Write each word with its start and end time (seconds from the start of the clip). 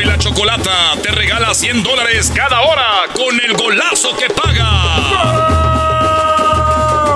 Y 0.00 0.04
la 0.04 0.18
Chocolata 0.18 0.94
te 1.02 1.10
regala 1.10 1.54
100 1.54 1.82
dólares 1.82 2.32
cada 2.34 2.62
hora 2.62 3.04
con 3.14 3.38
el 3.40 3.52
golazo 3.54 4.16
que 4.16 4.28
paga. 4.28 4.70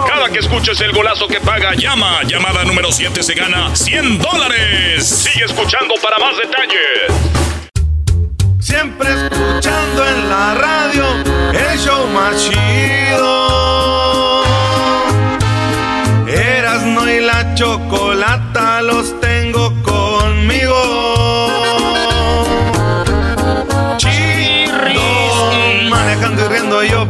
Cada 0.06 0.28
que 0.30 0.38
escuches 0.38 0.80
el 0.80 0.92
golazo 0.92 1.26
que 1.26 1.40
paga, 1.40 1.74
llama. 1.74 2.22
Llamada 2.24 2.64
número 2.64 2.92
7 2.92 3.22
se 3.22 3.34
gana 3.34 3.74
100 3.74 4.18
dólares. 4.18 5.08
Sigue 5.08 5.46
escuchando 5.46 5.94
para 6.02 6.18
más 6.18 6.36
detalles. 6.36 7.12
Siempre 8.60 9.08
escuchando 9.08 10.06
en 10.06 10.28
la 10.28 10.54
radio 10.54 11.04
el 11.52 11.78
show 11.78 12.06
más 12.08 12.36
chido. 12.48 14.44
Erasmo 16.28 17.08
y 17.08 17.20
la 17.20 17.54
chocolata 17.54 18.07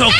Choco. 0.00 0.14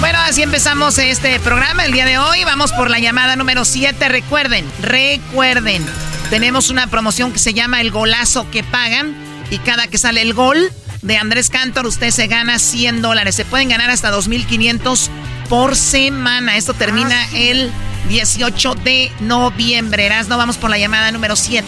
Bueno, 0.00 0.18
así 0.18 0.42
empezamos 0.42 0.98
este 0.98 1.38
programa 1.38 1.84
el 1.84 1.92
día 1.92 2.04
de 2.04 2.18
hoy. 2.18 2.42
Vamos 2.42 2.72
por 2.72 2.90
la 2.90 2.98
llamada 2.98 3.36
número 3.36 3.64
7. 3.64 4.08
Recuerden, 4.08 4.68
recuerden, 4.82 5.86
tenemos 6.28 6.70
una 6.70 6.88
promoción 6.88 7.32
que 7.32 7.38
se 7.38 7.54
llama 7.54 7.80
El 7.80 7.92
Golazo 7.92 8.50
que 8.50 8.64
Pagan. 8.64 9.14
Y 9.48 9.58
cada 9.58 9.86
que 9.86 9.96
sale 9.96 10.22
el 10.22 10.34
gol 10.34 10.72
de 11.02 11.18
Andrés 11.18 11.50
Cantor, 11.50 11.86
usted 11.86 12.10
se 12.10 12.26
gana 12.26 12.58
100 12.58 13.00
dólares. 13.00 13.36
Se 13.36 13.44
pueden 13.44 13.68
ganar 13.68 13.90
hasta 13.90 14.10
2.500 14.10 15.08
por 15.48 15.76
semana. 15.76 16.56
Esto 16.56 16.74
termina 16.74 17.28
el 17.32 17.70
18 18.08 18.74
de 18.74 19.12
noviembre. 19.20 20.10
No 20.26 20.36
vamos 20.36 20.56
por 20.56 20.68
la 20.68 20.78
llamada 20.78 21.12
número 21.12 21.36
7. 21.36 21.64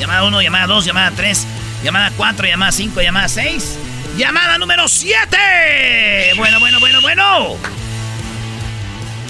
Llamada 0.00 0.24
1, 0.24 0.42
llamada 0.42 0.66
2, 0.66 0.84
llamada 0.86 1.12
3, 1.14 1.46
llamada 1.84 2.10
4, 2.16 2.48
llamada 2.48 2.72
5, 2.72 3.00
llamada 3.00 3.28
6. 3.28 3.78
Llamada 4.16 4.58
número 4.58 4.86
7. 4.86 5.36
Bueno, 6.36 6.60
bueno, 6.60 6.78
bueno, 6.78 7.00
bueno. 7.00 7.56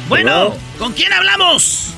Bueno, 0.09 0.47
Hola. 0.49 0.57
¿con 0.79 0.93
quién 0.93 1.13
hablamos? 1.13 1.95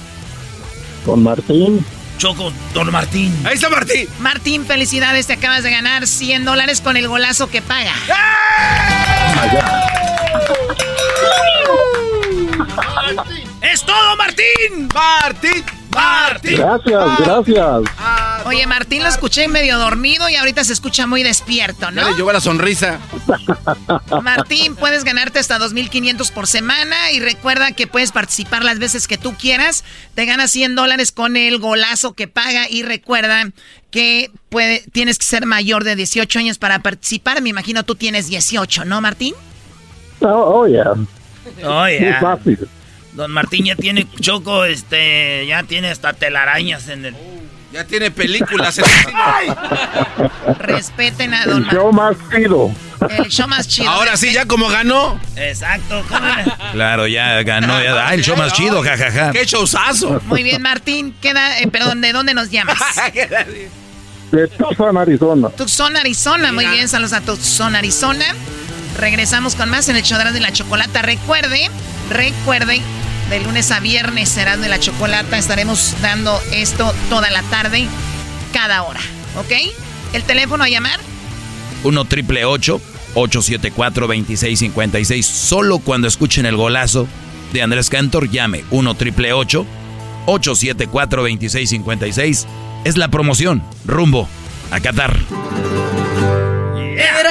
Con 1.04 1.22
Martín. 1.22 1.84
Choco, 2.19 2.52
don 2.72 2.91
Martín. 2.92 3.34
Ahí 3.44 3.54
está 3.54 3.69
Martín. 3.69 4.08
Martín, 4.20 4.64
felicidades, 4.64 5.26
te 5.26 5.32
acabas 5.34 5.62
de 5.64 5.70
ganar 5.70 6.06
100 6.06 6.44
dólares 6.44 6.80
con 6.80 6.97
el 6.97 7.08
golazo 7.08 7.48
que 7.50 7.60
paga. 7.60 7.92
¡Es 13.60 13.82
todo, 13.82 14.16
Martín! 14.16 14.88
Martín. 14.94 15.64
Martín. 15.97 16.57
Gracias, 16.57 17.19
gracias. 17.19 18.47
Oye, 18.47 18.67
Martín 18.67 19.03
lo 19.03 19.09
escuché 19.09 19.49
medio 19.49 19.79
dormido 19.79 20.29
y 20.29 20.37
ahorita 20.37 20.62
se 20.65 20.73
escucha 20.73 21.07
muy 21.07 21.23
despierto, 21.23 21.91
¿no? 21.91 22.09
Le 22.09 22.17
llegó 22.17 22.33
la 22.33 22.41
sonrisa. 22.41 22.99
Martín, 24.23 24.77
puedes 24.77 25.05
ganarte 25.05 25.39
hasta 25.39 25.59
2.500 25.59 26.31
por 26.33 26.47
semana 26.47 27.11
y 27.12 27.21
recuerda 27.21 27.73
que 27.73 27.87
puedes 27.87 28.12
participar 28.12 28.65
las 28.65 28.79
veces 28.79 29.09
que 29.09 29.19
tú 29.19 29.34
quieras. 29.34 29.84
Te 30.15 30.27
ganas 30.27 30.51
100 30.51 30.77
dólares 30.77 31.12
con 31.12 31.37
el 31.37 31.59
golazo 31.59 32.15
que 32.15 32.28
paga 32.28 32.69
y 32.69 32.83
recuerda 32.83 33.51
que 33.91 34.31
puede, 34.49 34.84
tienes 34.93 35.19
que 35.19 35.27
ser 35.27 35.47
mayor 35.47 35.84
de 35.84 35.97
18 35.97 36.39
años 36.39 36.59
para 36.59 36.81
participar. 36.81 37.41
Me 37.43 37.49
imagino 37.49 37.83
tú 37.84 37.95
tienes 37.95 38.28
18, 38.28 38.84
¿no, 38.84 39.01
Martín? 39.01 39.34
Oh, 40.21 40.27
oh, 40.28 40.67
yeah. 40.67 40.93
Oye, 41.65 42.01
Muy 42.01 42.13
fácil. 42.15 42.69
Don 43.16 43.32
Martín 43.32 43.65
ya 43.65 43.75
tiene 43.75 44.06
Choco, 44.21 44.65
este, 44.65 45.47
ya 45.47 45.62
tiene 45.65 45.91
hasta 45.91 46.12
telarañas 46.12 46.88
en 46.88 47.06
el. 47.06 47.16
Ya 47.72 47.84
tiene 47.84 48.10
películas. 48.10 48.81
Respeten 50.59 51.34
a 51.34 51.44
don 51.47 51.65
El 51.65 51.71
show 51.71 51.93
más 51.93 52.16
chido. 52.31 52.71
Martín. 53.00 53.25
El 53.25 53.31
show 53.31 53.49
más 53.49 53.69
chido. 53.69 53.91
Ahora 53.91 54.16
sí, 54.16 54.32
ya 54.32 54.47
como 54.47 54.69
ganó. 54.69 55.19
Exacto. 55.34 56.03
Claro, 56.72 57.06
ya 57.06 57.43
ganó. 57.43 57.82
Ya, 57.82 58.06
ah, 58.06 58.15
el 58.15 58.22
show 58.22 58.37
más 58.37 58.53
chido, 58.53 58.82
jajaja. 58.82 59.33
¡Qué 59.33 59.44
showzazo! 59.44 60.21
Muy 60.27 60.43
bien, 60.43 60.62
Martín. 60.62 61.15
Queda, 61.21 61.59
eh, 61.59 61.69
perdón, 61.69 62.00
¿de 62.00 62.12
dónde 62.12 62.34
nos 62.34 62.50
llamas? 62.50 62.78
De 64.33 64.48
Tucson, 64.48 64.97
Arizona. 64.97 65.48
Tucson, 65.50 65.97
Arizona. 65.97 66.53
Muy 66.53 66.66
bien, 66.66 66.88
saludos 66.88 67.12
a 67.12 67.21
Tucson, 67.21 67.77
Arizona. 67.77 68.25
Regresamos 68.97 69.55
con 69.55 69.69
más 69.69 69.89
en 69.89 69.97
el 69.97 70.03
Chodrán 70.03 70.33
de 70.33 70.41
la 70.41 70.53
Chocolata. 70.53 71.03
Recuerde, 71.03 71.71
recuerde, 72.11 72.81
de 73.29 73.41
lunes 73.41 73.71
a 73.71 73.81
viernes 73.81 74.29
serán 74.29 74.62
de 74.62 74.69
la 74.69 74.81
Chocolata. 74.81 75.37
Estaremos 75.37 75.95
dando 76.01 76.41
esto 76.53 76.95
toda 77.10 77.31
la 77.31 77.43
tarde, 77.43 77.87
cada 78.53 78.83
hora. 78.83 79.01
¿Ok? 79.39 79.53
El 80.13 80.22
teléfono 80.22 80.65
a 80.65 80.69
llamar. 80.69 80.98
1 81.84 82.04
triple 82.07 82.45
874 82.45 84.07
2656. 84.07 85.27
Solo 85.27 85.78
cuando 85.78 86.09
escuchen 86.09 86.47
el 86.47 86.57
golazo 86.57 87.07
de 87.53 87.63
Andrés 87.63 87.91
Cantor, 87.91 88.31
llame 88.31 88.65
1 88.71 88.95
triple 88.95 89.33
874 89.33 91.22
2656. 91.22 92.47
Es 92.84 92.97
la 92.97 93.09
promoción. 93.09 93.63
Rumbo 93.84 94.28
a 94.71 94.81
Qatar. 94.81 95.19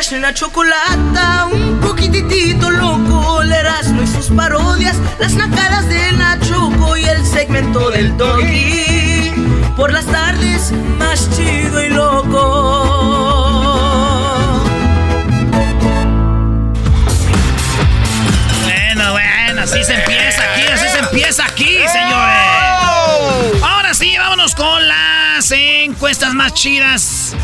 Eras 0.06 0.20
una 0.20 0.34
chocolata, 0.36 1.48
un 1.52 1.80
poquitito 1.80 2.70
loco, 2.70 3.42
el 3.42 3.52
Erasmo 3.52 4.04
y 4.04 4.08
sus 4.08 4.28
parodias, 4.28 4.98
las 5.18 5.34
nacadas 5.34 5.90
de 5.90 6.12
Nachoco 6.12 6.96
y 6.96 7.06
el 7.06 7.26
segmento 7.26 7.90
del 7.90 8.16
doggy. 8.16 9.34
Por 9.76 9.92
las 9.92 10.06
tardes, 10.06 10.74
más 11.00 11.28
chido 11.36 11.84
y 11.84 11.90
loco. 11.90 12.36
Bueno, 18.64 19.12
bueno, 19.12 19.62
así 19.64 19.84
se 19.84 19.96
empieza 19.96 20.44
aquí, 20.52 20.68
así 20.72 20.88
se 20.88 21.00
empieza 21.00 21.46
aquí, 21.46 21.80
señores. 21.92 22.46
Encuestas 25.52 26.34
más 26.34 26.54
chidas. 26.54 27.36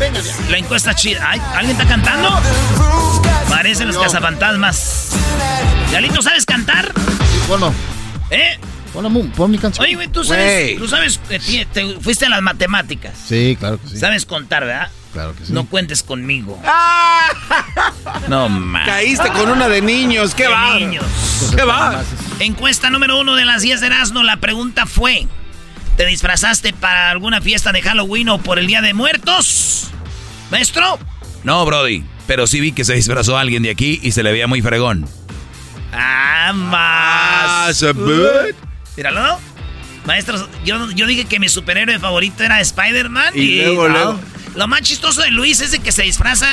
La 0.50 0.58
encuesta 0.58 0.94
chida. 0.94 1.28
Ay, 1.28 1.40
¿Alguien 1.54 1.76
está 1.80 1.86
cantando? 1.88 2.40
Parecen 3.48 3.88
los 3.88 3.98
cazafantasmas. 3.98 5.10
¿Dialito 5.90 6.22
sabes 6.22 6.46
cantar? 6.46 6.92
Bueno. 7.48 7.72
¿Eh? 8.30 8.58
Pon, 8.92 9.50
mi 9.50 9.58
canción. 9.58 9.86
Oye, 9.86 9.94
güey, 9.94 10.08
tú 10.08 10.22
sabes, 10.22 10.76
tú 10.76 10.86
sabes, 10.86 11.18
eh, 11.30 11.66
te, 11.72 11.98
fuiste 11.98 12.26
a 12.26 12.28
las 12.28 12.42
matemáticas. 12.42 13.14
Sí, 13.26 13.56
claro 13.58 13.80
que 13.80 13.88
sí. 13.88 13.98
Sabes 13.98 14.26
contar, 14.26 14.66
¿verdad? 14.66 14.90
Claro 15.14 15.34
que 15.34 15.46
sí. 15.46 15.52
No 15.52 15.66
cuentes 15.66 16.02
conmigo. 16.02 16.60
No, 18.28 18.48
man. 18.48 18.84
Caíste 18.86 19.30
con 19.30 19.50
una 19.50 19.68
de 19.68 19.80
niños. 19.80 20.34
¿Qué 20.34 20.44
De 20.44 20.48
va? 20.50 20.74
niños. 20.74 21.04
¿Qué 21.54 21.62
va? 21.64 22.02
Encuesta 22.40 22.90
número 22.90 23.18
uno 23.18 23.34
de 23.34 23.44
las 23.44 23.62
10 23.62 23.80
de 23.80 23.86
Erasmo. 23.86 24.22
La 24.22 24.36
pregunta 24.38 24.86
fue: 24.86 25.26
¿te 25.96 26.06
disfrazaste 26.06 26.72
para 26.72 27.10
alguna 27.10 27.40
fiesta 27.40 27.72
de 27.72 27.82
Halloween 27.82 28.28
o 28.28 28.38
por 28.38 28.58
el 28.58 28.66
Día 28.66 28.80
de 28.80 28.94
Muertos? 28.94 29.88
¿Maestro? 30.50 30.98
No, 31.44 31.64
Brody. 31.64 32.04
Pero 32.26 32.46
sí 32.46 32.60
vi 32.60 32.72
que 32.72 32.84
se 32.84 32.94
disfrazó 32.94 33.36
alguien 33.36 33.62
de 33.62 33.70
aquí 33.70 33.98
y 34.02 34.12
se 34.12 34.22
le 34.22 34.32
veía 34.32 34.46
muy 34.46 34.62
fregón. 34.62 35.08
Ah, 35.92 36.52
más. 36.54 37.82
Ah, 37.82 37.92
good. 37.92 38.54
Míralo. 38.96 39.38
Maestro, 40.06 40.48
yo, 40.64 40.90
yo 40.92 41.06
dije 41.06 41.26
que 41.26 41.38
mi 41.38 41.48
superhéroe 41.48 41.98
favorito 41.98 42.42
era 42.42 42.60
Spider-Man. 42.60 43.32
Y 43.36 43.56
luego, 43.62 43.88
luego. 43.88 44.20
Lo 44.54 44.66
más 44.68 44.82
chistoso 44.82 45.22
de 45.22 45.30
Luis 45.30 45.60
es 45.60 45.70
de 45.70 45.78
que 45.78 45.92
se 45.92 46.02
disfraza 46.02 46.46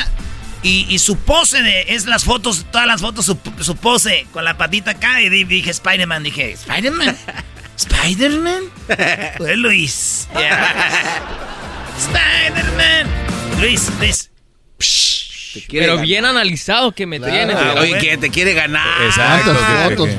y, 0.63 0.85
y 0.89 0.99
su 0.99 1.17
pose 1.17 1.61
de. 1.63 1.85
Es 1.89 2.05
las 2.05 2.23
fotos, 2.25 2.65
todas 2.71 2.87
las 2.87 3.01
fotos, 3.01 3.25
su, 3.25 3.37
su 3.59 3.75
pose 3.75 4.27
con 4.33 4.43
la 4.45 4.57
patita 4.57 4.91
acá. 4.91 5.21
Y 5.21 5.29
di- 5.29 5.43
dije 5.45 5.71
Spider-Man. 5.71 6.23
Dije, 6.23 6.51
¿Spider-Man? 6.53 7.15
¿Spider-Man? 7.79 8.63
Fue 9.37 9.55
Luis. 9.57 10.27
Yeah. 10.35 10.75
Spider-Man. 11.97 13.07
Luis, 13.61 13.89
Luis. 13.99 14.29
Te 15.53 15.61
quiere 15.65 15.85
Pero 15.85 15.93
ganar. 15.95 16.05
bien 16.07 16.25
analizado 16.25 16.91
que 16.91 17.05
me 17.05 17.19
tienes. 17.19 17.55
Ah, 17.57 17.75
Oye, 17.79 17.97
que 17.97 18.17
te 18.17 18.29
quiere 18.29 18.53
ganar. 18.53 18.85
Exacto. 19.03 19.53
¿Cuántas 19.55 19.89
que- 19.89 19.95
fotos? 19.95 20.09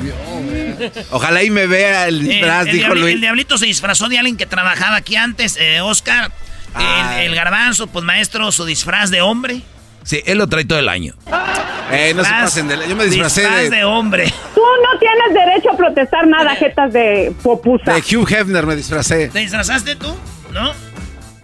Ojalá 1.11 1.43
y 1.43 1.49
me 1.51 1.67
vea 1.67 2.07
el 2.07 2.21
El, 2.21 2.27
disfraz, 2.27 2.65
el 2.67 2.73
dijo 2.73 2.87
diabli- 2.93 2.99
Luis. 3.01 3.13
el 3.15 3.21
diablito 3.21 3.57
se 3.57 3.65
disfrazó 3.67 4.09
de 4.09 4.17
alguien 4.17 4.35
que 4.35 4.45
trabajaba 4.47 4.95
aquí 4.97 5.15
antes, 5.15 5.55
eh, 5.59 5.79
Oscar. 5.81 6.31
El, 6.75 6.81
Ay. 6.81 7.25
el 7.27 7.35
garbanzo, 7.35 7.87
pues 7.87 8.03
maestro, 8.03 8.51
su 8.51 8.65
disfraz 8.65 9.11
de 9.11 9.21
hombre. 9.21 9.61
Sí, 10.03 10.21
él 10.25 10.37
lo 10.39 10.47
trae 10.47 10.65
todo 10.65 10.79
el 10.79 10.89
año. 10.89 11.13
Eh, 11.93 12.13
no 12.13 12.23
se 12.23 12.29
pasen 12.31 12.67
de 12.67 12.77
la- 12.77 12.85
Yo 12.87 12.95
me 12.95 13.05
disfracé 13.05 13.41
disfraz 13.41 13.63
de, 13.63 13.69
de 13.69 13.83
hombre. 13.83 14.33
Tú 14.55 14.61
no 14.61 14.99
tienes 14.99 15.33
derecho 15.33 15.71
a 15.71 15.77
protestar 15.77 16.27
nada, 16.27 16.55
jetas 16.55 16.91
de 16.93 17.33
popusa. 17.43 17.93
de 17.93 17.99
Hugh 18.17 18.27
Hefner, 18.31 18.65
me 18.65 18.75
disfracé. 18.75 19.29
¿Te 19.29 19.39
disfrazaste 19.39 19.95
tú? 19.95 20.15
¿No? 20.53 20.73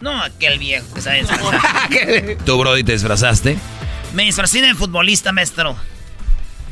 No, 0.01 0.21
aquel 0.21 0.59
viejo 0.59 0.85
que 0.94 1.01
sabe 1.01 1.19
disfrazar. 1.21 1.59
¿Tú, 2.45 2.57
Brody, 2.59 2.83
te 2.83 2.91
disfrazaste? 2.94 3.57
Me 4.13 4.23
disfrazé 4.23 4.61
de 4.61 4.73
futbolista, 4.75 5.31
maestro. 5.31 5.75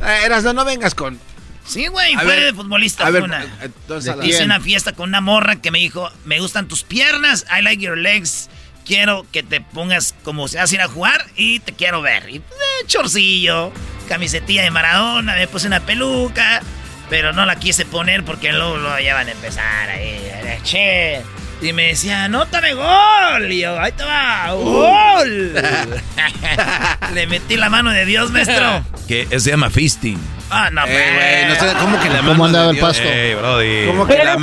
Eh, 0.03 0.25
Erasno, 0.25 0.53
no 0.53 0.65
vengas 0.65 0.93
con... 0.95 1.19
Sí, 1.65 1.87
güey, 1.87 2.13
A 2.13 2.19
fue 2.19 2.35
ver, 2.35 2.43
de 2.45 2.53
futbolista. 2.53 3.07
A 3.07 3.09
ver, 3.09 3.21
fue 3.23 3.27
una- 3.29 3.45
entonces, 3.63 4.11
a 4.11 4.15
la- 4.17 4.25
Hice 4.25 4.43
una 4.43 4.59
fiesta 4.59 4.91
con 4.93 5.09
una 5.09 5.21
morra 5.21 5.55
que 5.55 5.71
me 5.71 5.79
dijo, 5.79 6.09
me 6.23 6.39
gustan 6.39 6.67
tus 6.67 6.83
piernas, 6.83 7.45
I 7.57 7.63
like 7.63 7.81
your 7.83 7.97
legs, 7.97 8.49
quiero 8.85 9.25
que 9.31 9.43
te 9.43 9.59
pongas 9.61 10.15
como 10.23 10.47
se 10.47 10.59
hace 10.59 10.75
ir 10.75 10.81
a 10.81 10.87
jugar 10.87 11.25
y 11.35 11.59
te 11.59 11.73
quiero 11.73 12.01
ver. 12.01 12.29
Y 12.29 12.39
pues, 12.39 12.51
eh, 12.59 12.85
chorcillo, 12.87 13.71
camisetilla 14.07 14.63
de 14.63 14.71
Maradona, 14.71 15.35
me 15.35 15.47
puse 15.47 15.67
una 15.67 15.79
peluca, 15.81 16.61
pero 17.09 17.33
no 17.33 17.45
la 17.45 17.57
quise 17.57 17.85
poner 17.85 18.23
porque 18.23 18.53
luego, 18.53 18.77
luego 18.77 18.99
ya 18.99 19.13
van 19.15 19.27
a 19.27 19.31
empezar 19.31 19.89
ahí, 19.89 20.07
eh, 20.07 20.59
che. 20.63 21.21
Y 21.61 21.71
me 21.71 21.83
decía, 21.87 22.25
anótame 22.25 22.73
gol. 22.73 23.49
Y 23.51 23.61
yo, 23.61 23.79
ahí 23.79 23.91
te 23.93 24.03
va, 24.03 24.51
gol. 24.53 25.53
Le 27.13 27.27
metí 27.27 27.55
la 27.55 27.69
mano 27.69 27.91
de 27.91 28.05
Dios, 28.05 28.31
maestro. 28.31 28.83
Que 29.07 29.27
se 29.39 29.51
llama 29.51 29.69
fisting. 29.69 30.19
Ah, 30.49 30.69
no, 30.71 30.83
Eh, 30.85 31.45
güey, 31.45 31.45
no 31.47 31.55
sé, 31.59 31.77
¿cómo 31.79 31.99
que 31.99 32.09
la 32.09 32.17
¿Cómo 32.17 32.31
mano 32.33 32.45
andaba 32.45 32.63
de 32.65 32.69
el 32.71 32.75
Dios? 32.77 32.87
pasto? 32.87 33.07
Ey, 33.09 33.33
Brody. 33.35 33.85
¿Cómo 33.87 34.07
que 34.07 34.23
la, 34.23 34.33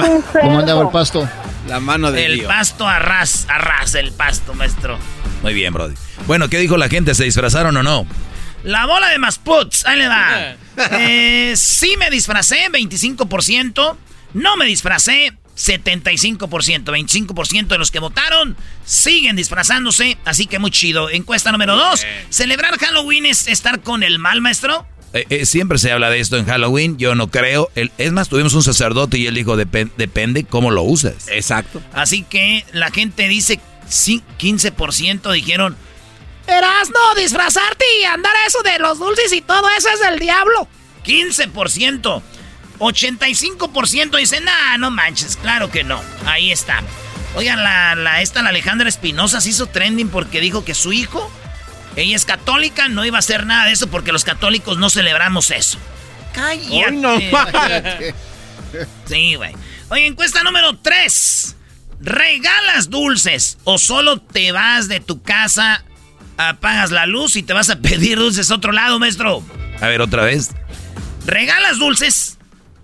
¿Cómo 0.40 0.58
andaba 0.60 0.82
el 0.82 0.88
pasto? 0.88 1.28
La 1.66 1.80
mano 1.80 2.10
de 2.12 2.26
El 2.26 2.34
Dios? 2.34 2.46
pasto 2.46 2.86
arras, 2.86 3.46
arras 3.48 3.94
el 3.94 4.12
pasto, 4.12 4.54
maestro. 4.54 4.98
Muy 5.42 5.54
bien, 5.54 5.72
Brody. 5.72 5.94
Bueno, 6.26 6.48
¿qué 6.48 6.58
dijo 6.58 6.76
la 6.76 6.88
gente? 6.88 7.14
¿Se 7.14 7.24
disfrazaron 7.24 7.76
o 7.76 7.82
no? 7.82 8.06
La 8.64 8.86
bola 8.86 9.08
de 9.08 9.18
Masputs, 9.18 9.84
ahí 9.86 9.98
le 9.98 10.08
va. 10.08 10.54
Eh, 10.92 11.52
sí 11.56 11.96
me 11.98 12.08
disfracé, 12.10 12.70
25%. 12.70 13.96
No 14.34 14.56
me 14.56 14.64
disfracé, 14.64 15.32
75%. 15.56 16.84
25% 16.84 17.66
de 17.66 17.78
los 17.78 17.90
que 17.90 17.98
votaron 17.98 18.56
siguen 18.84 19.36
disfrazándose, 19.36 20.16
así 20.24 20.46
que 20.46 20.58
muy 20.58 20.70
chido. 20.70 21.10
Encuesta 21.10 21.52
número 21.52 21.76
2. 21.76 22.06
¿Celebrar 22.30 22.78
Halloween 22.78 23.26
es 23.26 23.48
estar 23.48 23.80
con 23.82 24.02
el 24.02 24.18
mal, 24.18 24.40
maestro? 24.40 24.86
Eh, 25.14 25.26
eh, 25.28 25.46
siempre 25.46 25.78
se 25.78 25.92
habla 25.92 26.08
de 26.10 26.20
esto 26.20 26.36
en 26.38 26.46
Halloween. 26.46 26.96
Yo 26.96 27.14
no 27.14 27.30
creo. 27.30 27.70
El- 27.74 27.92
es 27.98 28.12
más, 28.12 28.28
tuvimos 28.28 28.54
un 28.54 28.62
sacerdote 28.62 29.18
y 29.18 29.26
él 29.26 29.34
dijo, 29.34 29.56
"Depen- 29.56 29.90
depende 29.96 30.44
cómo 30.44 30.70
lo 30.70 30.82
usas. 30.82 31.28
Exacto. 31.28 31.82
Así 31.92 32.22
que 32.22 32.64
la 32.72 32.90
gente 32.90 33.28
dice, 33.28 33.60
sí, 33.88 34.22
15% 34.38 35.30
dijeron, 35.32 35.76
Erasno, 36.46 36.98
disfrazarte 37.16 37.84
y 38.00 38.04
andar 38.04 38.34
a 38.34 38.46
eso 38.46 38.62
de 38.62 38.78
los 38.78 38.98
dulces 38.98 39.32
y 39.32 39.42
todo 39.42 39.64
eso 39.78 39.88
es 39.90 40.00
del 40.00 40.18
diablo. 40.18 40.66
15%. 41.04 42.22
85% 42.78 44.16
dicen, 44.18 44.44
nah, 44.44 44.76
no 44.78 44.90
manches, 44.90 45.36
claro 45.36 45.70
que 45.70 45.84
no. 45.84 46.00
Ahí 46.26 46.50
está. 46.50 46.82
Oigan, 47.36 47.62
la, 47.62 47.94
la, 47.94 48.20
esta, 48.22 48.42
la 48.42 48.48
Alejandra 48.50 48.88
Espinosa 48.88 49.40
se 49.40 49.50
hizo 49.50 49.66
trending 49.66 50.08
porque 50.08 50.40
dijo 50.40 50.64
que 50.64 50.74
su 50.74 50.92
hijo, 50.92 51.30
ella 51.96 52.16
es 52.16 52.24
católica, 52.24 52.88
no 52.88 53.04
iba 53.04 53.16
a 53.16 53.20
hacer 53.20 53.46
nada 53.46 53.66
de 53.66 53.72
eso 53.72 53.88
porque 53.88 54.12
los 54.12 54.24
católicos 54.24 54.78
no 54.78 54.90
celebramos 54.90 55.50
eso. 55.50 55.78
Cállate. 56.34 56.84
Ay, 56.84 56.96
no. 56.96 57.18
Sí, 59.04 59.34
güey. 59.34 59.52
Oye, 59.90 60.06
encuesta 60.06 60.42
número 60.42 60.78
3. 60.78 61.56
¿Regalas 62.00 62.88
dulces 62.88 63.58
o 63.64 63.76
solo 63.76 64.18
te 64.18 64.50
vas 64.50 64.88
de 64.88 65.00
tu 65.00 65.22
casa, 65.22 65.84
apagas 66.38 66.90
la 66.90 67.06
luz 67.06 67.36
y 67.36 67.42
te 67.42 67.52
vas 67.52 67.68
a 67.70 67.76
pedir 67.80 68.18
dulces 68.18 68.50
a 68.50 68.54
otro 68.54 68.72
lado, 68.72 68.98
maestro? 68.98 69.44
A 69.80 69.88
ver, 69.88 70.00
otra 70.00 70.24
vez. 70.24 70.50
¿Regalas 71.26 71.78
dulces 71.78 72.38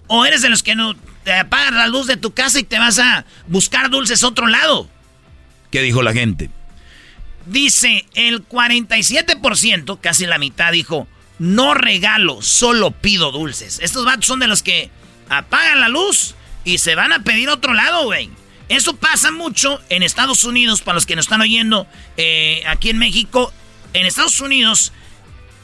o 0.06 0.24
eres 0.26 0.42
de 0.42 0.50
los 0.50 0.62
que 0.62 0.76
no 0.76 0.94
te 1.24 1.32
apagas 1.32 1.72
la 1.72 1.88
luz 1.88 2.06
de 2.06 2.16
tu 2.16 2.32
casa 2.32 2.60
y 2.60 2.64
te 2.64 2.78
vas 2.78 2.98
a 2.98 3.24
buscar 3.46 3.90
dulces 3.90 4.22
a 4.22 4.28
otro 4.28 4.46
lado? 4.46 4.88
¿Qué 5.70 5.82
dijo 5.82 6.02
la 6.02 6.12
gente? 6.12 6.50
Dice 7.48 8.04
el 8.14 8.46
47%, 8.46 10.00
casi 10.00 10.26
la 10.26 10.36
mitad, 10.36 10.70
dijo, 10.70 11.08
no 11.38 11.72
regalo, 11.72 12.42
solo 12.42 12.90
pido 12.90 13.32
dulces. 13.32 13.78
Estos 13.82 14.04
vatos 14.04 14.26
son 14.26 14.38
de 14.38 14.48
los 14.48 14.62
que 14.62 14.90
apagan 15.30 15.80
la 15.80 15.88
luz 15.88 16.34
y 16.64 16.78
se 16.78 16.94
van 16.94 17.12
a 17.12 17.22
pedir 17.22 17.48
otro 17.48 17.72
lado, 17.72 18.04
güey. 18.04 18.28
Eso 18.68 18.96
pasa 18.96 19.30
mucho 19.30 19.80
en 19.88 20.02
Estados 20.02 20.44
Unidos, 20.44 20.82
para 20.82 20.96
los 20.96 21.06
que 21.06 21.16
nos 21.16 21.24
están 21.24 21.40
oyendo, 21.40 21.86
eh, 22.18 22.62
aquí 22.66 22.90
en 22.90 22.98
México. 22.98 23.50
En 23.94 24.04
Estados 24.04 24.40
Unidos 24.42 24.92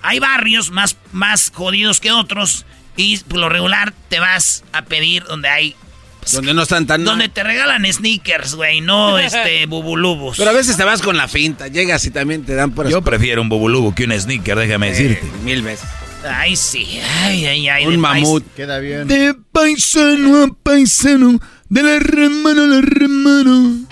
hay 0.00 0.20
barrios 0.20 0.70
más, 0.70 0.96
más 1.12 1.52
jodidos 1.54 2.00
que 2.00 2.12
otros 2.12 2.64
y 2.96 3.18
por 3.18 3.40
lo 3.40 3.50
regular 3.50 3.92
te 4.08 4.20
vas 4.20 4.64
a 4.72 4.82
pedir 4.82 5.24
donde 5.24 5.48
hay... 5.48 5.76
Donde 6.32 6.54
no 6.54 6.62
están 6.62 6.86
tan... 6.86 7.04
Donde 7.04 7.28
te 7.28 7.42
regalan 7.42 7.84
sneakers, 7.92 8.54
güey, 8.54 8.80
no 8.80 9.18
este 9.18 9.66
bubulubus. 9.66 10.36
Pero 10.38 10.50
a 10.50 10.52
veces 10.52 10.76
te 10.76 10.84
vas 10.84 11.02
con 11.02 11.16
la 11.16 11.28
finta, 11.28 11.68
llegas 11.68 12.04
y 12.06 12.10
también 12.10 12.44
te 12.44 12.54
dan 12.54 12.72
por 12.72 12.88
Yo 12.88 13.02
prefiero 13.02 13.42
un 13.42 13.48
bubulubu 13.48 13.94
que 13.94 14.04
un 14.04 14.18
sneaker, 14.18 14.56
déjame 14.58 14.90
decirte. 14.90 15.26
mil 15.42 15.62
veces. 15.62 15.88
Ay, 16.26 16.56
sí. 16.56 17.00
Ay, 17.22 17.44
ay, 17.46 17.68
ay. 17.68 17.86
Un 17.86 17.98
mamut. 17.98 18.44
Queda 18.54 18.78
bien. 18.78 19.06
De 19.06 19.34
paisano 19.52 20.44
a 20.44 20.48
paisano, 20.62 21.38
de 21.68 21.82
la 21.82 21.98
remano 21.98 22.62
a 22.62 22.66
la 22.66 22.80
remano. 22.80 23.86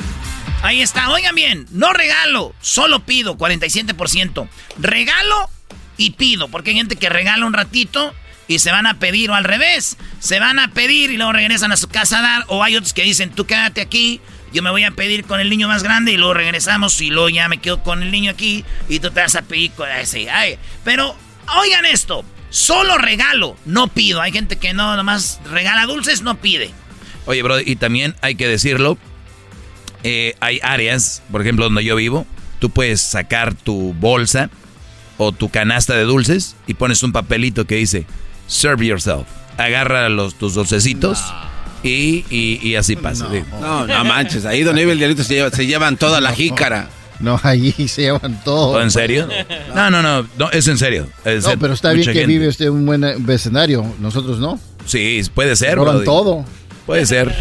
Ahí 0.62 0.80
está. 0.80 1.10
Oigan 1.10 1.34
bien. 1.34 1.66
No 1.72 1.92
regalo. 1.92 2.54
Solo 2.60 3.04
pido. 3.04 3.36
47%. 3.36 4.48
Regalo 4.78 5.50
y 5.96 6.12
pido. 6.12 6.48
Porque 6.48 6.70
hay 6.70 6.76
gente 6.76 6.96
que 6.96 7.08
regala 7.08 7.44
un 7.44 7.52
ratito 7.52 8.14
y 8.48 8.58
se 8.58 8.70
van 8.70 8.86
a 8.86 8.98
pedir. 8.98 9.30
O 9.30 9.34
al 9.34 9.44
revés. 9.44 9.96
Se 10.20 10.40
van 10.40 10.58
a 10.58 10.68
pedir 10.72 11.10
y 11.10 11.16
luego 11.16 11.32
regresan 11.32 11.72
a 11.72 11.76
su 11.76 11.88
casa 11.88 12.18
a 12.18 12.22
dar. 12.22 12.44
O 12.48 12.62
hay 12.62 12.76
otros 12.76 12.92
que 12.92 13.02
dicen, 13.02 13.30
tú 13.30 13.46
quédate 13.46 13.80
aquí. 13.80 14.20
Yo 14.52 14.62
me 14.62 14.70
voy 14.70 14.84
a 14.84 14.90
pedir 14.90 15.24
con 15.24 15.40
el 15.40 15.48
niño 15.48 15.66
más 15.66 15.82
grande 15.82 16.12
y 16.12 16.16
luego 16.18 16.34
regresamos 16.34 17.00
y 17.00 17.08
luego 17.08 17.30
ya 17.30 17.48
me 17.48 17.58
quedo 17.58 17.82
con 17.82 18.02
el 18.02 18.10
niño 18.10 18.30
aquí 18.30 18.64
y 18.88 19.00
tú 19.00 19.10
te 19.10 19.20
vas 19.20 19.34
a 19.34 19.42
pedir 19.42 19.70
con 19.72 19.90
ese. 19.90 20.28
Ay, 20.30 20.58
pero 20.84 21.16
oigan 21.58 21.86
esto, 21.86 22.22
solo 22.50 22.98
regalo, 22.98 23.56
no 23.64 23.88
pido. 23.88 24.20
Hay 24.20 24.30
gente 24.30 24.56
que 24.56 24.74
no, 24.74 24.94
nomás 24.94 25.40
regala 25.50 25.86
dulces, 25.86 26.20
no 26.20 26.38
pide. 26.38 26.70
Oye, 27.24 27.42
bro, 27.42 27.60
y 27.60 27.76
también 27.76 28.14
hay 28.20 28.34
que 28.34 28.46
decirlo, 28.46 28.98
eh, 30.02 30.34
hay 30.40 30.60
áreas, 30.62 31.22
por 31.30 31.40
ejemplo, 31.40 31.64
donde 31.64 31.84
yo 31.84 31.96
vivo, 31.96 32.26
tú 32.58 32.70
puedes 32.70 33.00
sacar 33.00 33.54
tu 33.54 33.94
bolsa 33.94 34.50
o 35.18 35.32
tu 35.32 35.48
canasta 35.48 35.94
de 35.94 36.02
dulces 36.02 36.56
y 36.66 36.74
pones 36.74 37.02
un 37.02 37.12
papelito 37.12 37.64
que 37.64 37.76
dice, 37.76 38.06
serve 38.52 38.86
yourself. 38.86 39.26
Agarra 39.58 40.08
los, 40.08 40.34
tus 40.34 40.54
dulcecitos 40.54 41.22
Y, 41.82 42.24
y, 42.30 42.58
y 42.62 42.76
así 42.76 42.96
pasa. 42.96 43.28
No, 43.60 43.86
no 43.86 44.04
manches, 44.04 44.44
ahí 44.46 44.62
Don 44.62 44.78
Evil 44.78 44.96
Diablito 44.98 45.24
se, 45.24 45.34
lleva- 45.34 45.50
se 45.50 45.66
llevan 45.66 45.96
toda 45.96 46.20
la 46.20 46.32
jícara. 46.32 46.88
No, 47.18 47.38
allí 47.42 47.72
se 47.88 48.02
llevan 48.02 48.42
todo. 48.44 48.70
¿Oh, 48.78 48.80
¿En 48.80 48.90
serio? 48.90 49.28
No, 49.74 49.90
no, 49.90 50.02
no, 50.02 50.26
no, 50.38 50.50
es 50.50 50.66
en 50.68 50.78
serio. 50.78 51.08
Es 51.24 51.44
No, 51.44 51.56
pero 51.58 51.74
está 51.74 51.92
bien 51.92 52.06
que 52.06 52.12
gente. 52.14 52.26
vive 52.26 52.48
usted 52.48 52.66
en 52.66 52.72
un 52.72 52.86
buen 52.86 53.04
eh, 53.04 53.14
vecindario. 53.18 53.84
Nosotros 54.00 54.38
no. 54.38 54.58
Sí, 54.86 55.20
puede 55.34 55.54
ser. 55.56 55.76
Roban 55.76 56.02
todo. 56.04 56.44
Puede 56.86 57.06
ser. 57.06 57.32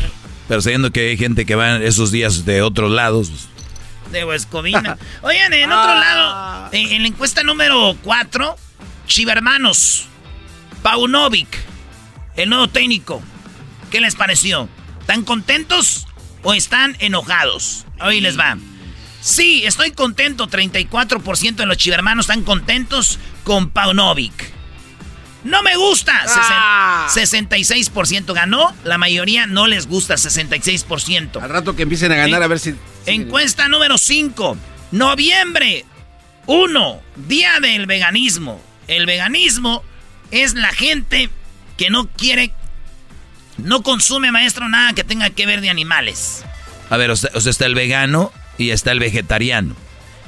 Pero 0.48 0.62
sabiendo 0.62 0.92
que 0.92 1.10
hay 1.12 1.18
gente 1.18 1.46
que 1.46 1.56
va 1.56 1.78
esos 1.78 2.12
días 2.12 2.46
de 2.46 2.62
otros 2.62 2.92
lados. 2.92 3.30
pues, 3.32 4.12
De 4.14 4.26
Huescovina. 4.26 4.98
Oigan, 5.24 5.54
en 5.54 5.72
otro 5.72 5.96
lado, 5.96 6.70
en, 6.74 6.92
en 6.92 7.02
la 7.04 7.08
encuesta 7.08 7.42
número 7.44 7.96
4, 8.04 8.56
Chivermanos, 9.08 10.08
Paunovic, 10.82 11.48
el 12.36 12.50
nuevo 12.50 12.68
técnico. 12.70 13.22
¿Qué 13.90 14.02
les 14.02 14.16
pareció? 14.16 14.70
¿Están 15.00 15.24
contentos 15.24 16.08
o 16.44 16.54
están 16.54 16.96
enojados? 17.00 17.86
Hoy 18.00 18.22
les 18.22 18.38
va. 18.40 18.58
Sí, 19.22 19.64
estoy 19.66 19.92
contento. 19.92 20.48
34% 20.48 21.56
de 21.56 21.66
los 21.66 21.78
chivermanos 21.78 22.26
están 22.26 22.44
contentos 22.44 23.20
con 23.44 23.70
Paunovic. 23.70 24.52
No 25.44 25.62
me 25.64 25.76
gusta. 25.76 26.14
Ah. 26.28 27.08
sesen- 27.10 27.48
66% 27.48 28.34
ganó. 28.34 28.74
La 28.84 28.98
mayoría 28.98 29.46
no 29.48 29.68
les 29.68 29.88
gusta. 29.88 30.16
66%. 30.16 31.42
Al 31.42 31.50
rato 31.50 31.76
que 31.76 31.84
empiecen 31.84 32.12
a 32.12 32.16
ganar, 32.16 32.38
En- 32.40 32.44
a 32.44 32.48
ver 32.48 32.60
si. 32.60 32.76
Encuesta 33.06 33.68
número 33.68 33.98
5. 33.98 34.58
Noviembre 34.92 35.86
1. 36.48 37.02
Día 37.28 37.60
del 37.60 37.86
veganismo. 37.88 38.62
El 38.88 39.06
veganismo 39.06 39.84
es 40.32 40.54
la 40.54 40.72
gente 40.72 41.30
que 41.78 41.90
no 41.90 42.08
quiere, 42.08 42.54
no 43.58 43.84
consume, 43.84 44.32
maestro, 44.32 44.68
nada 44.70 44.94
que 44.94 45.04
tenga 45.04 45.30
que 45.30 45.46
ver 45.46 45.62
de 45.62 45.70
animales. 45.70 46.44
A 46.90 46.98
ver, 46.98 47.12
o 47.12 47.16
sea, 47.16 47.30
está 47.34 47.66
el 47.66 47.76
vegano 47.76 48.32
y 48.58 48.72
está 48.72 48.92
el 48.92 49.00
vegetariano. 49.00 49.76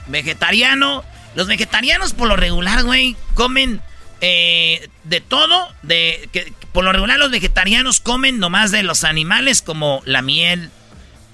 Vegetariano. 0.07 1.03
Los 1.35 1.47
vegetarianos 1.47 2.13
por 2.13 2.27
lo 2.27 2.35
regular, 2.35 2.83
güey, 2.83 3.15
comen 3.33 3.81
eh, 4.21 4.87
de 5.03 5.19
todo. 5.19 5.67
De, 5.81 6.29
que, 6.31 6.53
por 6.71 6.83
lo 6.83 6.91
regular 6.91 7.17
los 7.19 7.31
vegetarianos 7.31 7.99
comen 7.99 8.39
nomás 8.39 8.71
de 8.71 8.83
los 8.83 9.03
animales 9.03 9.61
como 9.61 10.01
la 10.05 10.21
miel, 10.21 10.69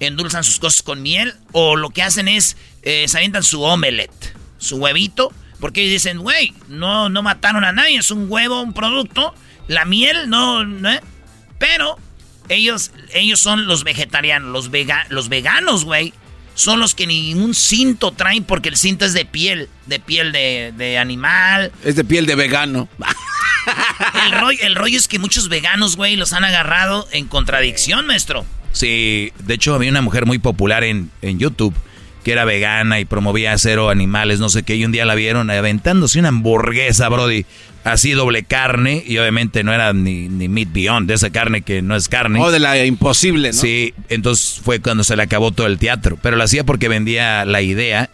endulzan 0.00 0.42
sus 0.42 0.58
cosas 0.58 0.82
con 0.82 1.02
miel 1.02 1.34
o 1.52 1.76
lo 1.76 1.90
que 1.90 2.02
hacen 2.02 2.28
es 2.28 2.56
eh, 2.82 3.06
se 3.08 3.18
avientan 3.18 3.42
su 3.42 3.62
omelette, 3.62 4.34
su 4.58 4.76
huevito, 4.76 5.32
porque 5.60 5.82
ellos 5.82 5.92
dicen, 5.92 6.18
güey, 6.18 6.54
no, 6.68 7.08
no 7.08 7.22
mataron 7.22 7.64
a 7.64 7.72
nadie, 7.72 7.98
es 7.98 8.10
un 8.10 8.26
huevo, 8.28 8.62
un 8.62 8.72
producto, 8.72 9.34
la 9.68 9.84
miel 9.84 10.28
no, 10.28 10.64
no 10.64 10.90
¿eh? 10.90 11.00
pero 11.58 11.96
ellos, 12.48 12.90
ellos 13.14 13.38
son 13.38 13.66
los 13.66 13.84
vegetarianos, 13.84 14.50
los, 14.50 14.70
vega, 14.70 15.06
los 15.10 15.28
veganos, 15.28 15.84
güey, 15.84 16.12
son 16.54 16.80
los 16.80 16.94
que 16.94 17.06
ningún 17.06 17.54
cinto 17.54 18.12
traen 18.12 18.44
porque 18.44 18.68
el 18.68 18.76
cinto 18.76 19.04
es 19.04 19.12
de 19.12 19.24
piel, 19.24 19.68
de 19.86 20.00
piel 20.00 20.32
de, 20.32 20.72
de 20.76 20.98
animal. 20.98 21.72
Es 21.84 21.96
de 21.96 22.04
piel 22.04 22.26
de 22.26 22.34
vegano. 22.34 22.88
El 24.24 24.32
rollo, 24.40 24.58
el 24.62 24.74
rollo 24.74 24.96
es 24.96 25.06
que 25.06 25.18
muchos 25.18 25.48
veganos, 25.48 25.96
güey, 25.96 26.16
los 26.16 26.32
han 26.32 26.44
agarrado 26.44 27.06
en 27.12 27.28
contradicción, 27.28 28.06
maestro. 28.06 28.44
Sí, 28.72 29.32
de 29.38 29.54
hecho 29.54 29.74
había 29.74 29.90
una 29.90 30.00
mujer 30.00 30.26
muy 30.26 30.38
popular 30.38 30.82
en, 30.82 31.10
en 31.22 31.38
YouTube 31.38 31.74
que 32.24 32.32
era 32.32 32.44
vegana 32.44 33.00
y 33.00 33.04
promovía 33.04 33.56
cero 33.58 33.90
animales, 33.90 34.40
no 34.40 34.48
sé 34.48 34.62
qué, 34.62 34.76
y 34.76 34.84
un 34.84 34.92
día 34.92 35.04
la 35.04 35.14
vieron 35.14 35.50
aventándose 35.50 36.18
una 36.18 36.28
hamburguesa, 36.28 37.08
Brody, 37.08 37.46
así 37.84 38.12
doble 38.12 38.42
carne, 38.42 39.02
y 39.06 39.18
obviamente 39.18 39.64
no 39.64 39.72
era 39.72 39.92
ni, 39.92 40.28
ni 40.28 40.48
Meat 40.48 40.72
Beyond, 40.72 41.08
de 41.08 41.14
esa 41.14 41.30
carne 41.30 41.62
que 41.62 41.82
no 41.82 41.96
es 41.96 42.08
carne. 42.08 42.40
O 42.40 42.50
de 42.50 42.58
la 42.58 42.84
imposible, 42.84 43.52
¿no? 43.52 43.58
Sí, 43.58 43.94
entonces 44.08 44.60
fue 44.62 44.80
cuando 44.80 45.04
se 45.04 45.16
le 45.16 45.22
acabó 45.22 45.52
todo 45.52 45.66
el 45.66 45.78
teatro, 45.78 46.18
pero 46.20 46.36
lo 46.36 46.44
hacía 46.44 46.64
porque 46.64 46.88
vendía 46.88 47.44
la 47.44 47.62
idea. 47.62 48.10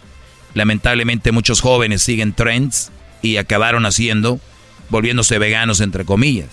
Lamentablemente 0.54 1.32
muchos 1.32 1.60
jóvenes 1.60 2.02
siguen 2.02 2.32
trends 2.32 2.90
y 3.22 3.36
acabaron 3.38 3.86
haciendo, 3.86 4.40
volviéndose 4.88 5.38
veganos 5.38 5.80
entre 5.80 6.04
comillas. 6.04 6.48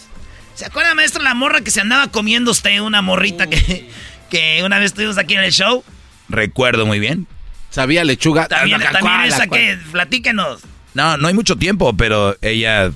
¿Se 0.55 0.65
acuerda, 0.65 0.93
maestro, 0.93 1.23
la 1.23 1.33
morra 1.33 1.61
que 1.61 1.71
se 1.71 1.81
andaba 1.81 2.07
comiendo 2.07 2.51
usted, 2.51 2.79
una 2.79 3.01
morrita 3.01 3.47
que, 3.47 3.89
que 4.29 4.61
una 4.65 4.77
vez 4.79 4.87
estuvimos 4.87 5.17
aquí 5.17 5.35
en 5.35 5.43
el 5.43 5.51
show? 5.51 5.83
Recuerdo 6.29 6.85
muy 6.85 6.99
bien. 6.99 7.27
Sabía 7.73 8.03
lechuga. 8.03 8.47
También, 8.47 8.81
Ah, 8.81 8.91
también 8.91 9.01
¿cuál, 9.01 9.27
esa 9.29 9.47
que, 9.47 9.77
platíquenos. 9.91 10.61
No, 10.93 11.17
no 11.17 11.27
hay 11.27 11.33
mucho 11.33 11.55
tiempo, 11.57 11.97
pero 11.97 12.37
ella 12.41 12.91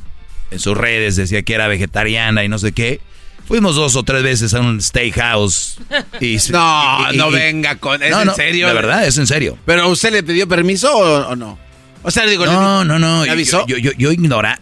en 0.52 0.60
sus 0.60 0.78
redes 0.78 1.16
decía 1.16 1.42
que 1.42 1.54
era 1.56 1.68
vegetariana 1.68 2.44
y 2.44 2.48
no 2.50 2.60
sé 2.60 2.72
qué. 2.72 3.02
Fuimos 3.48 3.76
dos 3.76 3.96
o 3.96 4.04
tres 4.04 4.22
veces 4.24 4.54
a 4.54 4.60
un 4.60 4.80
steakhouse. 4.82 5.78
Y, 6.22 6.38
No, 6.52 7.08
y- 7.12 7.16
y- 7.16 7.18
no 7.18 7.30
y- 7.30 7.34
venga 7.34 7.76
con. 7.78 8.04
¿Es 8.04 8.12
No, 8.12 8.22
en 8.22 8.28
no, 8.28 8.36
serio? 8.36 8.68
De 8.68 8.74
verdad, 8.74 9.06
es 9.08 9.18
en 9.18 9.26
serio. 9.26 9.58
¿Pero 9.66 9.88
usted 9.90 10.12
le 10.12 10.22
pidió 10.22 10.48
permiso 10.48 10.96
o, 10.96 11.30
o 11.30 11.36
no? 11.36 11.58
O 12.04 12.12
sea, 12.12 12.26
digo, 12.26 12.46
No, 12.46 12.84
le- 12.84 12.88
no, 12.88 13.00
no. 13.00 13.26
¿Le 13.26 13.32
avisó? 13.32 13.66
Yo, 13.68 13.78
yo, 13.78 13.92
yo 13.98 14.12
ignora, 14.12 14.60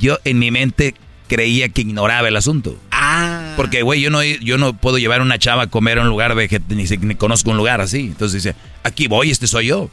yo 0.00 0.18
en 0.24 0.38
mi 0.40 0.50
mente 0.50 0.94
creía 1.34 1.68
que 1.68 1.82
ignoraba 1.82 2.28
el 2.28 2.36
asunto. 2.36 2.76
Ah. 2.92 3.54
Porque, 3.56 3.82
güey, 3.82 4.00
yo 4.00 4.10
no, 4.10 4.22
yo 4.22 4.58
no 4.58 4.74
puedo 4.76 4.98
llevar 4.98 5.20
a 5.20 5.24
una 5.24 5.38
chava 5.38 5.64
a 5.64 5.66
comer 5.68 5.98
a 5.98 6.02
un 6.02 6.08
lugar 6.08 6.34
veget 6.34 6.62
ni, 6.68 6.84
ni 6.84 7.14
conozco 7.16 7.50
un 7.50 7.56
lugar 7.56 7.80
así. 7.80 8.00
Entonces 8.00 8.42
dice, 8.42 8.56
aquí 8.82 9.06
voy, 9.08 9.30
este 9.30 9.46
soy 9.46 9.66
yo. 9.66 9.90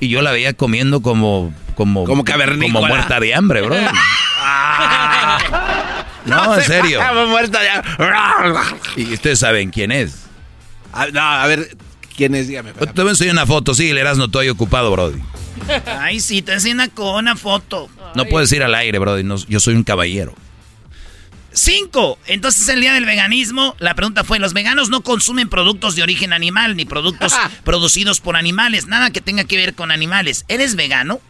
Y 0.00 0.08
yo 0.08 0.22
la 0.22 0.32
veía 0.32 0.52
comiendo 0.52 1.00
como... 1.02 1.52
Como, 1.74 2.04
Como 2.04 2.24
cavernícola. 2.24 2.72
Como 2.72 2.86
muerta 2.86 3.18
de 3.18 3.34
hambre, 3.34 3.62
bro. 3.62 3.74
no, 6.26 6.54
en 6.56 6.62
serio. 6.64 7.00
muerta 7.28 7.60
ya. 7.62 7.82
Y 8.96 9.12
ustedes 9.14 9.38
saben 9.40 9.70
quién 9.70 9.92
es. 9.92 10.24
Ah, 10.92 11.06
No, 11.12 11.20
a 11.20 11.46
ver, 11.46 11.76
¿quién 12.16 12.34
es? 12.34 12.48
Dígame. 12.48 12.72
Te 12.72 13.00
voy 13.02 13.08
a 13.08 13.10
enseñar 13.10 13.34
una 13.34 13.46
foto, 13.46 13.74
sí, 13.74 13.90
el 13.90 13.98
Erasmo 13.98 14.26
estoy 14.26 14.48
ocupado, 14.48 14.90
Brody. 14.92 15.20
Ay, 15.98 16.20
sí, 16.20 16.42
te 16.42 16.52
enseño 16.52 16.74
una, 16.74 16.88
co- 16.88 17.16
una 17.18 17.36
foto. 17.36 17.88
No 18.14 18.24
puedes 18.26 18.52
ir 18.52 18.62
al 18.62 18.74
aire, 18.74 18.98
Brody. 18.98 19.24
no- 19.24 19.36
yo 19.48 19.60
soy 19.60 19.74
un 19.74 19.84
caballero. 19.84 20.34
Cinco. 21.54 22.18
Entonces, 22.26 22.68
el 22.68 22.80
día 22.80 22.92
del 22.92 23.06
veganismo, 23.06 23.76
la 23.78 23.94
pregunta 23.94 24.24
fue: 24.24 24.38
¿los 24.38 24.52
veganos 24.52 24.90
no 24.90 25.02
consumen 25.02 25.48
productos 25.48 25.94
de 25.96 26.02
origen 26.02 26.32
animal 26.32 26.76
ni 26.76 26.84
productos 26.84 27.32
producidos 27.64 28.20
por 28.20 28.36
animales? 28.36 28.86
Nada 28.86 29.10
que 29.10 29.20
tenga 29.20 29.44
que 29.44 29.56
ver 29.56 29.74
con 29.74 29.90
animales. 29.90 30.44
¿Eres 30.48 30.76
vegano? 30.76 31.20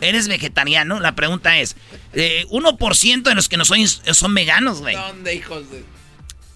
¿Eres 0.00 0.28
vegetariano? 0.28 1.00
La 1.00 1.14
pregunta 1.14 1.58
es: 1.58 1.76
eh, 2.12 2.46
1% 2.50 3.22
de 3.22 3.34
los 3.34 3.48
que 3.48 3.56
nos 3.56 3.70
oyen 3.70 3.88
son 3.88 4.34
veganos, 4.34 4.80
güey. 4.80 4.94
¿Dónde, 4.94 5.34
hijos 5.34 5.70
de.? 5.70 5.84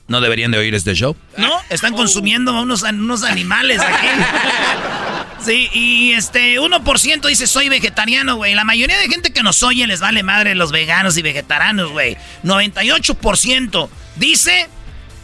¿No 0.07 0.23
deberían 0.23 0.51
de 0.51 0.59
oír 0.59 0.75
este 0.75 0.95
show? 0.95 1.15
¿No? 1.37 1.51
Están 1.69 1.93
consumiendo 1.93 2.59
unos, 2.59 2.83
unos 2.83 3.25
animales 3.25 3.79
aquí. 3.81 4.07
Sí, 5.49 5.71
y 5.73 6.13
este 6.13 6.61
1% 6.61 7.27
dice 7.27 7.47
soy 7.47 7.71
vegetariano, 7.71 8.37
güey. 8.37 8.55
La 8.55 8.65
mayoría 8.65 8.99
de 8.99 9.09
gente 9.09 9.33
que 9.33 9.43
nos 9.43 9.63
oye 9.63 9.87
les 9.87 10.01
vale 10.01 10.23
madre 10.23 10.55
los 10.55 10.73
veganos 10.73 11.17
y 11.17 11.23
vegetarianos, 11.23 11.91
güey. 11.91 12.19
98% 12.45 13.89
dice 14.17 14.69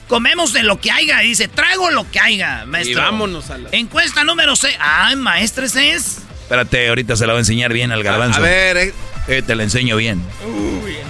comemos 0.09 0.52
de 0.54 0.62
lo 0.62 0.81
que 0.81 0.90
haya. 0.90 1.19
Dice 1.19 1.49
trago 1.49 1.90
lo 1.90 2.11
que 2.11 2.21
haya, 2.21 2.64
maestro. 2.66 2.93
Y 2.93 3.02
vámonos 3.02 3.50
a 3.50 3.59
la- 3.59 3.69
Encuesta 3.73 4.25
número 4.25 4.57
6. 4.57 4.75
Ay, 4.81 5.16
maestro, 5.16 5.66
ese 5.66 5.93
es. 5.93 6.19
Espérate, 6.43 6.88
ahorita 6.88 7.16
se 7.16 7.26
la 7.26 7.33
voy 7.35 7.38
a 7.38 7.40
enseñar 7.40 7.73
bien 7.73 7.93
al 7.93 8.02
garbanzo. 8.02 8.38
A 8.38 8.43
ver, 8.43 8.76
eh, 8.78 8.95
Eh, 9.26 9.40
te 9.43 9.54
la 9.54 9.62
enseño 9.62 9.97
bien. 9.97 10.23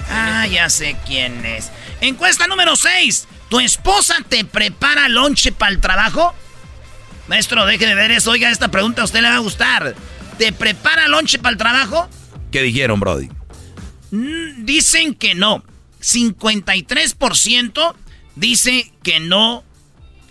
Ah, 0.09 0.47
ya 0.47 0.69
sé 0.69 0.95
quién 1.05 1.45
es. 1.45 1.69
Encuesta 2.01 2.47
número 2.47 2.75
6. 2.77 3.27
¿Tu 3.49 3.59
esposa 3.59 4.15
te 4.27 4.45
prepara 4.45 5.07
lonche 5.09 5.51
para 5.51 5.71
el 5.71 5.79
trabajo? 5.81 6.33
Maestro, 7.27 7.65
deje 7.65 7.85
de 7.87 7.95
ver 7.95 8.11
eso. 8.11 8.31
Oiga, 8.31 8.49
esta 8.51 8.69
pregunta 8.69 9.01
a 9.01 9.05
usted 9.05 9.21
le 9.21 9.29
va 9.29 9.35
a 9.35 9.39
gustar. 9.39 9.95
¿Te 10.37 10.51
prepara 10.51 11.07
lonche 11.07 11.39
para 11.39 11.51
el 11.53 11.57
trabajo? 11.57 12.09
¿Qué 12.51 12.61
dijeron, 12.61 12.99
Brody? 12.99 13.29
Mm, 14.11 14.65
dicen 14.65 15.15
que 15.15 15.33
no. 15.35 15.63
53% 16.01 17.95
dice 18.35 18.91
que 19.03 19.19
no 19.19 19.63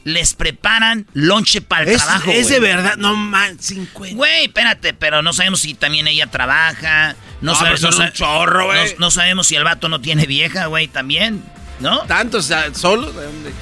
les 0.05 0.35
preparan 0.35 1.07
lonche 1.15 1.63
para 1.63 1.85
el 1.85 1.89
es, 1.91 2.03
trabajo. 2.05 2.31
es 2.31 2.49
güey. 2.49 2.55
de 2.55 2.61
verdad. 2.61 2.97
No 2.99 3.17
man, 3.17 3.59
50. 3.59 4.15
Güey, 4.17 4.45
espérate, 4.45 4.93
pero 4.93 5.23
no 5.23 5.33
sabemos 5.33 5.61
si 5.61 5.75
también 5.75 6.07
ella 6.07 6.27
trabaja. 6.27 7.17
No, 7.41 7.53
No, 7.53 7.59
sabemos, 7.59 7.99
no 7.99 8.05
un 8.05 8.13
chorro, 8.13 8.67
güey. 8.67 8.93
no- 8.95 8.99
no 9.01 9.11
sabemos 9.11 9.47
si 9.47 9.57
el 9.57 9.65
vato 9.65 9.89
no 9.89 10.01
tiene 10.01 10.27
vieja, 10.27 10.67
güey, 10.67 10.89
también. 10.89 11.43
¿No? 11.81 12.01
¿Tantos 12.03 12.51
solo? 12.75 13.13
¿De 13.13 13.25
dónde? 13.25 13.53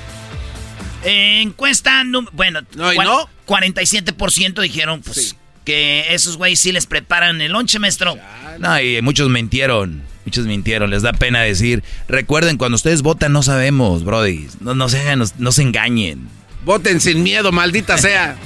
Eh, 1.05 1.41
encuesta, 1.43 2.03
bueno, 2.33 2.61
No, 2.75 2.93
¿y 2.93 2.97
cua- 2.97 3.05
no? 3.05 3.29
47% 3.47 4.61
dijeron 4.63 5.03
pues, 5.03 5.37
que 5.65 6.07
esos 6.15 6.37
güeyes 6.37 6.61
sí 6.61 6.73
les 6.73 6.87
preparan 6.87 7.41
el 7.41 7.53
lonche, 7.53 7.79
maestro. 7.79 8.17
No, 8.59 8.81
y 8.81 9.03
muchos 9.03 9.29
mintieron. 9.29 10.03
Muchos 10.25 10.47
mintieron. 10.47 10.91
Les 10.91 11.03
da 11.03 11.13
pena 11.13 11.41
decir. 11.41 11.83
Recuerden, 12.09 12.57
cuando 12.57 12.77
ustedes 12.77 13.03
votan, 13.03 13.33
no 13.33 13.43
sabemos, 13.43 14.05
Brody. 14.05 14.47
No, 14.61 14.75
no 14.75 14.89
se 14.89 15.17
no, 15.17 15.25
no 15.39 15.53
se 15.53 15.63
engañen. 15.63 16.29
Voten 16.65 17.01
sin 17.01 17.23
miedo, 17.25 17.51
maldita 17.51 17.99
sea. 17.99 18.37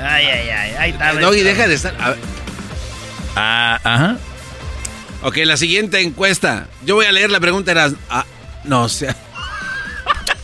Ay, 0.00 0.26
ay, 0.26 0.48
ay, 0.48 0.72
ahí 0.78 0.90
está. 0.92 1.12
Doggy, 1.14 1.40
deja 1.42 1.66
de 1.66 1.74
estar. 1.74 1.94
a 2.00 2.10
ver. 2.10 2.18
Ah, 3.34 3.80
ajá. 3.82 4.18
Ok, 5.22 5.38
la 5.44 5.56
siguiente 5.56 6.00
encuesta. 6.00 6.68
Yo 6.86 6.94
voy 6.94 7.06
a 7.06 7.12
leer 7.12 7.30
la 7.30 7.40
pregunta. 7.40 7.72
Era. 7.72 7.90
Ah, 8.08 8.24
no, 8.64 8.84
o 8.84 8.88
sea. 8.88 9.16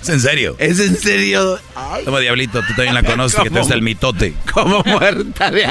¿Es 0.07 0.15
en 0.15 0.21
serio? 0.21 0.55
¿Es 0.61 0.79
en 0.79 0.97
serio? 0.97 1.59
Toma, 2.05 2.21
Diablito, 2.21 2.61
tú 2.61 2.69
también 2.75 2.95
la 2.95 3.03
conoces, 3.05 3.41
que 3.43 3.51
te 3.51 3.59
gusta 3.59 3.75
el 3.75 3.83
mitote. 3.83 4.35
Como 4.53 4.85
muerta 4.85 5.51
de 5.51 5.67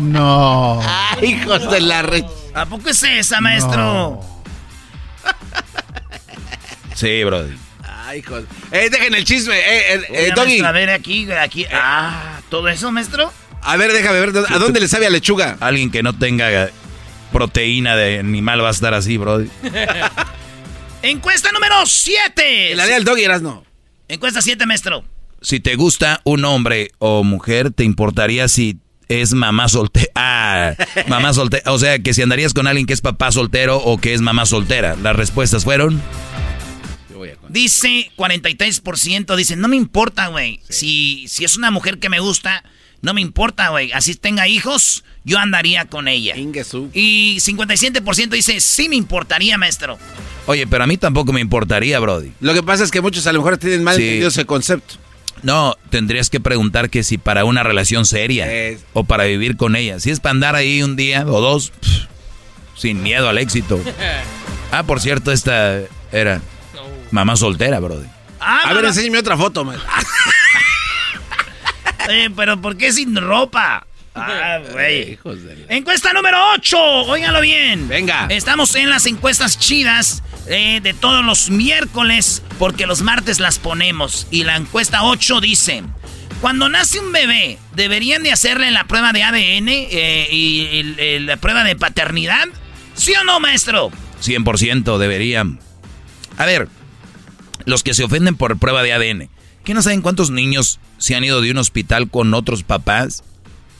No. 0.00 0.80
Ay, 0.82 1.34
hijos 1.34 1.70
de 1.70 1.82
la 1.82 2.00
re... 2.00 2.24
¿A 2.54 2.64
poco 2.64 2.88
es 2.88 3.02
esa, 3.02 3.40
maestro? 3.42 4.20
Sí, 6.94 7.22
brody. 7.24 7.54
Ay, 7.84 8.20
hijos. 8.20 8.44
Eh, 8.72 8.88
dejen 8.90 9.14
el 9.14 9.24
chisme. 9.24 9.56
Eh, 9.56 9.94
eh, 9.94 10.00
eh, 10.08 10.32
maestro, 10.34 10.66
a 10.66 10.72
ver, 10.72 10.90
aquí, 10.90 11.30
aquí. 11.30 11.66
Ah, 11.70 12.40
¿todo 12.48 12.68
eso, 12.68 12.90
maestro? 12.90 13.30
A 13.62 13.76
ver, 13.76 13.92
déjame 13.92 14.18
ver. 14.18 14.32
¿A 14.48 14.58
dónde 14.58 14.80
le 14.80 14.88
sabe 14.88 15.06
a 15.06 15.10
lechuga? 15.10 15.58
Alguien 15.60 15.90
que 15.92 16.02
no 16.02 16.18
tenga 16.18 16.70
proteína 17.30 17.94
de 17.96 18.18
animal 18.18 18.64
va 18.64 18.68
a 18.68 18.72
estar 18.72 18.94
así, 18.94 19.18
brody. 19.18 19.50
Encuesta 21.02 21.52
número 21.52 21.86
7. 21.86 22.74
La 22.74 22.86
del 22.86 23.04
Doggy, 23.04 23.26
no. 23.40 23.64
Encuesta 24.08 24.42
7, 24.42 24.66
maestro. 24.66 25.04
Si 25.40 25.60
te 25.60 25.76
gusta 25.76 26.20
un 26.24 26.44
hombre 26.44 26.90
o 26.98 27.22
mujer, 27.22 27.70
¿te 27.70 27.84
importaría 27.84 28.48
si 28.48 28.78
es 29.08 29.32
mamá 29.34 29.68
soltera? 29.68 30.08
Ah, 30.20 30.74
mamá 31.06 31.32
soltera. 31.32 31.70
O 31.72 31.78
sea, 31.78 32.00
que 32.00 32.12
si 32.12 32.22
andarías 32.22 32.52
con 32.52 32.66
alguien 32.66 32.86
que 32.86 32.92
es 32.92 33.00
papá 33.00 33.30
soltero 33.30 33.78
o 33.78 33.98
que 33.98 34.12
es 34.14 34.20
mamá 34.20 34.46
soltera. 34.46 34.96
Las 34.96 35.14
respuestas 35.14 35.64
fueron... 35.64 36.02
Dice 37.48 38.10
43%, 38.16 39.34
dice, 39.36 39.56
no 39.56 39.68
me 39.68 39.76
importa, 39.76 40.26
güey. 40.26 40.60
Si, 40.68 41.26
si 41.28 41.44
es 41.44 41.56
una 41.56 41.70
mujer 41.70 41.98
que 41.98 42.10
me 42.10 42.20
gusta, 42.20 42.62
no 43.02 43.14
me 43.14 43.20
importa, 43.20 43.68
güey. 43.68 43.92
Así 43.92 44.14
tenga 44.14 44.48
hijos, 44.48 45.04
yo 45.24 45.38
andaría 45.38 45.84
con 45.86 46.08
ella. 46.08 46.34
Y 46.36 47.38
57% 47.40 48.28
dice, 48.30 48.60
sí 48.60 48.88
me 48.88 48.96
importaría, 48.96 49.56
maestro. 49.58 49.98
Oye, 50.46 50.66
pero 50.66 50.84
a 50.84 50.86
mí 50.86 50.96
tampoco 50.96 51.32
me 51.32 51.40
importaría, 51.40 51.98
Brody. 52.00 52.32
Lo 52.40 52.54
que 52.54 52.62
pasa 52.62 52.84
es 52.84 52.90
que 52.90 53.00
muchos 53.00 53.26
a 53.26 53.32
lo 53.32 53.40
mejor 53.40 53.58
tienen 53.58 53.84
mal 53.84 53.96
Sí. 53.96 54.02
entendido 54.02 54.28
ese 54.28 54.44
concepto. 54.46 54.94
No, 55.42 55.76
tendrías 55.90 56.30
que 56.30 56.40
preguntar 56.40 56.90
que 56.90 57.04
si 57.04 57.16
para 57.18 57.44
una 57.44 57.62
relación 57.62 58.04
seria 58.06 58.52
Es- 58.52 58.80
o 58.92 59.04
para 59.04 59.24
vivir 59.24 59.56
con 59.56 59.76
ella. 59.76 60.00
Si 60.00 60.10
es 60.10 60.18
para 60.18 60.32
andar 60.32 60.56
ahí 60.56 60.82
un 60.82 60.96
día 60.96 61.24
o 61.26 61.40
dos, 61.40 61.70
pff, 61.70 62.06
sin 62.76 63.02
miedo 63.02 63.28
al 63.28 63.38
éxito. 63.38 63.80
Ah, 64.70 64.82
por 64.82 65.00
cierto, 65.00 65.32
esta 65.32 65.80
era 66.12 66.42
mamá 67.10 67.36
soltera, 67.36 67.80
Brody. 67.80 68.04
Ah, 68.38 68.64
a 68.66 68.74
ver, 68.74 68.84
enséñame 68.84 69.16
otra 69.18 69.34
foto, 69.36 69.64
man. 69.64 69.78
Eh, 72.08 72.30
pero 72.34 72.60
¿por 72.60 72.76
qué 72.76 72.92
sin 72.92 73.14
ropa? 73.16 73.86
Ah, 74.14 74.58
güey. 74.72 75.18
Encuesta 75.68 76.12
número 76.12 76.38
8, 76.54 76.76
óiganlo 77.06 77.40
bien. 77.40 77.86
Venga. 77.88 78.26
Estamos 78.30 78.74
en 78.74 78.90
las 78.90 79.06
encuestas 79.06 79.58
chidas 79.58 80.22
eh, 80.48 80.80
de 80.82 80.94
todos 80.94 81.24
los 81.24 81.50
miércoles, 81.50 82.42
porque 82.58 82.86
los 82.86 83.02
martes 83.02 83.38
las 83.40 83.58
ponemos. 83.58 84.26
Y 84.30 84.44
la 84.44 84.56
encuesta 84.56 85.04
8 85.04 85.40
dice, 85.40 85.84
cuando 86.40 86.68
nace 86.68 86.98
un 87.00 87.12
bebé, 87.12 87.58
¿deberían 87.74 88.22
de 88.22 88.32
hacerle 88.32 88.70
la 88.70 88.84
prueba 88.84 89.12
de 89.12 89.22
ADN 89.22 89.68
eh, 89.68 90.28
y, 90.30 90.62
y- 90.72 91.00
y 91.02 91.18
la 91.20 91.36
prueba 91.36 91.62
de 91.64 91.76
paternidad? 91.76 92.46
¿Sí 92.94 93.12
o 93.14 93.22
no, 93.24 93.38
maestro? 93.38 93.90
100% 94.22 94.98
deberían. 94.98 95.60
A 96.36 96.46
ver, 96.46 96.68
los 97.66 97.82
que 97.84 97.94
se 97.94 98.02
ofenden 98.04 98.34
por 98.36 98.58
prueba 98.58 98.82
de 98.82 98.92
ADN, 98.92 99.28
¿qué 99.64 99.74
no 99.74 99.82
saben 99.82 100.02
cuántos 100.02 100.30
niños 100.30 100.80
se 100.98 101.14
han 101.16 101.24
ido 101.24 101.40
de 101.40 101.50
un 101.50 101.58
hospital 101.58 102.10
con 102.10 102.34
otros 102.34 102.62
papás? 102.62 103.22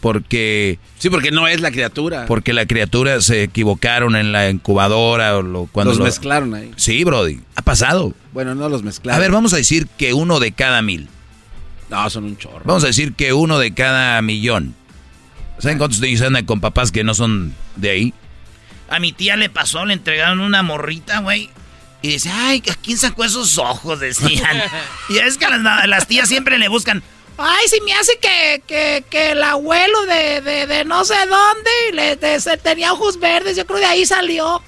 Porque, 0.01 0.79
Sí, 0.99 1.11
porque 1.11 1.33
no 1.33 1.49
es 1.49 1.61
la 1.61 1.73
criatura. 1.73 2.27
porque 2.27 2.53
la 2.53 2.67
criatura 2.67 3.21
se 3.21 3.43
equivocaron 3.43 4.15
en 4.15 4.31
la 4.31 4.49
incubadora 4.49 5.37
o 5.37 5.43
lo, 5.43 5.67
cuando 5.73 5.91
los 5.91 5.99
lo- 5.99 6.05
mezclaron 6.05 6.55
ahí. 6.55 6.71
Sí, 6.77 7.03
Brody, 7.03 7.41
ha 7.57 7.63
pasado. 7.63 8.15
Bueno, 8.33 8.55
no 8.55 8.69
los 8.69 8.83
mezclaron. 8.85 9.19
A 9.19 9.21
ver, 9.21 9.33
vamos 9.33 9.53
a 9.53 9.57
decir 9.57 9.89
que 9.99 10.15
uno 10.15 10.39
de 10.39 10.53
cada 10.53 10.83
mil. 10.83 11.09
No, 11.91 12.09
son 12.11 12.25
un 12.25 12.37
chorro. 12.37 12.61
Vamos 12.65 12.85
a 12.85 12.89
decir 12.89 13.15
que 13.15 13.33
uno 13.33 13.59
de 13.59 13.75
cada 13.75 14.23
millón. 14.23 14.75
¿Saben 15.59 15.79
cuántos 15.79 15.99
niños 16.01 16.23
andan 16.23 16.45
con 16.47 16.61
papás 16.61 16.93
que 16.93 17.03
no 17.03 17.15
son 17.15 17.53
de 17.75 17.91
ahí? 17.91 18.15
A 18.89 19.01
mi 19.01 19.13
tía 19.13 19.37
le 19.37 19.51
pasó, 19.51 19.85
le 19.85 19.95
entregaron 19.95 20.39
una 20.41 20.63
morrita, 20.63 21.21
güey. 21.21 21.51
Y 22.03 22.09
dice, 22.09 22.31
ay, 22.33 22.63
¿a 22.71 22.75
quién 22.77 22.97
sacó 22.97 23.25
esos 23.25 23.59
ojos? 23.59 23.99
Decían. 24.01 24.63
y 25.09 25.19
es 25.19 25.37
que 25.37 25.45
a 25.47 25.57
las, 25.57 25.87
las 25.89 26.07
tías 26.07 26.29
siempre 26.29 26.59
le 26.59 26.69
buscan. 26.69 27.03
Ay, 27.37 27.69
si 27.69 27.81
me 27.83 27.93
hace 27.95 28.19
que, 28.21 28.63
que, 28.67 29.05
que 29.09 29.31
el 29.33 29.43
abuelo 29.43 30.07
de, 30.07 30.41
de, 30.41 30.67
de 30.67 30.85
no 30.85 31.05
sé 31.05 31.15
dónde 31.29 31.71
le, 31.93 32.17
de- 32.17 32.57
tenía 32.63 32.93
ojos 32.93 33.19
verdes. 33.21 33.57
Yo 33.57 33.65
creo 33.67 33.79
de 33.79 33.87
ahí 33.87 34.05
salió. 34.07 34.63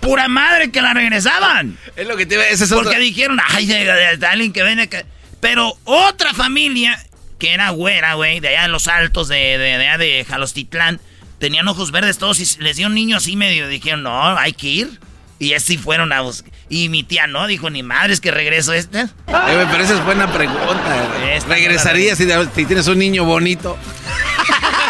Pura 0.00 0.28
madre 0.28 0.70
que 0.70 0.80
la 0.82 0.94
regresaban. 0.94 1.78
Es 1.96 2.06
lo 2.06 2.16
que 2.16 2.26
te 2.26 2.34
iba 2.34 2.44
es 2.44 2.60
Porque 2.68 2.88
otra- 2.88 2.98
dijeron, 2.98 3.38
ay, 3.48 3.66
de, 3.66 4.26
alguien 4.26 4.52
que 4.52 4.62
viene. 4.62 4.88
Que... 4.88 5.04
Pero 5.40 5.76
otra 5.84 6.32
familia, 6.34 7.02
que 7.38 7.52
era 7.52 7.70
güera, 7.70 8.14
güey, 8.14 8.40
de 8.40 8.48
allá 8.48 8.62
de 8.62 8.68
los 8.68 8.88
altos, 8.88 9.28
de, 9.28 9.36
de, 9.36 9.58
de 9.58 9.88
allá 9.88 9.98
de 9.98 10.24
Jalostitlán, 10.28 11.00
tenían 11.38 11.66
ojos 11.68 11.90
verdes 11.92 12.18
todos 12.18 12.40
y 12.40 12.62
les 12.62 12.76
dio 12.76 12.86
un 12.88 12.94
niño 12.94 13.16
así 13.16 13.36
medio. 13.36 13.68
Dijeron, 13.68 14.02
no, 14.02 14.36
hay 14.38 14.52
que 14.52 14.66
ir. 14.68 15.00
Y 15.42 15.54
así 15.54 15.76
fueron 15.76 16.12
a 16.12 16.20
buscar. 16.20 16.52
Y 16.68 16.88
mi 16.88 17.02
tía 17.02 17.26
no, 17.26 17.48
dijo, 17.48 17.68
ni 17.68 17.82
madres 17.82 18.20
que 18.20 18.30
regreso 18.30 18.72
este. 18.72 19.00
Eh, 19.00 19.06
güey, 19.26 19.66
pero 19.72 19.82
esa 19.82 19.94
es 19.94 20.04
buena 20.04 20.30
pregunta. 20.32 21.34
Esta 21.34 21.48
¿Regresarías 21.48 22.16
si, 22.16 22.28
si 22.54 22.64
tienes 22.64 22.86
un 22.86 22.98
niño 22.98 23.24
bonito? 23.24 23.76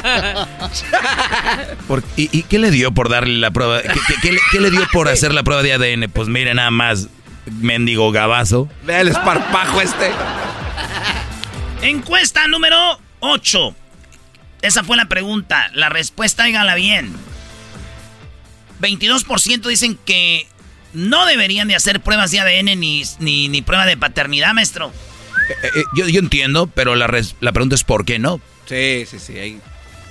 Por- 1.88 2.02
y, 2.16 2.28
y 2.36 2.42
qué 2.42 2.58
le 2.58 2.70
dio 2.70 2.92
por 2.92 3.08
darle 3.08 3.38
la 3.38 3.50
prueba? 3.50 3.80
¿Qué, 3.82 3.88
qué- 4.06 4.14
qué 4.20 4.32
le, 4.32 4.40
qué 4.50 4.60
le 4.60 4.70
dio 4.70 4.86
por 4.92 5.08
hacer 5.08 5.32
la 5.32 5.42
prueba 5.42 5.62
de 5.62 5.72
ADN? 5.72 6.10
Pues 6.10 6.28
mire 6.28 6.52
nada 6.54 6.70
más, 6.70 7.08
mendigo 7.60 8.10
gabazo. 8.12 8.68
Vea 8.84 9.00
el 9.00 9.08
esparpajo 9.08 9.80
este. 9.80 10.10
Encuesta 11.82 12.46
número 12.46 13.00
8. 13.20 13.74
Esa 14.62 14.84
fue 14.84 14.96
la 14.96 15.06
pregunta. 15.06 15.70
La 15.72 15.88
respuesta, 15.88 16.44
hágala 16.44 16.74
bien. 16.74 17.12
22% 18.82 19.62
dicen 19.68 19.98
que 20.04 20.46
no 20.92 21.24
deberían 21.24 21.68
de 21.68 21.74
hacer 21.74 22.00
pruebas 22.00 22.30
de 22.32 22.40
ADN 22.40 22.78
ni, 22.78 23.02
ni, 23.20 23.48
ni 23.48 23.62
prueba 23.62 23.86
de 23.86 23.96
paternidad, 23.96 24.52
maestro. 24.52 24.92
Eh, 25.48 25.68
eh, 25.76 25.84
yo, 25.94 26.06
yo 26.08 26.20
entiendo, 26.20 26.66
pero 26.66 26.94
la, 26.94 27.06
res- 27.06 27.34
la 27.40 27.52
pregunta 27.52 27.74
es 27.74 27.84
¿por 27.84 28.04
qué 28.04 28.18
no? 28.18 28.40
Sí, 28.68 29.04
sí, 29.10 29.18
sí. 29.18 29.38
ahí. 29.38 29.60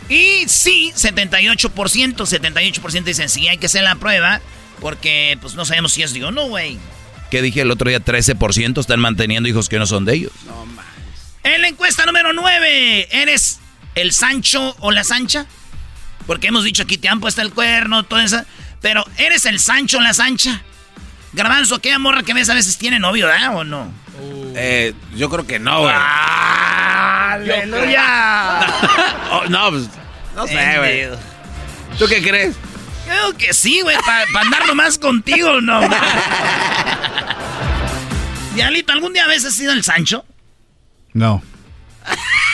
Y 0.09 0.47
sí, 0.47 0.91
78%, 0.95 2.15
78% 2.15 3.03
dicen 3.03 3.29
sí, 3.29 3.47
hay 3.47 3.57
que 3.57 3.67
hacer 3.67 3.83
la 3.83 3.95
prueba 3.95 4.41
porque 4.79 5.37
pues 5.41 5.53
no 5.53 5.63
sabemos 5.65 5.93
si 5.93 6.01
es 6.03 6.13
de 6.13 6.23
o 6.25 6.31
no, 6.31 6.47
güey. 6.47 6.77
¿Qué 7.29 7.41
dije 7.41 7.61
el 7.61 7.71
otro 7.71 7.87
día? 7.89 8.03
13% 8.03 8.79
están 8.79 8.99
manteniendo 8.99 9.47
hijos 9.47 9.69
que 9.69 9.77
no 9.79 9.85
son 9.85 10.03
de 10.05 10.15
ellos. 10.15 10.31
En 11.43 11.61
la 11.61 11.67
encuesta 11.69 12.05
número 12.05 12.33
9, 12.33 13.07
¿eres 13.11 13.59
el 13.95 14.11
Sancho 14.11 14.75
o 14.79 14.91
la 14.91 15.03
Sancha? 15.03 15.45
Porque 16.31 16.47
hemos 16.47 16.63
dicho 16.63 16.83
aquí 16.83 16.97
te 16.97 17.09
han 17.09 17.19
puesto 17.19 17.41
el 17.41 17.51
cuerno, 17.53 18.03
todo 18.03 18.21
eso. 18.21 18.41
Pero 18.79 19.03
¿eres 19.17 19.45
el 19.45 19.59
Sancho 19.59 19.99
la 19.99 20.13
Sancha? 20.13 20.61
Garbanzo, 21.33 21.75
aquella 21.75 21.99
morra 21.99 22.23
que 22.23 22.33
ves 22.33 22.49
a 22.49 22.53
veces 22.53 22.77
tiene 22.77 22.99
novio, 22.99 23.27
¿verdad? 23.27 23.53
¿O 23.57 23.65
no? 23.65 23.91
Eh, 24.55 24.93
yo 25.13 25.29
creo 25.29 25.45
que 25.45 25.59
no, 25.59 25.81
güey. 25.81 25.93
¡Aleluya! 27.53 28.05
Oh, 29.29 29.43
no, 29.49 29.71
pues, 29.71 29.89
no 30.33 30.47
sé, 30.47 30.77
güey. 30.77 31.09
¿Tú 31.99 32.07
qué 32.07 32.21
crees? 32.21 32.55
Creo 33.05 33.35
que 33.37 33.53
sí, 33.53 33.81
güey, 33.81 33.97
para 34.05 34.23
andar 34.39 34.65
nomás 34.67 34.97
contigo, 34.97 35.59
no. 35.59 35.81
Diablito, 38.55 38.93
¿algún 38.93 39.11
día 39.11 39.25
habéis 39.25 39.43
sido 39.53 39.73
el 39.73 39.83
Sancho? 39.83 40.23
No. 41.11 41.43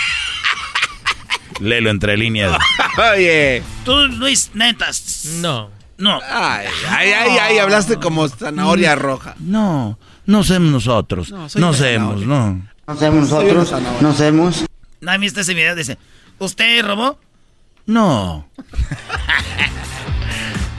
Léelo 1.59 1.89
entre 1.89 2.17
líneas. 2.17 2.57
Oye. 3.13 3.63
Tú, 3.83 3.95
Luis, 4.07 4.51
netas. 4.53 5.25
No. 5.41 5.69
No. 5.97 6.19
Ay, 6.29 6.67
ay, 6.89 7.11
ay, 7.11 7.37
ay, 7.41 7.57
hablaste 7.57 7.97
como 7.97 8.27
zanahoria 8.29 8.95
roja. 8.95 9.35
No, 9.39 9.97
no 10.25 10.43
somos 10.43 10.71
nosotros. 10.71 11.31
No, 11.31 11.47
No, 11.55 11.73
somos, 11.73 12.21
no. 12.25 12.53
No 12.87 12.93
hacemos 12.93 13.29
nosotros, 13.29 13.71
no. 13.71 14.61
¿No 15.01 15.11
has 15.11 15.19
visto 15.19 15.41
ese 15.41 15.53
video? 15.53 15.75
Dice, 15.75 15.97
¿usted 16.39 16.85
robó? 16.85 17.19
No. 17.85 18.47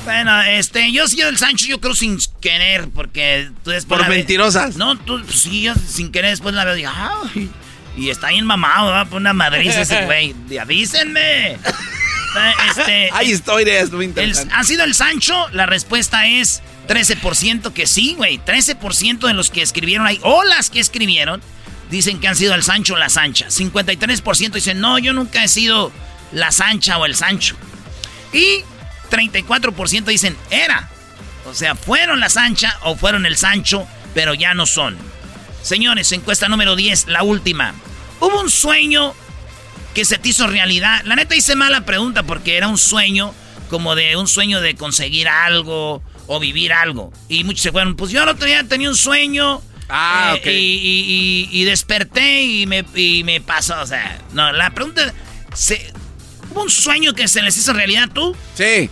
Bueno, 0.05 0.41
este, 0.41 0.91
yo 0.91 1.07
sí 1.07 1.21
el 1.21 1.37
Sancho, 1.37 1.67
yo 1.67 1.83
creo 1.83 1.95
sin 1.95 2.17
querer, 2.41 2.89
porque 2.95 3.51
tú 3.63 3.69
después 3.73 4.01
Por 4.01 4.09
mentirosas. 4.09 4.79
No, 4.79 4.97
tú, 4.97 5.19
sí, 5.29 5.61
yo 5.61 5.75
sin 5.75 6.11
querer 6.11 6.31
después 6.31 6.55
la 6.55 6.65
veo 6.65 6.77
y 6.77 6.79
digo, 6.79 6.91
"Ay", 6.95 7.51
y 7.99 8.11
está 8.11 8.29
bien 8.29 8.47
mamado, 8.47 8.87
¿verdad? 8.87 9.09
Por 9.09 9.21
una 9.21 9.33
madriza 9.33 9.81
ese 9.81 10.05
güey. 10.07 10.35
Avísenme. 10.59 11.59
Este, 12.69 13.11
Hay 13.13 13.33
historias 13.33 13.91
muy 13.91 14.05
interesantes. 14.07 14.57
¿Ha 14.57 14.63
sido 14.63 14.85
el 14.85 14.95
Sancho? 14.95 15.49
La 15.51 15.67
respuesta 15.67 16.29
es 16.29 16.63
13% 16.87 17.73
que 17.73 17.87
sí, 17.87 18.15
güey. 18.17 18.39
13% 18.39 19.27
de 19.27 19.35
los 19.35 19.51
que 19.51 19.63
escribieron 19.63 20.07
ahí, 20.07 20.21
o 20.23 20.45
las 20.45 20.71
que 20.71 20.79
escribieron, 20.79 21.43
dicen 21.91 22.21
que 22.21 22.29
han 22.29 22.37
sido 22.37 22.55
el 22.55 22.63
Sancho 22.63 22.95
o 22.95 22.97
la 22.99 23.09
Sancha. 23.09 23.49
53% 23.49 24.53
dicen, 24.53 24.81
no, 24.81 24.99
yo 24.99 25.13
nunca 25.13 25.43
he 25.43 25.49
sido 25.49 25.91
la 26.33 26.53
Sancha 26.53 26.99
o 26.99 27.05
el 27.05 27.17
Sancho. 27.17 27.57
Y 28.33 28.63
34% 29.11 30.05
dicen, 30.05 30.37
era. 30.51 30.89
O 31.47 31.55
sea, 31.55 31.75
fueron 31.75 32.21
la 32.21 32.29
Sancha 32.29 32.79
o 32.83 32.95
fueron 32.95 33.27
el 33.27 33.37
Sancho, 33.37 33.89
pero 34.15 34.35
ya 34.35 34.55
no 34.55 34.67
son. 34.67 34.97
Señores, 35.63 36.13
encuesta 36.13 36.49
número 36.49 36.77
10, 36.77 37.09
la 37.09 37.23
última. 37.23 37.75
Hubo 38.21 38.41
un 38.41 38.51
sueño 38.51 39.15
que 39.95 40.05
se 40.05 40.19
te 40.19 40.31
hizo 40.31 40.47
realidad. 40.47 41.03
La 41.05 41.17
neta 41.17 41.35
hice 41.35 41.57
mala 41.57 41.85
pregunta 41.85 42.23
porque 42.23 42.57
era 42.57 42.69
un 42.69 42.79
sueño, 42.79 43.35
como 43.69 43.95
de 43.95 44.17
un 44.17 44.29
sueño 44.29 44.61
de 44.61 44.75
conseguir 44.75 45.29
algo 45.29 46.03
o 46.27 46.41
vivir 46.41 46.73
algo. 46.73 47.13
Y 47.29 47.45
muchos 47.45 47.63
se 47.63 47.73
fueron, 47.73 47.97
pues 47.97 48.11
yo 48.11 48.23
el 48.23 48.29
otro 48.29 48.47
día 48.47 48.65
tenía 48.65 48.89
un 48.89 48.97
sueño. 48.97 49.63
Ah, 49.89 50.37
eh, 50.45 50.53
y, 50.53 51.49
y, 51.51 51.65
desperté 51.65 52.43
y 52.43 52.67
me, 52.67 52.85
y 52.95 53.25
me 53.25 53.41
pasó, 53.41 53.81
o 53.81 53.87
sea, 53.87 54.21
no, 54.35 54.53
la 54.53 54.69
pregunta, 54.71 55.15
¿se, 55.55 55.91
¿hubo 56.51 56.65
un 56.65 56.69
sueño 56.71 57.15
que 57.15 57.27
se 57.27 57.41
les 57.41 57.57
hizo 57.57 57.73
realidad 57.73 58.11
tú? 58.13 58.37
Sí. 58.55 58.91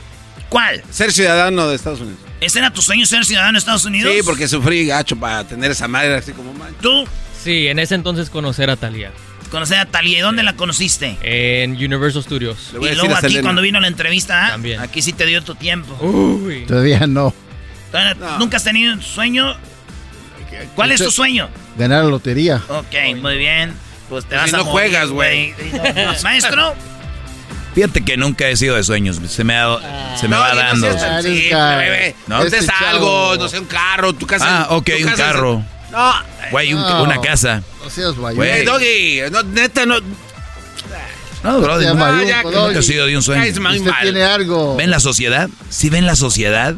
¿Cuál? 0.48 0.82
Ser 0.90 1.12
ciudadano 1.12 1.68
de 1.68 1.76
Estados 1.76 2.00
Unidos. 2.00 2.25
¿Ese 2.40 2.58
era 2.58 2.70
tu 2.72 2.82
sueño, 2.82 3.06
ser 3.06 3.24
ciudadano 3.24 3.52
de 3.52 3.58
Estados 3.58 3.84
Unidos? 3.84 4.12
Sí, 4.14 4.20
porque 4.24 4.46
sufrí 4.46 4.86
gacho 4.86 5.16
para 5.16 5.44
tener 5.44 5.70
esa 5.70 5.88
madre 5.88 6.14
así 6.14 6.32
como 6.32 6.52
man. 6.52 6.74
¿Tú? 6.80 7.06
Sí, 7.42 7.68
en 7.68 7.78
ese 7.78 7.94
entonces 7.94 8.28
conocer 8.28 8.68
a 8.70 8.76
Talia. 8.76 9.12
Conocer 9.50 9.78
a 9.78 9.86
Talia. 9.86 10.18
¿Y 10.18 10.20
dónde 10.20 10.42
la 10.42 10.54
conociste? 10.54 11.16
En 11.22 11.72
Universal 11.72 12.22
Studios. 12.22 12.72
Y 12.74 12.94
luego 12.94 13.14
aquí 13.14 13.40
cuando 13.40 13.62
vino 13.62 13.80
la 13.80 13.86
entrevista, 13.88 14.46
¿ah? 14.46 14.50
También. 14.50 14.80
aquí 14.80 15.00
sí 15.00 15.12
te 15.12 15.24
dio 15.24 15.42
tu 15.42 15.54
tiempo. 15.54 15.96
Uy. 16.04 16.64
Todavía 16.66 17.06
no. 17.06 17.32
¿Nunca 18.38 18.58
has 18.58 18.64
tenido 18.64 18.92
un 18.92 19.02
sueño? 19.02 19.56
¿Cuál 20.74 20.92
es 20.92 21.02
tu 21.02 21.10
sueño? 21.10 21.48
Ganar 21.78 22.04
la 22.04 22.10
lotería. 22.10 22.62
Ok, 22.68 22.94
muy 23.20 23.36
bien. 23.38 23.74
Pues 24.08 24.24
te 24.24 24.36
vas 24.36 24.50
si 24.50 24.54
a 24.54 24.58
no 24.58 24.64
juegas, 24.64 25.10
güey. 25.10 25.54
Maestro. 26.22 26.74
Fíjate 27.76 28.02
que 28.02 28.16
nunca 28.16 28.48
he 28.48 28.56
sido 28.56 28.74
de 28.74 28.82
sueños. 28.82 29.20
Se 29.28 29.44
me, 29.44 29.54
ha, 29.54 30.16
se 30.18 30.28
me 30.28 30.36
va 30.38 30.54
dando. 30.54 30.88
No, 30.88 31.22
sí, 31.22 31.50
bebé. 31.50 32.16
No, 32.26 32.42
este 32.42 32.56
es 32.56 32.68
algo, 32.70 33.36
no 33.36 33.50
sé, 33.50 33.58
un 33.58 33.66
carro, 33.66 34.14
tu 34.14 34.26
casa. 34.26 34.62
Ah, 34.62 34.66
ok, 34.70 34.90
un 35.04 35.12
carro. 35.12 35.62
No. 35.92 36.14
Güey, 36.52 36.72
una 36.72 37.20
casa. 37.20 37.62
No 37.84 37.90
seas 37.90 38.14
Güey, 38.16 38.64
Doggy, 38.64 39.30
no, 39.30 39.42
neta, 39.42 39.84
no. 39.84 39.96
No, 41.42 41.60
bro, 41.60 41.78
no, 41.78 42.22
ya, 42.24 42.42
nunca 42.42 42.78
he 42.78 42.82
sido 42.82 43.04
de 43.04 43.14
un 43.14 43.22
sueño. 43.22 43.44
Usted 43.44 43.92
tiene 44.00 44.22
algo. 44.22 44.74
¿Ven 44.76 44.90
la 44.90 44.98
sociedad? 44.98 45.50
¿Sí 45.68 45.90
ven 45.90 46.06
la 46.06 46.16
sociedad? 46.16 46.74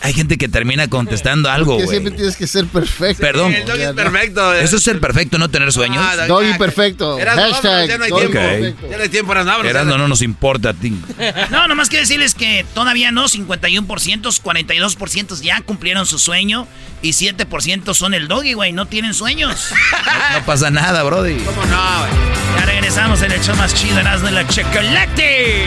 Hay 0.00 0.12
gente 0.12 0.38
que 0.38 0.48
termina 0.48 0.88
contestando 0.88 1.50
algo, 1.50 1.74
güey. 1.74 1.88
siempre 1.88 2.12
tienes 2.12 2.36
que 2.36 2.46
ser 2.46 2.66
perfecto. 2.66 3.20
Perdón. 3.20 3.52
El 3.52 3.64
doggy 3.66 3.82
es 3.82 3.92
perfecto. 3.92 4.54
¿Eso 4.54 4.76
es 4.76 4.82
ser 4.82 5.00
perfecto, 5.00 5.38
no 5.38 5.50
tener 5.50 5.72
sueños? 5.72 6.04
Ah, 6.06 6.26
doggy 6.26 6.56
perfecto. 6.56 7.18
Hashtag 7.18 7.88
ya 7.88 7.98
no 7.98 8.04
hay 8.04 8.12
tiempo. 8.12 8.86
Ya 8.88 8.96
no 8.96 9.02
hay 9.02 9.08
tiempo 9.08 9.28
para 9.28 9.44
nada. 9.44 9.68
Erasmo 9.68 9.98
no 9.98 10.08
nos 10.08 10.22
importa 10.22 10.70
a 10.70 10.74
ti. 10.74 10.94
No, 11.50 11.66
nomás 11.66 11.88
quiero 11.88 12.02
decirles 12.02 12.34
que 12.34 12.64
todavía 12.74 13.10
no. 13.10 13.26
51%, 13.26 13.86
42% 13.86 15.40
ya 15.40 15.60
cumplieron 15.62 16.06
su 16.06 16.18
sueño. 16.18 16.66
Y 17.02 17.10
7% 17.10 17.94
son 17.94 18.14
el 18.14 18.28
doggy, 18.28 18.54
güey. 18.54 18.72
No 18.72 18.86
tienen 18.86 19.14
sueños. 19.14 19.70
no, 20.32 20.44
pasa 20.44 20.70
nada, 20.70 21.02
brody. 21.02 21.36
¿Cómo 21.38 21.64
no, 21.66 21.98
güey? 22.00 22.10
Ya 22.58 22.66
regresamos 22.66 23.22
en 23.22 23.32
el 23.32 23.40
show 23.40 23.56
más 23.56 23.74
chido, 23.74 23.98
Erasmo 23.98 24.26
de 24.26 24.32
la 24.32 24.46
Chocolate. 24.46 25.66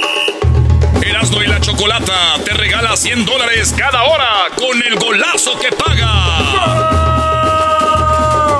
Erasmo 1.21 1.43
y 1.43 1.47
la 1.47 1.61
Chocolata 1.61 2.39
te 2.43 2.51
regala 2.53 2.97
100 2.97 3.25
dólares 3.25 3.75
cada 3.77 4.05
hora 4.05 4.47
con 4.55 4.81
el 4.81 4.95
golazo 4.95 5.51
que 5.59 5.69
paga. 5.69 6.09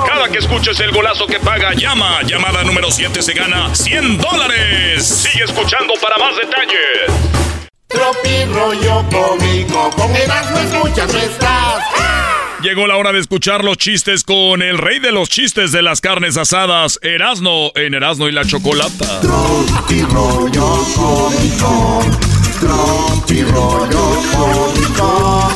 Cada 0.06 0.28
que 0.28 0.38
escuches 0.38 0.78
el 0.78 0.92
golazo 0.92 1.26
que 1.26 1.40
paga, 1.40 1.72
llama. 1.74 2.22
Llamada 2.22 2.62
número 2.62 2.92
7 2.92 3.20
se 3.20 3.32
gana 3.32 3.74
100 3.74 4.16
dólares. 4.16 5.04
Sigue 5.04 5.42
escuchando 5.42 5.94
para 6.00 6.18
más 6.18 6.36
detalles. 6.36 7.66
Tropi 7.88 8.44
rollo 8.54 9.04
cómico, 9.10 9.90
con 9.96 10.14
Erasmo 10.14 10.58
escuchas 10.58 11.12
no 11.12 11.18
estás. 11.18 11.82
Llegó 12.62 12.86
la 12.86 12.96
hora 12.96 13.10
de 13.10 13.18
escuchar 13.18 13.64
los 13.64 13.76
chistes 13.76 14.22
con 14.22 14.62
el 14.62 14.78
rey 14.78 15.00
de 15.00 15.10
los 15.10 15.28
chistes 15.28 15.72
de 15.72 15.82
las 15.82 16.00
carnes 16.00 16.36
asadas, 16.36 17.00
Erasno, 17.02 17.72
en 17.74 17.94
Erasno 17.94 18.28
y 18.28 18.32
la 18.32 18.44
Chocolata. 18.44 19.20
Tropi 19.20 20.02
rollo 20.02 20.86
cómico, 20.94 22.04
tropi 22.62 23.42
rollo 23.42 24.22
cómico. 24.32 25.48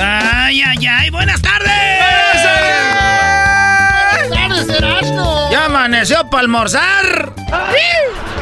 Ay, 0.00 0.62
ay, 0.62 0.86
ay, 0.86 1.10
buenas 1.10 1.42
tardes. 1.42 1.68
Buenas 4.28 4.30
tardes, 4.30 4.68
Erasmo. 4.68 5.50
Ya 5.50 5.64
amaneció 5.64 6.30
para 6.30 6.42
almorzar. 6.42 7.34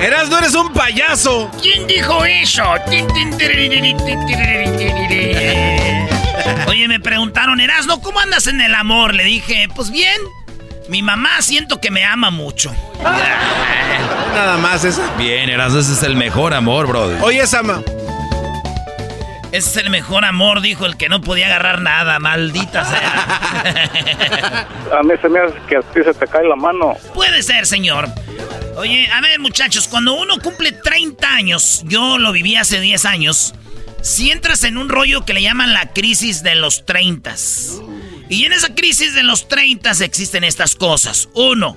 Erasno, 0.00 0.38
eres 0.38 0.54
un 0.54 0.72
payaso. 0.72 1.50
¿Quién 1.60 1.86
dijo 1.86 2.24
eso? 2.24 2.62
Oye, 6.68 6.88
me 6.88 7.00
preguntaron, 7.00 7.60
Erasno, 7.60 8.00
¿cómo 8.00 8.20
andas 8.20 8.46
en 8.46 8.60
el 8.60 8.74
amor? 8.74 9.14
Le 9.14 9.24
dije, 9.24 9.68
pues 9.74 9.90
bien. 9.90 10.20
Mi 10.88 11.02
mamá 11.02 11.42
siento 11.42 11.80
que 11.80 11.90
me 11.90 12.04
ama 12.04 12.30
mucho. 12.30 12.74
Nada 13.02 14.56
más 14.56 14.84
esa. 14.84 15.14
Bien, 15.16 15.50
Erasmo, 15.50 15.80
ese 15.80 15.92
es 15.92 16.02
el 16.02 16.16
mejor 16.16 16.54
amor, 16.54 16.86
bro. 16.86 17.04
Oye, 17.22 17.46
Sama. 17.46 17.82
Ese 19.50 19.70
es 19.70 19.76
el 19.78 19.90
mejor 19.90 20.24
amor, 20.26 20.60
dijo 20.60 20.84
el 20.84 20.96
que 20.98 21.08
no 21.08 21.22
podía 21.22 21.46
agarrar 21.46 21.80
nada, 21.80 22.18
maldita 22.18 22.84
sea. 22.84 24.66
A 24.98 25.02
mí 25.02 25.14
se 25.20 25.28
me 25.28 25.40
hace 25.40 25.54
que 25.68 25.76
a 25.76 25.80
ti 25.80 26.00
se 26.04 26.12
te 26.12 26.26
cae 26.26 26.46
la 26.46 26.56
mano. 26.56 26.96
Puede 27.14 27.42
ser, 27.42 27.66
señor. 27.66 28.08
Oye, 28.76 29.08
a 29.10 29.20
ver, 29.20 29.40
muchachos, 29.40 29.88
cuando 29.88 30.14
uno 30.14 30.38
cumple 30.38 30.72
30 30.72 31.28
años, 31.28 31.82
yo 31.86 32.18
lo 32.18 32.30
viví 32.32 32.56
hace 32.56 32.78
10 32.80 33.04
años, 33.06 33.54
si 34.08 34.30
entras 34.30 34.64
en 34.64 34.78
un 34.78 34.88
rollo 34.88 35.24
que 35.24 35.34
le 35.34 35.42
llaman 35.42 35.74
la 35.74 35.92
crisis 35.92 36.42
de 36.42 36.54
los 36.54 36.86
30. 36.86 37.34
Y 38.30 38.44
en 38.44 38.52
esa 38.52 38.74
crisis 38.74 39.14
de 39.14 39.22
los 39.22 39.48
30 39.48 39.90
existen 40.02 40.44
estas 40.44 40.74
cosas. 40.74 41.28
Uno, 41.34 41.76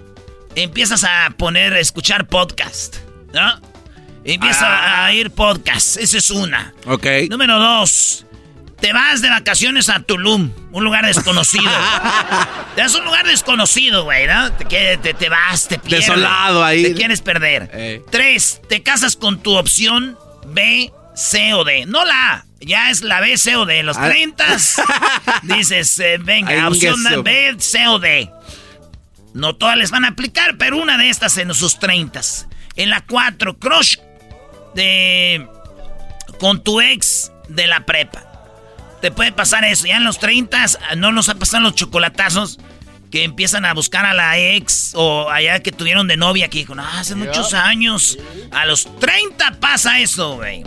empiezas 0.56 1.04
a 1.04 1.34
poner, 1.38 1.74
a 1.74 1.80
escuchar 1.80 2.28
podcast, 2.28 2.98
¿no? 3.34 3.60
Empieza 4.24 5.06
a 5.06 5.14
ir 5.14 5.32
podcast, 5.32 5.98
esa 5.98 6.18
es 6.18 6.30
una. 6.30 6.74
Ok. 6.86 7.06
Número 7.30 7.60
dos, 7.60 8.26
te 8.80 8.94
vas 8.94 9.22
de 9.22 9.30
vacaciones 9.30 9.90
a 9.90 10.00
Tulum, 10.00 10.52
un 10.72 10.84
lugar 10.84 11.06
desconocido. 11.06 11.70
te 12.76 12.82
vas 12.82 12.96
a 12.96 12.98
un 13.00 13.06
lugar 13.06 13.26
desconocido, 13.28 14.06
güey, 14.06 14.28
¿no? 14.28 14.54
Te, 14.54 14.98
te, 14.98 15.14
te 15.14 15.30
vas, 15.30 15.68
te 15.68 15.80
pierdes. 15.80 16.08
Desolado 16.08 16.64
ahí. 16.64 16.84
Te 16.84 16.94
quieres 16.94 17.22
perder. 17.22 17.70
Eh. 17.74 18.02
Tres, 18.10 18.62
te 18.70 18.84
casas 18.84 19.18
con 19.18 19.44
tu 19.44 19.56
opción 19.58 20.18
B, 20.48 20.92
C 21.22 21.54
o 21.54 21.64
D. 21.64 21.86
No 21.86 22.04
la 22.06 22.34
A, 22.34 22.46
ya 22.60 22.90
es 22.90 23.02
la 23.02 23.20
B, 23.22 23.38
C 23.38 23.56
o 23.56 23.66
D. 23.66 23.80
En 23.80 23.86
los 23.86 23.98
Ah. 23.98 24.08
30 24.10 24.46
dices, 25.44 26.00
eh, 26.00 26.18
venga, 26.20 26.68
opción. 26.68 26.96
B, 27.24 27.56
C 27.60 27.88
o 27.88 28.00
D. 28.00 28.30
No 29.34 29.56
todas 29.56 29.78
les 29.78 29.92
van 29.92 30.04
a 30.06 30.10
aplicar, 30.10 30.58
pero 30.58 30.78
una 30.78 30.98
de 30.98 31.10
estas 31.10 31.38
en 31.38 31.54
sus 31.54 31.80
30. 31.80 32.20
En 32.76 32.90
la 32.90 33.02
4, 33.02 33.58
crush 33.60 33.98
de 34.76 35.48
con 36.40 36.64
tu 36.64 36.82
ex 36.82 37.32
de 37.48 37.68
la 37.68 37.86
prepa. 37.86 38.24
Te 39.02 39.12
puede 39.12 39.32
pasar 39.32 39.64
eso. 39.64 39.86
Ya 39.88 39.98
en 39.98 40.04
los 40.04 40.20
30 40.20 40.66
no 40.98 41.12
nos 41.12 41.30
ha 41.30 41.36
pasado 41.36 41.64
los 41.64 41.76
chocolatazos 41.76 42.60
que 43.12 43.24
empiezan 43.24 43.66
a 43.66 43.74
buscar 43.74 44.06
a 44.06 44.14
la 44.14 44.38
ex 44.38 44.94
o 44.96 45.30
allá 45.30 45.60
que 45.62 45.72
tuvieron 45.72 46.08
de 46.08 46.18
novia 46.18 46.48
que 46.50 46.60
dijo, 46.60 46.76
no, 46.76 46.88
hace 46.88 47.16
muchos 47.16 47.54
años. 47.54 48.18
A 48.52 48.66
los 48.66 48.88
30 49.00 49.60
pasa 49.60 50.00
eso, 50.00 50.36
güey. 50.38 50.64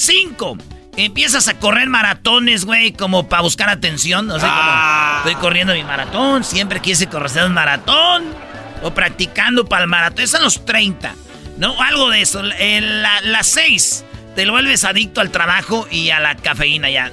5. 0.00 0.56
Empiezas 0.96 1.48
a 1.48 1.58
correr 1.58 1.88
maratones, 1.88 2.64
güey, 2.64 2.92
como 2.92 3.28
para 3.28 3.42
buscar 3.42 3.68
atención. 3.68 4.30
O 4.30 4.40
sea, 4.40 4.48
como 4.48 5.16
estoy 5.18 5.34
corriendo 5.42 5.74
mi 5.74 5.84
maratón, 5.84 6.42
siempre 6.42 6.80
quise 6.80 7.06
correr 7.06 7.44
un 7.44 7.52
maratón. 7.52 8.24
O 8.82 8.92
practicando 8.92 9.66
para 9.66 9.82
el 9.82 9.88
maratón. 9.88 10.24
Es 10.24 10.34
a 10.34 10.40
los 10.40 10.64
30. 10.64 11.14
¿No? 11.58 11.80
Algo 11.82 12.08
de 12.08 12.22
eso. 12.22 12.42
En 12.58 13.02
la, 13.02 13.20
la 13.20 13.42
6. 13.42 14.04
Te 14.34 14.46
lo 14.46 14.52
vuelves 14.52 14.84
adicto 14.84 15.20
al 15.20 15.30
trabajo 15.30 15.86
y 15.90 16.10
a 16.10 16.18
la 16.18 16.34
cafeína 16.34 16.88
ya. 16.88 17.12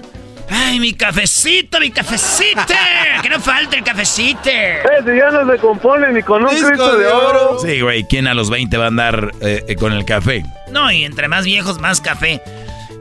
Ay, 0.50 0.80
mi 0.80 0.93
cafecito, 0.93 1.80
mi 1.80 1.91
cafecito. 1.91 2.62
que 3.21 3.30
no 3.30 3.41
falte 3.41 3.78
el 3.78 3.84
cafecito. 3.84 4.50
Ese 4.50 5.17
ya 5.17 5.30
no 5.30 5.52
se 5.52 5.58
compone 5.58 6.13
ni 6.13 6.23
con 6.23 6.43
un 6.43 6.50
Cristo 6.50 6.97
de 6.97 7.08
oro. 7.08 7.60
Sí, 7.60 7.82
güey, 7.82 8.06
¿quién 8.06 8.28
a 8.28 8.34
los 8.34 8.50
20 8.50 8.78
va 8.78 8.86
a 8.86 8.88
andar 8.88 9.32
eh, 9.41 9.65
eh, 9.67 9.76
con 9.76 9.91
el 9.91 10.06
café? 10.06 10.45
No, 10.71 10.89
y 10.89 11.04
entre 11.04 11.28
más 11.28 11.43
viejos, 11.43 11.80
más 11.80 12.00
café. 12.00 12.41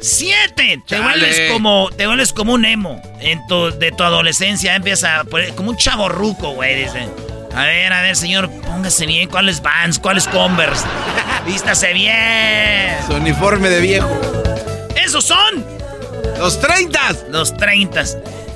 Siete, 0.00 0.80
te 0.86 1.00
vuelves 1.00 1.50
como, 1.52 1.90
te 1.90 2.06
vuelves 2.06 2.32
como 2.32 2.52
un 2.52 2.64
emo 2.64 3.00
en 3.20 3.44
tu, 3.48 3.70
de 3.78 3.92
tu 3.92 4.02
adolescencia, 4.02 4.74
empieza 4.74 5.20
a 5.20 5.24
poner- 5.24 5.54
como 5.54 5.70
un 5.70 5.76
chavo 5.76 6.08
ruco, 6.08 6.50
güey, 6.50 6.82
dice. 6.84 7.08
A 7.54 7.64
ver, 7.64 7.92
a 7.92 8.02
ver, 8.02 8.14
señor, 8.16 8.50
póngase 8.62 9.06
bien, 9.06 9.28
¿cuáles 9.28 9.62
Vans, 9.62 9.98
cuáles 9.98 10.28
Converse? 10.28 10.84
Vístase 11.46 11.92
bien. 11.94 12.96
Su 13.06 13.14
uniforme 13.14 13.70
de 13.70 13.80
viejo. 13.80 14.20
Esos 14.94 15.24
son 15.24 15.64
los 16.38 16.60
30. 16.60 17.00
Los 17.30 17.56
30. 17.56 18.04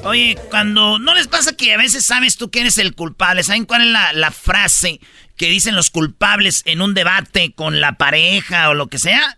Oye, 0.05 0.37
cuando 0.50 0.98
no 0.98 1.14
les 1.14 1.29
pasa 1.29 1.55
que 1.57 1.72
a 1.72 1.79
veces 1.79 2.05
sabes 2.05 2.37
tú 2.37 2.50
que 2.50 2.61
eres 2.61 2.76
el 2.79 2.94
culpable, 2.94 3.42
¿saben 3.42 3.64
cuál 3.64 3.83
es 3.83 3.88
la, 3.88 4.12
la 4.12 4.31
frase 4.31 5.00
que 5.37 5.46
dicen 5.46 5.74
los 5.74 5.88
culpables 5.90 6.62
en 6.66 6.83
un 6.83 6.92
debate 6.94 7.53
con 7.55 7.81
la 7.81 7.92
pareja 7.92 8.68
o 8.68 8.74
lo 8.74 8.88
que 8.88 8.98
sea? 8.98 9.37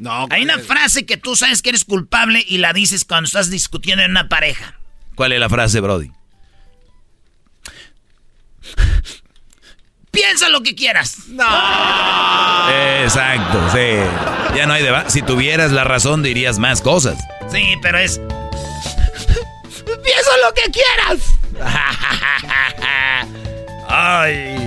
No. 0.00 0.26
Hay 0.30 0.42
una 0.42 0.58
frase 0.58 1.04
que 1.04 1.18
tú 1.18 1.36
sabes 1.36 1.60
que 1.60 1.68
eres 1.68 1.84
culpable 1.84 2.42
y 2.48 2.56
la 2.56 2.72
dices 2.72 3.04
cuando 3.04 3.26
estás 3.26 3.50
discutiendo 3.50 4.02
en 4.02 4.12
una 4.12 4.30
pareja. 4.30 4.80
¿Cuál 5.14 5.32
es 5.32 5.40
la 5.40 5.50
frase, 5.50 5.80
Brody? 5.80 6.10
Piensa 10.10 10.48
lo 10.48 10.62
que 10.62 10.74
quieras. 10.74 11.28
No. 11.28 11.44
Exacto, 13.02 13.60
sí. 13.72 13.98
Ya 14.56 14.64
no 14.66 14.72
hay 14.72 14.82
debate. 14.82 15.10
Si 15.10 15.20
tuvieras 15.20 15.70
la 15.70 15.84
razón, 15.84 16.22
dirías 16.22 16.58
más 16.58 16.80
cosas. 16.80 17.18
Sí, 17.52 17.74
pero 17.82 17.98
es. 17.98 18.18
Piensa 19.84 20.30
lo 20.42 20.54
que 20.54 20.72
quieras. 20.72 21.20
Ay. 23.86 24.66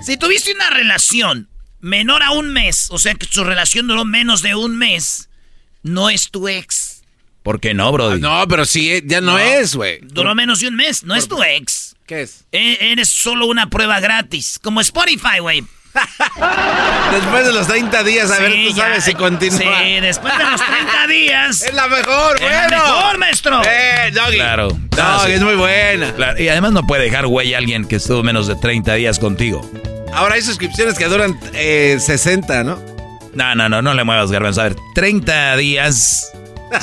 Si 0.00 0.16
tuviste 0.16 0.54
una 0.54 0.70
relación 0.70 1.48
menor 1.86 2.22
a 2.24 2.32
un 2.32 2.52
mes, 2.52 2.88
o 2.90 2.98
sea 2.98 3.14
que 3.14 3.26
su 3.26 3.44
relación 3.44 3.86
duró 3.86 4.04
menos 4.04 4.42
de 4.42 4.54
un 4.56 4.76
mes, 4.76 5.28
no 5.84 6.10
es 6.10 6.30
tu 6.30 6.48
ex. 6.48 7.02
¿Por 7.44 7.60
qué 7.60 7.74
no, 7.74 7.92
Brody? 7.92 8.20
No, 8.20 8.44
pero 8.48 8.64
sí, 8.64 8.90
eh, 8.92 9.02
ya 9.06 9.20
no, 9.20 9.38
es, 9.38 9.76
güey. 9.76 10.00
Duró 10.02 10.34
menos 10.34 10.58
de 10.60 10.66
un 10.66 10.74
mes, 10.74 11.04
no 11.04 11.14
es 11.14 11.28
tu 11.28 11.40
ex. 11.44 11.94
¿Qué 12.04 12.22
es? 12.22 12.44
E- 12.50 12.78
eres 12.92 13.08
solo 13.08 13.46
una 13.46 13.70
prueba 13.70 14.00
gratis, 14.00 14.58
como 14.60 14.80
Spotify, 14.80 15.38
güey. 15.40 15.62
Después 17.12 17.46
de 17.46 17.52
los 17.52 17.66
30 17.68 18.02
días, 18.02 18.30
a 18.32 18.38
ver, 18.40 18.52
Sí, 18.52 18.66
tú 18.70 18.76
sabes 18.76 18.98
ya. 18.98 19.00
si 19.12 19.14
continúa. 19.14 19.58
Sí, 19.58 20.00
después 20.00 20.36
de 20.36 20.44
los 20.44 20.60
30 20.60 21.06
días. 21.06 21.62
Es 21.66 21.72
la 21.74 21.86
mejor, 21.88 22.34
Es 22.36 22.42
bueno. 22.42 22.68
la 22.68 22.68
mejor, 22.82 23.18
maestro. 23.18 23.62
Eh, 23.64 24.10
Doggy. 24.12 24.34
Claro. 24.36 24.68
Doggy, 24.90 25.32
es 25.32 25.40
muy 25.42 25.54
buena. 25.54 26.12
Claro, 26.14 26.42
Y 26.42 26.48
además 26.48 26.72
no 26.72 26.82
puede 26.86 27.04
dejar 27.04 27.26
güey 27.28 27.54
a 27.54 27.58
alguien 27.58 27.86
que 27.86 27.96
estuvo 27.96 28.22
menos 28.24 28.46
de 28.48 28.56
30 28.56 28.94
días 28.94 29.18
contigo. 29.18 29.62
Ahora 30.12 30.34
hay 30.36 30.42
suscripciones 30.42 30.96
que 30.96 31.06
duran 31.06 31.38
eh, 31.54 31.98
60, 32.00 32.64
¿no? 32.64 32.78
No, 33.34 33.54
no, 33.54 33.68
no, 33.68 33.82
no 33.82 33.94
le 33.94 34.04
muevas, 34.04 34.30
Garbanzo. 34.30 34.62
A 34.62 34.64
ver, 34.64 34.76
30 34.94 35.56
días. 35.56 36.32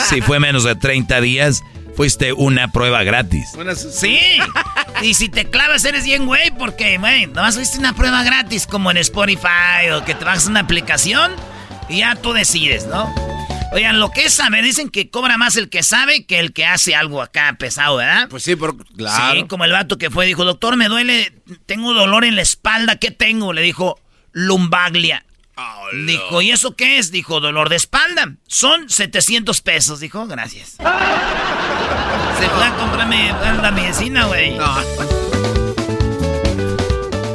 Si 0.10 0.22
fue 0.22 0.40
menos 0.40 0.64
de 0.64 0.76
30 0.76 1.20
días, 1.20 1.62
fuiste 1.98 2.32
una 2.32 2.72
prueba 2.72 3.04
gratis. 3.04 3.50
Sí. 3.92 4.18
Y 5.02 5.14
si 5.14 5.28
te 5.28 5.50
clavas 5.50 5.84
eres 5.84 6.06
bien, 6.06 6.26
güey, 6.26 6.52
porque, 6.52 6.98
güey, 6.98 7.28
nomás 7.28 7.56
fuiste 7.56 7.80
una 7.80 7.94
prueba 7.94 8.24
gratis 8.24 8.66
como 8.66 8.92
en 8.92 8.98
Spotify 8.98 9.90
o 9.94 10.06
que 10.06 10.16
te 10.16 10.24
bajas 10.24 10.48
una 10.48 10.62
aplicación 10.62 11.34
y 11.90 11.98
ya 12.00 12.16
tú 12.16 12.32
decides, 12.32 12.88
¿no? 12.88 13.14
Oigan, 13.74 14.00
lo 14.00 14.12
que 14.12 14.26
es 14.26 14.34
saber, 14.34 14.64
dicen 14.64 14.90
que 14.90 15.10
cobra 15.10 15.38
más 15.38 15.58
el 15.58 15.70
que 15.70 15.82
sabe 15.82 16.26
que 16.26 16.40
el 16.40 16.54
que 16.54 16.66
hace 16.66 16.96
algo 16.96 17.24
acá 17.24 17.56
pesado, 17.58 17.98
¿verdad? 17.98 18.28
Pues 18.30 18.44
sí, 18.44 18.56
por, 18.56 18.78
claro. 18.96 19.34
Sí, 19.34 19.46
como 19.48 19.66
el 19.66 19.72
vato 19.72 19.98
que 19.98 20.12
fue, 20.12 20.28
dijo, 20.28 20.46
doctor, 20.46 20.78
me 20.78 20.88
duele, 20.90 21.34
tengo 21.66 21.94
dolor 21.94 22.24
en 22.24 22.36
la 22.36 22.44
espalda, 22.44 22.98
¿qué 22.98 23.10
tengo? 23.10 23.52
Le 23.52 23.64
dijo, 23.64 24.00
lumbaglia. 24.32 25.26
Dijo, 26.06 26.42
¿y 26.42 26.52
eso 26.52 26.76
qué 26.76 26.98
es? 26.98 27.12
Dijo, 27.12 27.40
dolor 27.40 27.70
de 27.70 27.76
espalda. 27.76 28.36
Son 28.48 28.90
700 28.90 29.62
pesos. 29.62 30.00
Dijo, 30.00 30.26
gracias. 30.26 30.72
Se 32.40 32.50
fue 32.50 32.66
a 32.66 32.76
comprarme 32.78 33.32
la 33.62 33.72
medicina, 33.72 34.26
güey. 34.26 34.58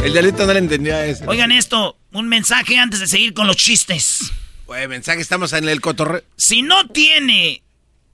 El 0.05 0.13
delito 0.13 0.47
no 0.47 0.53
le 0.53 0.59
entendió 0.59 0.97
a 0.97 1.05
eso. 1.05 1.25
Oigan 1.27 1.53
esto, 1.53 1.97
un 2.13 2.29
mensaje 2.29 2.79
antes 2.79 3.01
de 3.01 3.07
seguir 3.07 3.35
con 3.35 3.47
los 3.47 3.57
chistes. 3.57 4.33
Güey, 4.69 4.87
mensaje, 4.87 5.21
estamos 5.23 5.53
en 5.55 5.67
el 5.69 5.81
cotorreo. 5.81 6.23
Si 6.37 6.61
no 6.63 6.87
tiene, 6.89 7.63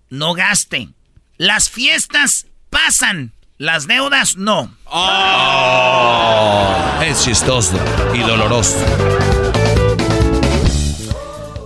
no 0.09 0.35
gaste. 0.35 0.89
Las 1.37 1.69
fiestas 1.69 2.47
pasan, 2.71 3.33
las 3.59 3.89
deudas 3.89 4.37
no. 4.37 4.73
Oh, 4.85 6.73
es 7.05 7.25
chistoso 7.25 7.77
y 8.15 8.21
doloroso. 8.21 8.79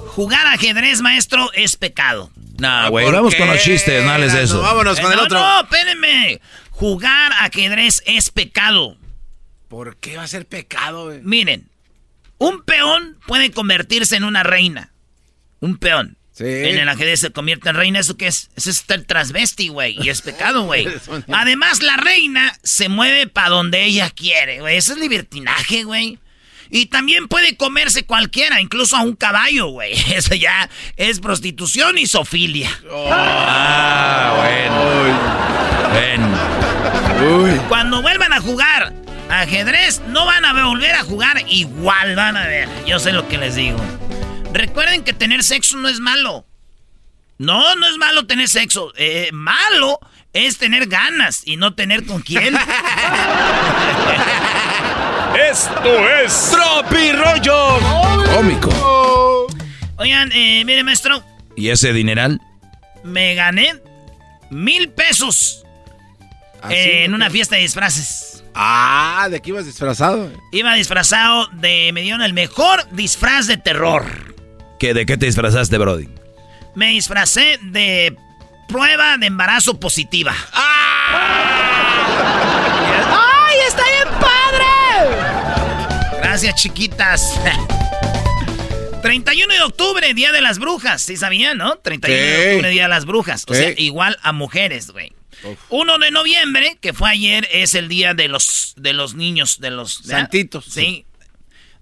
Jugar 0.06 0.46
ajedrez, 0.46 1.02
maestro, 1.02 1.52
es 1.52 1.76
pecado. 1.76 2.30
Nah, 2.58 2.88
güey, 2.88 3.04
¿por 3.04 3.14
vamos 3.14 3.34
qué? 3.34 3.40
con 3.40 3.48
los 3.48 3.62
chistes, 3.62 4.02
no 4.02 4.10
hables 4.10 4.32
de 4.32 4.44
eso. 4.44 4.54
No, 4.56 4.62
vámonos 4.62 4.98
con 4.98 5.10
Eh, 5.10 5.14
el 5.14 5.18
no, 5.18 5.24
otro. 5.24 5.38
No, 5.38 5.60
espérenme. 5.60 6.40
Jugar 6.70 7.32
ajedrez 7.40 8.02
es 8.06 8.30
pecado. 8.30 8.96
¿Por 9.68 9.96
qué 9.98 10.16
va 10.16 10.22
a 10.22 10.28
ser 10.28 10.46
pecado, 10.46 11.04
güey? 11.08 11.20
Miren, 11.22 11.68
un 12.38 12.62
peón 12.62 13.18
puede 13.26 13.50
convertirse 13.50 14.16
en 14.16 14.24
una 14.24 14.42
reina. 14.42 14.92
Un 15.60 15.76
peón. 15.76 16.16
Sí. 16.32 16.44
En 16.44 16.78
el 16.78 16.88
ajedrez 16.88 17.20
se 17.20 17.30
convierte 17.32 17.68
en 17.68 17.74
reina. 17.74 17.98
¿Eso 17.98 18.16
qué 18.16 18.28
es? 18.28 18.48
Eso 18.54 18.70
es 18.70 18.76
estar 18.78 19.00
transvesti, 19.02 19.68
güey. 19.68 19.96
Y 20.00 20.08
es 20.08 20.22
pecado, 20.22 20.62
güey. 20.62 20.86
Además, 21.32 21.82
la 21.82 21.96
reina 21.96 22.56
se 22.62 22.88
mueve 22.88 23.26
para 23.26 23.48
donde 23.48 23.84
ella 23.84 24.10
quiere, 24.10 24.60
güey. 24.60 24.76
Eso 24.76 24.92
es 24.92 24.98
libertinaje, 24.98 25.82
güey. 25.82 26.20
Y 26.70 26.86
también 26.86 27.28
puede 27.28 27.56
comerse 27.56 28.04
cualquiera, 28.04 28.60
incluso 28.60 28.96
a 28.96 29.02
un 29.02 29.16
caballo, 29.16 29.68
güey. 29.68 29.92
Eso 30.14 30.34
ya 30.34 30.68
es 30.96 31.18
prostitución 31.20 31.98
y 31.98 32.06
sofilia. 32.06 32.70
Ah, 33.10 34.34
bueno. 34.36 34.78
Ven. 35.94 36.22
Cuando 37.68 38.00
vuelvan 38.00 38.32
a 38.32 38.40
jugar 38.40 38.92
ajedrez, 39.30 40.00
no 40.08 40.24
van 40.26 40.44
a 40.44 40.52
volver 40.64 40.94
a 40.94 41.02
jugar 41.02 41.42
igual, 41.48 42.14
van 42.16 42.36
a 42.36 42.46
ver. 42.46 42.68
Yo 42.86 42.98
sé 42.98 43.12
lo 43.12 43.26
que 43.28 43.38
les 43.38 43.54
digo. 43.54 43.78
Recuerden 44.52 45.04
que 45.04 45.12
tener 45.12 45.42
sexo 45.44 45.76
no 45.76 45.88
es 45.88 46.00
malo. 46.00 46.46
No, 47.38 47.74
no 47.76 47.86
es 47.86 47.96
malo 47.98 48.26
tener 48.26 48.48
sexo. 48.48 48.92
Eh, 48.96 49.28
malo 49.32 50.00
es 50.32 50.58
tener 50.58 50.86
ganas 50.86 51.42
y 51.44 51.56
no 51.56 51.74
tener 51.74 52.04
con 52.06 52.20
quién. 52.22 52.56
Esto 55.50 56.08
es 56.24 56.50
Tropi 56.50 57.12
Rollo 57.12 57.78
Cómico. 58.34 59.46
Oigan, 59.96 60.30
eh, 60.32 60.64
mire, 60.64 60.82
maestro, 60.84 61.22
¿Y 61.56 61.70
ese 61.70 61.92
dineral? 61.92 62.40
me 63.04 63.34
gané 63.34 63.74
mil 64.50 64.90
pesos 64.90 65.64
¿Ah, 66.62 66.68
sí? 66.68 66.74
eh, 66.74 67.04
en 67.04 67.14
una 67.14 67.30
fiesta 67.30 67.56
de 67.56 67.62
disfraces. 67.62 68.27
Ah, 68.60 69.28
¿de 69.30 69.40
qué 69.40 69.50
ibas 69.50 69.66
disfrazado? 69.66 70.32
Iba 70.50 70.74
disfrazado 70.74 71.46
de. 71.52 71.92
Me 71.92 72.02
dieron 72.02 72.22
el 72.22 72.32
mejor 72.32 72.88
disfraz 72.90 73.46
de 73.46 73.56
terror. 73.56 74.34
¿Qué, 74.80 74.94
¿De 74.94 75.06
qué 75.06 75.16
te 75.16 75.26
disfrazaste, 75.26 75.78
Brody? 75.78 76.08
Me 76.74 76.88
disfracé 76.88 77.60
de 77.62 78.16
prueba 78.66 79.16
de 79.16 79.26
embarazo 79.26 79.78
positiva. 79.78 80.34
¡Ay, 80.52 80.64
está 83.68 83.84
bien 83.84 84.08
padre! 84.20 84.66
Gracias, 86.20 86.56
chiquitas. 86.56 87.38
31 89.02 89.54
de 89.54 89.62
octubre, 89.62 90.12
Día 90.14 90.32
de 90.32 90.40
las 90.40 90.58
Brujas. 90.58 91.02
¿Sí 91.02 91.16
sabían, 91.16 91.58
no? 91.58 91.78
31 91.78 92.20
de 92.20 92.48
octubre, 92.50 92.70
Día 92.70 92.82
de 92.82 92.88
las 92.88 93.04
Brujas. 93.04 93.44
O 93.46 93.54
sea, 93.54 93.72
igual 93.76 94.18
a 94.22 94.32
mujeres, 94.32 94.90
güey. 94.90 95.12
1 95.68 95.98
de 95.98 96.10
noviembre, 96.10 96.78
que 96.80 96.92
fue 96.92 97.10
ayer, 97.10 97.48
es 97.52 97.74
el 97.74 97.88
día 97.88 98.14
de 98.14 98.28
los, 98.28 98.74
de 98.76 98.92
los 98.92 99.14
niños, 99.14 99.60
de 99.60 99.70
los... 99.70 99.94
Santitos. 100.04 100.64
Sí. 100.66 101.04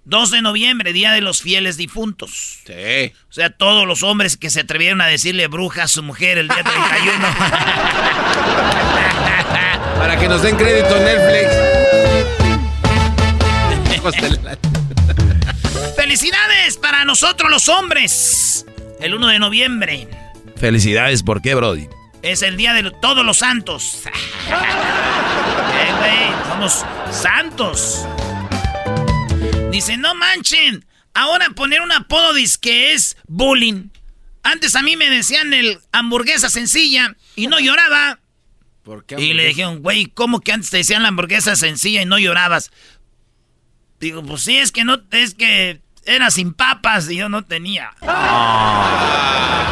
2 0.05 0.31
de 0.31 0.41
noviembre, 0.41 0.93
Día 0.93 1.11
de 1.11 1.19
los 1.19 1.41
Fieles 1.41 1.75
Difuntos. 1.75 2.59
Sí. 2.65 3.11
O 3.29 3.33
sea, 3.33 3.49
todos 3.49 3.85
los 3.85 4.03
hombres 4.03 4.37
que 4.37 4.49
se 4.49 4.61
atrevieron 4.61 5.01
a 5.01 5.07
decirle 5.07 5.47
bruja 5.47 5.83
a 5.83 5.87
su 5.89 6.01
mujer 6.01 6.37
el 6.37 6.47
día 6.47 6.63
31. 6.63 7.17
Para 9.97 10.17
que 10.17 10.29
nos 10.29 10.41
den 10.41 10.55
crédito 10.55 10.97
Netflix. 10.97 11.51
¡Felicidades 15.97 16.77
para 16.77 17.03
nosotros 17.03 17.51
los 17.51 17.67
hombres! 17.67 18.65
El 19.01 19.13
1 19.13 19.27
de 19.27 19.39
noviembre. 19.39 20.07
Felicidades, 20.55 21.23
¿por 21.23 21.41
qué, 21.41 21.55
Brody? 21.55 21.89
Es 22.21 22.41
el 22.41 22.57
día 22.57 22.73
de 22.73 22.91
todos 23.01 23.25
los 23.25 23.37
santos. 23.37 24.03
eh, 24.47 25.93
güey, 25.97 26.31
somos 26.49 26.85
santos. 27.11 28.05
Dice, 29.71 29.97
no 29.97 30.15
manchen. 30.15 30.85
Ahora 31.13 31.49
poner 31.51 31.81
un 31.81 31.91
apodo 31.91 32.33
dice 32.33 32.57
que 32.61 32.93
es 32.93 33.17
bullying. 33.27 33.89
Antes 34.43 34.75
a 34.75 34.81
mí 34.81 34.95
me 34.95 35.09
decían 35.09 35.53
el 35.53 35.79
hamburguesa 35.91 36.49
sencilla 36.49 37.15
y 37.35 37.47
no 37.47 37.59
lloraba. 37.59 38.19
¿Por 38.83 39.05
qué 39.05 39.19
y 39.19 39.33
le 39.33 39.47
dijeron, 39.47 39.81
güey, 39.81 40.05
¿cómo 40.05 40.39
que 40.39 40.53
antes 40.53 40.69
te 40.69 40.77
decían 40.77 41.01
la 41.03 41.09
hamburguesa 41.09 41.55
sencilla 41.55 42.01
y 42.01 42.05
no 42.05 42.17
llorabas? 42.17 42.71
Digo, 43.99 44.23
pues 44.23 44.43
sí, 44.43 44.57
es 44.57 44.71
que 44.71 44.83
no, 44.83 45.01
es 45.11 45.33
que 45.33 45.81
era 46.05 46.31
sin 46.31 46.53
papas 46.53 47.09
y 47.09 47.17
yo 47.17 47.29
no 47.29 47.43
tenía. 47.43 47.91
Ah, 48.03 49.65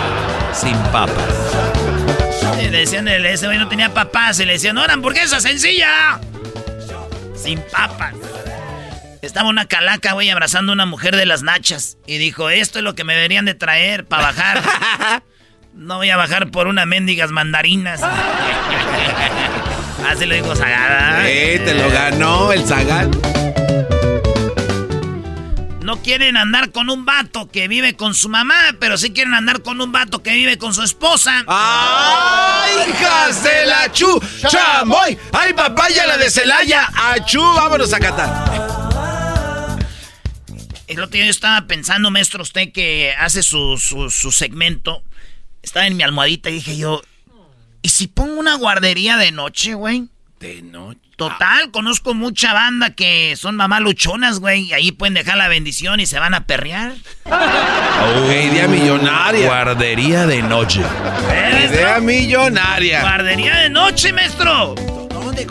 sin 0.54 0.78
papas. 0.92 1.85
Le 2.58 2.72
decían, 2.72 3.08
ese 3.08 3.48
güey 3.48 3.58
no 3.58 3.68
tenía 3.68 3.94
papas 3.94 4.40
y 4.40 4.46
le 4.46 4.54
decían, 4.54 4.76
no, 4.76 4.84
era 4.84 4.94
hamburguesa 4.94 5.40
sencilla. 5.40 6.20
Sin 7.36 7.62
papas. 7.72 8.14
Estaba 9.22 9.50
una 9.50 9.66
calaca, 9.66 10.14
güey, 10.14 10.30
abrazando 10.30 10.72
a 10.72 10.74
una 10.74 10.86
mujer 10.86 11.16
de 11.16 11.26
las 11.26 11.42
nachas. 11.42 11.98
Y 12.06 12.18
dijo, 12.18 12.50
esto 12.50 12.80
es 12.80 12.84
lo 12.84 12.96
que 12.96 13.04
me 13.04 13.16
deberían 13.16 13.46
de 13.46 13.56
traer 13.56 14.06
para 14.06 14.28
bajar. 14.28 14.62
no 15.74 15.98
voy 15.98 16.10
a 16.10 16.18
bajar 16.18 16.52
por 16.52 16.68
unas 16.68 16.88
mendigas 16.88 17.32
mandarinas. 17.32 18.02
Así 20.08 20.26
lo 20.26 20.36
dijo 20.36 20.56
Zagada. 20.56 21.24
Sí, 21.24 21.60
te 21.66 21.74
lo 21.74 21.90
ganó 21.90 22.54
el 22.54 22.66
Zagal. 22.66 23.10
No 25.86 26.02
quieren 26.02 26.36
andar 26.36 26.72
con 26.72 26.90
un 26.90 27.06
vato 27.06 27.48
que 27.48 27.68
vive 27.68 27.96
con 27.96 28.16
su 28.16 28.28
mamá, 28.28 28.76
pero 28.80 28.98
sí 28.98 29.12
quieren 29.12 29.36
andar 29.36 29.62
con 29.62 29.80
un 29.80 29.92
vato 29.92 30.24
que 30.24 30.34
vive 30.34 30.58
con 30.58 30.74
su 30.74 30.82
esposa. 30.82 31.44
¡Ay, 31.46 32.90
hijas 32.90 33.44
de 33.44 33.68
la 33.68 33.92
chu! 33.92 34.20
¡Chamoy! 34.48 35.16
¡Ay, 35.32 35.54
papaya 35.54 36.08
la 36.08 36.18
de 36.18 36.32
Celaya! 36.32 36.90
¡Achú! 36.92 37.40
¡Vámonos 37.40 37.94
a 37.94 38.00
Qatar! 38.00 39.78
El 40.88 41.00
otro 41.00 41.12
día 41.12 41.26
yo 41.26 41.30
estaba 41.30 41.68
pensando, 41.68 42.10
maestro, 42.10 42.42
usted 42.42 42.72
que 42.72 43.14
hace 43.20 43.44
su, 43.44 43.78
su, 43.78 44.32
segmento. 44.32 45.04
Estaba 45.62 45.86
en 45.86 45.98
mi 45.98 46.02
almohadita 46.02 46.50
y 46.50 46.54
dije 46.54 46.78
yo, 46.78 47.04
¿y 47.84 47.90
si 47.90 48.08
pongo 48.08 48.40
una 48.40 48.56
guardería 48.56 49.18
de 49.18 49.32
noche, 49.32 49.76
güey? 49.76 50.10
De 50.40 50.62
noche. 50.62 51.00
Total, 51.16 51.72
conozco 51.72 52.14
mucha 52.14 52.52
banda 52.52 52.90
que 52.90 53.36
son 53.38 53.56
mamá 53.56 53.80
luchonas, 53.80 54.40
güey, 54.40 54.64
y 54.64 54.74
ahí 54.74 54.92
pueden 54.92 55.14
dejar 55.14 55.38
la 55.38 55.48
bendición 55.48 56.02
y 56.02 56.06
se 56.06 56.20
van 56.20 56.34
a 56.34 56.46
perrear. 56.46 56.92
Oh, 57.24 58.32
idea 58.32 58.68
millonaria. 58.68 59.46
Guardería 59.46 60.28
de 60.28 60.42
noche. 60.42 60.82
idea 61.70 62.00
millonaria. 62.02 63.02
Guardería 63.02 63.56
de 63.60 63.70
noche, 63.70 64.12
maestro. 64.12 64.76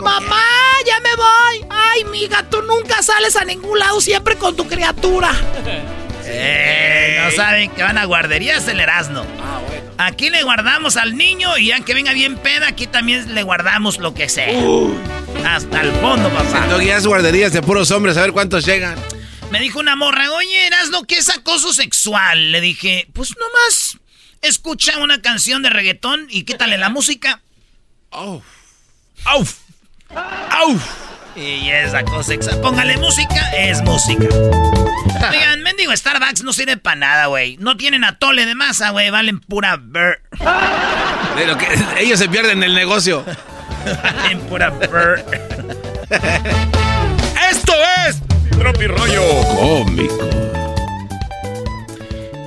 Mamá, 0.01 0.43
ya 0.85 0.99
me 0.99 1.15
voy. 1.15 1.67
Ay, 1.69 2.03
miga, 2.05 2.43
tú 2.49 2.61
nunca 2.61 3.01
sales 3.01 3.35
a 3.35 3.43
ningún 3.43 3.79
lado, 3.79 3.99
siempre 4.01 4.35
con 4.35 4.55
tu 4.55 4.67
criatura. 4.67 5.31
Eh, 6.27 7.21
no 7.23 7.31
saben 7.31 7.69
que 7.69 7.83
van 7.83 7.99
a 7.99 8.05
guarderías 8.05 8.67
el 8.67 8.79
Erasmo. 8.79 9.23
Ah. 9.39 9.61
Aquí 9.97 10.29
le 10.29 10.43
guardamos 10.43 10.97
al 10.97 11.15
niño 11.15 11.57
y 11.57 11.67
ya 11.67 11.79
que 11.79 11.93
venga 11.93 12.11
bien 12.11 12.37
peda, 12.37 12.67
aquí 12.67 12.85
también 12.85 13.33
le 13.33 13.43
guardamos 13.43 13.97
lo 13.97 14.13
que 14.13 14.27
sea. 14.27 14.49
Hasta 15.45 15.81
el 15.81 15.91
fondo, 15.93 16.29
papá. 16.29 16.67
No 16.67 16.79
guías 16.79 17.07
guarderías 17.07 17.53
de 17.53 17.61
puros 17.61 17.91
hombres, 17.91 18.17
a 18.17 18.21
ver 18.21 18.33
cuántos 18.33 18.65
llegan. 18.65 18.97
Me 19.51 19.59
dijo 19.59 19.79
una 19.79 19.95
morra, 19.95 20.31
oye, 20.31 20.67
Erasmo, 20.67 21.05
¿qué 21.05 21.15
es 21.15 21.29
acoso 21.29 21.73
sexual? 21.73 22.51
Le 22.51 22.59
dije, 22.59 23.07
pues 23.13 23.35
nomás 23.37 23.97
escucha 24.41 24.97
una 24.99 25.21
canción 25.21 25.61
de 25.61 25.69
reggaetón 25.69 26.27
y 26.29 26.43
quítale 26.43 26.77
la 26.77 26.89
música. 26.89 27.41
¡Auf! 28.11 28.43
¡Auf! 29.23 29.55
¡Auf! 30.49 30.83
Y 31.35 31.69
esa 31.69 32.03
cosa, 32.03 32.33
póngale 32.61 32.97
música, 32.97 33.51
es 33.57 33.81
música. 33.81 34.25
Oigan, 35.29 35.61
mendigo 35.63 35.95
Starbucks 35.95 36.43
no 36.43 36.53
sirve 36.53 36.77
para 36.77 36.95
nada, 36.95 37.25
güey. 37.25 37.57
No 37.57 37.75
tienen 37.75 38.03
atole 38.05 38.45
de 38.45 38.55
masa, 38.55 38.91
güey, 38.91 39.09
valen 39.09 39.39
pura 39.41 39.77
ver. 39.79 40.21
De 41.37 41.45
lo 41.45 41.57
que 41.57 41.67
ellos 41.99 42.19
se 42.19 42.29
pierden 42.29 42.63
el 42.63 42.73
negocio. 42.73 43.25
valen 44.03 44.39
pura 44.41 44.69
ver. 44.69 45.25
Esto 47.51 47.73
es 48.07 48.21
Tropi 48.57 48.87
Rollo 48.87 49.23
Cómico. 49.57 50.74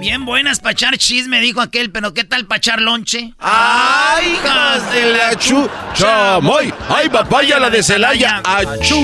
Bien 0.09 0.25
buenas 0.25 0.61
para 0.61 0.73
echar 0.73 0.97
chisme, 0.97 1.38
dijo 1.38 1.61
aquel, 1.61 1.90
pero 1.90 2.14
¿qué 2.14 2.25
tal 2.25 2.47
para 2.47 2.57
echar 2.57 2.81
lonche? 2.81 3.35
¡Ay, 3.38 4.33
hijas 4.33 4.90
de 4.90 5.12
la 5.12 5.37
chu! 5.37 5.68
¡Chamoy! 5.92 6.73
¡Ay, 6.88 7.11
papaya 7.11 7.59
la 7.59 7.68
de 7.68 7.83
Celaya! 7.83 8.40
¡Achú! 8.42 8.99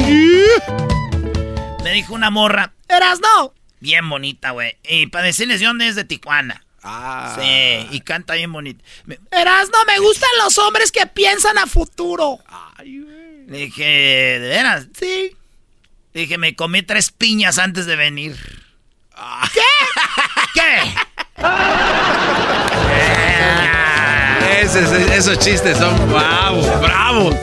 Me 1.84 1.92
dijo 1.92 2.14
una 2.14 2.30
morra. 2.30 2.72
¡Eras 2.88 3.20
no! 3.20 3.52
Bien 3.80 4.08
bonita, 4.08 4.52
güey. 4.52 4.78
Y 4.82 5.08
para 5.08 5.26
decirles 5.26 5.60
de 5.60 5.66
dónde 5.66 5.88
es 5.88 5.94
de 5.94 6.04
Tijuana. 6.04 6.64
Ah. 6.82 7.36
Sí, 7.38 7.86
y 7.90 8.00
canta 8.00 8.32
bien 8.32 8.50
bonito. 8.50 8.82
Eras 9.30 9.68
no, 9.70 9.84
me 9.84 9.98
gustan 9.98 10.30
los 10.42 10.56
hombres 10.56 10.90
que 10.90 11.06
piensan 11.06 11.58
a 11.58 11.66
futuro. 11.66 12.38
Ay, 12.78 13.00
güey. 13.00 13.46
Le 13.48 13.58
dije, 13.58 13.84
¿de 13.84 14.48
veras? 14.48 14.86
Sí. 14.98 15.36
Le 16.14 16.22
dije, 16.22 16.38
me 16.38 16.56
comí 16.56 16.80
tres 16.80 17.10
piñas 17.10 17.58
antes 17.58 17.84
de 17.84 17.96
venir. 17.96 18.38
¿Qué? 19.52 19.60
¿Qué? 20.54 20.94
esos 25.14 25.38
chistes 25.38 25.78
son 25.78 26.10
bravos, 26.10 26.80
bravos. 26.80 27.36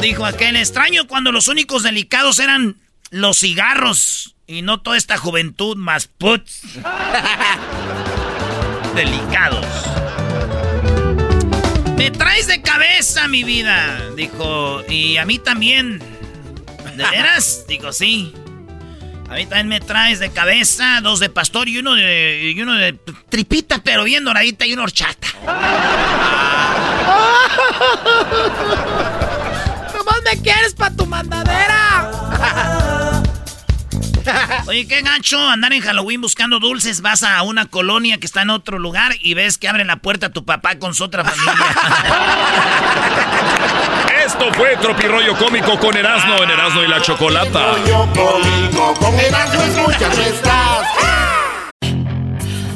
Dijo 0.00 0.24
aquel 0.24 0.56
extraño 0.56 1.06
cuando 1.06 1.32
los 1.32 1.48
únicos 1.48 1.82
delicados 1.82 2.38
eran 2.38 2.76
los 3.10 3.38
cigarros 3.38 4.34
y 4.46 4.62
no 4.62 4.80
toda 4.80 4.96
esta 4.96 5.16
juventud 5.16 5.76
más 5.76 6.06
puts. 6.06 6.62
delicados. 8.94 9.66
Me 11.96 12.10
traes 12.10 12.46
de 12.46 12.62
cabeza, 12.62 13.28
mi 13.28 13.44
vida, 13.44 14.10
dijo. 14.16 14.82
Y 14.88 15.16
a 15.16 15.24
mí 15.24 15.38
también. 15.38 16.00
¿De 16.96 17.04
veras? 17.10 17.64
Digo, 17.66 17.92
sí. 17.92 18.34
A 19.28 19.34
mí 19.34 19.46
también 19.46 19.68
me 19.68 19.80
traes 19.80 20.20
de 20.20 20.30
cabeza, 20.30 21.00
dos 21.02 21.20
de 21.20 21.28
pastor 21.28 21.68
y 21.68 21.78
uno 21.78 21.94
de, 21.94 22.52
y 22.54 22.60
uno 22.60 22.74
de 22.74 22.92
tripita, 23.28 23.82
pero 23.82 24.04
bien 24.04 24.24
doradita 24.24 24.66
y 24.66 24.72
una 24.72 24.84
horchata. 24.84 25.28
Nomás 29.94 30.22
me 30.24 30.42
quieres 30.42 30.74
pa' 30.74 30.90
tu 30.90 31.06
mandadera. 31.06 32.10
Oye, 34.66 34.86
qué 34.86 35.02
gancho 35.02 35.38
andar 35.48 35.72
en 35.72 35.82
Halloween 35.82 36.20
buscando 36.20 36.60
dulces. 36.60 37.00
Vas 37.00 37.22
a 37.22 37.42
una 37.42 37.66
colonia 37.66 38.18
que 38.18 38.26
está 38.26 38.42
en 38.42 38.50
otro 38.50 38.78
lugar 38.78 39.14
y 39.20 39.34
ves 39.34 39.58
que 39.58 39.68
abren 39.68 39.86
la 39.86 39.96
puerta 39.96 40.26
a 40.26 40.30
tu 40.30 40.44
papá 40.44 40.78
con 40.78 40.94
su 40.94 41.04
otra 41.04 41.24
familia. 41.24 41.54
Esto 44.24 44.46
fue 44.54 44.76
Tropirollo 44.78 45.36
Cómico 45.36 45.78
con 45.78 45.94
Erasmo 45.96 46.34
en 46.42 46.50
Erasmo 46.50 46.82
y 46.82 46.88
la 46.88 47.02
Chocolata. 47.02 47.72
Cómico 47.72 48.94
con 48.98 49.14
Erasmo 49.20 49.62
escuchas 49.62 50.18
estás. 50.18 50.86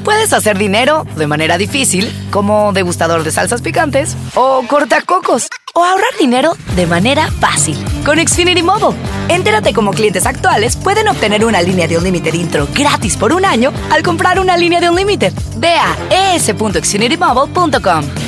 Puedes 0.05 0.33
hacer 0.33 0.59
dinero 0.59 1.07
de 1.17 1.27
manera 1.27 1.57
difícil, 1.57 2.13
como 2.31 2.73
degustador 2.73 3.25
de 3.25 3.31
salsas 3.31 3.63
picantes, 3.63 4.17
o 4.35 4.63
cortacocos, 4.67 5.49
o 5.75 5.85
ahorrar 5.85 6.17
dinero 6.19 6.55
de 6.77 6.87
manera 6.87 7.31
fácil 7.41 7.77
con 8.05 8.19
Xfinity 8.19 8.63
Mobile. 8.63 8.99
Entérate 9.29 9.73
cómo 9.73 9.93
clientes 9.93 10.27
actuales 10.27 10.77
pueden 10.77 11.09
obtener 11.09 11.45
una 11.45 11.63
línea 11.63 11.89
de 11.89 11.97
un 11.97 12.05
límite 12.05 12.35
intro 12.37 12.69
gratis 12.75 13.17
por 13.17 13.33
un 13.33 13.45
año 13.45 13.73
al 13.91 14.03
comprar 14.03 14.39
una 14.39 14.57
línea 14.57 14.81
de 14.81 14.91
un 14.91 14.97
límite. 14.97 15.33
Ve 15.57 15.75
a 15.75 16.35
es.xfinitymobile.com. 16.35 18.28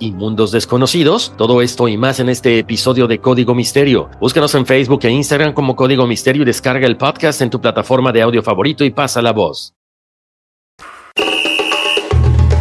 y 0.00 0.12
mundos 0.12 0.52
desconocidos? 0.52 1.34
Todo 1.36 1.60
esto 1.60 1.86
y 1.86 1.98
más 1.98 2.18
en 2.18 2.30
este 2.30 2.58
episodio 2.58 3.06
de 3.06 3.18
Código 3.18 3.54
Misterio. 3.54 4.08
Búscanos 4.18 4.54
en 4.54 4.64
Facebook 4.64 5.00
e 5.02 5.10
Instagram 5.10 5.52
como 5.52 5.76
Código 5.76 6.06
Misterio 6.06 6.42
y 6.42 6.46
descarga 6.46 6.86
el 6.86 6.96
podcast 6.96 7.42
en 7.42 7.50
tu 7.50 7.60
plataforma 7.60 8.10
de 8.10 8.22
audio 8.22 8.42
favorito 8.42 8.84
y 8.84 8.90
pasa 8.90 9.20
la 9.20 9.32
voz. 9.32 9.74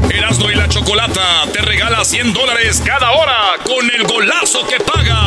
Erasmo 0.09 0.51
y 0.51 0.55
la 0.55 0.68
Chocolata 0.68 1.45
te 1.53 1.61
regala 1.61 2.03
100 2.03 2.34
dólares 2.34 2.84
cada 2.86 3.11
hora 3.11 3.53
con 3.63 3.89
el 3.89 4.05
golazo 4.05 4.59
que 4.68 4.84
paga. 4.84 5.22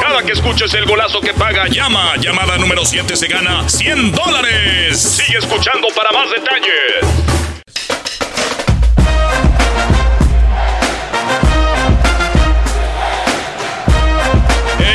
Cada 0.00 0.22
que 0.22 0.32
escuches 0.32 0.72
el 0.74 0.86
golazo 0.86 1.20
que 1.20 1.34
paga, 1.34 1.66
llama. 1.66 2.16
Llamada 2.20 2.58
número 2.58 2.84
7 2.84 3.16
se 3.16 3.26
gana 3.26 3.68
100 3.68 4.12
dólares. 4.12 5.00
Sigue 5.00 5.38
escuchando 5.38 5.88
para 5.96 6.12
más 6.12 6.30
detalles. 6.30 7.51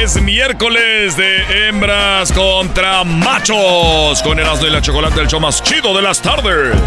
Es 0.07 0.21
miércoles 0.21 1.17
de 1.17 1.67
hembras 1.67 2.31
contra 2.31 3.03
machos. 3.03 4.21
Con 4.21 4.39
el 4.39 4.47
asno 4.47 4.65
y 4.65 4.69
la 4.69 4.81
chocolate, 4.81 5.19
el 5.19 5.27
show 5.27 5.41
más 5.41 5.61
chido 5.61 5.93
de 5.93 6.01
las 6.01 6.21
tardes. 6.21 6.77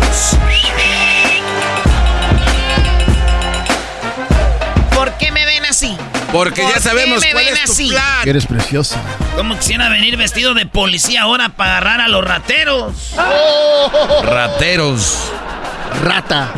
¿Por 4.94 5.12
qué 5.18 5.30
me 5.32 5.44
ven 5.44 5.66
así? 5.66 5.98
Porque 6.32 6.62
ya 6.62 6.80
sabemos 6.80 7.22
cuál 7.30 7.46
es 7.46 7.62
tu 7.64 7.88
plan. 7.88 8.26
eres 8.26 8.46
preciosa. 8.46 8.98
¿Cómo 9.36 9.54
quisiera 9.58 9.90
venir 9.90 10.16
vestido 10.16 10.54
de 10.54 10.64
policía 10.64 11.20
ahora 11.20 11.50
para 11.50 11.72
agarrar 11.72 12.00
a 12.00 12.08
los 12.08 12.24
rateros? 12.24 13.16
Rateros. 14.22 15.30
Rata. 16.04 16.48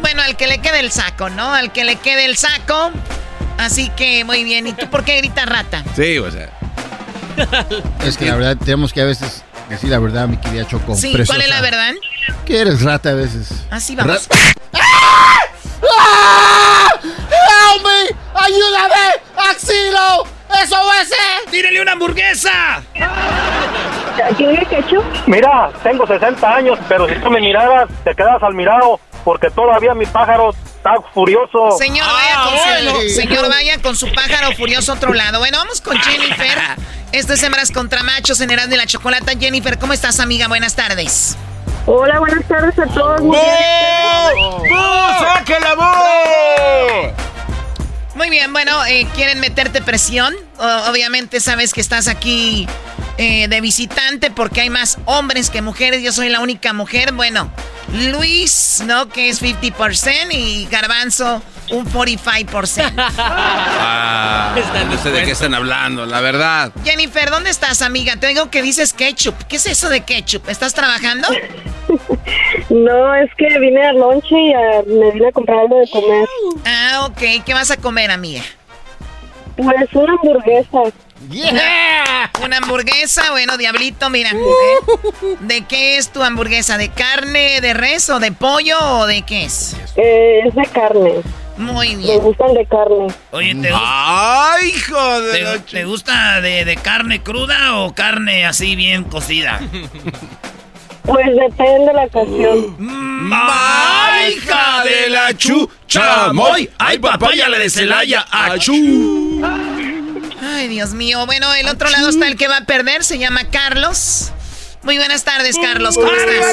bueno, 0.00 0.22
al 0.22 0.34
que 0.38 0.46
le 0.46 0.62
quede 0.62 0.80
el 0.80 0.90
saco, 0.90 1.28
¿no? 1.28 1.52
Al 1.52 1.72
que 1.72 1.84
le 1.84 1.96
quede 1.96 2.24
el 2.24 2.38
saco. 2.38 2.90
Así 3.58 3.90
que 3.90 4.24
muy 4.24 4.42
bien. 4.44 4.66
¿Y 4.66 4.72
tú 4.72 4.88
por 4.90 5.04
qué 5.04 5.18
gritas 5.18 5.46
rata? 5.46 5.84
Sí, 5.94 6.18
o 6.18 6.28
sea. 6.30 6.48
Es 8.04 8.16
que 8.16 8.26
la 8.26 8.36
verdad 8.36 8.56
tenemos 8.56 8.92
que 8.92 9.00
a 9.00 9.04
veces 9.04 9.42
decir 9.68 9.90
la 9.90 9.98
verdad, 9.98 10.28
mi 10.28 10.36
querida 10.36 10.64
Choco. 10.66 10.94
Sí, 10.94 11.12
¿cuál 11.26 11.40
es 11.40 11.48
la 11.48 11.60
verdad? 11.60 11.92
Que 12.44 12.60
eres 12.60 12.82
rata 12.82 13.10
a 13.10 13.14
veces. 13.14 13.66
Así 13.70 13.96
vamos. 13.96 14.28
¡Ah! 14.72 15.40
¡Help 17.02 17.84
me! 17.84 18.16
¡Ayúdame! 18.34 19.20
¡Axilo! 19.50 20.24
¡Eso 20.62 20.76
ese! 21.02 21.50
¡Tírele 21.50 21.82
una 21.82 21.92
hamburguesa! 21.92 22.82
¿Quiere 24.36 24.64
ketchup? 24.66 25.04
Mira, 25.26 25.70
tengo 25.82 26.06
60 26.06 26.54
años, 26.54 26.78
pero 26.88 27.08
si 27.08 27.16
tú 27.16 27.30
me 27.30 27.40
miraras, 27.40 27.88
te 28.04 28.14
quedas 28.14 28.40
al 28.42 28.54
mirado, 28.54 29.00
porque 29.24 29.50
todavía 29.50 29.92
mi 29.94 30.06
pájaro 30.06 30.54
está 30.84 31.00
furioso. 31.12 31.70
Señor, 31.78 32.06
vaya, 32.06 32.44
con 32.44 33.02
su, 33.02 33.08
señor 33.10 33.48
vaya 33.48 33.78
con 33.80 33.96
su 33.96 34.12
pájaro 34.12 34.54
furioso 34.54 34.92
a 34.92 34.96
otro 34.96 35.14
lado. 35.14 35.38
Bueno, 35.38 35.58
vamos 35.58 35.80
con 35.80 35.96
Jennifer. 35.98 36.58
Esto 37.12 37.32
es 37.32 37.42
Hembras 37.42 37.70
contra 37.70 38.02
Machos 38.02 38.40
en 38.40 38.50
Erasmo 38.50 38.72
de 38.72 38.76
la 38.76 38.86
Chocolata. 38.86 39.32
Jennifer, 39.38 39.78
¿cómo 39.78 39.92
estás, 39.94 40.20
amiga? 40.20 40.48
Buenas 40.48 40.76
tardes. 40.76 41.38
Hola, 41.86 42.18
buenas 42.18 42.44
tardes 42.46 42.78
a 42.78 42.86
todos. 42.86 43.20
Muy 43.22 43.36
bien. 43.36 44.76
¡Saque 45.20 45.60
la 45.60 45.74
voz! 45.74 47.12
Muy 48.14 48.30
bien, 48.30 48.52
bueno, 48.52 48.84
eh, 48.86 49.06
¿quieren 49.14 49.40
meterte 49.40 49.82
presión? 49.82 50.34
Obviamente 50.58 51.40
sabes 51.40 51.72
que 51.72 51.80
estás 51.80 52.08
aquí 52.08 52.66
eh, 53.18 53.48
de 53.48 53.60
visitante 53.60 54.30
porque 54.30 54.62
hay 54.62 54.70
más 54.70 54.98
hombres 55.04 55.50
que 55.50 55.62
mujeres. 55.62 56.02
Yo 56.02 56.12
soy 56.12 56.28
la 56.28 56.40
única 56.40 56.72
mujer. 56.72 57.12
Bueno, 57.12 57.50
Luis, 57.92 58.82
¿no? 58.86 59.08
Que 59.08 59.28
es 59.28 59.42
50% 59.42 60.32
y 60.32 60.66
Garbanzo 60.70 61.42
un 61.70 61.86
45%. 61.86 62.92
Ah, 62.96 64.54
no 64.88 64.98
sé 64.98 65.10
de 65.10 65.24
qué 65.24 65.30
están 65.30 65.54
hablando, 65.54 66.06
la 66.06 66.20
verdad. 66.20 66.72
Jennifer, 66.84 67.30
¿dónde 67.30 67.50
estás, 67.50 67.82
amiga? 67.82 68.16
Te 68.16 68.26
digo 68.26 68.50
que 68.50 68.62
dices 68.62 68.92
ketchup. 68.92 69.34
¿Qué 69.48 69.56
es 69.56 69.66
eso 69.66 69.88
de 69.88 70.02
ketchup? 70.02 70.48
¿Estás 70.48 70.74
trabajando? 70.74 71.28
No, 72.70 73.14
es 73.14 73.30
que 73.36 73.58
vine 73.58 73.86
al 73.86 73.96
lonche 73.96 74.34
y 74.34 74.52
ah, 74.54 74.82
me 74.86 75.10
vine 75.12 75.28
a 75.28 75.32
comprar 75.32 75.60
algo 75.60 75.78
de 75.78 75.88
comer. 75.90 76.26
Ah, 76.64 77.06
ok. 77.06 77.44
¿Qué 77.44 77.52
vas 77.52 77.70
a 77.70 77.76
comer, 77.76 78.10
amiga? 78.10 78.42
Pues 79.56 79.76
una 79.94 80.14
hamburguesa. 80.14 80.78
Una, 81.30 82.30
una 82.44 82.56
hamburguesa, 82.58 83.30
bueno, 83.30 83.56
diablito, 83.56 84.10
mira. 84.10 84.30
¿eh? 84.30 85.36
¿De 85.40 85.62
qué 85.64 85.96
es 85.96 86.10
tu 86.10 86.22
hamburguesa? 86.22 86.76
¿De 86.76 86.90
carne, 86.90 87.60
de 87.60 87.72
res 87.72 88.10
o 88.10 88.18
de 88.20 88.32
pollo 88.32 88.78
o 88.80 89.06
de 89.06 89.22
qué 89.22 89.44
es? 89.44 89.74
Eh, 89.96 90.40
es 90.46 90.54
de 90.54 90.66
carne. 90.66 91.14
Muy 91.56 91.94
Me 91.96 92.02
bien. 92.02 92.18
gustan 92.18 92.52
de 92.52 92.66
carne. 92.66 93.06
Oye, 93.30 93.54
¿te, 93.54 93.70
gusta- 93.70 94.52
¡Ay, 94.54 94.68
hijo 94.70 95.20
de 95.22 95.38
te- 95.44 95.58
te 95.60 95.84
gusta 95.84 96.40
de, 96.40 96.64
de 96.64 96.76
carne 96.76 97.22
cruda 97.22 97.78
o 97.78 97.94
carne 97.94 98.44
así 98.44 98.74
bien 98.76 99.04
cocida? 99.04 99.60
Pues 101.04 101.26
depende 101.36 101.86
de 101.86 101.92
la. 101.92 102.08
¡Ay, 103.32 104.34
hija 104.34 104.84
de 104.84 105.10
la 105.10 105.34
chu! 105.36 105.68
¡Chamoy! 105.86 106.70
¡Ay, 106.78 106.98
papaya 106.98 107.48
la 107.48 107.58
de 107.58 107.68
Celaya! 107.68 108.24
¡Achú! 108.30 109.42
Ay, 110.42 110.68
Dios 110.68 110.94
mío. 110.94 111.26
Bueno, 111.26 111.52
el 111.54 111.68
otro 111.68 111.90
lado 111.90 112.08
está 112.08 112.26
el 112.26 112.36
que 112.36 112.48
va 112.48 112.58
a 112.58 112.64
perder, 112.64 113.04
se 113.04 113.18
llama 113.18 113.44
Carlos. 113.50 114.32
Muy 114.82 114.96
buenas 114.96 115.24
tardes, 115.24 115.56
Carlos. 115.58 115.94
¿Cómo 115.94 116.10
estás? 116.10 116.44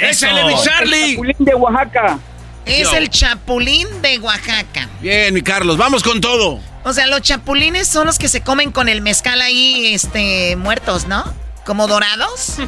¡Échale, 0.00 0.44
mi 0.44 0.54
Charlie! 0.62 1.18
de 1.38 1.54
Oaxaca. 1.54 2.18
Es 2.64 2.92
el 2.94 3.10
chapulín 3.10 3.86
de 4.00 4.18
Oaxaca. 4.18 4.88
Bien, 5.00 5.32
mi 5.34 5.42
Carlos, 5.42 5.76
vamos 5.76 6.02
con 6.02 6.20
todo. 6.20 6.60
O 6.84 6.92
sea, 6.92 7.06
los 7.06 7.22
chapulines 7.22 7.88
son 7.88 8.06
los 8.06 8.18
que 8.18 8.28
se 8.28 8.42
comen 8.42 8.70
con 8.70 8.88
el 8.88 9.00
mezcal 9.00 9.40
ahí, 9.40 9.92
este, 9.94 10.54
muertos, 10.56 11.06
¿no? 11.06 11.24
Como 11.64 11.86
dorados. 11.88 12.56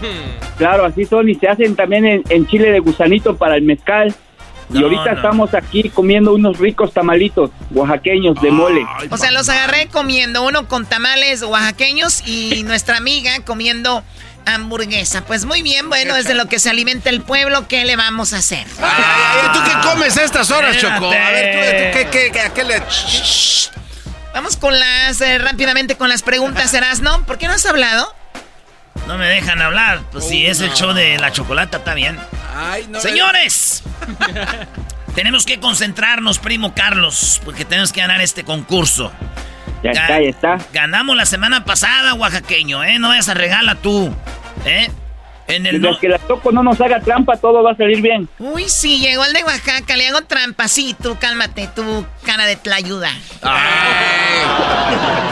Claro, 0.59 0.87
así 0.87 1.05
son 1.05 1.29
y 1.29 1.35
se 1.35 1.49
hacen 1.49 1.77
también 1.77 2.07
en, 2.07 2.23
en 2.31 2.47
chile 2.47 2.71
de 2.71 2.79
gusanito 2.81 3.37
para 3.37 3.57
el 3.57 3.63
mezcal. 3.63 4.15
Y 4.73 4.83
ahorita 4.83 5.05
no. 5.05 5.13
estamos 5.17 5.53
aquí 5.55 5.91
comiendo 5.91 6.33
unos 6.35 6.59
ricos 6.59 6.93
tamalitos 6.95 7.51
oaxaqueños 7.73 8.41
de 8.41 8.51
mole. 8.51 8.87
O 9.11 9.19
sea, 9.19 9.31
los 9.33 9.49
agarré 9.51 9.89
comiendo 9.89 10.43
uno 10.45 10.67
con 10.67 10.87
tamales 10.87 11.43
oaxaqueños 11.43 12.27
y 12.27 12.63
nuestra 12.65 12.97
amiga 12.97 13.39
comiendo 13.45 14.03
hamburguesa. 14.47 15.25
Pues 15.27 15.45
muy 15.45 15.61
bien, 15.61 15.89
bueno, 15.91 16.17
es 16.17 16.25
de 16.25 16.35
lo 16.35 16.47
que 16.49 16.59
se 16.59 16.71
alimenta 16.71 17.11
el 17.11 17.21
pueblo, 17.21 17.69
¿qué 17.69 17.85
le 17.85 17.97
vamos 17.97 18.33
a 18.33 18.39
hacer? 18.39 18.67
Ay, 18.81 19.05
ay, 19.43 19.49
¿Tú 19.53 19.59
qué 19.65 19.89
comes 19.89 20.17
a 20.17 20.25
estas 20.25 20.51
horas, 20.51 20.79
Choco? 20.79 21.07
A 21.13 21.31
ver, 21.31 21.53
¿tú, 21.53 21.59
tú 21.59 21.99
qué, 21.99 22.09
qué, 22.11 22.31
qué- 22.33 22.41
a 22.41 22.55
qué 22.55 22.65
le...? 22.65 22.83
Vamos 24.37 24.59
con 24.59 24.79
las, 24.79 25.19
eh, 25.23 25.39
rápidamente 25.39 25.97
con 25.97 26.11
las 26.11 26.21
preguntas, 26.21 26.75
Erasno. 26.75 27.25
¿Por 27.25 27.39
qué 27.39 27.47
no 27.47 27.55
has 27.55 27.65
hablado? 27.65 28.15
No 29.07 29.17
me 29.17 29.25
dejan 29.27 29.63
hablar. 29.63 30.01
Pues 30.13 30.29
si 30.29 30.45
es 30.47 30.61
el 30.61 30.75
show 30.75 30.93
de 30.93 31.17
la 31.17 31.33
chocolata, 31.33 31.79
está 31.79 31.95
bien. 31.95 32.19
Ay, 32.55 32.87
no. 32.91 33.01
Señores, 33.01 33.83
tenemos 35.15 35.47
que 35.47 35.59
concentrarnos, 35.59 36.39
primo 36.39 36.75
Carlos, 36.75 37.41
porque 37.47 37.65
tenemos 37.65 37.95
que 37.95 38.03
ganar 38.03 38.21
este 38.21 38.45
concurso. 38.45 39.11
Ya 39.83 39.93
Ga- 39.93 40.03
está, 40.03 40.21
ya 40.21 40.29
está. 40.29 40.59
Ganamos 40.75 41.17
la 41.17 41.25
semana 41.25 41.65
pasada, 41.65 42.13
oaxaqueño, 42.13 42.85
¿eh? 42.85 42.99
No 42.99 43.09
vayas 43.09 43.31
a 43.31 43.35
regala 43.35 43.77
tú, 43.77 44.15
¿eh? 44.67 44.91
En 45.49 45.65
el 45.65 45.81
no- 45.81 45.99
que 45.99 46.09
la 46.09 46.19
Choco 46.27 46.51
no 46.51 46.63
nos 46.63 46.81
haga 46.81 47.01
trampa, 47.01 47.37
todo 47.37 47.63
va 47.63 47.71
a 47.73 47.77
salir 47.77 48.01
bien. 48.03 48.29
Uy, 48.41 48.69
sí, 48.69 48.99
llegó 48.99 49.25
el 49.25 49.33
de 49.33 49.45
Oaxaca, 49.45 49.97
le 49.97 50.09
hago 50.09 50.23
trampa. 50.23 50.67
Sí, 50.67 50.97
tú 51.01 51.17
cálmate, 51.21 51.69
tú 51.75 52.05
cara 52.25 52.47
de 52.47 52.57
tlayuda. 52.57 53.11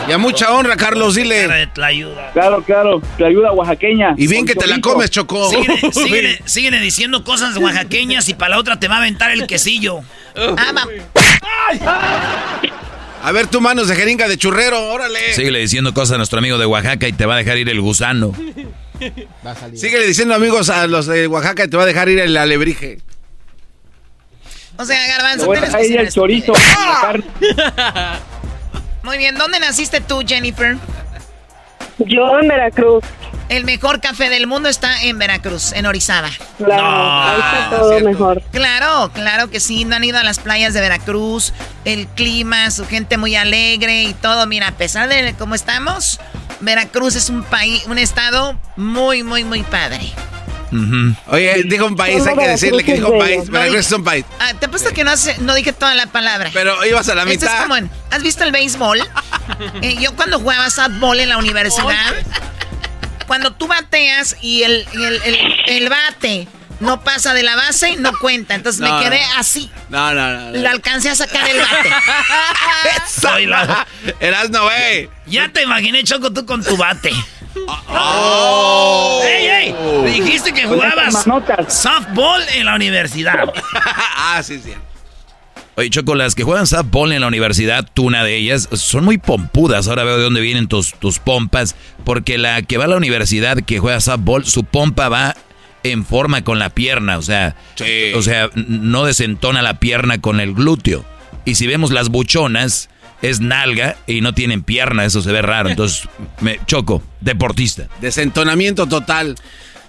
Y 0.09 0.13
a 0.13 0.19
mucha 0.19 0.53
honra, 0.53 0.77
Carlos, 0.77 1.17
dile. 1.17 1.69
ayuda. 1.83 2.31
Claro, 2.33 2.63
claro, 2.63 3.03
te 3.19 3.27
ayuda 3.27 3.53
oaxaqueña. 3.53 4.15
Y 4.17 4.27
bien 4.29 4.47
que 4.47 4.55
te 4.55 4.67
la 4.69 4.81
comes, 4.81 5.11
Chocó. 5.11 5.51
Síguele, 5.51 5.81
síguele- 5.93 6.41
síguele 6.45 6.81
diciendo 6.81 7.25
cosas 7.25 7.57
oaxaqueñas 7.57 8.29
y 8.29 8.35
para 8.35 8.51
la 8.51 8.59
otra 8.59 8.79
te 8.79 8.87
va 8.89 8.97
a 8.97 8.99
aventar 8.99 9.31
el 9.33 9.47
quesillo. 9.49 10.01
Ah, 10.37 10.73
va. 10.77 10.87
A 13.23 13.33
ver, 13.33 13.47
tú 13.47 13.61
manos 13.61 13.89
de 13.89 13.97
jeringa 13.97 14.29
de 14.29 14.37
churrero, 14.37 14.91
órale. 14.93 15.33
Síguele 15.33 15.59
diciendo 15.61 15.95
cosas 15.95 16.13
a 16.15 16.17
nuestro 16.19 16.39
amigo 16.39 16.59
de 16.59 16.67
Oaxaca 16.67 17.09
y 17.09 17.13
te 17.15 17.25
va 17.25 17.35
a 17.35 17.39
dejar 17.39 17.57
ir 17.57 17.69
el 17.71 17.81
gusano. 17.81 18.33
Síguele 19.75 20.07
diciendo 20.07 20.35
amigos 20.35 20.71
a 20.71 20.87
los 20.87 21.07
de 21.07 21.27
Oaxaca 21.27 21.65
y 21.65 21.69
te 21.69 21.77
va 21.77 21.83
a 21.83 21.87
dejar 21.87 22.09
ir 22.09 22.21
el 22.21 22.37
alebrije. 22.37 22.99
O 24.77 24.85
sea, 24.85 25.07
Garbanzo, 25.07 25.51
a 25.51 25.55
tienes 25.55 25.75
que 25.75 25.85
ser 25.85 26.01
el 26.01 26.13
chorizo. 26.13 26.53
la 26.53 27.01
carne. 27.01 27.25
Muy 29.03 29.19
bien, 29.19 29.37
¿dónde 29.37 29.61
naciste 29.61 30.01
tú, 30.01 30.23
Jennifer? 30.27 30.77
Yo 31.99 32.41
en 32.41 32.49
Veracruz. 32.49 33.05
El 33.51 33.65
mejor 33.65 34.01
café 34.01 34.31
del 34.31 34.47
mundo 34.47 34.71
está 34.71 35.03
en 35.03 35.19
Veracruz, 35.19 35.73
en 35.73 35.85
Orizaba. 35.85 36.31
Claro, 36.57 36.83
ahí 36.87 37.41
está 37.41 37.71
todo 37.71 38.01
mejor. 38.01 38.43
Claro, 38.51 39.11
claro 39.13 39.51
que 39.51 39.61
sí, 39.61 39.85
no 39.85 39.97
han 39.97 40.05
ido 40.05 40.19
a 40.19 40.25
las 40.25 40.39
playas 40.39 40.73
de 40.73 40.81
Veracruz, 40.81 41.53
el 41.85 42.07
clima, 42.07 42.71
su 42.71 42.87
gente 42.87 43.19
muy 43.19 43.37
alegre 43.37 44.05
y 44.05 44.15
todo. 44.15 44.47
Mira, 44.47 44.69
a 44.69 44.73
pesar 44.73 45.09
de 45.11 45.35
cómo 45.39 45.55
estamos, 45.55 46.21
Veracruz 46.65 47.17
es 47.17 47.29
un 47.31 47.43
país, 47.45 47.85
un 47.87 47.99
estado 47.99 48.59
muy, 48.77 49.23
muy, 49.23 49.45
muy 49.45 49.63
padre. 49.63 50.13
Oye, 51.29 51.63
dijo 51.67 51.87
un 51.87 51.95
país, 51.95 52.27
hay 52.27 52.37
que 52.37 52.49
decirle 52.49 52.83
que 52.83 52.95
dijo 52.95 53.11
un 53.13 53.19
país. 53.21 53.49
Veracruz 53.49 53.87
es 53.87 53.93
un 53.93 54.03
país. 54.03 54.25
Ah, 54.41 54.53
te 54.59 54.67
apuesto 54.67 54.91
que 54.93 55.05
no, 55.05 55.13
hace- 55.13 55.39
no 55.39 55.55
dije 55.55 55.73
toda 55.73 55.95
la 55.95 56.07
palabra. 56.07 56.51
Pero 56.53 56.85
ibas 56.85 57.09
a 57.09 57.15
la 57.15 57.23
Esto 57.23 57.33
es 57.33 57.41
mitad. 57.53 57.63
como 57.63 57.77
en- 57.77 57.91
¿Has 58.11 58.23
visto 58.23 58.43
el 58.45 58.53
béisbol? 58.53 58.99
Eh, 59.83 59.97
yo 60.01 60.17
cuando 60.17 60.41
jugaba 60.41 60.69
softball 60.71 61.21
en 61.21 61.29
la 61.29 61.37
universidad, 61.37 62.15
cuando 63.27 63.53
tú 63.53 63.67
bateas 63.69 64.37
y 64.41 64.63
el, 64.63 64.87
y 64.95 65.05
el, 65.05 65.23
el- 65.23 65.55
el 65.69 65.89
bate 65.91 66.49
no 66.85 67.03
pasa 67.03 67.35
de 67.35 67.43
la 67.43 67.57
base, 67.57 67.97
no 67.97 68.13
cuenta. 68.19 68.55
Entonces 68.55 68.81
No, 68.81 68.99
me 68.99 69.05
quedé 69.05 69.21
no. 69.21 69.39
así. 69.39 69.71
No, 69.89 70.15
no, 70.15 70.33
no. 70.33 70.41
no. 70.41 70.51
Le 70.53 70.69
alcancé 70.69 71.11
a 71.11 71.15
sacar 71.15 71.49
el 71.49 71.59
bate. 71.59 71.91
Soy 73.21 73.47
la... 73.47 73.87
Erasno, 74.21 74.63
güey. 74.65 75.09
Ya 75.27 75.49
te 75.49 75.63
imaginé, 75.63 76.05
Choco, 76.05 76.33
tú 76.33 76.47
con 76.47 76.63
tu 76.63 76.77
bate. 76.77 77.13
Oh. 77.89 79.23
¡Ey, 79.25 79.47
ey! 79.47 79.75
Dijiste 80.13 80.53
que 80.53 80.67
jugabas 80.67 81.25
softball 81.69 82.43
en 82.55 82.67
la 82.67 82.75
universidad. 82.75 83.53
ah, 84.17 84.43
sí, 84.43 84.61
sí. 84.63 84.73
Oye, 85.77 85.91
Choco, 85.91 86.15
las 86.15 86.35
que 86.35 86.45
juegan 86.45 86.67
softball 86.67 87.13
en 87.13 87.21
la 87.21 87.27
universidad, 87.27 87.89
tú 87.95 88.05
una 88.05 88.23
de 88.23 88.37
ellas, 88.37 88.69
son 88.73 89.05
muy 89.05 89.19
pompudas. 89.19 89.89
Ahora 89.89 90.05
veo 90.05 90.19
de 90.19 90.23
dónde 90.23 90.41
vienen 90.41 90.69
tus, 90.69 90.95
tus 90.95 91.19
pompas. 91.19 91.75
Porque 92.05 92.39
la 92.39 92.63
que 92.63 92.79
va 92.79 92.85
a 92.85 92.89
la 92.89 92.97
universidad, 92.97 93.57
que 93.59 93.79
juega 93.81 94.01
softball, 94.01 94.45
su 94.45 94.65
pompa 94.65 95.09
va 95.09 95.35
en 95.85 96.05
forma 96.05 96.43
con 96.43 96.59
la 96.59 96.71
pierna. 96.71 97.19
O 97.19 97.23
sea, 97.23 97.55
o 98.17 98.23
sea, 98.23 98.51
no 98.55 99.05
desentona 99.05 99.63
la 99.63 99.79
pierna 99.79 100.21
con 100.21 100.41
el 100.41 100.55
glúteo. 100.55 101.05
Y 101.45 101.55
si 101.55 101.67
vemos 101.67 101.93
las 101.93 102.09
buchonas, 102.09 102.89
es 103.23 103.41
nalga 103.41 103.97
y 104.07 104.21
no 104.21 104.35
tienen 104.35 104.63
pierna. 104.63 105.05
Eso 105.05 105.23
se 105.23 105.31
ve 105.31 105.43
raro. 105.43 105.69
Entonces, 105.69 106.09
me 106.41 106.59
choco, 106.67 107.03
deportista. 107.21 107.89
Desentonamiento 108.01 108.87
total. 108.87 109.37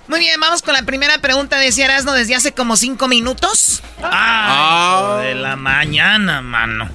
Muy 0.07 0.19
bien, 0.19 0.39
vamos 0.39 0.61
con 0.61 0.75
la 0.75 0.83
primera 0.83 1.17
pregunta, 1.17 1.57
decía 1.57 1.85
Erasmo 1.85 2.11
desde 2.11 2.35
hace 2.35 2.51
como 2.51 2.77
cinco 2.77 3.07
minutos. 3.07 3.81
Ah, 4.03 5.19
de 5.23 5.33
la 5.33 5.55
mañana, 5.55 6.43
mano. 6.43 6.91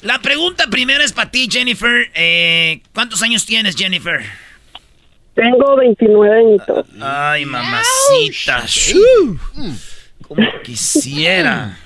La 0.00 0.20
pregunta 0.20 0.68
primera 0.68 1.04
es 1.04 1.12
para 1.12 1.30
ti, 1.30 1.48
Jennifer. 1.50 2.10
Eh, 2.14 2.80
¿Cuántos 2.94 3.20
años 3.20 3.44
tienes, 3.44 3.76
Jennifer? 3.76 4.24
Tengo 5.34 5.76
29 5.76 6.38
añitos. 6.38 6.86
Ay, 7.00 7.46
mamacita. 7.46 8.64
Como 10.26 10.42
quisiera 10.62 11.78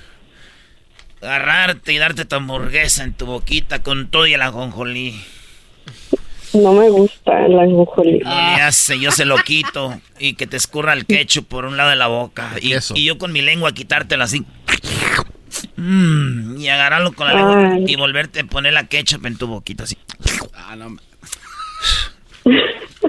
agarrarte 1.21 1.93
y 1.93 1.97
darte 1.97 2.25
tu 2.25 2.35
hamburguesa 2.35 3.03
en 3.03 3.13
tu 3.13 3.25
boquita 3.25 3.81
con 3.81 4.09
todo 4.09 4.27
y 4.27 4.33
el 4.33 4.41
ajonjolí. 4.41 5.19
No 6.53 6.73
me 6.73 6.89
gusta 6.89 7.45
el 7.45 7.59
ajonjolí. 7.59 8.19
No 8.19 8.29
le 8.29 8.61
hace, 8.61 8.99
yo 8.99 9.11
se 9.11 9.25
lo 9.25 9.37
quito 9.37 9.99
y 10.19 10.33
que 10.35 10.47
te 10.47 10.57
escurra 10.57 10.93
el 10.93 11.05
ketchup 11.05 11.47
por 11.47 11.65
un 11.65 11.77
lado 11.77 11.89
de 11.89 11.95
la 11.95 12.07
boca. 12.07 12.51
Y, 12.61 12.73
y 12.93 13.05
yo 13.05 13.17
con 13.17 13.31
mi 13.31 13.41
lengua 13.41 13.73
quitártelo 13.73 14.23
así. 14.23 14.45
Mm, 15.77 16.57
y 16.57 16.69
agarrarlo 16.69 17.13
con 17.13 17.27
la 17.27 17.33
lengua 17.33 17.73
Ay. 17.73 17.85
y 17.87 17.95
volverte 17.95 18.41
a 18.41 18.43
poner 18.45 18.73
la 18.73 18.87
ketchup 18.87 19.25
en 19.25 19.37
tu 19.37 19.47
boquita 19.47 19.83
así. 19.83 19.97
Ah, 20.53 20.75
no. 20.75 20.97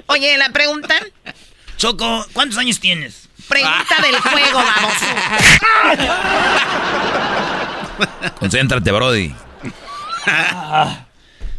Oye, 0.06 0.36
la 0.38 0.50
pregunta, 0.50 0.94
Choco, 1.76 2.26
¿cuántos 2.32 2.58
años 2.58 2.80
tienes? 2.80 3.28
pregunta 3.48 3.96
del 4.02 4.16
juego, 4.16 4.58
vamos. 4.58 4.94
Concéntrate, 8.40 8.90
Brody. 8.92 9.34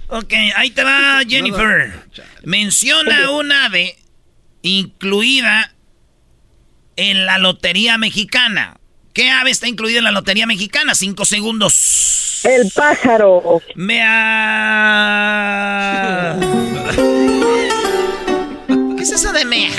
Ok, 0.09 0.33
ahí 0.55 0.71
te 0.71 0.83
va, 0.83 1.21
Jennifer. 1.27 2.07
Menciona 2.43 3.31
un 3.31 3.51
ave 3.51 3.97
incluida 4.61 5.73
en 6.95 7.25
la 7.25 7.37
Lotería 7.37 7.97
Mexicana. 7.97 8.77
¿Qué 9.13 9.29
ave 9.31 9.51
está 9.51 9.67
incluida 9.67 9.97
en 9.99 10.03
la 10.03 10.11
Lotería 10.11 10.45
Mexicana? 10.45 10.93
Cinco 10.95 11.25
segundos. 11.25 12.41
El 12.43 12.71
pájaro. 12.71 13.61
Me 13.75 14.01
de 19.37 19.45
mea? 19.45 19.71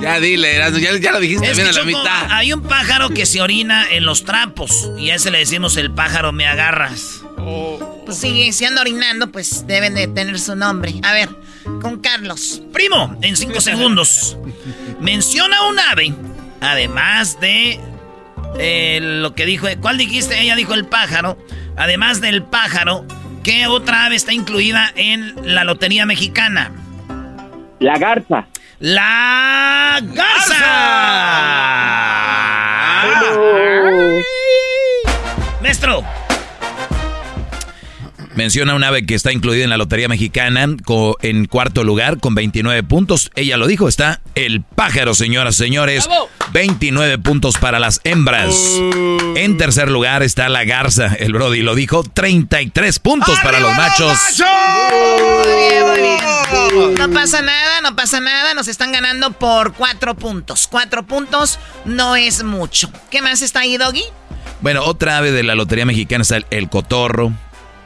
Ya 0.00 0.18
dile, 0.18 0.56
ya, 0.56 0.98
ya 0.98 1.12
lo 1.12 1.20
dijiste 1.20 1.48
Es 1.50 1.56
bien 1.56 1.68
que, 1.68 1.70
a 1.70 1.72
la 1.72 1.78
Choco, 1.80 1.86
mitad. 1.86 2.26
hay 2.30 2.52
un 2.52 2.62
pájaro 2.62 3.10
que 3.10 3.24
se 3.26 3.40
orina 3.40 3.86
en 3.90 4.04
los 4.04 4.24
trapos 4.24 4.90
y 4.98 5.10
a 5.10 5.14
ese 5.14 5.30
le 5.30 5.38
decimos 5.38 5.76
el 5.76 5.92
pájaro 5.92 6.32
me 6.32 6.46
agarras. 6.46 7.22
Pues 8.04 8.18
sí, 8.18 8.52
si 8.52 8.64
anda 8.64 8.80
orinando, 8.80 9.30
pues 9.30 9.66
deben 9.66 9.94
de 9.94 10.08
tener 10.08 10.38
su 10.40 10.56
nombre. 10.56 10.94
A 11.04 11.12
ver, 11.12 11.28
con 11.80 12.00
Carlos. 12.00 12.62
Primo, 12.72 13.16
en 13.22 13.36
cinco 13.36 13.60
segundos. 13.60 14.36
Menciona 15.00 15.68
un 15.68 15.78
ave, 15.78 16.14
además 16.60 17.38
de 17.40 17.78
eh, 18.58 18.98
lo 19.02 19.34
que 19.34 19.46
dijo. 19.46 19.68
¿Cuál 19.80 19.98
dijiste? 19.98 20.40
Ella 20.40 20.56
dijo 20.56 20.74
el 20.74 20.84
pájaro. 20.86 21.38
Además 21.76 22.20
del 22.20 22.42
pájaro, 22.42 23.06
¿qué 23.44 23.66
otra 23.68 24.06
ave 24.06 24.16
está 24.16 24.32
incluida 24.32 24.92
en 24.96 25.34
la 25.44 25.64
Lotería 25.64 26.06
Mexicana? 26.06 26.72
La 27.82 27.98
garza. 27.98 28.46
¡La 28.78 29.98
garza! 30.00 30.54
Maestro. 35.60 36.04
Menciona 38.34 38.74
un 38.74 38.82
ave 38.82 39.04
que 39.04 39.14
está 39.14 39.30
incluida 39.30 39.62
en 39.62 39.70
la 39.70 39.76
Lotería 39.76 40.08
Mexicana 40.08 40.66
en 41.22 41.44
cuarto 41.46 41.84
lugar 41.84 42.18
con 42.18 42.34
29 42.34 42.82
puntos. 42.82 43.30
Ella 43.34 43.58
lo 43.58 43.66
dijo, 43.66 43.88
está 43.88 44.20
el 44.34 44.62
pájaro, 44.62 45.14
señoras 45.14 45.56
y 45.56 45.58
señores. 45.58 46.08
29 46.52 47.18
puntos 47.18 47.58
para 47.58 47.78
las 47.78 48.00
hembras. 48.04 48.54
En 49.36 49.58
tercer 49.58 49.90
lugar 49.90 50.22
está 50.22 50.48
la 50.48 50.64
garza. 50.64 51.14
El 51.14 51.34
Brody 51.34 51.62
lo 51.62 51.74
dijo, 51.74 52.04
33 52.04 52.98
puntos 53.00 53.38
para 53.40 53.60
los 53.60 53.76
machos. 53.76 54.18
Muy 54.40 55.52
bien, 55.68 55.86
muy 55.86 56.00
bien. 56.00 56.94
No 56.98 57.10
pasa 57.10 57.42
nada, 57.42 57.80
no 57.82 57.94
pasa 57.96 58.20
nada. 58.20 58.54
Nos 58.54 58.68
están 58.68 58.92
ganando 58.92 59.32
por 59.32 59.74
cuatro 59.74 60.14
puntos. 60.14 60.66
Cuatro 60.70 61.02
puntos 61.02 61.58
no 61.84 62.16
es 62.16 62.44
mucho. 62.44 62.90
¿Qué 63.10 63.20
más 63.20 63.42
está 63.42 63.60
ahí, 63.60 63.76
Doggy? 63.76 64.04
Bueno, 64.62 64.84
otra 64.84 65.18
ave 65.18 65.32
de 65.32 65.42
la 65.42 65.54
Lotería 65.54 65.84
Mexicana 65.84 66.22
está 66.22 66.36
el, 66.36 66.46
el 66.50 66.68
cotorro, 66.68 67.32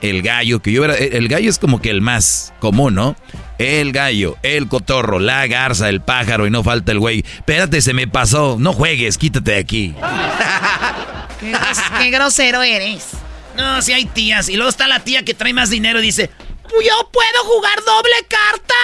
el 0.01 0.23
gallo, 0.23 0.61
que 0.61 0.73
yo 0.73 0.85
era- 0.85 0.95
el 0.97 1.29
gallo 1.29 1.49
es 1.51 1.59
como 1.59 1.81
que 1.81 1.91
el 1.91 2.01
más 2.01 2.53
común, 2.61 2.95
¿no? 2.95 3.17
El 3.59 3.93
gallo, 3.93 4.37
el 4.43 4.69
cotorro, 4.69 5.19
la 5.19 5.47
garza, 5.47 5.89
el 5.89 6.01
pájaro 6.03 6.47
y 6.47 6.51
no 6.51 6.63
falta 6.63 6.93
el 6.93 6.99
güey. 6.99 7.25
Espérate, 7.37 7.81
se 7.81 7.95
me 7.95 8.07
pasó. 8.07 8.57
No 8.59 8.73
juegues, 8.75 9.17
quítate 9.19 9.53
de 9.53 9.59
aquí. 9.59 9.95
Qué, 11.41 11.53
gros- 11.53 11.99
qué 11.99 12.11
grosero 12.11 12.63
eres. 12.63 13.09
No, 13.57 13.81
si 13.83 13.93
hay 13.93 14.05
tías. 14.07 14.49
Y 14.49 14.57
luego 14.57 14.69
está 14.71 14.87
la 14.89 15.01
tía 15.01 15.23
que 15.25 15.35
trae 15.35 15.53
más 15.53 15.71
dinero 15.71 15.99
y 16.01 16.03
dice, 16.03 16.31
¿yo 16.71 17.11
puedo 17.13 17.45
jugar 17.45 17.77
doble 17.85 18.15
carta? 18.29 18.75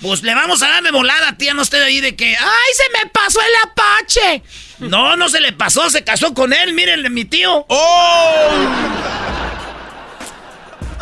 Pues 0.00 0.22
le 0.22 0.34
vamos 0.34 0.62
a 0.62 0.68
dar 0.68 0.82
de 0.82 0.90
volada, 0.92 1.36
tía, 1.36 1.52
no 1.52 1.62
esté 1.62 1.78
de 1.78 1.84
ahí 1.84 2.00
de 2.00 2.16
que, 2.16 2.28
¡ay, 2.28 2.72
se 2.74 2.84
me 3.04 3.10
pasó 3.10 3.38
el 3.40 3.70
apache! 3.70 4.42
No, 4.78 5.14
no 5.16 5.28
se 5.28 5.40
le 5.40 5.52
pasó, 5.52 5.90
se 5.90 6.02
casó 6.04 6.32
con 6.32 6.52
él, 6.54 6.72
mírenle, 6.72 7.10
mi 7.10 7.24
tío. 7.26 7.66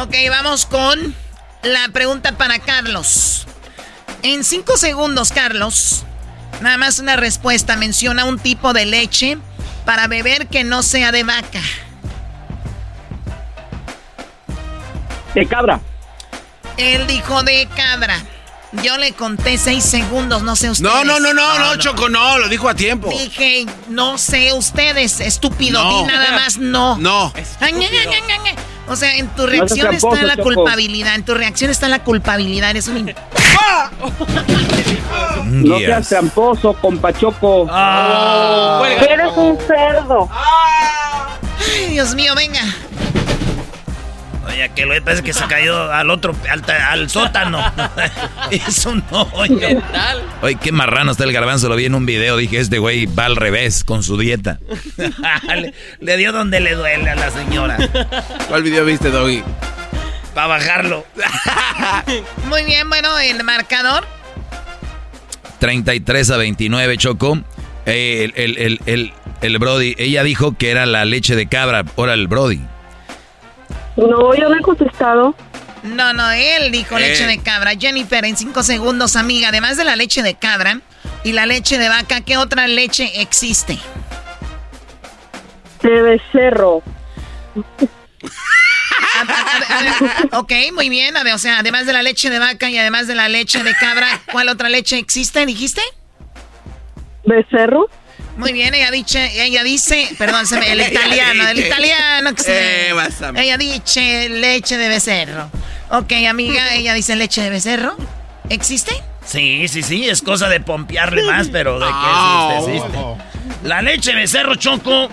Ok, 0.00 0.14
vamos 0.30 0.64
con 0.64 1.12
la 1.64 1.88
pregunta 1.92 2.30
para 2.30 2.60
Carlos. 2.60 3.48
En 4.22 4.44
cinco 4.44 4.76
segundos, 4.76 5.32
Carlos, 5.32 6.04
nada 6.60 6.76
más 6.78 7.00
una 7.00 7.16
respuesta. 7.16 7.76
Menciona 7.76 8.24
un 8.24 8.38
tipo 8.38 8.72
de 8.72 8.86
leche 8.86 9.38
para 9.84 10.06
beber 10.06 10.46
que 10.46 10.62
no 10.62 10.84
sea 10.84 11.10
de 11.10 11.24
vaca. 11.24 11.60
De 15.34 15.46
cabra. 15.46 15.80
Él 16.76 17.04
dijo 17.08 17.42
de 17.42 17.68
cabra. 17.74 18.22
Yo 18.84 18.98
le 18.98 19.14
conté 19.14 19.58
seis 19.58 19.82
segundos, 19.82 20.42
no 20.42 20.54
sé 20.54 20.70
ustedes. 20.70 20.94
No, 20.94 21.04
no, 21.04 21.18
no, 21.18 21.34
no, 21.34 21.58
no, 21.58 21.76
Choco, 21.76 22.08
no, 22.08 22.38
lo 22.38 22.48
dijo 22.48 22.68
a 22.68 22.74
tiempo. 22.74 23.08
Dije, 23.10 23.66
no 23.88 24.16
sé 24.16 24.52
ustedes, 24.52 25.18
estúpido, 25.20 25.82
di 25.88 26.04
nada 26.04 26.32
más 26.32 26.56
no. 26.58 26.96
No. 26.98 27.32
O 28.88 28.96
sea, 28.96 29.16
en 29.16 29.28
tu 29.28 29.46
reacción 29.46 29.94
está 29.94 30.08
tramposo, 30.08 30.26
la 30.26 30.36
Choco. 30.36 30.54
culpabilidad, 30.54 31.14
en 31.14 31.24
tu 31.24 31.34
reacción 31.34 31.70
está 31.70 31.88
la 31.88 32.02
culpabilidad, 32.02 32.70
eres 32.70 32.88
un... 32.88 33.14
No 35.46 35.78
seas 35.78 36.08
tramposo, 36.08 36.74
compachoco. 36.74 37.66
Ah. 37.70 38.82
Eres 39.08 39.36
un 39.36 39.58
cerdo. 39.66 40.28
Ay, 40.30 41.86
Dios 41.90 42.14
mío, 42.14 42.34
venga. 42.36 42.60
Oye, 44.48 44.70
que 44.74 44.86
lo 44.86 45.02
parece 45.04 45.22
que 45.22 45.32
se 45.32 45.44
cayó 45.46 45.92
al 45.92 46.10
otro, 46.10 46.34
al, 46.50 46.62
ta- 46.62 46.90
al 46.90 47.10
sótano. 47.10 47.60
es 48.50 48.86
un 48.86 49.04
hoyo. 49.10 49.68
Oye, 50.42 50.56
qué 50.56 50.72
marrano 50.72 51.12
está 51.12 51.24
el 51.24 51.32
garbanzo. 51.32 51.68
Lo 51.68 51.76
vi 51.76 51.84
en 51.84 51.94
un 51.94 52.06
video. 52.06 52.36
Dije, 52.36 52.58
este 52.58 52.78
güey 52.78 53.06
va 53.06 53.26
al 53.26 53.36
revés 53.36 53.84
con 53.84 54.02
su 54.02 54.16
dieta. 54.18 54.58
le, 55.56 55.74
le 56.00 56.16
dio 56.16 56.32
donde 56.32 56.60
le 56.60 56.74
duele 56.74 57.10
a 57.10 57.14
la 57.14 57.30
señora. 57.30 57.76
¿Cuál 58.48 58.62
video 58.62 58.84
viste, 58.84 59.10
Doggy? 59.10 59.42
Para 60.34 60.46
bajarlo. 60.48 61.04
Muy 62.48 62.64
bien, 62.64 62.88
bueno, 62.88 63.18
el 63.18 63.42
marcador. 63.44 64.06
33 65.58 66.30
a 66.30 66.36
29, 66.36 66.96
Choco. 66.98 67.38
Eh, 67.86 68.30
el, 68.36 68.56
el, 68.56 68.58
el, 68.58 68.80
el, 68.86 69.12
el 69.40 69.58
Brody, 69.58 69.94
ella 69.98 70.22
dijo 70.22 70.56
que 70.56 70.70
era 70.70 70.86
la 70.86 71.04
leche 71.04 71.34
de 71.36 71.48
cabra. 71.48 71.84
Ahora 71.96 72.14
el 72.14 72.28
Brody. 72.28 72.60
No, 73.98 74.34
yo 74.34 74.48
no 74.48 74.56
he 74.56 74.62
contestado. 74.62 75.34
No, 75.82 76.12
no, 76.12 76.30
él 76.30 76.70
dijo 76.72 76.96
Eh. 76.96 77.00
leche 77.00 77.26
de 77.26 77.38
cabra. 77.38 77.72
Jennifer, 77.78 78.24
en 78.24 78.36
cinco 78.36 78.62
segundos, 78.62 79.16
amiga, 79.16 79.48
además 79.48 79.76
de 79.76 79.84
la 79.84 79.96
leche 79.96 80.22
de 80.22 80.34
cabra 80.34 80.80
y 81.24 81.32
la 81.32 81.46
leche 81.46 81.78
de 81.78 81.88
vaca, 81.88 82.20
¿qué 82.20 82.36
otra 82.36 82.66
leche 82.68 83.20
existe? 83.20 83.78
De 85.82 86.02
becerro. 86.02 86.82
Ok, 90.32 90.52
muy 90.74 90.88
bien. 90.88 91.16
a 91.16 91.24
ver, 91.24 91.34
o 91.34 91.38
sea, 91.38 91.58
además 91.58 91.86
de 91.86 91.92
la 91.92 92.02
leche 92.02 92.30
de 92.30 92.38
vaca 92.38 92.70
y 92.70 92.78
además 92.78 93.06
de 93.06 93.14
la 93.14 93.28
leche 93.28 93.62
de 93.64 93.74
cabra, 93.74 94.06
¿cuál 94.30 94.48
otra 94.48 94.68
leche 94.68 94.98
existe, 94.98 95.44
dijiste? 95.46 95.82
¿Becerro? 97.24 97.88
Muy 98.38 98.52
bien, 98.52 98.72
ella 98.72 98.90
dice, 98.92 99.42
ella 99.44 99.62
dice, 99.64 100.08
perdón, 100.16 100.46
se 100.46 100.58
me- 100.58 100.70
el 100.72 100.80
italiano, 100.92 101.48
el 101.48 101.58
italiano. 101.58 102.34
que 102.34 102.42
se- 102.42 102.88
Eh, 102.90 102.94
ella 103.36 103.58
dice 103.58 104.28
leche 104.30 104.78
de 104.78 104.88
becerro. 104.88 105.50
Ok, 105.90 106.12
amiga, 106.28 106.74
ella 106.74 106.94
dice 106.94 107.16
leche 107.16 107.42
de 107.42 107.50
becerro. 107.50 107.96
¿Existe? 108.48 108.92
Sí, 109.26 109.66
sí, 109.68 109.82
sí, 109.82 110.08
es 110.08 110.22
cosa 110.22 110.48
de 110.48 110.60
pompearle 110.60 111.22
más, 111.24 111.48
pero 111.48 111.78
de 111.78 111.86
que 111.86 111.92
Ah, 111.92 112.54
existe, 112.58 112.76
existe. 112.86 112.98
La 113.64 113.82
leche 113.82 114.10
de 114.12 114.16
becerro 114.16 114.54
choco 114.54 115.10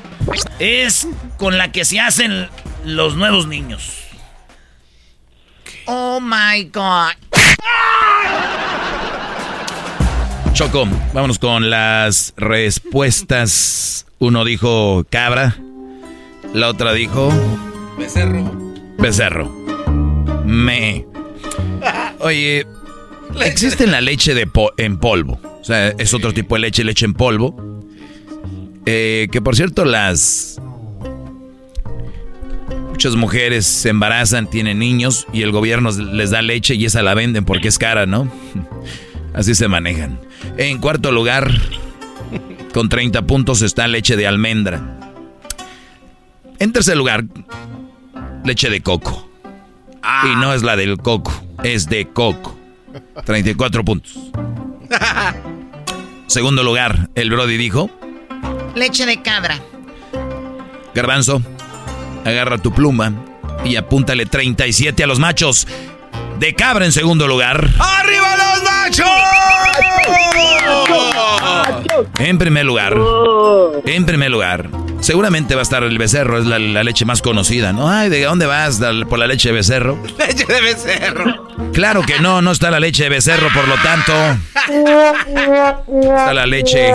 es 0.59 1.07
con 1.37 1.57
la 1.57 1.71
que 1.71 1.83
se 1.83 1.99
hacen 1.99 2.47
los 2.85 3.15
nuevos 3.15 3.47
niños. 3.47 3.91
Oh 5.87 6.19
my 6.21 6.63
God. 6.71 7.13
Choco, 10.55 10.87
vámonos 11.13 11.37
con 11.37 11.69
las 11.69 12.33
respuestas. 12.37 14.05
Uno 14.19 14.45
dijo 14.45 15.05
cabra. 15.09 15.57
La 16.53 16.69
otra 16.69 16.93
dijo 16.93 17.29
Becerro. 17.97 18.73
becerro. 18.97 19.49
Me. 20.45 21.05
Oye, 22.19 22.65
existe 23.43 23.85
la 23.87 23.99
leche 23.99 24.33
de 24.33 24.47
po- 24.47 24.71
en 24.77 24.97
polvo. 24.97 25.39
O 25.59 25.63
sea, 25.65 25.89
es 25.89 26.13
otro 26.13 26.33
tipo 26.33 26.55
de 26.55 26.61
leche, 26.61 26.83
leche 26.85 27.05
en 27.05 27.13
polvo. 27.13 27.83
Eh, 28.85 29.27
que 29.31 29.41
por 29.41 29.55
cierto, 29.57 29.83
las. 29.83 30.61
Muchas 32.91 33.15
mujeres 33.17 33.65
se 33.65 33.89
embarazan, 33.89 34.49
tienen 34.49 34.79
niños 34.79 35.27
y 35.33 35.41
el 35.41 35.51
gobierno 35.51 35.91
les 35.91 36.29
da 36.29 36.41
leche 36.41 36.75
y 36.75 36.85
esa 36.85 37.01
la 37.03 37.13
venden 37.13 37.43
porque 37.43 37.67
es 37.67 37.77
cara, 37.77 38.05
¿no? 38.05 38.31
Así 39.35 39.53
se 39.53 39.67
manejan. 39.67 40.19
En 40.57 40.79
cuarto 40.79 41.11
lugar, 41.11 41.51
con 42.73 42.87
30 42.87 43.23
puntos 43.23 43.61
está 43.61 43.87
leche 43.87 44.15
de 44.15 44.27
almendra. 44.27 44.81
En 46.57 46.71
tercer 46.71 46.95
lugar, 46.95 47.25
leche 48.45 48.69
de 48.69 48.81
coco. 48.81 49.29
Y 50.23 50.35
no 50.37 50.53
es 50.53 50.63
la 50.63 50.77
del 50.77 50.97
coco, 50.97 51.33
es 51.63 51.87
de 51.87 52.07
coco. 52.07 52.57
34 53.25 53.83
puntos. 53.83 54.17
Segundo 56.27 56.63
lugar, 56.63 57.09
el 57.15 57.29
Brody 57.29 57.57
dijo, 57.57 57.89
Leche 58.73 59.05
de 59.05 59.21
cabra. 59.21 59.59
Garbanzo, 60.93 61.41
agarra 62.23 62.57
tu 62.57 62.73
pluma 62.73 63.13
y 63.65 63.75
apúntale 63.75 64.25
37 64.25 65.03
a 65.03 65.07
los 65.07 65.19
machos. 65.19 65.67
De 66.39 66.53
cabra 66.53 66.85
en 66.85 66.91
segundo 66.91 67.27
lugar. 67.27 67.69
¡Arriba 67.79 68.35
los 68.37 68.63
machos! 68.63 69.05
En 72.19 72.37
primer 72.37 72.65
lugar. 72.65 72.95
En 73.85 74.05
primer 74.05 74.31
lugar. 74.31 74.69
Seguramente 74.99 75.55
va 75.55 75.61
a 75.61 75.63
estar 75.63 75.83
el 75.83 75.97
becerro, 75.97 76.39
es 76.39 76.45
la, 76.45 76.57
la 76.57 76.83
leche 76.83 77.05
más 77.05 77.21
conocida, 77.21 77.73
¿no? 77.73 77.89
Ay, 77.89 78.09
¿de 78.09 78.23
dónde 78.23 78.45
vas? 78.47 78.81
¿Por 79.09 79.19
la 79.19 79.27
leche 79.27 79.49
de 79.49 79.55
becerro? 79.55 79.97
Leche 80.17 80.45
de 80.45 80.61
becerro. 80.61 81.47
Claro 81.73 82.01
que 82.01 82.19
no, 82.19 82.41
no 82.41 82.51
está 82.51 82.71
la 82.71 82.79
leche 82.79 83.03
de 83.03 83.09
becerro, 83.09 83.49
por 83.53 83.67
lo 83.67 83.75
tanto. 83.75 84.13
Está 85.93 86.33
la 86.33 86.45
leche. 86.47 86.91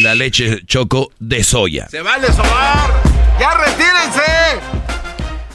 La 0.00 0.14
leche 0.14 0.60
choco 0.66 1.10
de 1.18 1.42
soya. 1.42 1.88
Se 1.88 2.02
vale 2.02 2.28
sobar. 2.28 3.02
¡Ya 3.40 3.54
retírense! 3.54 4.93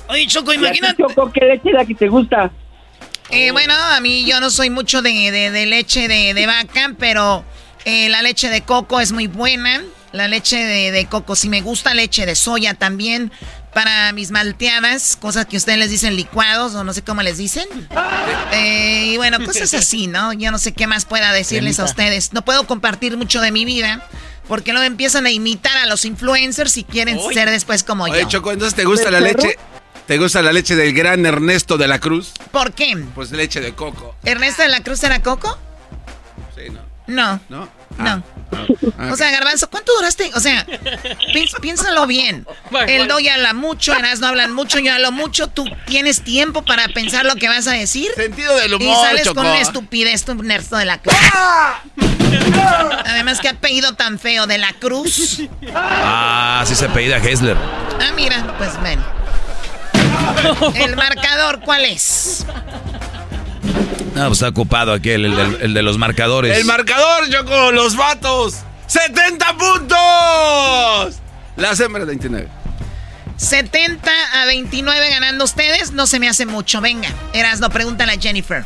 Oye, 0.09 0.27
Choco, 0.27 0.51
¿Y 0.51 0.55
imagínate. 0.55 1.03
Choco, 1.03 1.31
qué 1.31 1.45
leche 1.45 1.69
es 1.69 1.73
la 1.75 1.85
que 1.85 1.95
te 1.95 2.07
gusta? 2.07 2.51
Eh, 3.29 3.51
bueno, 3.51 3.73
a 3.75 3.99
mí 4.01 4.25
yo 4.25 4.39
no 4.41 4.49
soy 4.49 4.69
mucho 4.69 5.01
de, 5.01 5.11
de- 5.31 5.51
de 5.51 5.65
leche 5.67 6.07
de, 6.07 6.33
de 6.33 6.45
vaca, 6.47 6.93
pero 6.97 7.45
eh, 7.85 8.09
la 8.09 8.21
leche 8.23 8.49
de 8.49 8.61
coco 8.61 8.99
es 8.99 9.11
muy 9.11 9.27
buena. 9.27 9.83
La 10.11 10.27
leche 10.27 10.57
de, 10.57 10.91
de 10.91 11.05
coco, 11.05 11.35
si 11.35 11.49
me 11.49 11.61
gusta 11.61 11.93
leche 11.93 12.25
de 12.25 12.33
soya 12.33 12.73
también 12.73 13.31
para 13.75 14.11
mis 14.13 14.31
malteadas, 14.31 15.15
cosas 15.15 15.45
que 15.45 15.55
ustedes 15.57 15.77
les 15.77 15.91
dicen 15.91 16.15
licuados 16.15 16.73
o 16.73 16.83
no 16.83 16.91
sé 16.93 17.03
cómo 17.03 17.21
les 17.21 17.37
dicen. 17.37 17.67
Eh, 18.53 19.11
y 19.13 19.17
bueno, 19.17 19.37
cosas 19.45 19.71
así, 19.75 20.07
¿no? 20.07 20.33
Yo 20.33 20.49
no 20.49 20.57
sé 20.57 20.73
qué 20.73 20.87
más 20.87 21.05
pueda 21.05 21.31
decirles 21.31 21.79
a 21.79 21.83
ustedes. 21.83 22.33
No 22.33 22.43
puedo 22.43 22.65
compartir 22.65 23.15
mucho 23.17 23.39
de 23.41 23.51
mi 23.51 23.65
vida 23.65 24.03
porque 24.47 24.71
luego 24.71 24.87
empiezan 24.87 25.27
a 25.27 25.31
imitar 25.31 25.77
a 25.77 25.85
los 25.85 26.03
influencers 26.05 26.71
si 26.71 26.83
quieren 26.83 27.19
ser 27.31 27.51
después 27.51 27.83
como 27.83 28.05
Oye, 28.05 28.21
yo. 28.23 28.27
Choco, 28.29 28.51
entonces 28.51 28.75
te 28.75 28.85
gusta 28.85 29.11
la 29.11 29.19
leche. 29.19 29.57
¿Te 30.09 30.17
gusta 30.17 30.41
la 30.41 30.51
leche 30.51 30.75
del 30.75 30.91
gran 30.95 31.23
Ernesto 31.23 31.77
de 31.77 31.87
la 31.87 31.99
Cruz? 31.99 32.31
¿Por 32.49 32.73
qué? 32.73 32.97
Pues 33.13 33.29
leche 33.29 33.61
de 33.61 33.75
coco. 33.75 34.15
¿Ernesto 34.23 34.63
de 34.63 34.67
la 34.69 34.81
Cruz 34.81 35.03
era 35.03 35.21
coco? 35.21 35.55
Sí, 36.55 36.63
¿no? 36.71 36.79
No. 37.05 37.39
¿No? 37.47 37.69
No. 37.99 38.23
Ah, 38.97 39.09
O 39.11 39.15
sea, 39.15 39.29
Garbanzo, 39.29 39.69
¿cuánto 39.69 39.91
duraste? 39.95 40.31
O 40.33 40.39
sea, 40.39 40.65
pi- 41.31 41.47
piénsalo 41.61 42.07
bien. 42.07 42.47
El 42.87 43.07
doy 43.07 43.27
habla 43.29 43.53
mucho, 43.53 43.93
Eras 43.95 44.19
no 44.19 44.25
hablan 44.25 44.51
mucho, 44.51 44.79
yo 44.79 44.91
hablo 44.95 45.11
mucho. 45.11 45.45
Tú 45.47 45.65
tienes 45.85 46.23
tiempo 46.23 46.63
para 46.65 46.87
pensar 46.87 47.23
lo 47.27 47.35
que 47.35 47.47
vas 47.47 47.67
a 47.67 47.73
decir. 47.73 48.09
Sentido 48.15 48.55
del 48.55 48.71
Y 48.71 48.73
humor, 48.77 49.05
sales 49.05 49.25
Choco. 49.25 49.35
con 49.35 49.45
una 49.45 49.59
estupidez, 49.61 50.25
tu 50.25 50.31
Ernesto 50.31 50.75
de 50.77 50.85
la 50.85 50.97
Cruz. 50.99 51.13
Además, 53.05 53.39
qué 53.41 53.49
apellido 53.49 53.93
tan 53.93 54.17
feo, 54.17 54.47
de 54.47 54.57
la 54.57 54.73
Cruz. 54.73 55.41
Ah, 55.75 56.63
sí 56.65 56.73
se 56.73 56.85
apellida 56.85 57.17
Hessler. 57.17 57.57
Ah, 58.01 58.11
mira, 58.15 58.55
pues 58.57 58.71
ven. 58.81 58.99
El 60.75 60.95
marcador, 60.95 61.59
¿cuál 61.61 61.85
es? 61.85 62.45
No, 64.15 64.27
pues 64.27 64.33
está 64.39 64.49
ocupado 64.49 64.91
aquí 64.93 65.11
el, 65.11 65.25
el 65.25 65.35
del- 65.35 65.57
el 65.61 65.73
de 65.73 65.81
los 65.81 65.97
marcadores. 65.97 66.57
El 66.57 66.65
marcador, 66.65 67.29
Choco, 67.29 67.71
los 67.71 67.95
vatos. 67.95 68.55
¡70 68.87 69.57
puntos! 69.57 71.19
Las 71.55 71.79
hembras 71.79 72.07
29. 72.07 72.47
70 73.37 74.11
a 74.41 74.45
29 74.45 75.09
ganando 75.11 75.45
ustedes, 75.45 75.91
no 75.93 76.07
se 76.07 76.19
me 76.19 76.27
hace 76.27 76.45
mucho. 76.45 76.81
Venga, 76.81 77.09
Erasno, 77.33 77.69
pregúntale 77.69 78.13
a 78.13 78.19
Jennifer. 78.19 78.65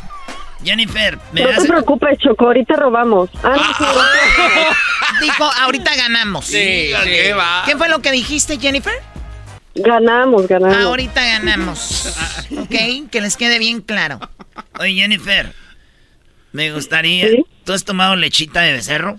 Jennifer, 0.64 1.18
me 1.32 1.42
No 1.42 1.48
te 1.48 1.54
hace. 1.56 1.68
preocupes, 1.68 2.18
Choco, 2.18 2.46
ahorita 2.46 2.74
robamos. 2.76 3.28
Ah, 3.42 3.54
no, 3.54 3.64
sí, 3.86 5.20
Dijo, 5.20 5.44
ahorita 5.62 5.94
ganamos. 5.94 6.46
Sí, 6.46 6.90
¿qué 7.04 7.34
va? 7.36 7.62
¿Qué 7.66 7.76
fue 7.76 7.88
lo 7.88 8.00
que 8.00 8.10
dijiste, 8.10 8.58
Jennifer? 8.58 8.94
Ganamos, 9.74 10.46
ganamos. 10.48 10.76
Ahorita 10.76 11.22
ganamos. 11.22 12.16
¿Ok? 12.58 13.10
Que 13.10 13.20
les 13.20 13.36
quede 13.36 13.58
bien 13.58 13.80
claro. 13.80 14.20
Oye, 14.78 14.94
Jennifer, 14.94 15.52
me 16.52 16.72
gustaría. 16.72 17.28
¿Sí? 17.28 17.44
¿Tú 17.64 17.72
has 17.72 17.84
tomado 17.84 18.16
lechita 18.16 18.60
de 18.62 18.72
becerro? 18.72 19.18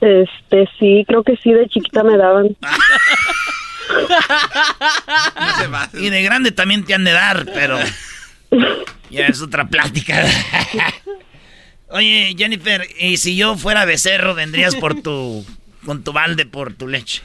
Este, 0.00 0.68
sí, 0.78 1.04
creo 1.06 1.24
que 1.24 1.36
sí, 1.42 1.52
de 1.52 1.68
chiquita 1.68 2.04
me 2.04 2.16
daban. 2.16 2.56
Y 5.94 6.10
de 6.10 6.22
grande 6.22 6.52
también 6.52 6.84
te 6.84 6.94
han 6.94 7.04
de 7.04 7.12
dar, 7.12 7.46
pero 7.52 7.78
ya 9.10 9.26
es 9.26 9.40
otra 9.42 9.68
plática. 9.68 10.24
Oye, 11.90 12.34
Jennifer, 12.36 12.86
y 13.00 13.16
si 13.16 13.36
yo 13.36 13.56
fuera 13.56 13.86
becerro, 13.86 14.34
vendrías 14.34 14.76
por 14.76 15.00
tu 15.00 15.44
con 15.84 16.04
tu 16.04 16.12
balde 16.12 16.44
por 16.44 16.74
tu 16.74 16.86
leche. 16.86 17.22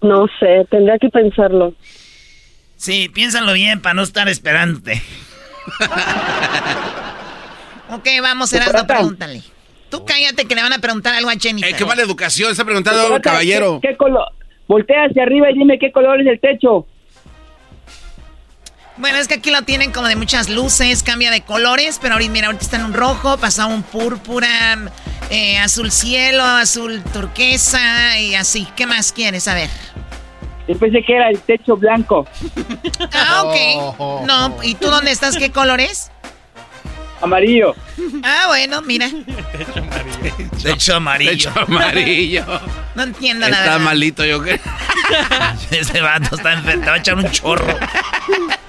No 0.00 0.26
sé, 0.38 0.66
tendría 0.70 0.98
que 0.98 1.08
pensarlo. 1.08 1.74
Sí, 2.76 3.08
piénsalo 3.08 3.52
bien 3.54 3.82
para 3.82 3.94
no 3.94 4.02
estar 4.02 4.28
esperándote. 4.28 5.02
ok, 7.90 8.06
vamos, 8.22 8.52
Erasmo, 8.52 8.86
pregúntale. 8.86 9.42
Tú 9.90 10.04
cállate 10.04 10.46
que 10.46 10.54
le 10.54 10.62
van 10.62 10.72
a 10.72 10.78
preguntar 10.78 11.14
algo 11.14 11.30
a 11.30 11.34
Jennifer. 11.34 11.70
Eh, 11.70 11.74
qué 11.76 11.84
mala 11.84 12.02
educación, 12.02 12.52
está 12.52 12.64
preguntando 12.64 13.14
un 13.14 13.20
caballero. 13.20 13.80
¿Qué, 13.82 13.88
qué 13.88 13.96
color? 13.96 14.26
Voltea 14.68 15.04
hacia 15.04 15.22
arriba 15.22 15.50
y 15.50 15.54
dime 15.54 15.78
qué 15.78 15.90
color 15.90 16.20
es 16.20 16.26
el 16.26 16.40
techo. 16.40 16.86
Bueno, 18.98 19.18
es 19.18 19.28
que 19.28 19.34
aquí 19.34 19.50
lo 19.50 19.62
tienen 19.62 19.92
como 19.92 20.08
de 20.08 20.16
muchas 20.16 20.48
luces, 20.48 21.04
cambia 21.04 21.30
de 21.30 21.42
colores, 21.42 21.98
pero 22.02 22.14
ahorita, 22.14 22.32
mira, 22.32 22.46
ahorita 22.48 22.64
está 22.64 22.76
en 22.78 22.84
un 22.84 22.94
rojo, 22.94 23.38
pasa 23.38 23.66
un 23.66 23.84
púrpura, 23.84 24.76
eh, 25.30 25.56
azul 25.58 25.92
cielo, 25.92 26.42
azul 26.42 27.02
turquesa 27.12 28.18
y 28.18 28.34
así. 28.34 28.66
¿Qué 28.74 28.86
más 28.86 29.12
quieres 29.12 29.44
saber? 29.44 29.70
Yo 30.66 30.76
pensé 30.76 31.02
que 31.02 31.14
era 31.14 31.30
el 31.30 31.38
techo 31.40 31.76
blanco. 31.76 32.26
Ah, 33.12 33.42
ok. 33.98 34.26
No, 34.26 34.56
¿y 34.64 34.74
tú 34.74 34.88
dónde 34.88 35.12
estás? 35.12 35.36
¿Qué 35.36 35.52
color 35.52 35.80
es? 35.80 36.10
Amarillo. 37.20 37.74
Ah, 38.22 38.44
bueno, 38.48 38.82
mira. 38.82 39.08
Techo 40.62 40.96
amarillo. 40.96 41.30
Techo 41.30 41.52
amarillo. 41.56 42.44
No 42.96 43.04
entiendo 43.04 43.48
nada. 43.48 43.64
Está 43.64 43.78
malito, 43.78 44.24
yo 44.24 44.42
creo. 44.42 44.58
Ese 45.70 46.00
vato 46.00 46.36
está 46.36 46.52
enfermo, 46.52 46.84
te 46.84 46.90
va 46.90 46.96
a 46.96 46.98
echar 46.98 47.16
un 47.16 47.30
chorro. 47.30 47.78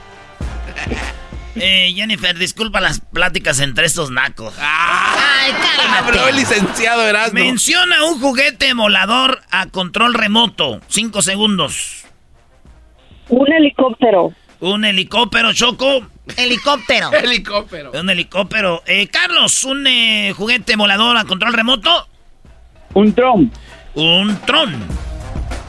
Eh, 1.55 1.91
Jennifer, 1.93 2.37
disculpa 2.37 2.79
las 2.79 3.01
pláticas 3.01 3.59
entre 3.59 3.85
estos 3.85 4.11
nacos. 4.11 4.53
Ay, 4.59 5.51
cálmate. 5.51 6.07
Habló 6.19 6.27
el 6.29 6.35
licenciado 6.37 7.05
Erasmo. 7.05 7.39
Menciona 7.39 8.05
un 8.05 8.19
juguete 8.21 8.73
volador 8.73 9.41
a 9.51 9.65
control 9.65 10.13
remoto. 10.13 10.79
Cinco 10.87 11.21
segundos. 11.21 12.05
Un 13.27 13.51
helicóptero. 13.51 14.33
Un 14.61 14.85
helicóptero, 14.85 15.51
Choco. 15.53 16.07
Helicóptero. 16.37 17.11
Helicóptero. 17.13 17.91
Un 17.93 18.09
helicóptero. 18.09 18.83
Eh, 18.85 19.07
Carlos, 19.07 19.63
un 19.63 19.85
eh, 19.87 20.33
juguete 20.35 20.75
volador 20.75 21.17
a 21.17 21.25
control 21.25 21.53
remoto. 21.53 22.07
Un 22.93 23.13
dron. 23.13 23.51
Un 23.95 24.39
tron. 24.45 25.08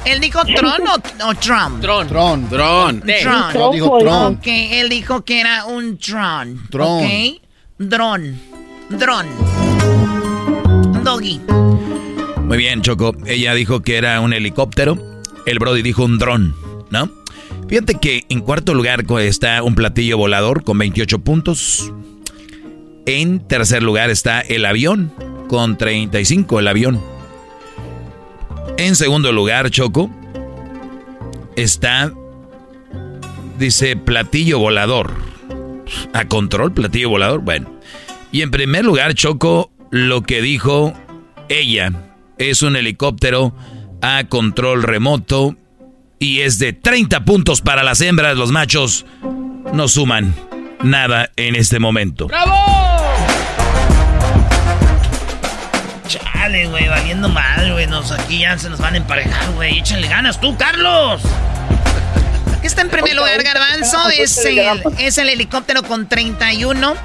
¿Él 0.05 0.21
dijo 0.21 0.41
tron 0.45 0.81
o, 0.89 1.29
o 1.29 1.35
tron? 1.35 1.81
Tron. 1.81 2.09
Tron. 2.09 2.49
Tron. 2.49 3.03
No, 3.55 3.71
dijo 3.73 3.99
Tron. 3.99 4.35
Ok, 4.35 4.47
él 4.47 4.89
dijo 4.89 5.25
que 5.25 5.41
era 5.41 5.67
un 5.67 5.99
dron. 5.99 6.63
Dron. 6.71 7.05
Ok. 7.05 7.43
Dron. 7.79 8.41
Dron. 8.89 9.27
Doggy. 11.05 11.41
Muy 12.45 12.59
bien, 12.59 12.83
Choco. 12.83 13.15
Ella 13.27 13.55
dijo 13.55 13.81
que 13.83 13.97
era 13.97 14.21
un 14.21 14.33
helicóptero. 14.33 14.99
El 15.47 15.59
Brody 15.59 15.83
dijo 15.83 16.05
un 16.05 16.19
dron, 16.19 16.55
¿no? 16.91 17.11
Fíjate 17.69 17.95
que 17.95 18.25
en 18.29 18.41
cuarto 18.41 18.75
lugar 18.75 19.05
está 19.21 19.63
un 19.63 19.75
platillo 19.75 20.19
volador 20.19 20.65
con 20.65 20.77
28 20.79 21.21
puntos. 21.21 21.93
En 23.07 23.47
tercer 23.47 23.83
lugar 23.83 24.11
está 24.11 24.41
el 24.41 24.65
avión 24.65 25.13
con 25.49 25.79
35, 25.79 26.59
el 26.59 26.69
avión. 26.69 27.01
En 28.77 28.97
segundo 28.97 29.33
lugar, 29.33 29.71
Choco, 29.71 30.11
está, 31.57 32.13
dice, 33.59 33.97
platillo 33.97 34.59
volador. 34.59 35.15
A 36.13 36.25
control, 36.27 36.73
platillo 36.73 37.11
volador, 37.11 37.41
bueno. 37.41 37.79
Y 38.33 38.43
en 38.43 38.51
primer 38.51 38.85
lugar, 38.85 39.15
Choco, 39.15 39.71
lo 39.91 40.23
que 40.23 40.41
dijo 40.41 40.95
ella 41.49 41.93
es 42.39 42.63
un 42.63 42.77
helicóptero 42.77 43.55
a 44.01 44.25
control 44.29 44.83
remoto 44.83 45.57
y 46.19 46.41
es 46.41 46.59
de 46.59 46.73
30 46.73 47.25
puntos 47.25 47.61
para 47.61 47.83
las 47.83 48.01
hembras. 48.01 48.37
Los 48.37 48.51
machos 48.53 49.05
no 49.73 49.89
suman 49.89 50.35
nada 50.83 51.31
en 51.37 51.57
este 51.57 51.79
momento. 51.79 52.29
Chale, 56.51 56.67
güey, 56.67 56.89
valiendo 56.89 57.29
mal, 57.29 57.73
güey. 57.73 57.87
Nos, 57.87 58.11
aquí 58.11 58.41
ya 58.41 58.59
se 58.59 58.69
nos 58.69 58.81
van 58.81 58.95
a 58.95 58.97
emparejar, 58.97 59.53
güey. 59.53 59.79
Échenle 59.79 60.09
ganas 60.09 60.41
tú, 60.41 60.57
Carlos. 60.57 61.23
¿Qué 62.61 62.67
está 62.67 62.83
en 62.83 62.89
primer 62.89 63.15
lugar, 63.15 63.41
Garbanzo? 63.41 64.09
Es 64.09 64.37
el, 64.45 64.59
es 64.99 65.19
el 65.19 65.29
helicóptero 65.29 65.85
con 65.85 66.09
31. 66.09 66.97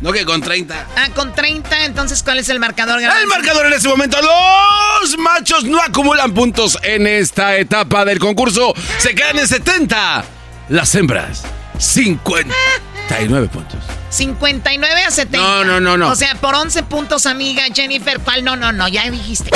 No 0.00 0.12
que 0.12 0.24
con 0.24 0.40
30. 0.40 0.86
Ah, 0.96 1.08
con 1.12 1.34
30. 1.34 1.86
Entonces, 1.86 2.22
¿cuál 2.22 2.38
es 2.38 2.48
el 2.50 2.60
marcador, 2.60 3.00
Garbanzo? 3.00 3.24
El 3.24 3.28
marcador 3.28 3.66
en 3.66 3.72
este 3.72 3.88
momento, 3.88 4.16
los 4.22 5.18
machos 5.18 5.64
no 5.64 5.82
acumulan 5.82 6.32
puntos 6.32 6.78
en 6.84 7.08
esta 7.08 7.56
etapa 7.56 8.04
del 8.04 8.20
concurso. 8.20 8.74
Se 8.98 9.12
quedan 9.12 9.40
en 9.40 9.48
70. 9.48 10.24
Las 10.68 10.94
hembras, 10.94 11.42
59 11.78 13.48
puntos. 13.48 13.80
59 14.14 15.02
a 15.02 15.10
70. 15.10 15.38
No, 15.38 15.64
no, 15.64 15.80
no, 15.80 15.96
no. 15.96 16.10
O 16.10 16.14
sea, 16.14 16.34
por 16.36 16.54
11 16.54 16.84
puntos, 16.84 17.26
amiga 17.26 17.64
Jennifer. 17.74 18.20
¿Cuál? 18.20 18.44
No, 18.44 18.54
no, 18.54 18.72
no, 18.72 18.86
ya 18.86 19.10
dijiste. 19.10 19.50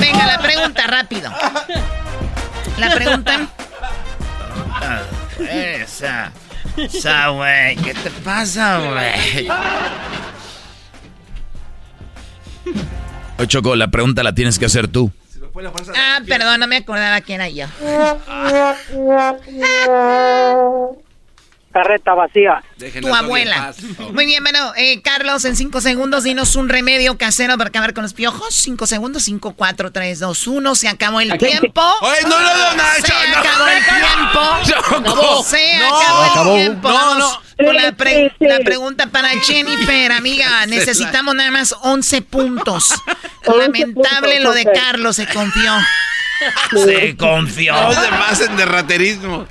Venga, 0.00 0.26
la 0.26 0.38
pregunta, 0.38 0.86
rápido. 0.86 1.30
La 2.78 2.94
pregunta. 2.94 3.48
Esa. 5.38 6.32
Esa, 6.76 7.28
güey. 7.28 7.76
¿Qué 7.76 7.94
te 7.94 8.10
pasa, 8.10 8.78
güey? 8.78 9.48
Oye, 13.38 13.48
Choco, 13.48 13.76
la 13.76 13.88
pregunta 13.88 14.22
la 14.22 14.34
tienes 14.34 14.58
que 14.58 14.66
hacer 14.66 14.88
tú. 14.88 15.12
Ah, 15.94 16.20
perdón, 16.26 16.60
no 16.60 16.66
me 16.66 16.78
acordaba 16.78 17.20
quién 17.20 17.40
era 17.40 17.48
yo. 17.48 17.66
Carreta 21.72 22.14
vacía. 22.14 22.62
Tu 23.00 23.14
abuela. 23.14 23.72
Muy 24.12 24.26
bien, 24.26 24.42
bueno, 24.42 24.72
eh, 24.76 25.00
Carlos, 25.02 25.44
en 25.44 25.56
cinco 25.56 25.80
segundos, 25.80 26.24
dinos 26.24 26.54
un 26.56 26.68
remedio 26.68 27.16
casero 27.18 27.56
para 27.58 27.68
acabar 27.68 27.94
con 27.94 28.02
los 28.02 28.12
piojos. 28.14 28.54
Cinco 28.54 28.86
segundos, 28.86 29.22
cinco, 29.24 29.54
cuatro, 29.56 29.90
tres, 29.92 30.18
dos, 30.20 30.46
uno. 30.46 30.74
Se 30.74 30.88
acabó 30.88 31.20
el 31.20 31.36
tiempo. 31.38 31.82
Oye, 32.02 32.22
no, 32.24 32.28
no, 32.28 32.40
no, 32.40 32.74
no, 32.74 32.82
Se 33.04 33.12
no, 33.12 33.38
acabó 33.38 33.66
el 33.68 33.84
tiempo. 33.84 35.04
Choco. 35.04 35.42
Se 35.44 35.78
No, 35.78 35.96
acabó 35.98 36.54
el 36.56 36.60
tiempo. 36.64 36.88
No, 36.88 37.14
no. 37.18 37.42
con 37.64 37.76
la, 37.76 37.92
pre- 37.92 38.32
la 38.40 38.58
pregunta 38.60 39.06
para 39.06 39.28
Jennifer, 39.40 40.12
amiga. 40.12 40.66
Necesitamos 40.66 41.34
nada 41.34 41.50
más 41.50 41.74
11 41.82 42.22
puntos. 42.22 42.90
Lamentable 43.46 44.40
lo 44.40 44.52
de 44.52 44.64
Carlos, 44.72 45.16
se 45.16 45.26
confió. 45.26 45.72
Se 46.84 47.16
confió. 47.16 47.74
No 47.74 47.92
se 47.92 48.08
pasen 48.08 48.56
de 48.56 48.64
raterismo. 48.64 49.46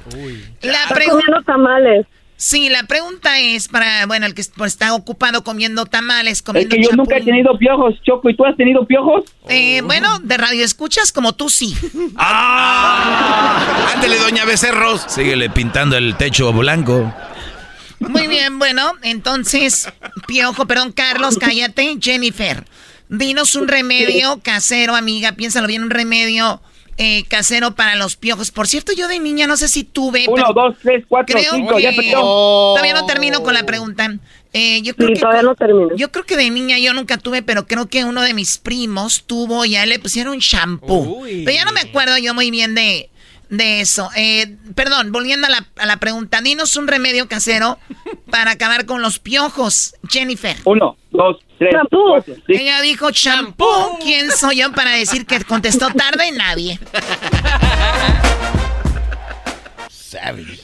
La 0.62 0.84
Está 0.84 0.96
pregunta. 0.96 1.26
comiendo 1.26 1.44
tamales. 1.44 2.06
Sí, 2.38 2.70
la 2.70 2.82
pregunta 2.84 3.38
es 3.40 3.68
para, 3.68 4.08
bueno, 4.08 4.26
el 4.26 4.34
que 4.34 4.42
está 4.42 4.96
ocupado 4.96 5.44
comiendo 5.44 5.86
tamales, 5.86 6.40
Es 6.40 6.42
comiendo 6.42 6.76
que 6.76 6.82
yo 6.82 6.90
nunca 6.94 7.18
he 7.18 7.22
tenido 7.22 7.56
piojos, 7.56 7.94
Choco. 8.04 8.32
¿Y 8.32 8.36
tú 8.36 8.46
has 8.46 8.58
tenido 8.58 8.84
piojos? 8.88 9.26
Eh, 9.48 9.82
bueno, 9.84 10.18
de 10.20 10.38
radio 10.38 10.66
escuchas 10.66 11.12
como 11.12 11.34
tú 11.34 11.50
sí. 11.50 11.76
¡Ah! 12.18 13.92
Ándele, 13.94 14.18
doña 14.18 14.46
Becerros. 14.46 15.06
Síguele 15.08 15.52
pintando 15.52 15.96
el 15.98 16.16
techo 16.16 16.52
blanco. 16.52 17.14
Muy 18.00 18.26
bien, 18.26 18.58
bueno, 18.58 18.94
entonces, 19.04 19.88
Piojo, 20.26 20.66
perdón, 20.66 20.92
Carlos, 20.92 21.38
cállate. 21.40 21.98
Jennifer, 22.02 22.66
dinos 23.10 23.56
un 23.56 23.68
remedio 23.68 24.40
casero, 24.42 24.96
amiga, 24.96 25.34
piénsalo 25.34 25.68
bien, 25.68 25.84
un 25.84 25.92
remedio 25.92 26.60
eh, 27.04 27.24
casero 27.28 27.74
para 27.74 27.96
los 27.96 28.16
piojos. 28.16 28.52
Por 28.52 28.68
cierto, 28.68 28.94
yo 28.94 29.08
de 29.08 29.20
niña 29.20 29.48
no 29.48 29.58
sé 29.58 29.68
si 29.68 29.84
tuve. 29.84 30.26
Uno, 30.28 30.54
dos, 30.54 30.76
tres, 30.84 31.04
cuatro, 31.10 31.36
creo 31.36 31.54
cinco. 31.56 31.80
Ya. 31.80 31.96
Todavía 31.96 32.94
no 32.94 33.08
termino 33.08 33.42
con 33.42 33.56
la 33.56 33.66
pregunta. 33.66 34.20
Eh, 34.54 34.82
yo 34.84 34.96
creo 34.96 35.08
Sí, 35.08 35.14
que 35.16 35.20
todavía 35.22 35.42
no 35.42 35.56
termino. 35.56 35.96
Yo 35.96 36.12
creo 36.12 36.26
que 36.26 36.38
de 36.38 36.50
niña 36.50 36.78
yo 36.78 36.94
nunca 36.94 37.18
tuve, 37.18 37.42
pero 37.42 37.66
creo 37.66 37.88
que 37.88 38.04
uno 38.04 38.22
de 38.22 38.34
mis 38.34 38.60
primos 38.60 39.24
tuvo 39.26 39.66
y 39.66 39.76
a 39.78 39.84
él 39.84 39.90
le 39.90 39.98
pusieron 39.98 40.38
shampoo. 40.38 41.22
Uy. 41.22 41.44
Pero 41.44 41.58
ya 41.58 41.66
no 41.66 41.72
me 41.72 41.82
acuerdo 41.82 42.18
yo 42.20 42.34
muy 42.34 42.52
bien 42.52 42.76
de, 42.76 43.10
de 43.52 43.82
eso. 43.82 44.10
Eh, 44.16 44.58
perdón, 44.74 45.12
volviendo 45.12 45.46
a 45.46 45.50
la, 45.50 45.68
a 45.78 45.86
la 45.86 45.98
pregunta, 45.98 46.42
dinos 46.42 46.76
un 46.78 46.88
remedio 46.88 47.28
casero 47.28 47.78
para 48.32 48.52
acabar 48.52 48.86
con 48.86 49.04
los 49.04 49.20
piojos, 49.20 49.94
Jennifer. 50.10 50.58
Uno, 50.64 50.98
dos, 51.12 51.38
tres, 51.60 51.76
cinco. 51.90 52.42
Ella 52.48 52.82
dijo 52.82 53.12
shampoo. 53.12 54.00
¿Quién 54.02 54.32
soy 54.32 54.58
yo 54.58 54.72
para 54.72 54.92
decir 54.92 55.26
que 55.28 55.44
contestó 55.44 55.90
tarde? 55.90 56.32
Nadie. 56.32 56.80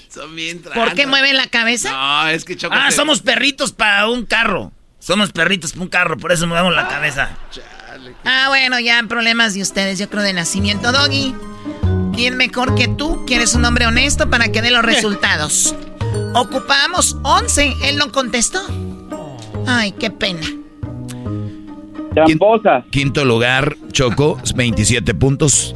Son 0.09 0.35
bien 0.35 0.61
¿Por 0.61 0.93
qué 0.93 1.07
mueven 1.07 1.37
la 1.37 1.47
cabeza? 1.47 1.91
No, 1.91 2.27
es 2.29 2.43
que 2.43 2.57
Choco. 2.57 2.75
Ah, 2.77 2.91
somos 2.91 3.21
perritos 3.21 3.71
para 3.71 4.09
un 4.09 4.25
carro. 4.25 4.71
Somos 4.99 5.31
perritos 5.31 5.71
para 5.71 5.83
un 5.83 5.89
carro, 5.89 6.17
por 6.17 6.31
eso 6.31 6.47
movemos 6.47 6.75
la 6.75 6.87
cabeza. 6.87 7.37
Ah, 8.25 8.45
bueno, 8.49 8.79
ya 8.79 9.01
problemas 9.07 9.53
de 9.53 9.61
ustedes, 9.61 9.99
yo 9.99 10.09
creo 10.09 10.23
de 10.23 10.33
nacimiento. 10.33 10.91
Doggy, 10.91 11.33
¿quién 12.17 12.35
mejor 12.35 12.75
que 12.75 12.89
tú? 12.89 13.23
¿Quieres 13.25 13.55
un 13.55 13.63
hombre 13.63 13.85
honesto 13.85 14.29
para 14.29 14.51
que 14.51 14.61
dé 14.61 14.71
los 14.71 14.81
resultados? 14.83 15.73
Ocupamos 16.33 17.15
11, 17.23 17.75
él 17.83 17.95
no 17.97 18.11
contestó. 18.11 18.59
Ay, 19.65 19.93
qué 19.93 20.09
pena. 20.09 20.41
Tramposa. 22.13 22.83
Quinto 22.89 23.23
lugar, 23.23 23.77
Choco, 23.91 24.37
27 24.55 25.13
puntos. 25.13 25.75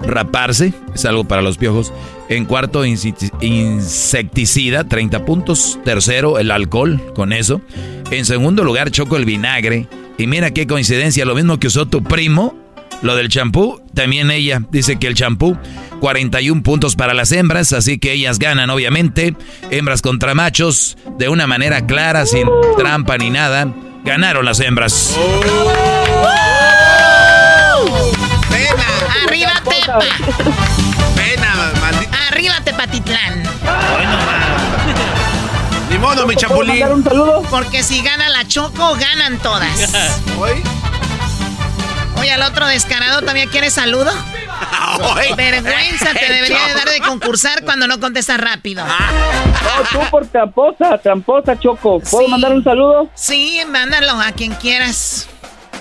Raparse, 0.00 0.72
es 0.94 1.04
algo 1.04 1.24
para 1.24 1.42
los 1.42 1.58
piojos. 1.58 1.92
En 2.28 2.44
cuarto, 2.44 2.84
insecticida, 2.84 4.84
30 4.84 5.24
puntos. 5.24 5.80
Tercero, 5.84 6.38
el 6.38 6.52
alcohol, 6.52 7.00
con 7.14 7.32
eso. 7.32 7.60
En 8.10 8.24
segundo 8.24 8.64
lugar, 8.64 8.90
Choco, 8.90 9.16
el 9.16 9.24
vinagre. 9.24 9.86
Y 10.18 10.26
mira 10.26 10.50
qué 10.52 10.66
coincidencia, 10.66 11.24
lo 11.24 11.34
mismo 11.34 11.58
que 11.58 11.68
usó 11.68 11.86
tu 11.86 12.02
primo, 12.02 12.54
lo 13.00 13.16
del 13.16 13.28
champú, 13.28 13.80
también 13.94 14.30
ella 14.30 14.60
dice 14.70 14.96
que 14.96 15.06
el 15.06 15.14
champú, 15.14 15.56
41 16.00 16.62
puntos 16.62 16.94
para 16.96 17.14
las 17.14 17.32
hembras, 17.32 17.72
así 17.72 17.98
que 17.98 18.12
ellas 18.12 18.38
ganan, 18.38 18.70
obviamente. 18.70 19.34
Hembras 19.70 20.02
contra 20.02 20.34
machos, 20.34 20.96
de 21.18 21.28
una 21.28 21.46
manera 21.46 21.86
clara, 21.86 22.26
sin 22.26 22.48
trampa 22.76 23.16
ni 23.18 23.30
nada. 23.30 23.68
Ganaron 24.04 24.44
las 24.44 24.58
hembras. 24.60 25.16
¡Pena! 28.50 28.84
¡Arriba 29.26 29.52
Tepa! 29.64 29.98
¡Pena, 31.14 31.72
maldita! 31.80 32.18
¡Arriba 32.28 32.54
Tepatitlán! 32.64 33.42
Bueno, 33.62 34.18
Ni 35.90 35.98
modo, 35.98 36.26
mi 36.26 36.34
chapulín. 36.36 36.86
un 36.86 37.04
saludo? 37.04 37.42
Porque 37.50 37.82
si 37.82 38.02
gana 38.02 38.28
la 38.28 38.46
Choco, 38.46 38.96
ganan 38.96 39.38
todas. 39.38 39.94
¿Hoy? 40.38 40.62
Oye, 42.18 42.30
al 42.30 42.42
otro 42.42 42.66
descarado 42.66 43.22
también 43.22 43.48
quiere 43.48 43.70
saludo. 43.70 44.10
Vergüenza 45.36 46.12
te 46.12 46.32
debería 46.32 46.66
de 46.68 46.74
dar 46.74 46.88
de 46.88 47.00
concursar 47.00 47.64
cuando 47.64 47.86
no 47.86 47.98
contestas 48.00 48.40
rápido. 48.40 48.84
No, 48.84 48.92
tú 49.92 50.10
por 50.10 50.26
tramposa, 50.26 50.98
tramposa, 50.98 51.58
Choco. 51.58 52.00
¿Puedo 52.00 52.28
mandar 52.28 52.52
un 52.52 52.62
saludo? 52.62 53.08
Sí, 53.14 53.60
mándalo 53.68 54.12
a 54.20 54.32
quien 54.32 54.54
quieras. 54.54 55.28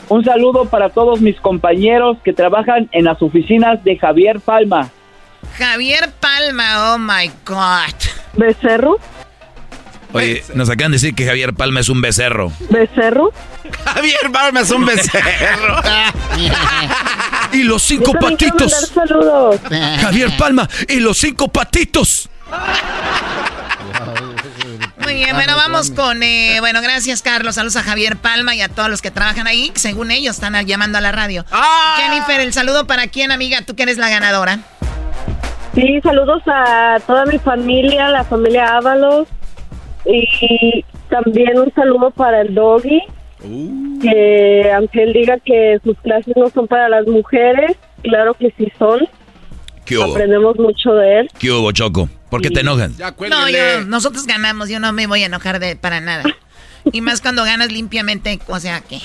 Un 0.10 0.26
saludo 0.26 0.66
para 0.66 0.90
todos 0.90 1.22
mis 1.22 1.40
compañeros 1.40 2.18
que 2.24 2.34
trabajan 2.34 2.90
en 2.92 3.06
las 3.06 3.22
oficinas 3.22 3.84
de 3.84 3.98
Javier 3.98 4.40
Palma. 4.40 4.90
Javier 5.58 6.12
Palma, 6.20 6.94
oh 6.94 6.98
my 6.98 7.32
God. 7.46 7.96
¿Becerro? 8.34 8.98
Oye, 10.14 10.44
nos 10.54 10.70
acaban 10.70 10.92
de 10.92 10.96
decir 10.98 11.16
que 11.16 11.26
Javier 11.26 11.54
Palma 11.54 11.80
es 11.80 11.90
un 11.90 12.02
becerro. 12.02 12.52
¿Becerro? 12.70 13.32
Javier 13.86 14.32
Palma 14.32 14.62
es 14.62 14.72
un 14.72 14.86
becerro. 14.86 15.82
y 17.54 17.64
los 17.64 17.82
cinco 17.82 18.14
patitos. 18.14 18.92
Saludos. 18.94 19.60
Javier 20.02 20.36
Palma 20.38 20.68
y 20.88 21.00
los 21.00 21.18
cinco 21.18 21.48
patitos. 21.48 22.30
Muy 25.04 25.16
bien, 25.16 25.36
bueno, 25.36 25.56
vamos 25.56 25.90
con, 25.92 26.22
eh, 26.22 26.58
bueno, 26.60 26.82
gracias 26.82 27.22
Carlos, 27.22 27.56
saludos 27.56 27.76
a 27.76 27.84
Javier 27.84 28.18
Palma 28.18 28.54
y 28.54 28.62
a 28.62 28.70
todos 28.70 28.88
los 28.88 29.02
que 29.02 29.10
trabajan 29.10 29.48
ahí, 29.48 29.72
según 29.74 30.12
ellos 30.12 30.36
están 30.36 30.54
llamando 30.66 31.00
a 31.00 31.02
la 31.02 31.12
radio. 31.12 31.44
¡Ah! 31.52 31.98
Jennifer, 31.98 32.40
el 32.40 32.54
saludo 32.54 32.86
para 32.86 33.08
quién, 33.08 33.32
amiga, 33.32 33.62
tú 33.64 33.76
que 33.76 33.84
eres 33.84 33.98
la 33.98 34.10
ganadora. 34.10 34.60
Sí, 35.74 36.00
saludos 36.04 36.44
a 36.48 36.98
toda 37.08 37.26
mi 37.26 37.40
familia, 37.40 38.10
la 38.10 38.24
familia 38.24 38.78
Ábalos, 38.78 39.28
y 40.06 40.84
también 41.10 41.58
un 41.60 41.72
saludo 41.74 42.12
para 42.12 42.42
el 42.42 42.54
doggy, 42.56 43.02
Uh. 43.44 44.00
que 44.00 44.72
aunque 44.76 45.02
él 45.02 45.14
diga 45.14 45.40
que 45.40 45.80
sus 45.84 45.98
clases 46.02 46.32
no 46.38 46.48
son 46.52 46.68
para 46.68 46.88
las 46.90 47.08
mujeres, 47.08 47.76
claro 48.04 48.36
que 48.36 48.54
sí 48.56 48.72
son. 48.78 49.00
¿Qué 49.84 49.98
hubo? 49.98 50.12
Aprendemos 50.12 50.58
mucho 50.60 50.94
de 50.94 51.22
él. 51.22 51.30
¿Qué 51.40 51.50
hubo, 51.52 51.72
Choco? 51.72 52.08
¿Por 52.30 52.42
qué 52.44 52.52
te 52.52 52.60
enojan? 52.60 52.94
No, 53.30 53.50
yo- 53.50 53.82
nosotros 53.88 54.28
ganamos, 54.28 54.70
yo 54.70 54.80
no 54.80 54.94
me 54.94 55.08
voy 55.08 55.24
a 55.24 55.26
enojar 55.26 55.60
de 55.60 55.76
para 55.76 56.02
nada. 56.02 56.24
Y 56.92 57.02
más 57.02 57.22
cuando 57.22 57.44
ganas 57.44 57.72
limpiamente, 57.72 58.40
o 58.48 58.60
sea 58.60 58.82
que. 58.82 59.00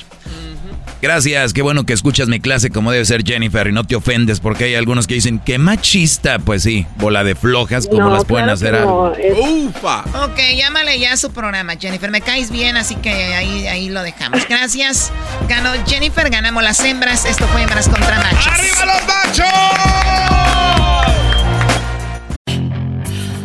Gracias, 1.03 1.53
qué 1.53 1.61
bueno 1.61 1.85
que 1.85 1.93
escuchas 1.93 2.27
mi 2.27 2.41
clase 2.41 2.70
como 2.70 2.91
debe 2.91 3.05
ser 3.05 3.22
Jennifer 3.22 3.66
y 3.66 3.72
no 3.72 3.85
te 3.85 3.97
ofendes 3.97 4.41
porque 4.41 4.64
hay 4.64 4.74
algunos 4.77 5.07
que 5.07 5.12
dicen 5.14 5.39
que 5.39 5.59
machista, 5.59 6.39
pues 6.39 6.62
sí, 6.62 6.87
bola 6.97 7.22
de 7.22 7.35
flojas, 7.35 7.87
como 7.87 8.09
No, 8.09 8.14
las 8.14 8.24
pueden 8.24 8.47
claro 8.47 8.55
hacer 8.55 8.74
a- 8.74 9.22
es- 9.22 9.39
¡Ufa! 9.39 10.01
Ok, 10.24 10.39
llámale 10.57 10.99
ya 10.99 11.12
a 11.12 11.16
su 11.18 11.31
programa, 11.33 11.74
Jennifer. 11.79 12.11
Me 12.11 12.22
caes 12.22 12.51
bien, 12.51 12.79
así 12.79 12.97
que 12.97 13.11
ahí, 13.11 13.66
ahí 13.66 13.91
lo 13.91 14.03
dejamos. 14.03 14.49
Gracias. 14.49 15.12
Ganó 15.49 15.72
Jennifer, 15.87 16.31
ganamos 16.31 16.62
las 16.62 16.81
hembras. 16.81 17.27
Esto 17.27 17.47
fue 17.49 17.62
hembras 17.62 17.89
contra 17.89 18.16
machos. 18.16 18.47
¡Arriba 18.47 18.87
los 18.87 19.07
machos! 19.07 21.05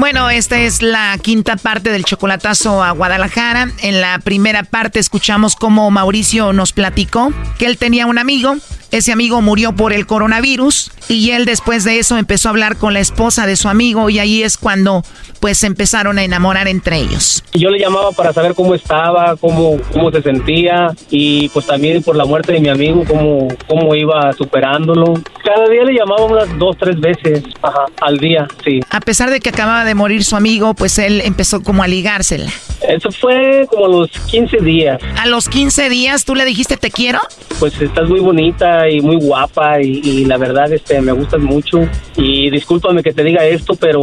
Bueno, 0.00 0.30
esta 0.30 0.58
es 0.58 0.80
la 0.80 1.18
quinta 1.20 1.56
parte 1.56 1.92
del 1.92 2.06
chocolatazo 2.06 2.82
a 2.82 2.90
Guadalajara. 2.92 3.70
En 3.82 4.00
la 4.00 4.18
primera 4.18 4.62
parte 4.62 4.98
escuchamos 4.98 5.56
cómo 5.56 5.90
Mauricio 5.90 6.54
nos 6.54 6.72
platicó 6.72 7.34
que 7.58 7.66
él 7.66 7.76
tenía 7.76 8.06
un 8.06 8.16
amigo. 8.16 8.56
Ese 8.92 9.12
amigo 9.12 9.42
murió 9.42 9.72
por 9.72 9.92
el 9.92 10.06
coronavirus 10.06 10.90
y 11.08 11.30
él 11.30 11.44
después 11.44 11.84
de 11.84 11.98
eso 11.98 12.16
empezó 12.16 12.48
a 12.48 12.50
hablar 12.50 12.76
con 12.76 12.92
la 12.92 13.00
esposa 13.00 13.46
de 13.46 13.56
su 13.56 13.68
amigo 13.68 14.10
y 14.10 14.18
ahí 14.18 14.42
es 14.42 14.56
cuando 14.56 15.04
pues 15.38 15.58
se 15.58 15.66
empezaron 15.66 16.18
a 16.18 16.24
enamorar 16.24 16.66
entre 16.66 16.98
ellos. 16.98 17.42
Yo 17.54 17.70
le 17.70 17.78
llamaba 17.78 18.10
para 18.12 18.32
saber 18.32 18.54
cómo 18.54 18.74
estaba, 18.74 19.36
cómo, 19.36 19.76
cómo 19.92 20.10
se 20.10 20.22
sentía 20.22 20.88
y 21.08 21.48
pues 21.50 21.66
también 21.66 22.02
por 22.02 22.16
la 22.16 22.24
muerte 22.24 22.52
de 22.52 22.60
mi 22.60 22.68
amigo, 22.68 23.04
cómo, 23.06 23.48
cómo 23.68 23.94
iba 23.94 24.32
superándolo. 24.32 25.14
Cada 25.44 25.68
día 25.68 25.84
le 25.84 25.94
llamaba 25.94 26.24
unas 26.24 26.58
dos, 26.58 26.76
tres 26.76 27.00
veces 27.00 27.44
ajá, 27.62 27.86
al 28.02 28.18
día, 28.18 28.46
sí. 28.64 28.80
A 28.90 29.00
pesar 29.00 29.30
de 29.30 29.40
que 29.40 29.50
acababa 29.50 29.84
de 29.84 29.89
morir 29.94 30.24
su 30.24 30.36
amigo, 30.36 30.74
pues 30.74 30.98
él 30.98 31.20
empezó 31.24 31.62
como 31.62 31.82
a 31.82 31.88
ligársela. 31.88 32.50
Eso 32.88 33.10
fue 33.12 33.66
como 33.68 33.86
a 33.86 33.88
los 33.88 34.10
15 34.30 34.56
días. 34.58 35.00
A 35.16 35.26
los 35.26 35.48
15 35.48 35.88
días 35.90 36.24
tú 36.24 36.34
le 36.34 36.44
dijiste 36.44 36.76
te 36.76 36.90
quiero. 36.90 37.20
Pues 37.58 37.80
estás 37.80 38.08
muy 38.08 38.20
bonita 38.20 38.88
y 38.88 39.00
muy 39.00 39.16
guapa 39.16 39.80
y, 39.82 40.00
y 40.02 40.24
la 40.24 40.38
verdad 40.38 40.72
este 40.72 41.00
me 41.00 41.12
gustas 41.12 41.40
mucho 41.40 41.86
y 42.16 42.50
discúlpame 42.50 43.02
que 43.02 43.12
te 43.12 43.22
diga 43.22 43.44
esto, 43.44 43.74
pero 43.74 44.00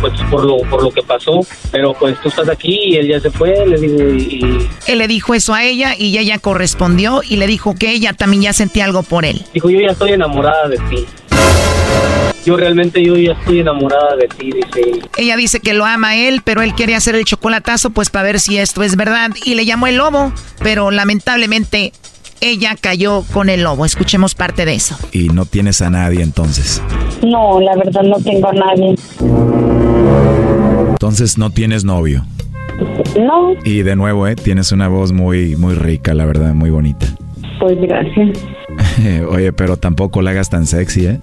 pues 0.00 0.12
por 0.30 0.44
lo 0.44 0.58
por 0.70 0.82
lo 0.82 0.90
que 0.90 1.02
pasó, 1.02 1.40
pero 1.72 1.92
pues 1.94 2.20
tú 2.20 2.28
estás 2.28 2.48
aquí 2.48 2.78
y 2.92 2.96
él 2.96 3.08
ya 3.08 3.20
se 3.20 3.30
fue, 3.30 3.66
le 3.66 3.78
digo 3.78 4.10
y, 4.10 4.22
y 4.22 4.68
Él 4.86 4.98
le 4.98 5.08
dijo 5.08 5.34
eso 5.34 5.52
a 5.52 5.64
ella 5.64 5.94
y 5.98 6.16
ella 6.16 6.38
correspondió 6.38 7.22
y 7.28 7.36
le 7.36 7.46
dijo 7.46 7.74
que 7.74 7.90
ella 7.90 8.12
también 8.12 8.42
ya 8.44 8.52
sentía 8.52 8.84
algo 8.84 9.02
por 9.02 9.24
él. 9.24 9.42
dijo 9.52 9.70
yo 9.70 9.80
ya 9.80 9.88
estoy 9.88 10.12
enamorada 10.12 10.68
de 10.68 10.76
ti. 10.76 11.06
Yo 12.44 12.56
realmente 12.56 13.02
yo 13.02 13.16
ya 13.16 13.32
estoy 13.32 13.60
enamorada 13.60 14.16
de 14.16 14.28
ti, 14.28 14.52
dice. 14.52 15.00
Ella 15.16 15.36
dice 15.36 15.60
que 15.60 15.74
lo 15.74 15.84
ama 15.84 16.10
a 16.10 16.16
él, 16.16 16.42
pero 16.44 16.62
él 16.62 16.74
quiere 16.74 16.94
hacer 16.94 17.14
el 17.14 17.24
chocolatazo 17.24 17.90
pues 17.90 18.10
para 18.10 18.24
ver 18.24 18.40
si 18.40 18.58
esto 18.58 18.82
es 18.82 18.96
verdad 18.96 19.30
y 19.44 19.54
le 19.54 19.66
llamó 19.66 19.86
el 19.86 19.96
lobo, 19.96 20.32
pero 20.62 20.90
lamentablemente 20.90 21.92
ella 22.40 22.74
cayó 22.80 23.22
con 23.32 23.48
el 23.48 23.62
lobo. 23.62 23.84
Escuchemos 23.84 24.34
parte 24.34 24.64
de 24.64 24.74
eso. 24.74 24.96
Y 25.12 25.28
no 25.28 25.44
tienes 25.44 25.82
a 25.82 25.90
nadie 25.90 26.22
entonces. 26.22 26.82
No, 27.22 27.60
la 27.60 27.76
verdad 27.76 28.02
no 28.02 28.16
tengo 28.18 28.48
a 28.48 28.52
nadie. 28.52 28.94
Entonces 30.90 31.38
no 31.38 31.50
tienes 31.50 31.84
novio. 31.84 32.24
No. 33.18 33.52
Y 33.64 33.82
de 33.82 33.94
nuevo, 33.94 34.26
¿eh? 34.26 34.36
Tienes 34.36 34.72
una 34.72 34.88
voz 34.88 35.12
muy, 35.12 35.56
muy 35.56 35.74
rica, 35.74 36.14
la 36.14 36.24
verdad, 36.24 36.54
muy 36.54 36.70
bonita. 36.70 37.06
Pues 37.58 37.78
gracias. 37.80 38.38
Oye, 39.28 39.52
pero 39.52 39.76
tampoco 39.76 40.22
la 40.22 40.30
hagas 40.30 40.50
tan 40.50 40.66
sexy, 40.66 41.06
¿eh? 41.06 41.20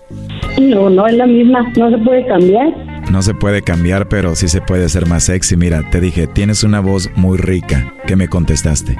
No, 0.61 0.89
no 0.89 1.07
es 1.07 1.15
la 1.15 1.27
misma. 1.27 1.71
No 1.77 1.89
se 1.89 1.97
puede 1.97 2.25
cambiar. 2.25 2.67
No 3.11 3.21
se 3.21 3.33
puede 3.33 3.61
cambiar, 3.61 4.09
pero 4.09 4.35
sí 4.35 4.47
se 4.47 4.61
puede 4.61 4.89
ser 4.89 5.07
más 5.07 5.23
sexy. 5.23 5.55
Mira, 5.55 5.83
te 5.89 6.01
dije, 6.01 6.27
tienes 6.27 6.63
una 6.63 6.79
voz 6.79 7.09
muy 7.15 7.37
rica. 7.37 7.93
¿Qué 8.05 8.15
me 8.15 8.27
contestaste? 8.27 8.97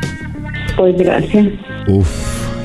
Pues 0.75 0.95
gracias. 0.97 1.47
Uf, 1.87 2.07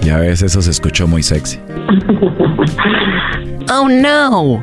ya 0.04 0.18
ves, 0.18 0.42
eso 0.42 0.62
se 0.62 0.70
escuchó 0.70 1.06
muy 1.06 1.22
sexy. 1.22 1.58
oh 3.72 3.88
no. 3.88 4.62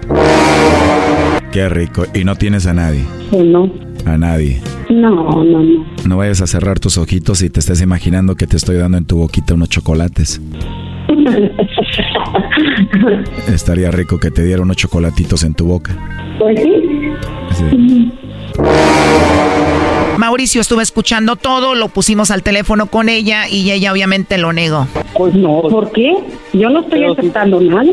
Qué 1.51 1.67
rico. 1.67 2.05
¿Y 2.13 2.23
no 2.23 2.35
tienes 2.35 2.67
a 2.67 2.73
nadie? 2.73 3.03
No. 3.31 3.71
A 4.05 4.17
nadie. 4.17 4.61
No, 4.89 5.43
no, 5.43 5.63
no. 5.63 5.85
No 6.07 6.17
vayas 6.17 6.41
a 6.41 6.47
cerrar 6.47 6.79
tus 6.79 6.97
ojitos 6.97 7.41
y 7.41 7.49
te 7.49 7.59
estés 7.59 7.81
imaginando 7.81 8.35
que 8.35 8.47
te 8.47 8.57
estoy 8.57 8.77
dando 8.77 8.97
en 8.97 9.05
tu 9.05 9.17
boquita 9.17 9.55
unos 9.55 9.69
chocolates. 9.69 10.41
Estaría 13.53 13.91
rico 13.91 14.19
que 14.19 14.31
te 14.31 14.43
diera 14.43 14.61
unos 14.61 14.77
chocolatitos 14.77 15.43
en 15.43 15.53
tu 15.53 15.67
boca. 15.67 15.95
Pues 16.37 16.61
sí. 16.61 17.11
Sí. 17.51 18.11
Mauricio 20.19 20.59
estuvo 20.59 20.81
escuchando 20.81 21.37
todo, 21.37 21.75
lo 21.75 21.87
pusimos 21.87 22.29
al 22.29 22.43
teléfono 22.43 22.87
con 22.87 23.07
ella 23.07 23.47
y 23.47 23.71
ella 23.71 23.93
obviamente 23.93 24.37
lo 24.37 24.51
negó. 24.51 24.85
Pues 25.13 25.33
no. 25.33 25.61
¿Por 25.61 25.93
qué? 25.93 26.13
Yo 26.51 26.69
no 26.69 26.81
estoy 26.81 26.99
Pero 26.99 27.13
si- 27.15 27.21
aceptando 27.21 27.61
nada. 27.61 27.85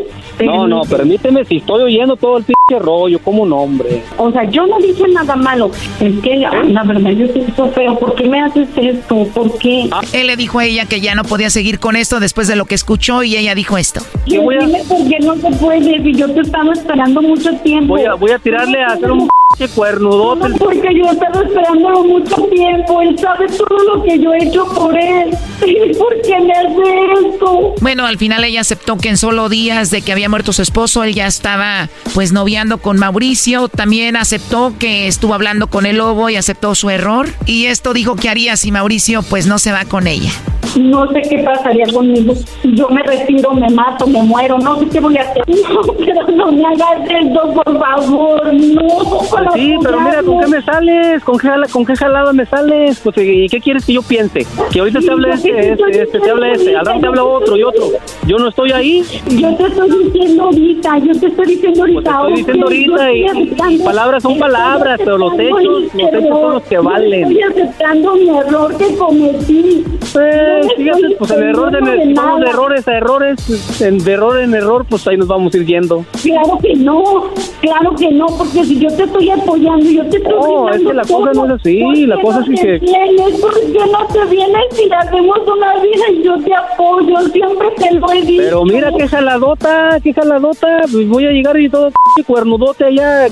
No, 0.43 0.67
no, 0.67 0.81
permíteme, 0.81 1.45
si 1.45 1.57
estoy 1.57 1.83
oyendo 1.83 2.17
todo 2.17 2.37
el 2.39 2.43
pinche 2.43 2.83
rollo, 2.83 3.17
como 3.19 3.43
un 3.43 3.53
hombre. 3.53 4.03
O 4.17 4.29
sea, 4.31 4.43
yo 4.43 4.67
no 4.67 4.77
dije 4.79 5.03
nada 5.13 5.37
malo. 5.37 5.71
Es 6.01 6.19
que 6.21 6.35
la, 6.35 6.63
la 6.65 6.83
verdad 6.83 7.11
yo 7.11 7.27
siento 7.29 7.69
feo. 7.71 7.97
¿Por 7.97 8.13
qué 8.15 8.27
me 8.27 8.41
haces 8.41 8.67
esto? 8.75 9.25
¿Por 9.33 9.57
qué? 9.57 9.89
Él 10.11 10.27
le 10.27 10.35
dijo 10.35 10.59
a 10.59 10.65
ella 10.65 10.85
que 10.85 10.99
ya 10.99 11.15
no 11.15 11.23
podía 11.23 11.49
seguir 11.49 11.79
con 11.79 11.95
esto 11.95 12.19
después 12.19 12.49
de 12.49 12.57
lo 12.57 12.65
que 12.65 12.75
escuchó 12.75 13.23
y 13.23 13.37
ella 13.37 13.55
dijo 13.55 13.77
esto. 13.77 14.01
Yo 14.25 14.41
Dime 14.41 14.83
por 14.89 15.07
qué 15.07 15.17
no 15.21 15.35
se 15.37 15.49
puede. 15.57 16.03
Si 16.03 16.13
yo 16.13 16.29
te 16.29 16.41
estaba 16.41 16.73
esperando 16.73 17.21
mucho 17.21 17.53
tiempo. 17.63 17.93
Voy 17.95 18.03
a, 18.03 18.15
voy 18.15 18.31
a 18.31 18.37
tirarle 18.39 18.81
a 18.83 18.87
hacer 18.87 19.09
un 19.11 19.29
pinche 19.57 19.73
cuernudote. 19.73 20.49
No, 20.49 20.57
porque 20.57 20.89
yo 20.95 21.11
estaba 21.11 21.41
esperándolo 21.41 22.03
mucho 22.03 22.35
tiempo. 22.51 23.01
Él 23.01 23.17
sabe 23.19 23.47
todo 23.47 23.95
lo 23.95 24.03
que 24.03 24.19
yo 24.19 24.33
he 24.33 24.45
hecho 24.45 24.65
por 24.73 24.97
él. 24.97 25.31
¿Por 25.97 26.21
qué 26.21 26.39
me 26.39 26.53
hace 26.53 27.27
esto? 27.27 27.75
Bueno, 27.81 28.05
al 28.05 28.17
final 28.17 28.43
ella 28.43 28.61
aceptó 28.61 28.97
que 28.97 29.09
en 29.09 29.17
solo 29.17 29.49
días 29.49 29.89
de 29.89 30.01
que 30.01 30.11
había 30.11 30.29
muerto 30.29 30.53
su 30.53 30.61
esposo, 30.61 31.03
él 31.03 31.13
ya 31.13 31.27
estaba 31.27 31.89
pues 32.13 32.31
noviando 32.31 32.79
con 32.79 32.97
Mauricio. 32.97 33.67
También 33.67 34.15
aceptó 34.15 34.73
que 34.77 35.07
estuvo 35.07 35.33
hablando 35.33 35.67
con 35.67 35.85
el 35.85 35.97
lobo 35.97 36.29
y 36.29 36.35
aceptó 36.35 36.75
su 36.75 36.89
error. 36.89 37.27
Y 37.45 37.65
esto 37.65 37.93
dijo 37.93 38.15
que 38.15 38.29
haría 38.29 38.57
si 38.57 38.71
Mauricio 38.71 39.23
pues 39.23 39.47
no 39.47 39.59
se 39.59 39.71
va 39.71 39.85
con 39.85 40.07
ella. 40.07 40.31
No 40.77 41.07
sé 41.11 41.21
qué 41.29 41.39
pasaría 41.43 41.85
conmigo. 41.93 42.33
Yo 42.63 42.89
me 42.89 43.01
retiro, 43.03 43.51
me 43.53 43.69
mato, 43.69 44.05
me 44.07 44.21
muero. 44.23 44.57
No 44.59 44.77
sé 44.79 44.87
qué 44.89 44.99
voy 44.99 45.17
a 45.17 45.21
hacer. 45.21 45.43
No, 45.77 45.81
pero 45.93 46.27
no 46.27 46.51
me 46.51 46.65
hagas 46.65 47.09
esto, 47.09 47.53
por 47.53 47.79
favor. 47.79 48.53
No. 48.53 48.87
Pues 49.29 49.43
sí, 49.53 49.75
pero 49.83 49.99
mira, 50.01 50.23
¿con 50.23 50.39
qué 50.39 50.47
me 50.47 50.61
sales? 50.61 51.23
¿Con 51.23 51.37
qué, 51.37 51.47
jala- 51.47 51.67
con 51.71 51.85
qué 51.85 51.95
jalada 51.95 52.31
me 52.33 52.45
sales? 52.45 52.99
Pues, 53.03 53.17
¿y 53.17 53.47
qué 53.49 53.59
quieres 53.59 53.85
que 53.85 53.93
yo 53.93 54.01
piense? 54.01 54.45
Que 54.71 54.79
ahorita 54.79 54.99
te 54.99 55.11
habla 55.11 55.33
este, 55.33 55.71
este, 55.73 56.01
este, 56.03 56.19
te 56.19 56.29
habla 56.31 56.51
este, 56.51 56.75
al 56.75 56.85
rato 56.85 56.99
te 56.99 57.07
habla 57.07 57.23
otro 57.23 57.57
y 57.57 57.63
otro. 57.63 57.85
Yo 58.25 58.37
no 58.37 58.47
estoy 58.49 58.71
ahí. 58.71 59.03
Yo 59.29 59.55
te 59.55 59.67
estoy 59.67 59.89
diciendo 60.05 60.43
ahorita, 60.43 60.97
yo 60.99 61.19
te 61.19 61.27
estoy 61.27 61.45
diciendo 61.45 61.83
Pues 61.91 62.03
te 62.03 62.09
ahorita. 62.09 62.51
estoy 62.51 62.77
diciendo 62.77 63.01
ahorita 63.01 63.71
y, 63.71 63.79
palabras 63.79 64.23
son 64.23 64.39
palabras, 64.39 64.99
pero 65.03 65.17
los 65.17 65.33
hechos, 65.39 65.93
los 65.93 66.13
hechos 66.13 66.23
son 66.39 66.53
los 66.53 66.63
que 66.63 66.77
valen. 66.77 67.23
Estoy 67.23 67.41
aceptando 67.41 68.15
mi 68.15 68.29
error 68.29 68.77
que 68.77 68.95
cometí. 68.95 69.83
Pues, 70.13 70.66
No 70.67 70.75
fíjate, 70.77 70.99
estoy 71.01 71.15
pues 71.17 71.31
el 71.31 71.43
error 71.43 71.71
de, 71.71 72.03
si 72.05 72.13
vamos 72.13 72.39
de 72.41 72.49
errores 72.49 72.87
a 72.87 72.97
errores, 72.97 73.81
en- 73.81 73.97
de 74.03 74.11
error 74.11 74.39
en 74.39 74.53
error, 74.53 74.85
pues 74.89 75.07
ahí 75.07 75.17
nos 75.17 75.27
vamos 75.27 75.53
a 75.53 75.57
ir 75.57 75.65
yendo. 75.65 76.05
Claro 76.21 76.57
que 76.61 76.75
no, 76.75 77.25
claro 77.61 77.91
que 77.97 78.11
no, 78.11 78.25
porque 78.27 78.63
si 78.65 78.79
yo 78.79 78.87
te 78.95 79.03
estoy 79.03 79.29
apoyando, 79.29 79.89
yo 79.89 80.05
te 80.09 80.17
estoy 80.17 80.33
No, 80.33 80.69
es 80.69 80.81
que 80.81 80.93
la 80.93 81.03
cosa 81.03 81.31
no 81.33 81.45
es 81.45 81.51
así, 81.61 82.05
la 82.05 82.21
cosa 82.21 82.41
es 82.41 82.61
que... 82.61 82.77
vienes? 82.79 83.39
¿Por 83.41 83.53
qué 83.53 83.79
no 83.91 84.05
te 84.07 84.25
vienes 84.25 84.65
y 84.85 84.91
hacemos 84.93 85.39
una 85.47 85.73
vida 85.81 86.05
y 86.13 86.23
yo 86.23 86.37
te 86.43 86.53
apoyo? 86.55 87.19
Siempre 87.31 87.67
te 87.77 87.93
lo 87.95 88.11
he 88.11 88.21
dicho. 88.21 88.43
Pero 88.43 88.63
mira 88.65 88.91
qué 88.97 89.07
jaladota, 89.07 89.99
qué 90.03 90.13
jaladota, 90.13 90.81
pues 90.91 91.07
voy 91.07 91.25
a 91.25 91.31
llegar 91.31 91.59
y 91.59 91.69
todo 91.69 91.91
cuernudote 92.27 92.85
allá. 92.85 93.27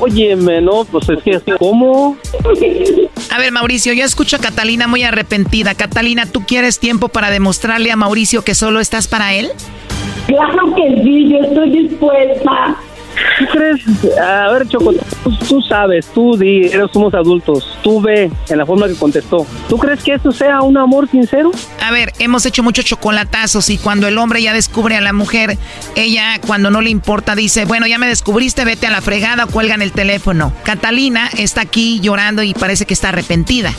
Óyeme, 0.00 0.60
no, 0.60 0.84
pues 0.84 1.08
es 1.08 1.22
que, 1.22 1.40
¿cómo? 1.58 2.16
A 3.30 3.38
ver, 3.38 3.52
Mauricio, 3.52 3.92
yo 3.92 4.04
escucho 4.04 4.36
a 4.36 4.38
Catalina 4.38 4.86
muy 4.86 5.02
arrepentida. 5.02 5.74
Catalina, 5.74 6.26
¿tú 6.26 6.42
quieres 6.46 6.67
tiempo 6.76 7.08
para 7.08 7.30
demostrarle 7.30 7.90
a 7.90 7.96
Mauricio 7.96 8.42
que 8.42 8.54
solo 8.54 8.80
estás 8.80 9.08
para 9.08 9.32
él? 9.32 9.50
Claro 10.26 10.74
que 10.74 11.02
sí, 11.02 11.28
yo 11.30 11.38
estoy 11.38 11.70
dispuesta. 11.70 12.76
¿Tú 13.38 13.46
crees? 13.52 13.80
A 14.18 14.50
ver, 14.52 14.68
Choco, 14.68 14.92
tú, 15.22 15.36
tú 15.48 15.62
sabes, 15.62 16.06
tú 16.12 16.36
di, 16.36 16.66
eres, 16.66 16.90
somos 16.92 17.14
adultos, 17.14 17.78
tú 17.82 18.00
ve 18.00 18.30
en 18.48 18.58
la 18.58 18.66
forma 18.66 18.88
que 18.88 18.94
contestó. 18.94 19.46
¿Tú 19.68 19.78
crees 19.78 20.02
que 20.02 20.14
eso 20.14 20.32
sea 20.32 20.62
un 20.62 20.76
amor 20.76 21.08
sincero? 21.08 21.50
A 21.80 21.90
ver, 21.90 22.12
hemos 22.18 22.44
hecho 22.46 22.62
muchos 22.62 22.84
chocolatazos 22.84 23.70
y 23.70 23.78
cuando 23.78 24.08
el 24.08 24.18
hombre 24.18 24.42
ya 24.42 24.52
descubre 24.52 24.96
a 24.96 25.00
la 25.00 25.12
mujer, 25.12 25.56
ella 25.96 26.40
cuando 26.46 26.70
no 26.70 26.80
le 26.80 26.90
importa 26.90 27.34
dice, 27.34 27.64
bueno, 27.64 27.86
ya 27.86 27.98
me 27.98 28.06
descubriste, 28.06 28.64
vete 28.64 28.86
a 28.86 28.90
la 28.90 29.00
fregada 29.00 29.44
o 29.44 29.48
cuelgan 29.48 29.82
el 29.82 29.92
teléfono. 29.92 30.52
Catalina 30.64 31.28
está 31.36 31.62
aquí 31.62 32.00
llorando 32.00 32.42
y 32.42 32.54
parece 32.54 32.86
que 32.86 32.94
está 32.94 33.10
arrepentida. 33.10 33.72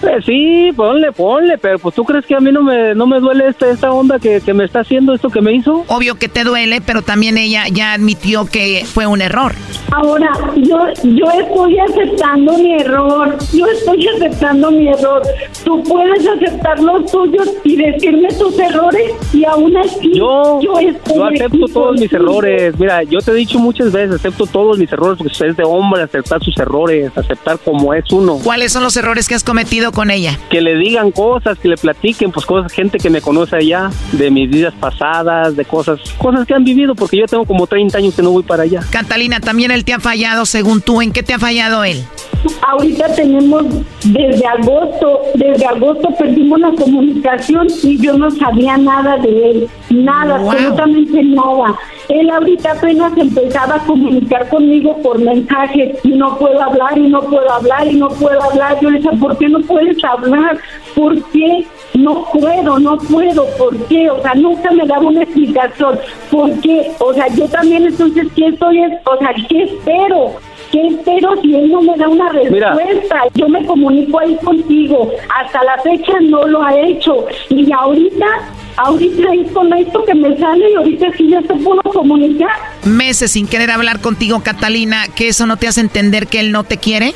Pues 0.00 0.24
sí, 0.24 0.70
ponle, 0.74 1.12
ponle, 1.12 1.58
pero 1.58 1.78
pues 1.78 1.94
tú 1.94 2.04
crees 2.04 2.26
que 2.26 2.34
a 2.34 2.40
mí 2.40 2.50
no 2.50 2.62
me, 2.62 2.94
no 2.94 3.06
me 3.06 3.20
duele 3.20 3.46
esta, 3.48 3.70
esta 3.70 3.92
onda 3.92 4.18
que, 4.18 4.40
que 4.40 4.52
me 4.52 4.64
está 4.64 4.80
haciendo 4.80 5.14
esto 5.14 5.30
que 5.30 5.40
me 5.40 5.54
hizo. 5.54 5.84
Obvio 5.86 6.16
que 6.16 6.28
te 6.28 6.42
duele, 6.42 6.80
pero 6.80 7.02
también 7.02 7.38
ella 7.38 7.64
ya 7.70 7.92
admitió 7.92 8.31
que 8.50 8.84
fue 8.86 9.06
un 9.06 9.20
error. 9.20 9.54
Ahora, 9.90 10.32
yo, 10.56 10.78
yo 11.02 11.26
estoy 11.30 11.78
aceptando 11.78 12.56
mi 12.56 12.74
error, 12.80 13.36
yo 13.52 13.66
estoy 13.66 14.08
aceptando 14.08 14.70
mi 14.70 14.88
error. 14.88 15.22
Tú 15.64 15.82
puedes 15.82 16.26
aceptar 16.26 16.80
los 16.80 17.10
tuyos 17.12 17.50
y 17.62 17.76
decirme 17.76 18.28
tus 18.28 18.58
errores 18.58 19.12
y 19.34 19.44
aún 19.44 19.76
así 19.76 20.14
Yo, 20.14 20.60
estoy 20.80 21.16
yo 21.16 21.24
acepto 21.26 21.66
todos 21.72 22.00
mis 22.00 22.12
errores. 22.12 22.74
Mira, 22.78 23.02
yo 23.02 23.18
te 23.20 23.32
he 23.32 23.34
dicho 23.34 23.58
muchas 23.58 23.92
veces, 23.92 24.16
acepto 24.16 24.46
todos 24.46 24.78
mis 24.78 24.90
errores 24.90 25.18
porque 25.18 25.32
es 25.46 25.56
de 25.56 25.64
hombre 25.64 26.02
aceptar 26.02 26.42
sus 26.42 26.56
errores, 26.58 27.12
aceptar 27.16 27.58
como 27.58 27.92
es 27.92 28.10
uno. 28.12 28.38
¿Cuáles 28.42 28.72
son 28.72 28.82
los 28.82 28.96
errores 28.96 29.28
que 29.28 29.34
has 29.34 29.44
cometido 29.44 29.92
con 29.92 30.10
ella? 30.10 30.38
Que 30.50 30.62
le 30.62 30.76
digan 30.76 31.10
cosas, 31.10 31.58
que 31.58 31.68
le 31.68 31.76
platiquen, 31.76 32.32
pues 32.32 32.46
cosas, 32.46 32.72
gente 32.72 32.98
que 32.98 33.10
me 33.10 33.20
conoce 33.20 33.56
allá, 33.56 33.90
de 34.12 34.30
mis 34.30 34.48
vidas 34.48 34.72
pasadas, 34.80 35.54
de 35.54 35.66
cosas, 35.66 36.00
cosas 36.16 36.46
que 36.46 36.54
han 36.54 36.64
vivido, 36.64 36.94
porque 36.94 37.18
yo 37.18 37.26
tengo 37.26 37.44
como 37.44 37.66
30 37.66 37.98
años 37.98 38.14
que 38.22 38.24
no 38.24 38.30
voy 38.32 38.42
para 38.44 38.62
allá. 38.62 38.80
Catalina, 38.90 39.40
también 39.40 39.70
él 39.72 39.84
te 39.84 39.92
ha 39.92 40.00
fallado 40.00 40.46
según 40.46 40.80
tú. 40.80 41.02
¿En 41.02 41.12
qué 41.12 41.22
te 41.22 41.34
ha 41.34 41.38
fallado 41.38 41.82
él? 41.84 42.04
Ahorita 42.68 43.14
tenemos 43.14 43.64
desde 44.04 44.44
agosto, 44.46 45.20
desde 45.34 45.64
agosto 45.64 46.08
perdimos 46.18 46.58
la 46.58 46.72
comunicación 46.72 47.68
y 47.84 47.98
yo 47.98 48.14
no 48.14 48.30
sabía 48.32 48.76
nada 48.78 49.16
de 49.18 49.50
él, 49.50 49.68
nada, 49.90 50.38
Wow. 50.38 50.50
absolutamente 50.50 51.22
nada. 51.22 51.78
Él 52.08 52.30
ahorita 52.30 52.72
apenas 52.72 53.16
empezaba 53.16 53.76
a 53.76 53.78
comunicar 53.84 54.48
conmigo 54.48 54.96
por 55.02 55.20
mensajes 55.20 55.98
y 56.02 56.08
no 56.10 56.36
puedo 56.36 56.60
hablar 56.60 56.98
y 56.98 57.08
no 57.08 57.20
puedo 57.22 57.48
hablar 57.52 57.86
y 57.86 57.94
no 57.94 58.08
puedo 58.08 58.42
hablar. 58.42 58.76
Yo 58.80 58.90
le 58.90 58.98
decía, 58.98 59.12
¿por 59.20 59.38
qué 59.38 59.48
no 59.48 59.60
puedes 59.60 60.02
hablar? 60.04 60.58
¿Por 60.96 61.22
qué? 61.30 61.64
No 61.94 62.24
puedo, 62.32 62.78
no 62.78 62.96
puedo, 62.96 63.46
¿por 63.58 63.76
qué? 63.86 64.10
O 64.10 64.20
sea, 64.22 64.34
nunca 64.34 64.70
me 64.70 64.86
daba 64.86 65.06
una 65.08 65.22
explicación. 65.22 65.98
¿Por 66.30 66.50
qué? 66.60 66.90
O 67.00 67.12
sea, 67.12 67.28
yo 67.28 67.46
también 67.48 67.84
entonces, 67.86 68.26
¿qué 68.34 68.46
estoy? 68.48 68.82
es- 68.82 68.92
O 69.04 69.16
sea, 69.18 69.34
¿qué 69.48 69.62
espero? 69.64 70.32
¿Qué 70.70 70.86
espero 70.86 71.36
si 71.42 71.54
él 71.54 71.70
no 71.70 71.82
me 71.82 71.94
da 71.98 72.08
una 72.08 72.32
Mira. 72.32 72.72
respuesta? 72.74 73.20
Yo 73.34 73.46
me 73.48 73.64
comunico 73.66 74.18
ahí 74.20 74.36
contigo. 74.42 75.10
Hasta 75.38 75.62
la 75.64 75.76
fecha 75.82 76.14
no 76.22 76.46
lo 76.46 76.62
ha 76.62 76.74
hecho. 76.80 77.26
Y 77.50 77.70
ahorita 77.70 78.26
Ahorita 78.76 79.28
es 79.34 79.52
con 79.52 79.72
esto 79.72 80.04
que 80.04 80.14
me 80.14 80.36
sale 80.38 80.70
y 80.70 80.74
ahorita 80.74 81.06
sí 81.16 81.28
ya 81.28 81.40
se 81.42 81.54
pudo 81.54 81.82
comunicar. 81.82 82.50
Meses 82.84 83.32
sin 83.32 83.46
querer 83.46 83.70
hablar 83.70 84.00
contigo, 84.00 84.40
Catalina, 84.42 85.06
¿que 85.14 85.28
eso 85.28 85.46
no 85.46 85.56
te 85.56 85.68
hace 85.68 85.80
entender 85.80 86.26
que 86.26 86.40
él 86.40 86.52
no 86.52 86.64
te 86.64 86.78
quiere? 86.78 87.14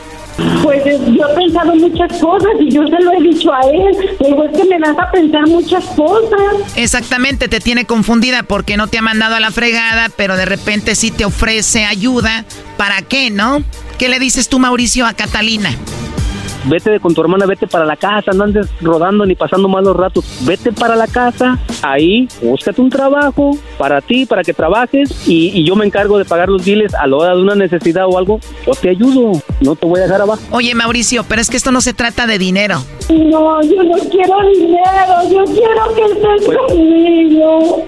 Pues 0.63 0.85
eh, 0.85 1.01
yo 1.17 1.27
he 1.29 1.35
pensado 1.35 1.75
muchas 1.75 2.13
cosas 2.21 2.51
y 2.61 2.71
yo 2.71 2.87
se 2.87 3.01
lo 3.01 3.13
he 3.13 3.23
dicho 3.23 3.53
a 3.53 3.61
él. 3.61 3.97
Luego 4.21 4.45
es 4.45 4.57
que 4.57 4.65
me 4.65 4.79
das 4.79 4.97
a 4.99 5.11
pensar 5.11 5.47
muchas 5.47 5.85
cosas. 5.87 6.77
Exactamente, 6.77 7.49
te 7.49 7.61
tiene 7.61 7.87
confundida 7.87 8.43
porque 8.43 8.77
no 8.77 8.87
te 8.87 8.99
ha 8.99 9.03
mandado 9.03 9.37
a 9.37 9.41
la 9.41 9.51
fregada, 9.51 10.11
pero 10.15 10.37
de 10.37 10.45
repente 10.45 10.95
sí 10.95 11.11
te 11.11 11.25
ofrece 11.25 11.85
ayuda. 11.85 12.45
¿Para 12.77 13.01
qué, 13.01 13.31
no? 13.31 13.63
¿Qué 13.99 14.11
le 14.11 14.19
dices 14.19 14.49
tú, 14.51 14.59
Mauricio, 14.59 15.07
a 15.07 15.15
Catalina? 15.15 15.71
Vete 16.67 17.01
con 17.01 17.15
tu 17.15 17.21
hermana, 17.21 17.47
vete 17.47 17.67
para 17.67 17.85
la 17.85 17.97
casa, 17.97 18.33
no 18.33 18.45
andes 18.45 18.69
rodando 18.81 19.25
ni 19.25 19.35
pasando 19.35 19.69
malos 19.69 19.97
ratos, 19.97 20.25
vete 20.43 20.73
para 20.73 20.97
la 20.97 21.07
casa, 21.07 21.59
ahí, 21.83 22.29
búscate 22.43 22.81
un 22.81 22.91
trabajo 22.91 23.57
para 23.79 24.01
ti, 24.01 24.27
para 24.27 24.43
que 24.43 24.53
trabajes 24.53 25.27
y, 25.27 25.65
yo 25.67 25.75
me 25.75 25.85
encargo 25.85 26.19
de 26.19 26.25
pagar 26.25 26.49
los 26.49 26.65
biles 26.65 26.95
a 26.95 27.07
la 27.07 27.17
hora 27.17 27.35
de 27.35 27.43
una 27.43 27.55
necesidad 27.55 28.05
o 28.07 28.19
algo, 28.19 28.39
yo 28.65 28.73
te 28.75 28.91
ayudo, 28.91 29.41
no 29.61 29.75
te 29.75 29.87
voy 29.87 30.01
a 30.01 30.05
dejar 30.05 30.23
abajo. 30.23 30.43
Oye 30.51 30.75
Mauricio, 30.75 31.25
pero 31.29 31.41
es 31.41 31.51
que 31.51 31.57
esto 31.57 31.73
no 31.73 31.81
se 31.81 31.93
trata 31.93 32.27
de 32.27 32.39
dinero. 32.39 32.83
No, 33.09 33.63
yo 33.63 33.83
no 33.83 33.97
quiero 34.11 34.37
dinero, 34.55 35.31
yo 35.31 35.45
quiero 35.45 35.95
que 35.95 36.05
estés 36.05 36.47
pues 36.47 36.59
conmigo. 36.59 37.87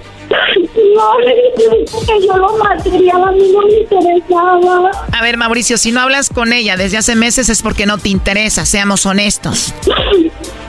No, 0.94 1.18
le 1.20 1.34
dije 1.56 1.84
que 2.06 2.26
yo 2.26 2.36
lo 2.36 2.58
material 2.58 3.24
a 3.24 3.32
mí 3.32 3.50
no 3.52 3.62
me 3.62 3.78
interesaba. 3.80 4.90
A 5.12 5.22
ver, 5.22 5.36
Mauricio, 5.36 5.78
si 5.78 5.92
no 5.92 6.00
hablas 6.00 6.28
con 6.28 6.52
ella 6.52 6.76
desde 6.76 6.98
hace 6.98 7.14
meses 7.14 7.48
es 7.48 7.62
porque 7.62 7.86
no 7.86 7.98
te 7.98 8.08
interesa, 8.08 8.64
seamos 8.66 9.06
honestos. 9.06 9.74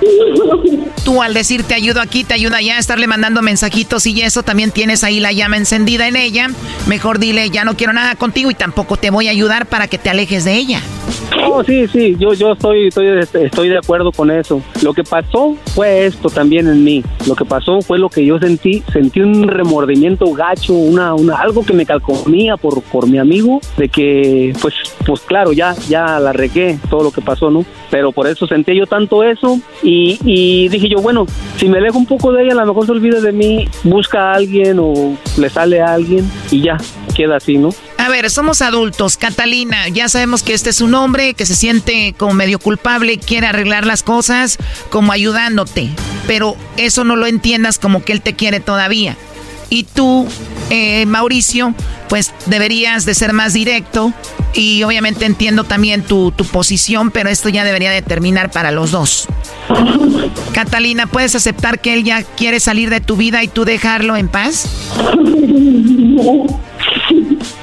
Tú 1.04 1.22
al 1.22 1.34
decir 1.34 1.64
te 1.64 1.74
ayudo 1.74 2.02
aquí, 2.02 2.24
te 2.24 2.34
ayuda 2.34 2.58
allá, 2.58 2.78
estarle 2.78 3.08
mandando 3.08 3.42
mensajitos 3.42 4.06
y 4.06 4.22
eso, 4.22 4.44
también 4.44 4.72
tienes 4.72 5.04
ahí 5.04 5.20
la 5.20 5.32
llama 5.32 5.58
encendida 5.58 6.08
en 6.08 6.16
ella. 6.16 6.48
Mejor 6.88 7.20
dile, 7.20 7.50
ya 7.50 7.64
no 7.66 7.76
quiero 7.76 7.94
nada 7.94 8.16
contigo 8.16 8.52
y 8.52 8.56
tampoco 8.56 8.98
te 8.98 9.10
voy 9.10 9.28
a 9.28 9.32
ayudar 9.32 9.66
para 9.66 9.88
que 9.88 9.98
te 9.98 10.10
alejes 10.10 10.46
de 10.46 10.56
ella. 10.56 10.82
Oh, 11.46 11.64
sí, 11.64 11.88
sí, 11.88 12.16
yo, 12.20 12.34
yo 12.34 12.54
estoy, 12.54 12.88
estoy, 12.88 13.08
estoy 13.44 13.70
de 13.70 13.78
acuerdo 13.78 14.12
con 14.12 14.30
eso. 14.32 14.62
Lo 14.82 14.94
que 14.94 15.04
pasó 15.04 15.56
fue 15.74 16.06
esto 16.06 16.30
también 16.30 16.68
en 16.68 16.84
mí. 16.84 17.04
Lo 17.28 17.36
que 17.36 17.46
pasó 17.46 17.82
fue 17.82 17.98
lo 17.98 18.10
que 18.10 18.26
yo 18.26 18.40
sentí, 18.40 18.84
sentí 18.92 19.22
un 19.22 19.48
remordimiento 19.48 20.32
gacho, 20.34 20.74
una, 20.74 21.14
una 21.14 21.38
algo 21.38 21.66
que 21.66 21.74
me 21.74 21.86
calcomía 21.86 22.58
por, 22.58 22.82
por 22.84 23.08
mi 23.08 23.18
amigo, 23.18 23.62
de 23.78 23.90
que, 23.90 24.54
pues, 24.62 24.74
pues 25.06 25.22
claro, 25.22 25.54
ya, 25.54 25.76
ya 25.88 26.20
la 26.20 26.34
regué 26.34 26.78
todo 26.90 27.04
lo 27.04 27.12
que 27.12 27.22
pasó, 27.22 27.50
¿no? 27.50 27.66
Pero 27.90 28.12
por 28.12 28.28
eso 28.28 28.48
sentí 28.48 28.76
yo 28.76 28.86
tanto 28.86 29.24
eso 29.24 29.60
y, 29.82 30.68
dije 30.70 30.90
yo, 30.90 31.02
bueno, 31.02 31.26
si 31.58 31.68
me 31.68 31.80
alejo 31.80 31.98
un 31.98 32.06
poco 32.06 32.32
de 32.32 32.44
ella, 32.44 32.54
a 32.54 32.66
lo 32.66 32.68
mejor 32.68 32.86
se 32.86 32.92
olvida 32.92 33.20
de 33.20 33.32
mí, 33.32 33.68
busca 33.84 34.32
a 34.32 34.36
alguien 34.36 34.78
o 34.80 35.18
le 35.38 35.50
sale 35.50 35.82
a 35.82 35.94
alguien 35.94 36.30
y 36.52 36.62
ya, 36.62 36.78
queda 37.16 37.38
así, 37.38 37.58
¿no? 37.58 37.74
A 37.98 38.10
ver, 38.10 38.30
somos 38.30 38.62
adultos. 38.62 39.18
Catalina, 39.18 39.90
ya 39.90 40.08
sabemos 40.08 40.42
que 40.44 40.54
este 40.54 40.70
es 40.70 40.82
un 40.82 40.96
hombre 40.96 41.34
que 41.34 41.46
se 41.46 41.56
siente 41.56 42.14
como 42.18 42.34
medio 42.34 42.60
culpable 42.60 43.18
quiere 43.18 43.48
arreglar 43.48 43.86
las 43.86 44.04
cosas 44.04 44.58
como 44.90 45.12
ayudándote. 45.12 45.90
Pero 46.28 46.56
eso 46.78 47.04
no 47.04 47.16
lo 47.16 47.28
entiendas 47.28 47.80
como 47.80 48.04
que 48.04 48.14
él 48.14 48.22
te 48.22 48.36
quiere 48.36 48.60
todavía. 48.60 49.18
Y 49.70 49.84
tú, 49.84 50.28
eh, 50.70 51.06
Mauricio, 51.06 51.76
pues 52.08 52.34
deberías 52.48 53.06
de 53.06 53.14
ser 53.14 53.34
más 53.34 53.54
directo. 53.54 54.14
Y 54.54 54.84
obviamente 54.84 55.26
entiendo 55.26 55.64
también 55.64 56.04
tu, 56.04 56.32
tu 56.32 56.44
posición, 56.46 57.12
pero 57.12 57.30
esto 57.30 57.50
ya 57.50 57.64
debería 57.64 57.92
de 57.92 58.02
terminar 58.02 58.52
para 58.52 58.72
los 58.72 58.92
dos. 58.92 59.28
Catalina, 60.54 61.06
¿puedes 61.08 61.36
aceptar 61.36 61.80
que 61.80 61.94
él 61.94 62.04
ya 62.04 62.24
quiere 62.24 62.60
salir 62.60 62.90
de 62.90 63.00
tu 63.00 63.16
vida 63.16 63.44
y 63.44 63.48
tú 63.48 63.66
dejarlo 63.66 64.16
en 64.16 64.28
paz? 64.28 64.68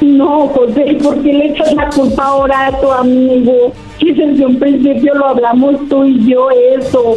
No, 0.01 0.49
José, 0.49 0.99
¿por 1.03 1.23
qué 1.23 1.33
le 1.33 1.47
echas 1.51 1.73
la 1.75 1.89
culpa 1.91 2.25
ahora 2.25 2.67
a 2.69 2.81
tu 2.81 2.91
amigo? 2.91 3.73
Si 3.99 4.13
desde 4.13 4.47
un 4.47 4.59
principio 4.59 5.15
lo 5.15 5.27
hablamos 5.29 5.89
tú 5.89 6.05
y 6.05 6.31
yo 6.31 6.49
eso. 6.51 7.17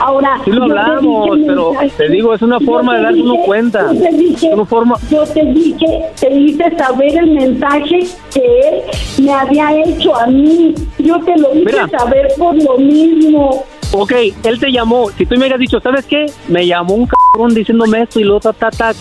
Ahora, 0.00 0.40
sí 0.44 0.50
lo 0.50 0.64
hablamos, 0.64 1.38
pero 1.46 1.72
te 1.96 2.08
digo, 2.08 2.34
es 2.34 2.42
una 2.42 2.60
forma 2.60 2.96
de 2.96 3.02
darse 3.02 3.20
uno 3.20 3.36
cuenta. 3.44 3.92
Yo 3.92 4.00
te 4.00 4.16
dije, 4.16 4.50
una 4.52 4.64
forma... 4.64 4.96
yo 5.10 5.24
te 5.24 5.44
dije, 5.44 6.02
te 6.20 6.32
hice 6.32 6.76
saber 6.76 7.16
el 7.16 7.32
mensaje 7.32 8.00
que 8.32 8.60
él 8.68 9.24
me 9.24 9.32
había 9.32 9.74
hecho 9.84 10.14
a 10.14 10.26
mí. 10.26 10.74
Yo 10.98 11.18
te 11.20 11.36
lo 11.38 11.54
hice 11.54 11.88
saber 11.90 12.28
por 12.38 12.54
lo 12.62 12.78
mismo. 12.78 13.64
Ok, 13.92 14.12
él 14.44 14.60
te 14.60 14.70
llamó. 14.70 15.10
Si 15.10 15.24
tú 15.24 15.34
me 15.34 15.40
hubieras 15.40 15.58
dicho, 15.58 15.80
¿sabes 15.80 16.04
qué? 16.04 16.26
Me 16.48 16.66
llamó 16.66 16.94
un 16.94 17.06
cabrón 17.06 17.54
diciéndome 17.54 18.02
esto 18.02 18.20
y 18.20 18.24
luego 18.24 18.40
ta, 18.40 18.52
ta, 18.52 18.70
ta, 18.70 18.92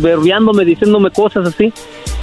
berreándome, 0.00 0.64
diciéndome 0.64 1.10
cosas 1.10 1.46
así. 1.48 1.72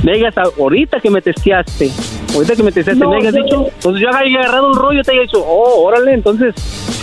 Me 0.01 0.13
digas, 0.13 0.35
ahorita 0.37 0.99
que 0.99 1.09
me 1.09 1.21
testeaste, 1.21 1.91
ahorita 2.33 2.55
que 2.55 2.63
me 2.63 2.71
testeaste, 2.71 3.05
me 3.05 3.17
hayas 3.17 3.33
dicho, 3.33 3.69
pues 3.81 3.99
yo 3.99 4.09
había 4.09 4.39
agarrado 4.39 4.67
un 4.69 4.75
rollo 4.75 5.01
y 5.01 5.03
te 5.03 5.11
haya 5.11 5.21
dicho, 5.21 5.43
oh, 5.45 5.83
órale, 5.83 6.13
entonces, 6.13 6.55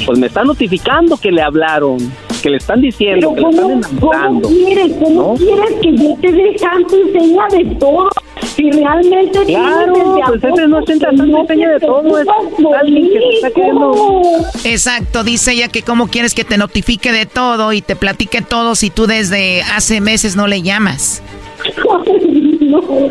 pues 0.04 0.18
me 0.18 0.26
está 0.26 0.44
notificando 0.44 1.16
que 1.16 1.30
le 1.30 1.42
hablaron, 1.42 1.98
que 2.42 2.50
le 2.50 2.56
están 2.56 2.80
diciendo, 2.80 3.34
que 3.34 3.40
le 3.40 3.50
están 3.50 3.70
enamorando. 3.70 4.48
¿Cómo 4.48 4.56
quieres? 4.56 4.92
¿Cómo 4.98 5.36
quieres 5.36 5.72
que 5.82 5.96
yo 5.96 6.16
te 6.20 6.32
dé 6.32 6.56
tanto 6.60 6.96
enseña 6.96 7.46
de 7.48 7.64
todo? 7.76 8.08
Si 8.56 8.70
realmente 8.70 9.38
claro, 9.46 10.16
pues 10.26 10.44
ese 10.44 10.68
no 10.68 10.80
es 10.80 10.84
tanta 10.86 11.08
enseña 11.10 11.70
de 11.70 11.80
todo, 11.80 12.18
es 12.18 12.26
alguien 12.78 13.08
que 13.10 13.18
se 13.18 13.28
está 13.36 13.50
queriendo. 13.50 14.22
Exacto, 14.64 15.24
dice 15.24 15.52
ella 15.52 15.68
que 15.68 15.82
cómo 15.82 16.08
quieres 16.08 16.34
que 16.34 16.44
te 16.44 16.58
notifique 16.58 17.12
de 17.12 17.26
todo 17.26 17.72
y 17.72 17.82
te 17.82 17.96
platique 17.96 18.42
todo 18.42 18.74
si 18.74 18.90
tú 18.90 19.06
desde 19.06 19.62
hace 19.62 20.00
meses 20.00 20.36
no 20.36 20.46
le 20.46 20.62
llamas. 20.62 21.22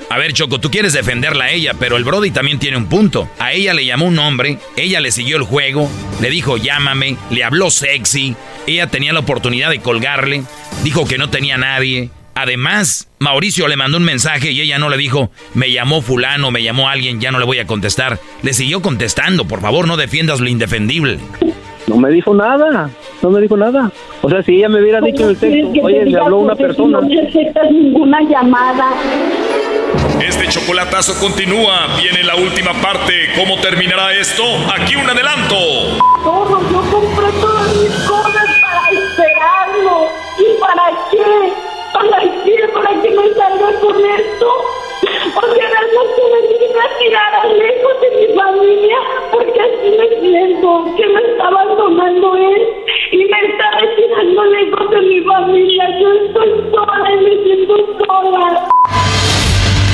A 0.10 0.18
ver, 0.18 0.34
Choco, 0.34 0.60
tú 0.60 0.70
quieres 0.72 0.94
defenderla 0.94 1.46
a 1.46 1.52
ella, 1.52 1.74
pero 1.80 1.98
el 1.98 2.04
Brody 2.04 2.32
también 2.32 2.60
tiene 2.60 2.78
un 2.78 2.88
punto. 2.88 3.30
A 3.40 3.54
ella 3.54 3.74
le 3.74 3.86
llamó 3.86 4.06
un 4.06 4.20
hombre, 4.20 4.60
ella 4.76 5.00
le 5.02 5.12
siguió 5.12 5.38
el 5.38 5.44
juego, 5.44 5.90
le 6.22 6.30
dijo 6.30 6.58
llámame, 6.58 7.18
le 7.30 7.44
habló 7.44 7.70
sexy, 7.72 8.36
ella 8.68 8.88
tenía 8.88 9.14
la 9.14 9.20
oportunidad 9.20 9.70
de 9.70 9.80
colgarle, 9.80 10.44
dijo 10.84 11.06
que 11.06 11.18
no 11.18 11.30
tenía 11.30 11.58
nadie. 11.58 12.10
Además, 12.36 13.10
Mauricio 13.20 13.68
le 13.68 13.76
mandó 13.76 13.98
un 13.98 14.06
mensaje 14.06 14.52
y 14.52 14.62
ella 14.62 14.80
no 14.80 14.90
le 14.90 14.96
dijo, 14.96 15.30
me 15.56 15.72
llamó 15.72 16.02
fulano, 16.02 16.52
me 16.52 16.64
llamó 16.64 16.88
alguien, 16.88 17.20
ya 17.20 17.32
no 17.32 17.40
le 17.40 17.46
voy 17.46 17.60
a 17.60 17.68
contestar. 17.68 18.20
Le 18.44 18.54
siguió 18.54 18.82
contestando, 18.82 19.46
por 19.46 19.60
favor, 19.60 19.88
no 19.88 19.98
defiendas 19.98 20.40
lo 20.40 20.48
indefendible. 20.48 21.20
No 22.00 22.08
me 22.08 22.14
dijo 22.14 22.34
nada, 22.34 22.90
no 23.22 23.30
me 23.30 23.42
dijo 23.42 23.58
nada. 23.58 23.92
O 24.22 24.30
sea, 24.30 24.42
si 24.42 24.56
ella 24.56 24.70
me 24.70 24.82
hubiera 24.82 25.02
dicho 25.02 25.24
en 25.24 25.30
el 25.32 25.38
texto, 25.38 25.82
oye, 25.84 26.06
le 26.06 26.18
habló 26.18 26.38
una 26.38 26.56
persona. 26.56 27.02
No 27.02 27.06
necesitas 27.06 27.70
ninguna 27.70 28.22
llamada. 28.22 28.92
Este 30.26 30.48
chocolatazo 30.48 31.20
continúa. 31.20 31.88
Viene 32.02 32.24
la 32.24 32.38
última 32.38 32.72
parte. 32.82 33.12
¿Cómo 33.36 33.60
terminará 33.60 34.14
esto? 34.14 34.44
Aquí 34.74 34.96
un 34.96 35.10
adelanto. 35.10 35.56
Todo, 36.24 36.62
yo 36.72 36.82
compré 36.90 37.32
todas 37.42 37.76
mis 37.76 37.92
cosas 38.08 38.48
para 38.62 38.90
esperarlo. 38.92 40.08
¿Y 40.38 40.58
para 40.58 40.86
qué? 41.12 41.54
¿Para 41.92 42.22
qué? 42.22 42.70
¿Para 42.74 43.02
qué 43.02 43.10
me 43.10 43.34
salga 43.34 43.78
con 43.82 43.96
esto? 44.06 44.48
Sea, 45.10 45.70
realmente 45.70 46.22
me 46.32 46.42
vine 46.48 46.80
a 46.80 46.98
tirar 47.00 47.52
lejos 47.52 48.02
de 48.02 48.10
mi 48.12 48.36
familia 48.36 48.98
porque 49.32 49.60
así 49.60 49.90
me 49.98 50.08
siento, 50.20 50.86
que 50.96 51.08
me 51.08 51.22
está 51.22 51.48
abandonando 51.48 52.36
él 52.36 52.68
y 53.12 53.26
me 53.26 53.40
está 53.40 53.72
retirando 53.80 54.46
lejos 54.46 54.90
de 54.92 55.02
mi 55.02 55.22
familia. 55.22 56.00
Yo 56.00 56.14
estoy 56.14 56.50
sola 56.72 57.12
y 57.12 57.24
me 57.24 57.44
siento 57.44 57.76
sola. 58.06 58.70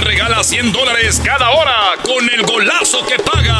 Regala 0.00 0.42
100 0.42 0.72
dólares 0.72 1.20
cada 1.24 1.50
hora 1.50 1.94
con 2.02 2.28
el 2.32 2.42
golazo 2.42 3.04
que 3.06 3.18
paga. 3.18 3.58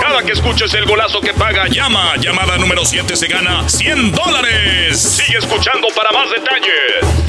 Cada 0.00 0.22
que 0.22 0.32
escuches 0.32 0.74
el 0.74 0.84
golazo 0.84 1.20
que 1.20 1.32
paga, 1.32 1.66
llama. 1.68 2.16
Llamada 2.16 2.58
número 2.58 2.84
7 2.84 3.16
se 3.16 3.26
gana 3.26 3.68
100 3.68 4.12
dólares. 4.12 5.00
Sigue 5.00 5.38
escuchando 5.38 5.88
para 5.94 6.12
más 6.12 6.28
detalles. 6.30 7.24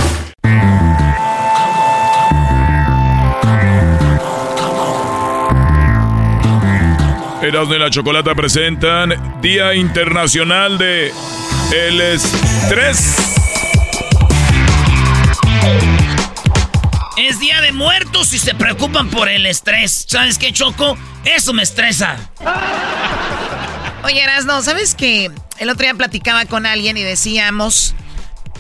Eras 7.41 7.69
de 7.69 7.79
la 7.79 7.89
Chocolata 7.91 8.33
presentan 8.33 9.39
Día 9.41 9.75
Internacional 9.75 10.77
de 10.77 11.13
el 11.71 12.01
Estrés. 12.01 13.44
Es 17.17 17.39
día 17.39 17.61
de 17.61 17.71
muertos 17.71 18.33
y 18.33 18.39
se 18.39 18.53
preocupan 18.55 19.09
por 19.09 19.29
el 19.29 19.45
estrés. 19.45 20.05
¿Sabes 20.07 20.37
qué, 20.37 20.51
Choco? 20.51 20.97
Eso 21.23 21.53
me 21.53 21.63
estresa. 21.63 22.17
Oye, 24.03 24.21
Erasno, 24.21 24.61
¿sabes 24.61 24.95
que 24.95 25.31
el 25.57 25.69
otro 25.69 25.85
día 25.85 25.95
platicaba 25.95 26.45
con 26.45 26.65
alguien 26.65 26.97
y 26.97 27.03
decíamos 27.03 27.95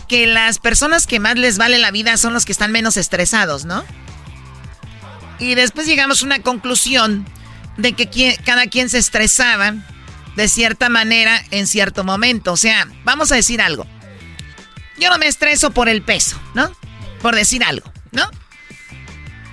que 0.07 0.27
las 0.27 0.59
personas 0.59 1.07
que 1.07 1.19
más 1.19 1.35
les 1.35 1.57
vale 1.57 1.77
la 1.77 1.91
vida 1.91 2.17
son 2.17 2.33
los 2.33 2.45
que 2.45 2.51
están 2.51 2.71
menos 2.71 2.97
estresados, 2.97 3.65
¿no? 3.65 3.83
Y 5.39 5.55
después 5.55 5.85
llegamos 5.85 6.21
a 6.21 6.25
una 6.25 6.39
conclusión 6.39 7.27
de 7.77 7.93
que 7.93 8.39
cada 8.45 8.67
quien 8.67 8.89
se 8.89 8.97
estresaba 8.97 9.73
de 10.35 10.47
cierta 10.47 10.89
manera 10.89 11.41
en 11.51 11.67
cierto 11.67 12.03
momento. 12.03 12.53
O 12.53 12.57
sea, 12.57 12.87
vamos 13.03 13.31
a 13.31 13.35
decir 13.35 13.61
algo. 13.61 13.85
Yo 14.97 15.09
no 15.09 15.17
me 15.17 15.27
estreso 15.27 15.71
por 15.71 15.89
el 15.89 16.01
peso, 16.01 16.39
¿no? 16.53 16.71
Por 17.25 17.35
decir 17.35 17.63
algo, 17.63 17.91
¿no? 18.11 18.29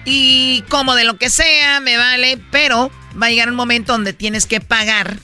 Y 0.04 0.62
como 0.68 0.94
de 0.94 1.04
lo 1.04 1.16
que 1.16 1.30
sea, 1.30 1.80
me 1.80 1.96
vale, 1.96 2.38
pero 2.50 2.90
va 3.18 3.28
a 3.28 3.30
llegar 3.30 3.48
un 3.48 3.54
momento 3.54 3.92
donde 3.92 4.12
tienes 4.12 4.44
que 4.44 4.60
pagar 4.60 5.18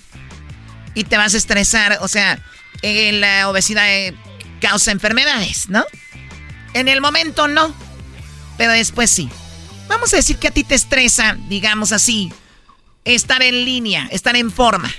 y 0.94 1.04
te 1.04 1.18
vas 1.18 1.34
a 1.34 1.36
estresar. 1.36 1.98
O 2.00 2.08
sea, 2.08 2.42
eh, 2.80 3.12
la 3.12 3.50
obesidad 3.50 3.86
eh, 3.86 4.14
causa 4.62 4.92
enfermedades, 4.92 5.68
¿no? 5.68 5.84
En 6.72 6.88
el 6.88 7.02
momento 7.02 7.48
no, 7.48 7.74
pero 8.56 8.72
después 8.72 9.10
sí. 9.10 9.28
Vamos 9.86 10.14
a 10.14 10.16
decir 10.16 10.38
que 10.38 10.48
a 10.48 10.50
ti 10.50 10.64
te 10.64 10.74
estresa, 10.74 11.36
digamos 11.50 11.92
así, 11.92 12.32
estar 13.04 13.42
en 13.42 13.66
línea, 13.66 14.08
estar 14.10 14.36
en 14.36 14.50
forma. 14.50 14.90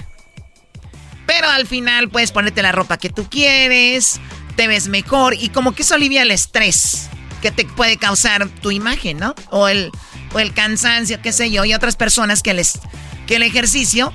Pero 1.26 1.50
al 1.50 1.66
final 1.66 2.10
puedes 2.10 2.32
ponerte 2.32 2.62
la 2.62 2.74
ropa 2.74 3.00
que 3.00 3.10
tú 3.10 3.28
quieres, 3.28 4.22
te 4.56 4.68
ves 4.68 4.88
mejor 4.88 5.34
y 5.34 5.50
como 5.50 5.74
que 5.74 5.82
eso 5.82 5.96
alivia 5.96 6.22
el 6.22 6.30
estrés 6.30 7.10
que 7.41 7.52
te 7.52 7.66
puede 7.66 7.98
causar 7.98 8.48
tu 8.48 8.72
imagen, 8.72 9.18
¿no? 9.18 9.36
O 9.49 9.68
el, 9.68 9.91
o 10.34 10.40
el 10.40 10.53
cansancio, 10.53 11.22
qué 11.22 11.32
sé 11.32 11.52
yo, 11.52 11.66
y 11.66 11.74
otras 11.74 11.95
personas 11.95 12.44
que, 12.44 12.53
les, 12.53 12.80
que 13.28 13.36
el 13.36 13.44
ejercicio 13.44 14.14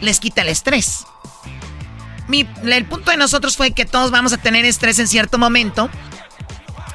les 0.00 0.20
quita 0.20 0.42
el 0.42 0.48
estrés. 0.48 1.04
Mi, 2.28 2.48
el 2.64 2.84
punto 2.84 3.10
de 3.10 3.16
nosotros 3.16 3.56
fue 3.56 3.72
que 3.72 3.84
todos 3.84 4.10
vamos 4.10 4.32
a 4.32 4.38
tener 4.38 4.64
estrés 4.64 4.98
en 4.98 5.08
cierto 5.08 5.38
momento, 5.38 5.90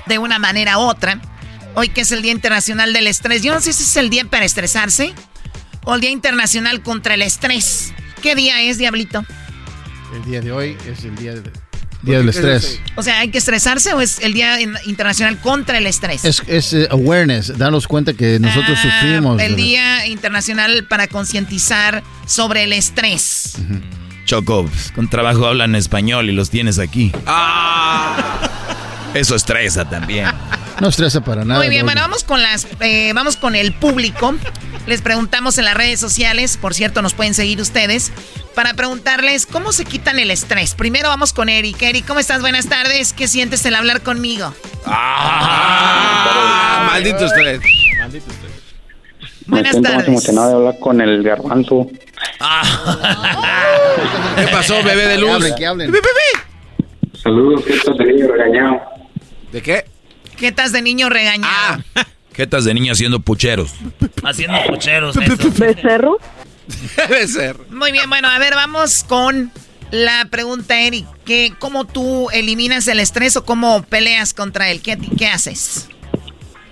de 0.06 0.18
una 0.18 0.40
manera 0.40 0.78
u 0.78 0.82
otra. 0.82 1.20
Hoy 1.76 1.90
que 1.90 2.02
es 2.02 2.12
el 2.12 2.22
Día 2.22 2.32
Internacional 2.32 2.94
del 2.94 3.08
Estrés, 3.08 3.42
yo 3.44 3.54
no 3.54 3.60
sé 3.60 3.74
si 3.74 3.84
es 3.84 3.98
el 3.98 4.10
día 4.10 4.24
para 4.26 4.46
estresarse 4.46 5.14
o 5.84 5.96
el 5.96 6.02
Día 6.02 6.12
Internacional 6.12 6.82
contra 6.82 7.16
el 7.16 7.22
Estrés. 7.22 7.94
¿Qué 8.22 8.34
día 8.34 8.62
es, 8.62 8.78
Diablito? 8.78 9.26
El 10.14 10.24
día 10.24 10.40
de 10.40 10.52
hoy 10.54 10.78
es 10.88 11.04
el 11.04 11.16
día, 11.18 11.34
de, 11.36 11.52
día 12.06 12.20
del 12.20 12.30
estrés. 12.30 12.80
O 12.96 13.04
sea, 13.04 13.20
¿hay 13.20 13.30
que 13.30 13.38
estresarse 13.38 13.94
o 13.94 14.02
es 14.02 14.20
el 14.20 14.34
Día 14.34 14.62
Internacional 14.86 15.40
contra 15.40 15.78
el 15.78 15.88
Estrés? 15.88 16.24
Es, 16.24 16.42
es 16.48 16.74
uh, 16.74 16.88
awareness, 16.92 17.58
darnos 17.58 17.88
cuenta 17.88 18.14
que 18.14 18.40
nosotros 18.40 18.78
ah, 18.82 19.00
sufrimos. 19.02 19.42
El 19.42 19.56
Día 19.56 20.08
Internacional 20.08 20.86
para 20.88 21.08
concientizar 21.08 22.04
sobre 22.26 22.64
el 22.64 22.74
estrés. 22.74 23.56
Uh 23.58 23.74
-huh. 23.74 23.82
Choco, 24.26 24.66
pues, 24.66 24.92
con 24.92 25.08
trabajo 25.08 25.46
hablan 25.46 25.76
español 25.76 26.30
y 26.30 26.34
los 26.34 26.50
tienes 26.50 26.80
aquí. 26.80 27.12
Ah. 27.28 28.50
Eso 29.16 29.36
estresa 29.36 29.90
también. 29.90 30.28
No 30.82 30.90
estresa 30.90 31.22
para 31.22 31.46
nada. 31.46 31.60
Muy 31.62 31.70
bien, 31.70 31.86
bueno, 31.86 32.02
vamos 32.02 32.26
con 32.26 32.42
las, 32.42 32.68
eh, 32.82 33.14
vamos 33.14 33.38
con 33.38 33.56
el 33.56 33.72
público. 33.74 34.36
Les 34.88 35.02
preguntamos 35.02 35.58
en 35.58 35.64
las 35.66 35.74
redes 35.74 36.00
sociales, 36.02 36.58
por 36.58 36.74
cierto, 36.74 37.02
nos 37.02 37.14
pueden 37.14 37.34
seguir 37.34 37.62
ustedes, 37.62 38.12
para 38.54 38.74
preguntarles 38.74 39.46
cómo 39.46 39.72
se 39.72 39.86
quitan 39.86 40.20
el 40.20 40.32
estrés. 40.32 40.76
Primero 40.76 41.08
vamos 41.10 41.32
con 41.32 41.48
Eric. 41.50 41.82
Eric, 41.82 42.06
¿cómo 42.06 42.20
estás? 42.20 42.42
Buenas 42.42 42.68
tardes. 42.68 43.14
¿Qué 43.14 43.28
sientes 43.30 43.66
el 43.66 43.76
hablar 43.76 44.02
conmigo? 44.02 44.54
Ah, 44.86 46.90
maldito 46.92 47.24
usted. 47.26 47.62
Maldito 48.00 48.26
usted. 48.30 48.50
Buenas 49.48 49.76
Me 49.76 49.80
siento 49.80 49.90
tardes. 49.90 50.00
más 50.00 50.08
emocionado 50.10 50.50
de 50.50 50.56
hablar 50.56 50.76
con 50.80 51.00
el 51.02 51.24
garbanzo. 51.24 51.88
¿Qué 54.36 54.48
pasó, 54.52 54.84
bebé 54.84 55.08
de 55.08 55.18
luz? 55.20 55.30
Que 55.30 55.36
hablen, 55.36 55.56
que 55.56 55.66
hablen. 55.66 55.92
Bebé, 55.92 56.02
bebé. 56.06 56.44
Saludos, 57.22 57.64
que 57.64 57.74
estás 57.74 57.96
regañado. 57.98 58.82
¿De 59.56 59.62
qué? 59.62 59.86
¿Qué 60.36 60.50
estás 60.50 60.74
de 60.74 60.82
niño 60.82 61.08
regañado? 61.08 61.82
¿Qué 62.34 62.44
estás 62.44 62.66
de 62.66 62.74
niño 62.74 62.92
haciendo 62.92 63.22
pucheros? 63.22 63.74
Haciendo 64.22 64.58
pucheros. 64.68 65.16
¿Becerro? 65.58 66.18
Debe 66.98 67.26
ser. 67.26 67.56
Muy 67.72 67.94
bien, 67.94 68.10
bueno, 68.10 68.28
a 68.28 68.38
ver, 68.38 68.54
vamos 68.54 69.06
con 69.06 69.52
la 69.92 70.28
pregunta, 70.30 70.82
Eric. 70.82 71.06
¿Qué, 71.24 71.54
¿Cómo 71.58 71.86
tú 71.86 72.30
eliminas 72.32 72.86
el 72.90 73.00
estrés 73.00 73.38
o 73.38 73.46
cómo 73.46 73.84
peleas 73.84 74.34
contra 74.34 74.70
él? 74.70 74.82
¿Qué, 74.82 74.98
qué 75.18 75.28
haces? 75.28 75.88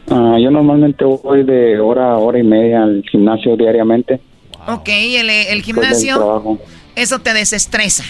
Ah, 0.10 0.36
yo 0.42 0.52
normalmente 0.52 1.06
voy 1.06 1.46
de 1.46 1.80
hora 1.80 2.12
a 2.12 2.18
hora 2.18 2.38
y 2.38 2.44
media 2.44 2.84
al 2.84 3.02
gimnasio 3.10 3.56
diariamente. 3.56 4.20
Ok, 4.68 4.90
el, 4.90 5.30
el 5.30 5.62
gimnasio, 5.62 6.60
eso 6.98 7.20
te 7.20 7.34
desestresa. 7.34 8.04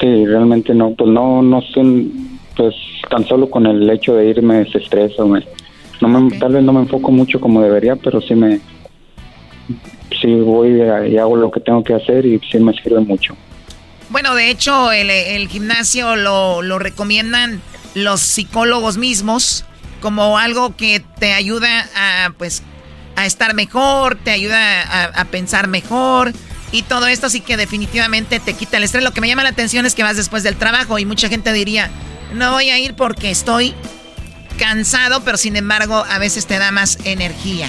Sí, 0.00 0.24
realmente 0.24 0.72
no, 0.74 0.94
pues 0.94 1.10
no, 1.10 1.42
no 1.42 1.60
sé, 1.60 1.82
pues 2.58 2.74
tan 3.08 3.24
solo 3.26 3.48
con 3.48 3.66
el 3.66 3.88
hecho 3.88 4.14
de 4.16 4.28
ir 4.28 4.42
me 4.42 4.64
desestreso, 4.64 5.26
me, 5.26 5.46
no 6.00 6.08
me, 6.08 6.38
tal 6.38 6.52
vez 6.52 6.64
no 6.64 6.72
me 6.72 6.80
enfoco 6.80 7.12
mucho 7.12 7.40
como 7.40 7.62
debería, 7.62 7.94
pero 7.94 8.20
sí 8.20 8.34
me, 8.34 8.60
sí 10.20 10.34
voy 10.34 10.82
y 11.08 11.16
hago 11.16 11.36
lo 11.36 11.50
que 11.52 11.60
tengo 11.60 11.84
que 11.84 11.94
hacer 11.94 12.26
y 12.26 12.40
sí 12.50 12.58
me 12.58 12.74
sirve 12.74 13.00
mucho. 13.00 13.36
Bueno, 14.10 14.34
de 14.34 14.50
hecho, 14.50 14.90
el, 14.90 15.08
el 15.08 15.48
gimnasio 15.48 16.16
lo, 16.16 16.62
lo 16.62 16.80
recomiendan 16.80 17.62
los 17.94 18.20
psicólogos 18.20 18.98
mismos 18.98 19.64
como 20.00 20.38
algo 20.38 20.74
que 20.76 21.00
te 21.20 21.34
ayuda 21.34 21.88
a, 21.94 22.30
pues, 22.36 22.62
a 23.14 23.24
estar 23.26 23.54
mejor, 23.54 24.16
te 24.16 24.32
ayuda 24.32 24.82
a, 24.82 25.04
a 25.20 25.24
pensar 25.26 25.68
mejor 25.68 26.32
y 26.72 26.82
todo 26.82 27.06
esto, 27.06 27.28
así 27.28 27.40
que 27.40 27.56
definitivamente 27.56 28.40
te 28.40 28.54
quita 28.54 28.78
el 28.78 28.82
estrés. 28.82 29.04
Lo 29.04 29.12
que 29.12 29.20
me 29.20 29.28
llama 29.28 29.44
la 29.44 29.50
atención 29.50 29.86
es 29.86 29.94
que 29.94 30.02
vas 30.02 30.16
después 30.16 30.42
del 30.42 30.56
trabajo 30.56 30.98
y 30.98 31.04
mucha 31.04 31.28
gente 31.28 31.52
diría, 31.52 31.90
no 32.32 32.52
voy 32.52 32.70
a 32.70 32.78
ir 32.78 32.94
porque 32.94 33.30
estoy 33.30 33.74
cansado, 34.58 35.22
pero 35.24 35.36
sin 35.38 35.56
embargo 35.56 36.04
a 36.08 36.18
veces 36.18 36.46
te 36.46 36.58
da 36.58 36.70
más 36.70 36.98
energía. 37.04 37.68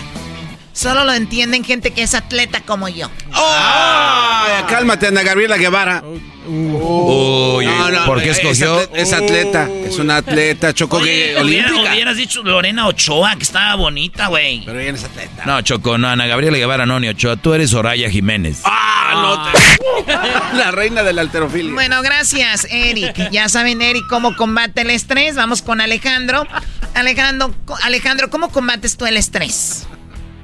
Solo 0.73 1.03
lo 1.03 1.13
entienden 1.13 1.63
gente 1.63 1.91
que 1.91 2.03
es 2.03 2.13
atleta 2.15 2.61
como 2.61 2.87
yo. 2.87 3.09
Ay, 3.33 4.63
cálmate, 4.67 5.07
Ana 5.07 5.23
Gabriela 5.23 5.57
Guevara. 5.57 6.03
Uy, 6.51 7.67
¿por 8.07 8.21
qué 8.21 8.29
es 8.31 8.39
escogió? 8.39 8.79
Es 8.95 9.13
atleta, 9.13 9.69
es 9.85 9.99
una 9.99 10.17
atleta, 10.17 10.73
chocó 10.73 10.97
Oye, 10.97 11.33
que 11.35 11.43
hubiera- 11.43 11.67
olímpica. 11.69 11.91
hubieras 11.93 12.17
dicho 12.17 12.41
Lorena 12.43 12.87
Ochoa, 12.87 13.35
que 13.35 13.43
estaba 13.43 13.75
bonita, 13.75 14.27
güey. 14.27 14.63
Pero 14.65 14.79
ella 14.79 14.91
no 14.91 14.97
es 14.97 15.03
atleta. 15.03 15.43
No, 15.45 15.61
Choco, 15.61 15.97
no, 15.97 16.07
Ana 16.07 16.25
Gabriela 16.25 16.57
Guevara, 16.57 16.85
no, 16.87 16.99
ni 16.99 17.07
Ochoa. 17.07 17.35
Tú 17.37 17.53
eres 17.53 17.69
Soraya 17.69 18.09
Jiménez. 18.09 18.61
Ah, 18.65 19.11
no. 19.13 19.51
te- 20.05 20.57
La 20.57 20.71
reina 20.71 21.03
del 21.03 21.19
alterofilia. 21.19 21.73
Bueno, 21.73 22.01
gracias, 22.01 22.65
Eric. 22.71 23.29
Ya 23.31 23.47
saben, 23.47 23.81
Eric, 23.81 24.05
cómo 24.09 24.35
combate 24.35 24.81
el 24.81 24.89
estrés. 24.89 25.35
Vamos 25.35 25.61
con 25.61 25.81
Alejandro. 25.81 26.47
Alejandro, 26.95 27.53
Alejandro, 27.83 28.29
¿cómo 28.31 28.49
combates 28.49 28.97
tú 28.97 29.05
el 29.05 29.17
estrés? 29.17 29.87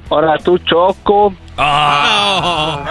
Ahora 0.08 0.38
tú, 0.38 0.56
Choco. 0.58 1.34
Ah. 1.58 2.84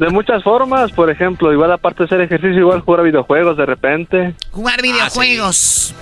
De 0.00 0.08
muchas 0.08 0.42
formas, 0.42 0.90
por 0.92 1.10
ejemplo, 1.10 1.52
igual 1.52 1.70
aparte 1.72 1.98
de 2.00 2.04
hacer 2.06 2.20
ejercicio, 2.22 2.58
igual 2.58 2.80
jugar 2.80 3.00
a 3.00 3.02
videojuegos 3.02 3.56
de 3.58 3.66
repente. 3.66 4.34
Jugar 4.50 4.80
videojuegos. 4.80 5.94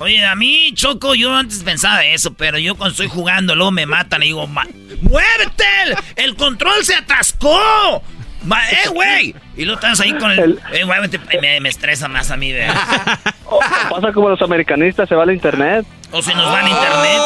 Oye, 0.00 0.26
a 0.26 0.34
mí, 0.34 0.72
Choco, 0.74 1.14
yo 1.14 1.32
antes 1.32 1.62
pensaba 1.62 2.04
eso, 2.04 2.34
pero 2.34 2.58
yo 2.58 2.74
cuando 2.74 2.90
estoy 2.90 3.06
jugando, 3.08 3.54
luego 3.54 3.70
me 3.70 3.86
matan 3.86 4.22
y 4.24 4.26
digo, 4.26 4.48
"Ma- 4.48 4.66
¡muévete! 5.02 5.64
El, 6.16 6.34
control 6.34 6.84
se 6.84 6.96
atascó! 6.96 8.02
Ma- 8.42 8.68
¡Eh, 8.68 8.88
güey! 8.92 9.34
Y 9.56 9.64
luego 9.64 9.80
estás 9.80 10.00
ahí 10.00 10.12
con 10.14 10.32
el... 10.32 10.58
¡Eh, 10.72 10.84
muévete! 10.84 11.20
Y 11.36 11.38
Me, 11.40 11.60
me 11.60 11.68
estresa 11.68 12.08
más 12.08 12.32
a 12.32 12.36
mí, 12.36 12.52
¿verdad? 12.52 12.74
Pasa 13.90 14.12
como 14.12 14.28
los 14.28 14.42
americanistas, 14.42 15.08
se 15.08 15.14
va 15.14 15.22
al 15.22 15.32
internet. 15.32 15.86
O 16.10 16.20
se 16.20 16.34
nos 16.34 16.46
va 16.46 16.62
el 16.62 16.68
internet. 16.68 17.20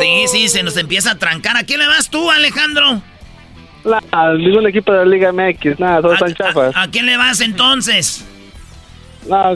Sí, 0.00 0.24
sí, 0.28 0.48
se 0.48 0.62
nos 0.62 0.76
empieza 0.78 1.12
a 1.12 1.14
trancar. 1.18 1.56
¿A 1.58 1.64
quién 1.64 1.80
le 1.80 1.86
vas 1.86 2.08
tú, 2.08 2.30
Alejandro? 2.30 3.02
La, 3.84 4.00
digo 4.38 4.60
el 4.60 4.66
equipo 4.66 4.92
de 4.92 4.98
la 4.98 5.04
Liga 5.04 5.32
MX, 5.32 5.78
nada, 5.80 6.00
todos 6.02 6.14
están 6.14 6.34
chafas. 6.34 6.72
¿A 6.76 6.88
quién 6.88 7.06
le 7.06 7.16
vas 7.16 7.40
entonces? 7.40 8.24
Nah, 9.28 9.54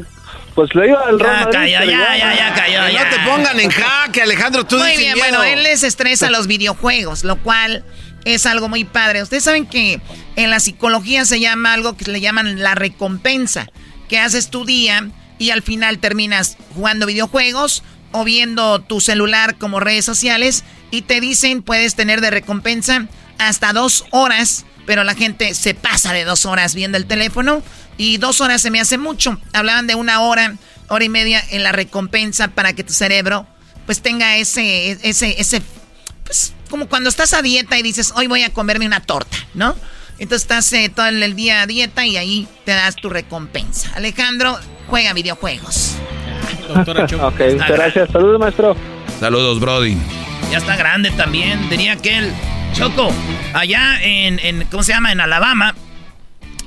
pues 0.54 0.74
le 0.74 0.88
iba 0.88 1.00
al 1.00 1.18
Ya 1.18 1.24
Real 1.24 1.44
Madrid, 1.44 1.52
cayó, 1.52 1.78
pero 1.78 1.90
ya, 1.90 2.16
ya, 2.16 2.34
ya 2.36 2.54
cayó, 2.54 2.86
Que 2.86 2.92
ya. 2.92 3.04
no 3.04 3.10
te 3.10 3.22
pongan 3.30 3.60
en 3.60 3.70
jaque, 3.70 4.22
Alejandro, 4.22 4.64
tú 4.64 4.78
Muy 4.78 4.86
dices 4.88 5.00
bien, 5.04 5.14
miedo. 5.14 5.28
bueno, 5.38 5.44
él 5.44 5.62
les 5.62 5.82
estresa 5.82 6.30
los 6.30 6.46
videojuegos, 6.46 7.24
lo 7.24 7.36
cual 7.36 7.84
es 8.24 8.46
algo 8.46 8.68
muy 8.68 8.84
padre. 8.84 9.22
Ustedes 9.22 9.44
saben 9.44 9.66
que 9.66 10.00
en 10.36 10.50
la 10.50 10.58
psicología 10.60 11.24
se 11.24 11.38
llama 11.40 11.72
algo 11.74 11.96
que 11.96 12.10
le 12.10 12.20
llaman 12.20 12.60
la 12.62 12.74
recompensa, 12.74 13.68
que 14.08 14.18
haces 14.18 14.50
tu 14.50 14.64
día 14.64 15.08
y 15.38 15.50
al 15.50 15.62
final 15.62 15.98
terminas 15.98 16.56
jugando 16.74 17.06
videojuegos 17.06 17.82
o 18.12 18.24
viendo 18.24 18.80
tu 18.80 19.00
celular 19.00 19.56
como 19.58 19.78
redes 19.78 20.04
sociales 20.04 20.64
y 20.90 21.02
te 21.02 21.20
dicen 21.20 21.62
puedes 21.62 21.94
tener 21.94 22.20
de 22.20 22.30
recompensa 22.30 23.06
hasta 23.38 23.72
dos 23.72 24.04
horas, 24.10 24.66
pero 24.86 25.04
la 25.04 25.14
gente 25.14 25.54
se 25.54 25.74
pasa 25.74 26.12
de 26.12 26.24
dos 26.24 26.46
horas 26.46 26.74
viendo 26.74 26.96
el 26.96 27.06
teléfono 27.06 27.62
y 27.96 28.18
dos 28.18 28.40
horas 28.40 28.62
se 28.62 28.70
me 28.70 28.80
hace 28.80 28.98
mucho. 28.98 29.38
Hablaban 29.52 29.86
de 29.86 29.94
una 29.94 30.20
hora, 30.20 30.56
hora 30.88 31.04
y 31.04 31.08
media 31.08 31.42
en 31.50 31.62
la 31.62 31.72
recompensa 31.72 32.48
para 32.48 32.72
que 32.72 32.84
tu 32.84 32.92
cerebro 32.92 33.46
pues 33.86 34.02
tenga 34.02 34.36
ese, 34.36 34.98
ese, 35.02 35.40
ese, 35.40 35.62
pues 36.24 36.52
como 36.68 36.88
cuando 36.88 37.08
estás 37.08 37.32
a 37.32 37.42
dieta 37.42 37.78
y 37.78 37.82
dices, 37.82 38.12
hoy 38.16 38.26
voy 38.26 38.42
a 38.42 38.50
comerme 38.52 38.86
una 38.86 39.00
torta, 39.00 39.36
¿no? 39.54 39.76
Entonces 40.18 40.42
estás 40.42 40.72
eh, 40.72 40.90
todo 40.94 41.06
el 41.06 41.36
día 41.36 41.62
a 41.62 41.66
dieta 41.66 42.04
y 42.06 42.16
ahí 42.16 42.48
te 42.64 42.72
das 42.72 42.96
tu 42.96 43.10
recompensa. 43.10 43.92
Alejandro, 43.94 44.58
juega 44.88 45.12
videojuegos. 45.12 45.96
ok, 47.20 47.40
gracias. 47.68 48.10
Saludos, 48.10 48.40
maestro. 48.40 48.76
Saludos, 49.20 49.60
Brody. 49.60 49.96
Ya 50.50 50.58
está 50.58 50.76
grande 50.76 51.10
también, 51.12 51.68
diría 51.68 51.96
que 51.96 52.18
él. 52.18 52.32
Choco, 52.76 53.10
allá 53.54 53.98
en, 54.02 54.38
en, 54.38 54.66
¿cómo 54.66 54.82
se 54.82 54.92
llama? 54.92 55.10
En 55.10 55.20
Alabama, 55.22 55.74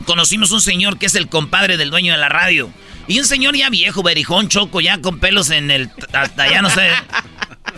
conocimos 0.05 0.51
un 0.51 0.59
señor 0.59 0.97
que 0.97 1.05
es 1.05 1.13
el 1.13 1.29
compadre 1.29 1.77
del 1.77 1.91
dueño 1.91 2.13
de 2.13 2.17
la 2.17 2.29
radio. 2.29 2.71
Y 3.07 3.19
un 3.19 3.25
señor 3.25 3.55
ya 3.55 3.69
viejo, 3.69 4.01
berijón, 4.01 4.47
choco, 4.47 4.81
ya 4.81 4.99
con 5.01 5.19
pelos 5.19 5.51
en 5.51 5.69
el... 5.69 5.91
Hasta 6.11 6.49
ya 6.49 6.63
no 6.63 6.71
sé. 6.71 6.89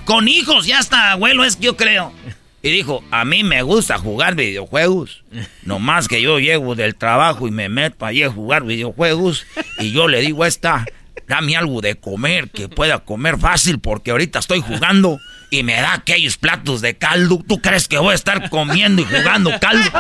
Con 0.06 0.30
hijos, 0.30 0.66
ya 0.66 0.80
hasta 0.80 1.12
abuelo 1.12 1.44
es, 1.44 1.60
yo 1.60 1.76
creo. 1.76 2.14
Y 2.62 2.70
dijo, 2.72 3.04
a 3.12 3.26
mí 3.26 3.44
me 3.44 3.64
gusta 3.64 3.98
jugar 3.98 4.36
videojuegos. 4.36 5.26
Nomás 5.64 6.08
que 6.08 6.22
yo 6.22 6.40
llego 6.40 6.76
del 6.76 6.96
trabajo 6.96 7.50
y 7.50 7.52
me 7.52 7.68
meto 7.68 8.06
allí 8.06 8.24
a 8.24 8.32
jugar 8.32 8.64
videojuegos. 8.64 9.46
Y 9.80 9.92
yo 9.92 10.08
le 10.08 10.22
digo 10.22 10.44
a 10.44 10.48
esta, 10.48 10.86
dame 11.28 11.58
algo 11.58 11.82
de 11.82 11.96
comer, 11.96 12.50
que 12.50 12.70
pueda 12.70 13.00
comer 13.00 13.38
fácil, 13.38 13.80
porque 13.80 14.12
ahorita 14.12 14.40
estoy 14.40 14.62
jugando 14.62 15.20
y 15.54 15.64
me 15.64 15.74
da 15.82 15.94
aquellos 15.94 16.38
platos 16.38 16.80
de 16.82 16.98
caldo. 16.98 17.44
¿Tú 17.48 17.62
crees 17.62 17.88
que 17.90 17.98
voy 17.98 18.14
a 18.14 18.16
estar 18.16 18.50
comiendo 18.50 19.02
y 19.02 19.06
jugando 19.06 19.52
caldo? 19.60 19.92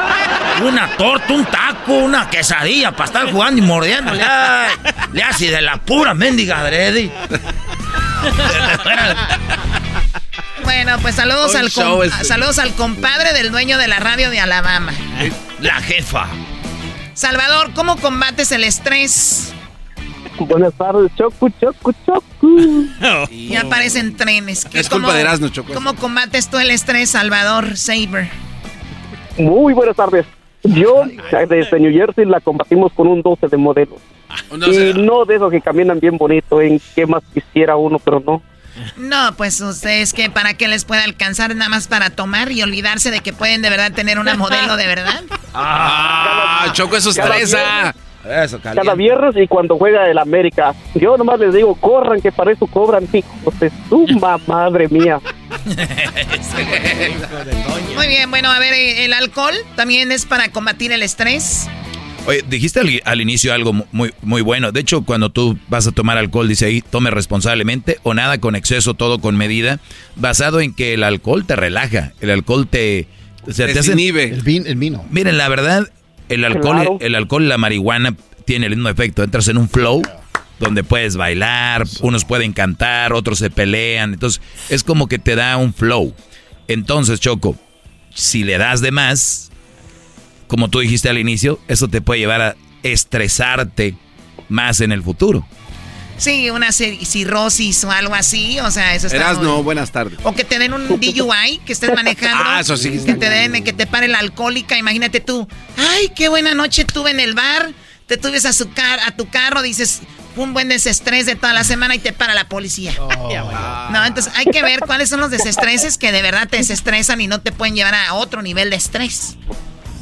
Una 0.63 0.87
torta, 0.97 1.33
un 1.33 1.45
taco, 1.45 1.93
una 1.93 2.29
quesadilla 2.29 2.91
para 2.93 3.05
estar 3.05 3.31
jugando 3.31 3.61
y 3.61 3.65
mordiéndole. 3.65 4.23
Ay, 4.23 4.71
Le 5.11 5.21
hace 5.23 5.51
de 5.51 5.61
la 5.61 5.77
pura 5.77 6.13
mendiga 6.13 6.61
adrede. 6.61 7.11
Bueno, 10.63 10.97
pues 11.01 11.15
saludos 11.15 11.53
al, 11.55 11.71
com- 11.71 12.03
este. 12.03 12.23
saludos 12.23 12.57
al 12.59 12.73
compadre 12.75 13.33
del 13.33 13.51
dueño 13.51 13.77
de 13.77 13.87
la 13.87 13.99
radio 13.99 14.29
de 14.29 14.39
Alabama. 14.39 14.93
La 15.59 15.81
jefa. 15.81 16.27
Salvador, 17.13 17.71
¿cómo 17.73 17.97
combates 17.97 18.51
el 18.53 18.63
estrés? 18.63 19.53
Buenas 20.39 20.73
tardes, 20.73 21.11
Choco, 21.15 21.49
Choco, 21.59 21.93
Choco. 22.05 22.25
Y 23.31 23.55
aparecen 23.55 24.15
trenes. 24.17 24.65
¿Qué- 24.65 24.79
Es 24.79 24.89
culpa 24.89 25.07
cómo- 25.07 25.13
de 25.15 25.21
Erasmo, 25.21 25.49
Choco. 25.49 25.73
¿Cómo 25.73 25.95
combates 25.95 26.49
tú 26.49 26.57
el 26.57 26.71
estrés, 26.71 27.09
Salvador 27.11 27.77
Saber? 27.77 28.29
Muy 29.37 29.73
buenas 29.73 29.95
tardes. 29.95 30.25
Yo, 30.63 31.03
desde 31.49 31.79
New 31.79 31.91
Jersey, 31.91 32.25
la 32.25 32.39
combatimos 32.39 32.91
con 32.93 33.07
un 33.07 33.21
12 33.21 33.47
de 33.47 33.57
modelo. 33.57 33.97
Y 34.51 34.93
no 34.99 35.25
de 35.25 35.35
esos 35.35 35.51
que 35.51 35.59
caminan 35.61 35.99
bien 35.99 36.17
bonito, 36.17 36.61
en 36.61 36.79
qué 36.95 37.05
más 37.05 37.23
quisiera 37.33 37.75
uno, 37.75 37.99
pero 37.99 38.19
no. 38.25 38.41
No, 38.95 39.33
pues 39.35 39.59
ustedes 39.59 40.13
que 40.13 40.29
para 40.29 40.53
que 40.53 40.67
les 40.67 40.85
pueda 40.85 41.03
alcanzar 41.03 41.53
nada 41.55 41.69
más 41.69 41.87
para 41.87 42.09
tomar 42.11 42.51
y 42.51 42.61
olvidarse 42.61 43.11
de 43.11 43.19
que 43.19 43.33
pueden 43.33 43.61
de 43.61 43.69
verdad 43.69 43.91
tener 43.91 44.17
una 44.19 44.35
modelo 44.35 44.77
de 44.77 44.87
verdad. 44.87 45.21
Ah, 45.53 46.69
Choco, 46.71 46.95
eso 46.95 47.11
Cada 47.13 47.35
Cada 48.75 48.95
viernes 48.95 49.35
y 49.35 49.47
cuando 49.47 49.77
juega 49.77 50.09
el 50.09 50.17
América. 50.17 50.73
Yo 50.95 51.17
nomás 51.17 51.39
les 51.39 51.53
digo, 51.53 51.75
corran, 51.75 52.21
que 52.21 52.31
para 52.31 52.51
eso 52.51 52.67
cobran, 52.67 53.07
hijos 53.11 53.59
de 53.59 53.71
su 53.89 54.05
ma- 54.19 54.39
madre 54.47 54.87
mía. 54.89 55.19
Muy 57.95 58.07
bien, 58.07 58.29
bueno, 58.29 58.49
a 58.51 58.59
ver, 58.59 58.73
eh, 58.73 59.05
el 59.05 59.13
alcohol 59.13 59.53
también 59.75 60.11
es 60.11 60.25
para 60.25 60.49
combatir 60.49 60.91
el 60.91 61.03
estrés. 61.03 61.67
Oye, 62.27 62.43
dijiste 62.47 62.79
al, 62.79 63.01
al 63.05 63.21
inicio 63.21 63.53
algo 63.53 63.73
mu- 63.73 63.85
muy, 63.91 64.13
muy 64.21 64.41
bueno. 64.41 64.71
De 64.71 64.79
hecho, 64.79 65.03
cuando 65.03 65.29
tú 65.31 65.57
vas 65.69 65.87
a 65.87 65.91
tomar 65.91 66.17
alcohol, 66.17 66.47
dice 66.47 66.65
ahí, 66.67 66.81
tome 66.81 67.09
responsablemente 67.09 67.97
o 68.03 68.13
nada 68.13 68.39
con 68.39 68.55
exceso, 68.55 68.93
todo 68.93 69.19
con 69.19 69.35
medida, 69.37 69.79
basado 70.15 70.61
en 70.61 70.73
que 70.73 70.93
el 70.93 71.03
alcohol 71.03 71.45
te 71.45 71.55
relaja, 71.55 72.13
el 72.21 72.29
alcohol 72.29 72.67
te... 72.67 73.07
o 73.47 73.51
sea, 73.51 73.65
te 73.65 73.73
hace- 73.79 73.91
El, 74.25 74.43
vin- 74.43 74.67
el 74.67 74.75
vino. 74.75 75.03
Miren, 75.09 75.37
la 75.37 75.49
verdad, 75.49 75.87
el 76.33 76.45
alcohol, 76.45 76.75
Claro. 76.75 76.97
el 77.01 77.15
alcohol 77.15 77.43
y 77.43 77.47
la 77.47 77.57
marihuana 77.57 78.15
tiene 78.45 78.65
el 78.67 78.75
mismo 78.75 78.89
efecto. 78.89 79.23
Entras 79.23 79.47
en 79.47 79.57
un 79.57 79.69
flow 79.69 80.01
donde 80.59 80.83
puedes 80.83 81.15
bailar, 81.17 81.85
unos 82.01 82.25
pueden 82.25 82.53
cantar, 82.53 83.13
otros 83.13 83.39
se 83.39 83.49
pelean. 83.49 84.13
Entonces, 84.13 84.41
es 84.69 84.83
como 84.83 85.07
que 85.07 85.19
te 85.19 85.35
da 85.35 85.57
un 85.57 85.73
flow. 85.73 86.13
Entonces, 86.67 87.19
Choco, 87.19 87.55
si 88.13 88.43
le 88.43 88.57
das 88.57 88.81
de 88.81 88.91
más, 88.91 89.51
como 90.47 90.69
tú 90.69 90.79
dijiste 90.79 91.09
al 91.09 91.17
inicio, 91.17 91.59
eso 91.67 91.87
te 91.87 92.01
puede 92.01 92.19
llevar 92.19 92.41
a 92.41 92.55
estresarte 92.83 93.95
más 94.49 94.81
en 94.81 94.91
el 94.91 95.01
futuro. 95.01 95.45
Sí, 96.21 96.51
una 96.51 96.67
cir- 96.67 97.03
cirrosis 97.03 97.83
o 97.83 97.89
algo 97.91 98.13
así, 98.13 98.59
o 98.59 98.69
sea, 98.69 98.93
eso 98.93 99.07
está 99.07 99.17
Erasno, 99.17 99.55
muy- 99.55 99.63
buenas 99.63 99.91
tardes. 99.91 100.19
O 100.21 100.33
que 100.35 100.43
te 100.43 100.59
den 100.59 100.71
un 100.71 100.87
DUI, 100.87 101.59
que 101.65 101.73
estés 101.73 101.91
manejando. 101.95 102.43
Ah, 102.45 102.59
eso 102.59 102.77
sí. 102.77 102.91
Que 103.03 103.15
te 103.15 103.27
den, 103.27 103.63
que 103.63 103.73
te 103.73 103.87
pare 103.87 104.07
la 104.07 104.19
alcohólica. 104.19 104.77
Imagínate 104.77 105.19
tú, 105.19 105.47
ay, 105.77 106.11
qué 106.15 106.29
buena 106.29 106.53
noche 106.53 106.85
tuve 106.85 107.09
en 107.09 107.19
el 107.19 107.33
bar. 107.33 107.71
Te 108.05 108.21
subes 108.21 108.45
a, 108.45 108.53
su 108.53 108.71
car 108.71 108.99
a 108.99 109.15
tu 109.15 109.29
carro, 109.29 109.63
dices, 109.63 110.01
un 110.35 110.53
buen 110.53 110.69
desestrés 110.69 111.25
de 111.25 111.35
toda 111.35 111.53
la 111.53 111.63
semana 111.63 111.95
y 111.95 111.99
te 111.99 112.13
para 112.13 112.35
la 112.35 112.47
policía. 112.47 112.93
No, 113.91 114.05
entonces 114.05 114.31
hay 114.35 114.45
que 114.45 114.61
ver 114.61 114.81
cuáles 114.81 115.09
son 115.09 115.21
los 115.21 115.31
desestreses 115.31 115.97
que 115.97 116.11
de 116.11 116.21
verdad 116.21 116.47
te 116.47 116.57
desestresan 116.57 117.19
y 117.21 117.27
no 117.27 117.41
te 117.41 117.51
pueden 117.51 117.75
llevar 117.75 117.95
a 117.95 118.13
otro 118.13 118.41
nivel 118.43 118.69
de 118.69 118.75
estrés. 118.75 119.37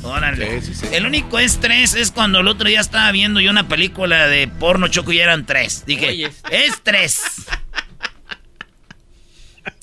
Órale. 0.04 0.62
El 0.92 1.06
único 1.06 1.40
estrés 1.40 1.94
es 1.94 2.12
cuando 2.12 2.40
el 2.40 2.48
otro 2.48 2.68
día 2.70 2.80
estaba 2.80 3.12
viendo 3.12 3.40
yo 3.42 3.52
una 3.52 3.68
película 3.68 4.28
de 4.28 4.48
porno 4.48 4.88
choco 4.88 5.12
y 5.12 5.20
eran 5.20 5.46
tres. 5.46 5.84
Dije, 5.86 6.24
es 6.52 6.74
tres. 6.84 7.22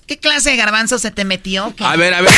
¿Qué 0.07 0.19
clase 0.19 0.51
de 0.51 0.57
garbanzo 0.57 0.99
se 1.01 1.11
te 1.11 1.25
metió? 1.25 1.75
¿Qué? 1.77 1.85
A 1.85 1.97
ver, 1.97 2.15
a 2.15 2.21
ver. 2.21 2.31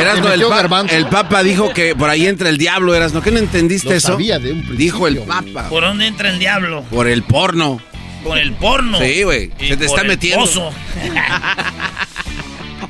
Erasno, 0.00 0.32
el, 0.32 0.42
pa- 0.68 0.80
el 0.90 1.06
Papa 1.06 1.42
dijo 1.44 1.72
que 1.72 1.94
por 1.94 2.10
ahí 2.10 2.26
entra 2.26 2.48
el 2.48 2.58
diablo, 2.58 2.92
Erasno. 2.94 3.22
¿Qué 3.22 3.30
no 3.30 3.38
entendiste 3.38 3.90
Lo 3.90 3.94
eso? 3.94 4.08
sabía 4.08 4.38
de 4.40 4.50
un 4.52 4.76
Dijo 4.76 5.06
el 5.06 5.18
Papa. 5.18 5.68
¿Por 5.68 5.84
dónde 5.84 6.06
entra 6.08 6.28
el 6.28 6.40
diablo? 6.40 6.82
Por 6.90 7.06
el 7.06 7.22
porno. 7.22 7.80
Por 8.24 8.36
el 8.38 8.52
porno. 8.54 8.98
Sí, 8.98 9.22
güey. 9.22 9.50
Se 9.60 9.76
te 9.76 9.76
por 9.76 9.84
está 9.86 10.00
el 10.02 10.08
metiendo. 10.08 10.44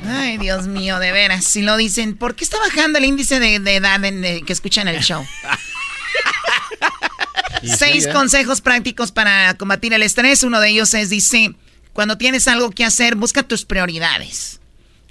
Ay, 0.07 0.37
Dios 0.37 0.67
mío, 0.67 0.99
de 0.99 1.11
veras. 1.11 1.45
Si 1.45 1.61
lo 1.61 1.77
dicen, 1.77 2.15
¿por 2.15 2.35
qué 2.35 2.43
está 2.43 2.57
bajando 2.59 2.99
el 2.99 3.05
índice 3.05 3.39
de, 3.39 3.59
de 3.59 3.75
edad 3.75 4.03
en, 4.03 4.23
eh, 4.23 4.43
que 4.45 4.53
escuchan 4.53 4.87
el 4.87 5.01
show? 5.01 5.25
Seis 7.63 8.03
sí, 8.03 8.09
¿eh? 8.09 8.13
consejos 8.13 8.61
prácticos 8.61 9.11
para 9.11 9.53
combatir 9.55 9.93
el 9.93 10.03
estrés. 10.03 10.43
Uno 10.43 10.59
de 10.59 10.69
ellos 10.69 10.93
es, 10.93 11.09
dice, 11.09 11.55
cuando 11.93 12.17
tienes 12.17 12.47
algo 12.47 12.71
que 12.71 12.85
hacer, 12.85 13.15
busca 13.15 13.43
tus 13.43 13.65
prioridades. 13.65 14.59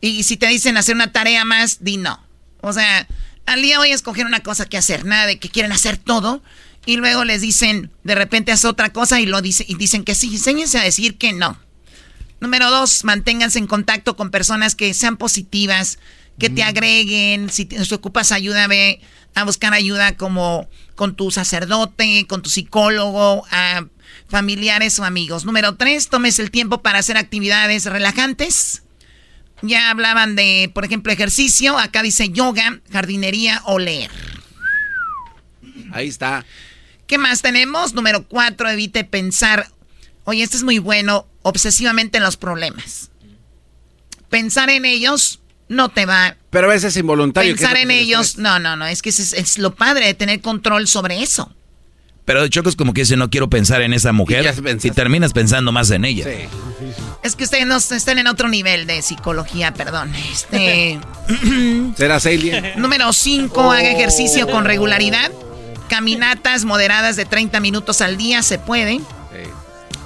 Y 0.00 0.22
si 0.22 0.36
te 0.36 0.46
dicen 0.46 0.76
hacer 0.76 0.94
una 0.94 1.12
tarea 1.12 1.44
más, 1.44 1.82
di 1.82 1.96
no. 1.96 2.24
O 2.60 2.72
sea, 2.72 3.06
al 3.46 3.62
día 3.62 3.78
voy 3.78 3.92
a 3.92 3.94
escoger 3.94 4.26
una 4.26 4.40
cosa 4.40 4.66
que 4.66 4.76
hacer. 4.76 5.04
Nada 5.04 5.26
de 5.26 5.38
que 5.38 5.48
quieren 5.48 5.72
hacer 5.72 5.96
todo. 5.96 6.42
Y 6.84 6.96
luego 6.96 7.24
les 7.24 7.40
dicen, 7.40 7.90
de 8.04 8.14
repente 8.14 8.52
haz 8.52 8.64
otra 8.64 8.92
cosa 8.92 9.20
y, 9.20 9.26
lo 9.26 9.42
dice, 9.42 9.64
y 9.66 9.74
dicen 9.74 10.04
que 10.04 10.14
sí. 10.14 10.28
Enséñense 10.32 10.78
a 10.78 10.82
decir 10.82 11.18
que 11.18 11.32
no. 11.32 11.58
Número 12.40 12.70
dos, 12.70 13.04
manténganse 13.04 13.58
en 13.58 13.66
contacto 13.66 14.16
con 14.16 14.30
personas 14.30 14.74
que 14.74 14.92
sean 14.94 15.16
positivas, 15.16 15.98
que 16.38 16.50
te 16.50 16.62
agreguen. 16.62 17.50
Si 17.50 17.64
te 17.64 17.82
si 17.84 17.94
ocupas 17.94 18.32
ayuda, 18.32 18.66
ve 18.66 19.00
a 19.34 19.44
buscar 19.44 19.72
ayuda 19.72 20.16
como 20.16 20.68
con 20.94 21.16
tu 21.16 21.30
sacerdote, 21.30 22.26
con 22.26 22.42
tu 22.42 22.50
psicólogo, 22.50 23.44
a 23.50 23.86
familiares 24.28 24.98
o 24.98 25.04
amigos. 25.04 25.44
Número 25.44 25.76
tres, 25.76 26.08
tomes 26.08 26.38
el 26.38 26.50
tiempo 26.50 26.82
para 26.82 26.98
hacer 26.98 27.16
actividades 27.16 27.84
relajantes. 27.84 28.82
Ya 29.62 29.90
hablaban 29.90 30.36
de, 30.36 30.70
por 30.74 30.84
ejemplo, 30.84 31.12
ejercicio. 31.12 31.78
Acá 31.78 32.02
dice 32.02 32.28
yoga, 32.28 32.80
jardinería 32.92 33.62
o 33.64 33.78
leer. 33.78 34.10
Ahí 35.92 36.08
está. 36.08 36.44
¿Qué 37.06 37.18
más 37.18 37.40
tenemos? 37.40 37.94
Número 37.94 38.26
cuatro, 38.26 38.68
evite 38.68 39.04
pensar, 39.04 39.70
oye, 40.26 40.42
esto 40.42 40.56
es 40.56 40.62
muy 40.62 40.78
bueno, 40.78 41.26
obsesivamente 41.42 42.18
en 42.18 42.24
los 42.24 42.36
problemas. 42.36 43.10
Pensar 44.28 44.68
en 44.68 44.84
ellos 44.84 45.40
no 45.68 45.88
te 45.88 46.04
va. 46.04 46.36
Pero 46.50 46.66
a 46.66 46.70
veces 46.70 46.94
es 46.94 46.96
involuntario. 46.98 47.54
Pensar 47.54 47.72
¿qué 47.72 47.78
es 47.78 47.84
en 47.84 47.90
ellos, 47.90 48.38
no, 48.38 48.58
no, 48.58 48.76
no, 48.76 48.86
es 48.86 49.00
que 49.00 49.08
es, 49.08 49.32
es 49.32 49.58
lo 49.58 49.74
padre 49.74 50.06
de 50.06 50.14
tener 50.14 50.40
control 50.40 50.86
sobre 50.86 51.22
eso. 51.22 51.56
Pero 52.26 52.46
Choco 52.48 52.68
es 52.68 52.74
como 52.74 52.92
que 52.92 53.02
dice, 53.02 53.16
no 53.16 53.30
quiero 53.30 53.48
pensar 53.48 53.82
en 53.82 53.94
esa 53.94 54.12
mujer. 54.12 54.52
Y, 54.82 54.90
terminas 54.90 55.32
pensando 55.32 55.70
más 55.70 55.92
en 55.92 56.04
ella. 56.04 56.24
Sí. 56.24 56.48
Es 57.22 57.36
que 57.36 57.44
ustedes 57.44 57.66
no 57.66 57.76
están 57.76 58.18
en 58.18 58.26
otro 58.26 58.48
nivel 58.48 58.88
de 58.88 59.00
psicología, 59.00 59.72
perdón. 59.72 60.12
Este. 60.32 60.98
¿Será 61.96 62.16
alien? 62.16 62.72
Número 62.76 63.12
5, 63.12 63.70
haga 63.70 63.90
ejercicio 63.90 64.48
con 64.48 64.64
regularidad. 64.64 65.30
Caminatas 65.88 66.64
moderadas 66.64 67.14
de 67.14 67.26
30 67.26 67.60
minutos 67.60 68.00
al 68.00 68.16
día, 68.16 68.42
se 68.42 68.58
puede. 68.58 69.00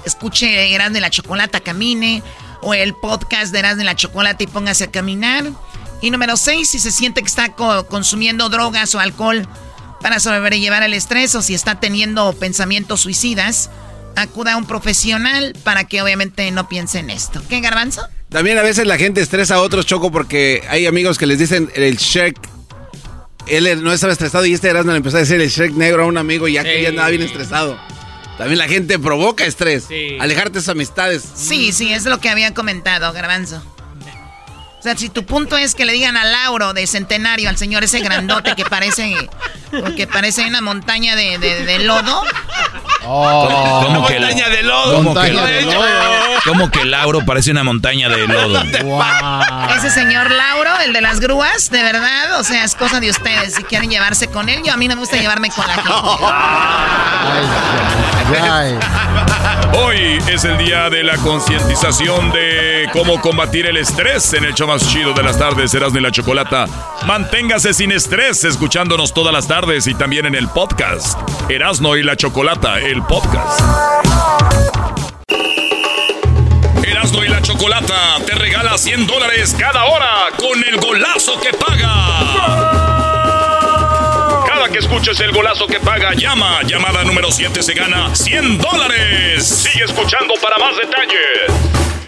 Escuche 0.05 0.73
Erasmo 0.73 0.95
de 0.95 1.01
la 1.01 1.09
Chocolata, 1.09 1.59
camine. 1.59 2.23
O 2.61 2.73
el 2.73 2.93
podcast 2.93 3.51
de 3.51 3.59
Erasmo 3.59 3.79
de 3.79 3.85
la 3.85 3.95
Chocolata 3.95 4.43
y 4.43 4.47
póngase 4.47 4.85
a 4.85 4.91
caminar. 4.91 5.51
Y 6.01 6.11
número 6.11 6.37
6, 6.37 6.67
si 6.67 6.79
se 6.79 6.91
siente 6.91 7.21
que 7.21 7.27
está 7.27 7.53
consumiendo 7.53 8.49
drogas 8.49 8.93
o 8.95 8.99
alcohol 8.99 9.47
para 10.01 10.19
sobrellevar 10.19 10.83
el 10.83 10.93
estrés 10.93 11.35
o 11.35 11.41
si 11.41 11.53
está 11.53 11.79
teniendo 11.79 12.33
pensamientos 12.33 13.01
suicidas, 13.01 13.69
acuda 14.15 14.53
a 14.53 14.57
un 14.57 14.65
profesional 14.65 15.55
para 15.63 15.85
que 15.85 16.01
obviamente 16.01 16.49
no 16.51 16.67
piense 16.67 16.99
en 16.99 17.09
esto. 17.09 17.41
¿Qué, 17.47 17.61
garbanzo? 17.61 18.07
También 18.29 18.57
a 18.57 18.63
veces 18.63 18.87
la 18.87 18.97
gente 18.97 19.21
estresa 19.21 19.55
a 19.55 19.61
otros, 19.61 19.85
Choco, 19.85 20.11
porque 20.11 20.63
hay 20.69 20.85
amigos 20.85 21.17
que 21.17 21.27
les 21.27 21.37
dicen 21.37 21.69
el 21.75 21.97
Shrek. 21.97 22.37
Él 23.47 23.83
no 23.83 23.91
estaba 23.91 24.13
estresado 24.13 24.45
y 24.45 24.53
este 24.53 24.69
Erasmo 24.69 24.91
le 24.91 24.97
empezó 24.97 25.17
a 25.17 25.19
decir 25.19 25.41
el 25.41 25.49
Shrek 25.49 25.73
negro 25.73 26.03
a 26.03 26.05
un 26.05 26.17
amigo 26.17 26.47
y 26.47 26.53
ya 26.53 26.63
que 26.63 26.81
ya 26.81 26.89
andaba 26.89 27.09
bien 27.09 27.23
estresado. 27.23 27.77
También 28.41 28.57
la 28.57 28.67
gente 28.67 28.97
provoca 28.97 29.45
estrés. 29.45 29.85
Alejarte 30.19 30.53
de 30.53 30.59
sus 30.61 30.69
amistades. 30.69 31.21
Sí, 31.35 31.71
sí, 31.71 31.93
es 31.93 32.05
lo 32.05 32.19
que 32.19 32.27
había 32.27 32.55
comentado, 32.55 33.13
Garbanzo. 33.13 33.61
O 34.81 34.83
sea, 34.83 34.97
si 34.97 35.09
tu 35.09 35.23
punto 35.27 35.57
es 35.57 35.75
que 35.75 35.85
le 35.85 35.93
digan 35.93 36.17
a 36.17 36.23
Lauro 36.23 36.73
de 36.73 36.87
centenario, 36.87 37.49
al 37.49 37.57
señor 37.57 37.83
ese 37.83 37.99
grandote 37.99 38.55
que 38.55 38.65
parece 38.65 39.13
que 39.95 40.07
parece 40.07 40.43
una 40.47 40.59
montaña 40.59 41.15
de, 41.15 41.37
de, 41.37 41.79
lodo. 41.79 42.23
Oh, 43.05 43.83
¿Cómo, 43.85 44.07
que 44.07 44.19
montaña 44.19 44.49
de 44.49 44.63
lodo? 44.63 44.95
¿Cómo 44.95 45.13
que, 45.13 45.67
¿Cómo 46.45 46.71
que 46.71 46.83
Lauro 46.85 47.23
parece 47.27 47.51
una 47.51 47.63
montaña 47.63 48.09
de 48.09 48.27
lodo? 48.27 48.59
Ese 49.77 49.91
señor 49.91 50.31
Lauro, 50.31 50.71
el 50.83 50.93
de 50.93 51.01
las 51.01 51.19
grúas, 51.19 51.69
de 51.69 51.83
verdad, 51.83 52.39
o 52.39 52.43
sea, 52.43 52.63
es 52.63 52.73
cosa 52.73 52.99
de 52.99 53.11
ustedes. 53.11 53.53
Si 53.53 53.63
quieren 53.63 53.91
llevarse 53.91 54.29
con 54.29 54.49
él, 54.49 54.63
yo 54.65 54.73
a 54.73 54.77
mí 54.77 54.87
no 54.87 54.95
me 54.95 55.01
gusta 55.01 55.17
llevarme 55.17 55.49
con 55.51 55.67
la 55.67 55.75
gente. 55.75 55.91
Hoy 59.73 60.19
es 60.27 60.43
el 60.43 60.57
día 60.57 60.89
de 60.89 61.03
la 61.03 61.17
concientización 61.17 62.31
de 62.31 62.89
cómo 62.93 63.21
combatir 63.21 63.65
el 63.65 63.77
estrés 63.77 64.33
en 64.33 64.43
el 64.43 64.53
show 64.53 64.70
más 64.71 64.87
chido 64.87 65.11
de 65.13 65.21
las 65.21 65.37
tardes, 65.37 65.73
Erasmo 65.73 65.99
y 65.99 66.01
la 66.01 66.11
Chocolata. 66.11 66.65
Manténgase 67.05 67.73
sin 67.73 67.91
estrés 67.91 68.45
escuchándonos 68.45 69.13
todas 69.13 69.33
las 69.33 69.45
tardes 69.45 69.85
y 69.85 69.93
también 69.93 70.25
en 70.25 70.33
el 70.33 70.47
podcast. 70.47 71.19
Erasmo 71.49 71.97
y 71.97 72.03
la 72.03 72.15
Chocolata, 72.15 72.79
el 72.79 73.03
podcast. 73.03 73.59
Erasmo 76.83 77.25
y 77.25 77.27
la 77.27 77.41
Chocolata 77.41 78.17
te 78.25 78.33
regala 78.33 78.77
100 78.77 79.07
dólares 79.07 79.53
cada 79.59 79.83
hora 79.83 80.29
con 80.37 80.63
el 80.63 80.79
golazo 80.79 81.37
que 81.41 81.51
paga 81.51 82.77
que 84.71 84.77
escuches 84.77 85.19
el 85.19 85.33
golazo 85.33 85.67
que 85.67 85.81
paga, 85.81 86.13
llama. 86.13 86.61
Llamada 86.63 87.03
número 87.03 87.29
7 87.29 87.61
se 87.61 87.73
gana 87.73 88.15
100 88.15 88.57
dólares. 88.59 89.45
Sigue 89.45 89.83
escuchando 89.83 90.35
para 90.41 90.57
más 90.59 90.77
detalles. 90.77 92.00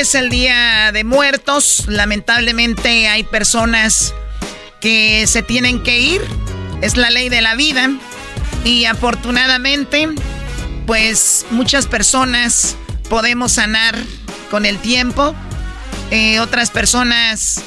Es 0.00 0.14
el 0.14 0.28
día 0.28 0.92
de 0.92 1.04
muertos. 1.04 1.84
Lamentablemente 1.88 3.08
hay 3.08 3.24
personas 3.24 4.12
que 4.80 5.26
se 5.26 5.42
tienen 5.42 5.82
que 5.82 5.98
ir. 5.98 6.22
Es 6.82 6.96
la 6.96 7.10
ley 7.10 7.28
de 7.28 7.40
la 7.40 7.54
vida. 7.54 7.90
Y 8.64 8.84
afortunadamente, 8.84 10.08
pues 10.86 11.46
muchas 11.50 11.86
personas 11.86 12.76
podemos 13.08 13.52
sanar 13.52 13.96
con 14.50 14.66
el 14.66 14.78
tiempo. 14.78 15.34
Eh, 16.10 16.40
otras 16.40 16.70
personas 16.70 17.62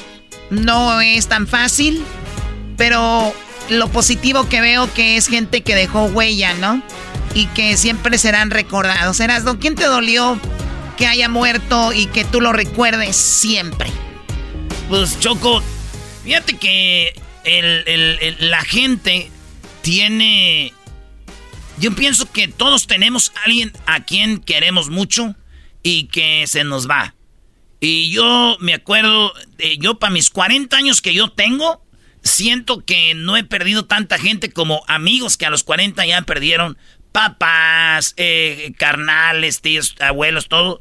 no 0.50 1.00
es 1.00 1.26
tan 1.26 1.48
fácil, 1.48 2.04
pero 2.76 3.34
lo 3.68 3.88
positivo 3.88 4.48
que 4.48 4.60
veo 4.60 4.92
que 4.94 5.16
es 5.16 5.26
gente 5.26 5.62
que 5.62 5.74
dejó 5.74 6.04
huella, 6.04 6.54
¿no? 6.54 6.82
Y 7.34 7.46
que 7.46 7.76
siempre 7.76 8.18
serán 8.18 8.50
recordados. 8.50 9.18
Erasdo, 9.20 9.58
¿quién 9.58 9.74
te 9.74 9.84
dolió 9.84 10.38
que 11.00 11.06
haya 11.06 11.30
muerto 11.30 11.94
y 11.94 12.06
que 12.06 12.26
tú 12.26 12.42
lo 12.42 12.52
recuerdes 12.52 13.16
siempre? 13.16 13.90
Pues 14.90 15.18
Choco, 15.18 15.62
fíjate 16.22 16.58
que 16.58 17.18
la 18.38 18.62
gente 18.62 19.30
tiene... 19.80 20.74
Yo 21.78 21.94
pienso 21.94 22.30
que 22.30 22.48
todos 22.48 22.86
tenemos 22.86 23.32
alguien 23.46 23.72
a 23.86 24.04
quien 24.04 24.40
queremos 24.40 24.90
mucho 24.90 25.34
y 25.82 26.08
que 26.08 26.44
se 26.46 26.64
nos 26.64 26.86
va. 26.86 27.14
Y 27.80 28.10
yo 28.10 28.58
me 28.60 28.74
acuerdo, 28.74 29.32
yo 29.78 29.98
para 29.98 30.12
mis 30.12 30.28
40 30.28 30.76
años 30.76 31.00
que 31.00 31.14
yo 31.14 31.30
tengo, 31.30 31.82
siento 32.22 32.84
que 32.84 33.14
no 33.14 33.38
he 33.38 33.44
perdido 33.44 33.86
tanta 33.86 34.18
gente 34.18 34.52
como 34.52 34.82
amigos 34.86 35.38
que 35.38 35.46
a 35.46 35.50
los 35.50 35.64
40 35.64 36.04
ya 36.04 36.20
perdieron 36.20 36.76
papás, 37.12 38.14
eh, 38.16 38.72
carnales, 38.76 39.60
tíos, 39.60 39.94
abuelos, 40.00 40.48
todo. 40.48 40.80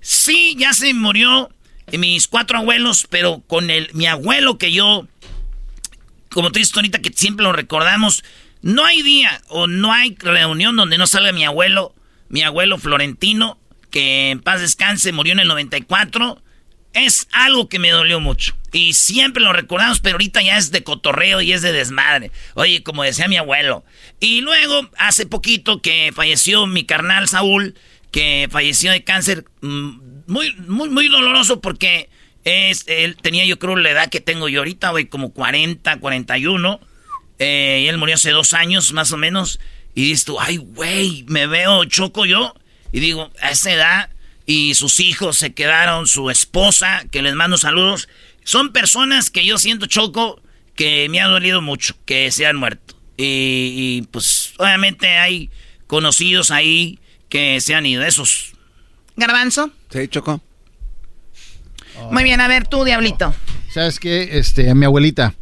Sí, 0.00 0.56
ya 0.58 0.72
se 0.72 0.94
murió 0.94 1.50
mis 1.98 2.28
cuatro 2.28 2.58
abuelos, 2.58 3.06
pero 3.10 3.42
con 3.46 3.70
el, 3.70 3.90
mi 3.92 4.06
abuelo 4.06 4.58
que 4.58 4.72
yo, 4.72 5.06
como 6.30 6.52
te 6.52 6.60
dices 6.60 6.76
ahorita 6.76 7.00
que 7.00 7.12
siempre 7.12 7.44
lo 7.44 7.52
recordamos, 7.52 8.24
no 8.62 8.84
hay 8.84 9.02
día 9.02 9.40
o 9.48 9.66
no 9.66 9.92
hay 9.92 10.16
reunión 10.18 10.76
donde 10.76 10.98
no 10.98 11.06
salga 11.06 11.32
mi 11.32 11.44
abuelo, 11.44 11.94
mi 12.28 12.42
abuelo 12.42 12.78
Florentino, 12.78 13.58
que 13.90 14.30
en 14.30 14.40
paz 14.40 14.60
descanse, 14.60 15.12
murió 15.12 15.32
en 15.32 15.40
el 15.40 15.48
94, 15.48 16.40
es 16.92 17.28
algo 17.32 17.68
que 17.68 17.78
me 17.78 17.90
dolió 17.90 18.20
mucho. 18.20 18.56
Y 18.72 18.94
siempre 18.94 19.42
lo 19.42 19.52
recordamos, 19.52 20.00
pero 20.00 20.14
ahorita 20.14 20.42
ya 20.42 20.56
es 20.56 20.70
de 20.70 20.84
cotorreo 20.84 21.40
y 21.40 21.52
es 21.52 21.62
de 21.62 21.72
desmadre. 21.72 22.30
Oye, 22.54 22.82
como 22.82 23.02
decía 23.02 23.28
mi 23.28 23.36
abuelo. 23.36 23.84
Y 24.20 24.40
luego, 24.40 24.88
hace 24.96 25.26
poquito 25.26 25.82
que 25.82 26.12
falleció 26.14 26.66
mi 26.66 26.84
carnal 26.84 27.28
Saúl, 27.28 27.74
que 28.12 28.48
falleció 28.50 28.92
de 28.92 29.04
cáncer, 29.04 29.44
mm, 29.60 29.90
muy, 30.26 30.54
muy, 30.54 30.88
muy 30.88 31.08
doloroso 31.08 31.60
porque 31.60 32.08
es, 32.44 32.84
él 32.86 33.16
tenía 33.16 33.44
yo 33.44 33.58
creo 33.58 33.76
la 33.76 33.90
edad 33.90 34.08
que 34.08 34.20
tengo 34.20 34.48
yo 34.48 34.60
ahorita, 34.60 34.90
güey, 34.90 35.06
como 35.06 35.32
40, 35.32 35.98
41. 35.98 36.80
Eh, 37.38 37.82
y 37.84 37.88
él 37.88 37.98
murió 37.98 38.16
hace 38.16 38.30
dos 38.30 38.52
años 38.52 38.92
más 38.92 39.12
o 39.12 39.16
menos. 39.16 39.60
Y 39.94 40.04
dices 40.04 40.24
tú, 40.24 40.38
ay, 40.38 40.58
güey, 40.58 41.24
me 41.28 41.46
veo 41.46 41.84
choco 41.86 42.26
yo. 42.26 42.54
Y 42.92 43.00
digo, 43.00 43.30
a 43.40 43.50
esa 43.50 43.72
edad, 43.72 44.10
y 44.50 44.74
sus 44.74 44.98
hijos 44.98 45.36
se 45.36 45.52
quedaron, 45.52 46.08
su 46.08 46.28
esposa, 46.28 47.04
que 47.12 47.22
les 47.22 47.36
mando 47.36 47.56
saludos, 47.56 48.08
son 48.42 48.72
personas 48.72 49.30
que 49.30 49.46
yo 49.46 49.58
siento 49.58 49.86
choco, 49.86 50.42
que 50.74 51.08
me 51.08 51.20
ha 51.20 51.28
dolido 51.28 51.62
mucho, 51.62 51.94
que 52.04 52.32
se 52.32 52.46
han 52.46 52.56
muerto. 52.56 52.96
Y, 53.16 54.08
pues 54.10 54.54
obviamente 54.58 55.18
hay 55.18 55.50
conocidos 55.86 56.50
ahí 56.50 56.98
que 57.28 57.60
se 57.60 57.76
han 57.76 57.86
ido, 57.86 58.02
esos. 58.02 58.54
Garbanzo. 59.14 59.70
Sí, 59.88 60.08
choco. 60.08 60.42
Muy 62.10 62.24
bien, 62.24 62.40
a 62.40 62.48
ver 62.48 62.66
tú, 62.66 62.82
Diablito. 62.82 63.32
¿Sabes 63.72 64.00
qué? 64.00 64.30
Este, 64.32 64.74
mi 64.74 64.84
abuelita, 64.84 65.32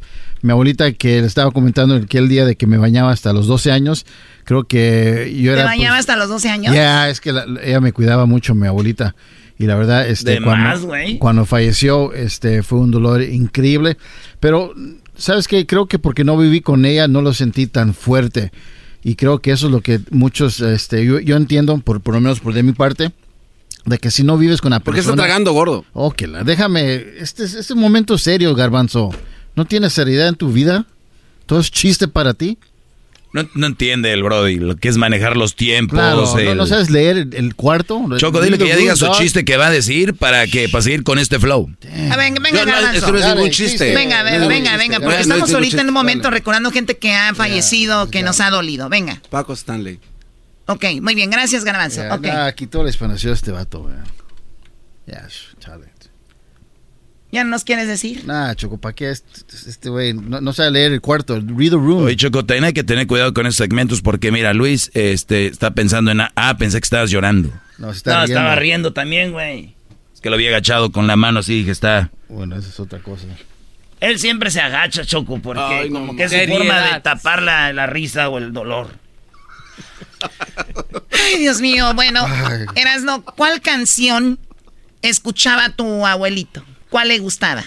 mi 0.42 0.52
abuelita 0.52 0.92
que 0.92 1.22
le 1.22 1.26
estaba 1.26 1.50
comentando 1.50 1.96
el 1.96 2.28
día 2.28 2.44
de 2.44 2.56
que 2.56 2.66
me 2.66 2.76
bañaba 2.76 3.10
hasta 3.10 3.32
los 3.32 3.46
12 3.46 3.72
años, 3.72 4.04
creo 4.48 4.64
que 4.64 5.38
yo 5.38 5.52
era... 5.52 5.60
¿Te 5.60 5.66
bañaba 5.66 5.96
pues, 5.96 6.00
hasta 6.00 6.16
los 6.16 6.30
12 6.30 6.48
años? 6.48 6.74
Ya, 6.74 7.10
es 7.10 7.20
que 7.20 7.34
ella 7.62 7.80
me 7.82 7.92
cuidaba 7.92 8.24
mucho, 8.24 8.54
mi 8.54 8.66
abuelita. 8.66 9.14
Y 9.58 9.66
la 9.66 9.74
verdad, 9.74 10.08
este, 10.08 10.40
cuando, 10.40 10.88
cuando 11.18 11.44
falleció, 11.44 12.14
este, 12.14 12.62
fue 12.62 12.78
un 12.78 12.90
dolor 12.90 13.20
increíble. 13.20 13.98
Pero, 14.40 14.72
¿sabes 15.18 15.48
qué? 15.48 15.66
Creo 15.66 15.84
que 15.84 15.98
porque 15.98 16.24
no 16.24 16.38
viví 16.38 16.62
con 16.62 16.86
ella, 16.86 17.08
no 17.08 17.20
lo 17.20 17.34
sentí 17.34 17.66
tan 17.66 17.92
fuerte. 17.92 18.50
Y 19.04 19.16
creo 19.16 19.40
que 19.40 19.50
eso 19.50 19.66
es 19.66 19.72
lo 19.72 19.82
que 19.82 20.00
muchos, 20.12 20.60
este, 20.60 21.04
yo, 21.04 21.20
yo 21.20 21.36
entiendo, 21.36 21.76
por, 21.76 22.00
por 22.00 22.14
lo 22.14 22.22
menos 22.22 22.40
por 22.40 22.54
de 22.54 22.62
mi 22.62 22.72
parte, 22.72 23.12
de 23.84 23.98
que 23.98 24.10
si 24.10 24.22
no 24.22 24.38
vives 24.38 24.62
con 24.62 24.70
la 24.70 24.80
persona... 24.80 24.94
¿Por 24.94 24.94
qué 24.94 25.00
está 25.00 25.14
tragando, 25.14 25.52
gordo? 25.52 25.84
Ok, 25.92 26.22
déjame, 26.46 26.94
este, 27.18 27.44
este 27.44 27.60
es 27.60 27.70
un 27.70 27.80
momento 27.80 28.16
serio, 28.16 28.54
garbanzo. 28.54 29.10
¿No 29.56 29.66
tienes 29.66 29.92
seriedad 29.92 30.26
en 30.26 30.36
tu 30.36 30.50
vida? 30.50 30.86
¿Todo 31.44 31.60
es 31.60 31.70
chiste 31.70 32.08
para 32.08 32.32
ti? 32.32 32.56
No, 33.32 33.66
entiende 33.66 34.12
el 34.12 34.22
Brody 34.22 34.56
lo 34.56 34.76
que 34.76 34.88
es 34.88 34.96
manejar 34.96 35.36
los 35.36 35.54
tiempos. 35.54 35.98
no, 35.98 36.66
sabes 36.66 36.90
leer 36.90 37.28
el, 37.32 37.54
cuarto. 37.54 38.02
Choco, 38.16 38.40
dile 38.40 38.58
que 38.58 38.68
ya 38.68 38.76
diga 38.76 38.96
su 38.96 39.06
chiste 39.12 39.44
que 39.44 39.56
va 39.56 39.66
a 39.66 39.70
decir 39.70 40.14
para 40.14 40.46
que 40.46 40.68
para 40.68 40.82
seguir 40.82 41.02
con 41.04 41.18
este 41.18 41.38
flow. 41.38 41.70
Ah, 42.10 42.16
venga, 42.16 42.40
venga, 42.40 42.64
no, 42.64 43.18
es 43.18 43.26
ningún 43.34 43.50
chiste. 43.50 43.94
Venga, 43.94 44.22
venga, 44.22 44.76
venga, 44.76 45.00
porque 45.00 45.20
estamos 45.20 45.52
ahorita 45.52 45.82
en 45.82 45.88
un 45.88 45.94
momento 45.94 46.30
recordando 46.30 46.70
gente 46.70 46.96
que 46.96 47.14
ha 47.14 47.34
fallecido, 47.34 48.10
que 48.10 48.22
nos 48.22 48.40
ha 48.40 48.50
dolido. 48.50 48.88
Venga. 48.88 49.20
Paco 49.30 49.52
Stanley. 49.52 50.00
Ok, 50.66 50.84
muy 51.00 51.14
bien, 51.14 51.30
gracias, 51.30 51.64
Garbanzo. 51.64 52.02
Ya, 52.02 52.14
okay. 52.14 52.32
quitó 52.54 52.82
la 52.82 52.90
explanación 52.90 53.32
este 53.32 53.52
vato, 53.52 53.88
Ya, 55.06 55.26
chale. 55.60 55.97
¿Ya 57.30 57.44
no 57.44 57.50
nos 57.50 57.64
quieres 57.64 57.86
decir? 57.88 58.24
Nah, 58.26 58.54
Choco, 58.54 58.78
¿para 58.78 58.94
qué 58.94 59.10
este 59.10 59.90
güey? 59.90 60.14
no, 60.14 60.40
no, 60.40 60.52
sabe 60.54 60.70
leer 60.70 60.92
el 60.92 61.00
cuarto, 61.02 61.34
read 61.34 61.70
the 61.70 61.76
room. 61.76 62.04
Oye, 62.04 62.16
Choco, 62.16 62.42
hay 62.48 62.72
que 62.72 62.84
tener 62.84 63.06
cuidado 63.06 63.34
con 63.34 63.44
esos 63.44 63.56
segmentos 63.56 64.00
porque, 64.00 64.32
mira, 64.32 64.54
Luis 64.54 64.90
este, 64.94 65.46
está 65.46 65.72
pensando 65.72 66.10
en... 66.10 66.20
Ah, 66.34 66.56
pensé 66.58 66.80
que 66.80 66.86
estabas 66.86 67.10
llorando. 67.10 67.52
No, 67.76 67.90
está 67.90 68.18
no 68.18 68.24
estaba 68.24 68.56
riendo 68.56 68.94
también, 68.94 69.32
güey. 69.32 69.74
Es 70.14 70.22
que 70.22 70.30
lo 70.30 70.36
había 70.36 70.48
agachado 70.48 70.90
con 70.90 71.06
la 71.06 71.16
mano 71.16 71.40
así, 71.40 71.58
dije, 71.58 71.70
está... 71.70 72.10
Bueno, 72.30 72.56
esa 72.56 72.68
es 72.68 72.80
otra 72.80 73.00
cosa. 73.00 73.26
Él 74.00 74.18
siempre 74.18 74.50
se 74.50 74.62
agacha, 74.62 75.04
Choco, 75.04 75.38
porque 75.40 75.90
como 75.92 76.16
que 76.16 76.24
es 76.24 76.32
su 76.32 76.38
forma 76.48 76.80
de 76.80 77.00
tapar 77.00 77.42
la, 77.42 77.74
la 77.74 77.86
risa 77.86 78.30
o 78.30 78.38
el 78.38 78.54
dolor. 78.54 78.88
Ay, 81.12 81.38
Dios 81.38 81.60
mío. 81.60 81.92
Bueno, 81.94 82.24
Erasno, 82.74 83.22
¿cuál 83.22 83.60
canción 83.60 84.38
escuchaba 85.02 85.70
tu 85.70 86.06
abuelito? 86.06 86.64
¿Cuál 86.88 87.08
le 87.08 87.18
gustaba? 87.18 87.64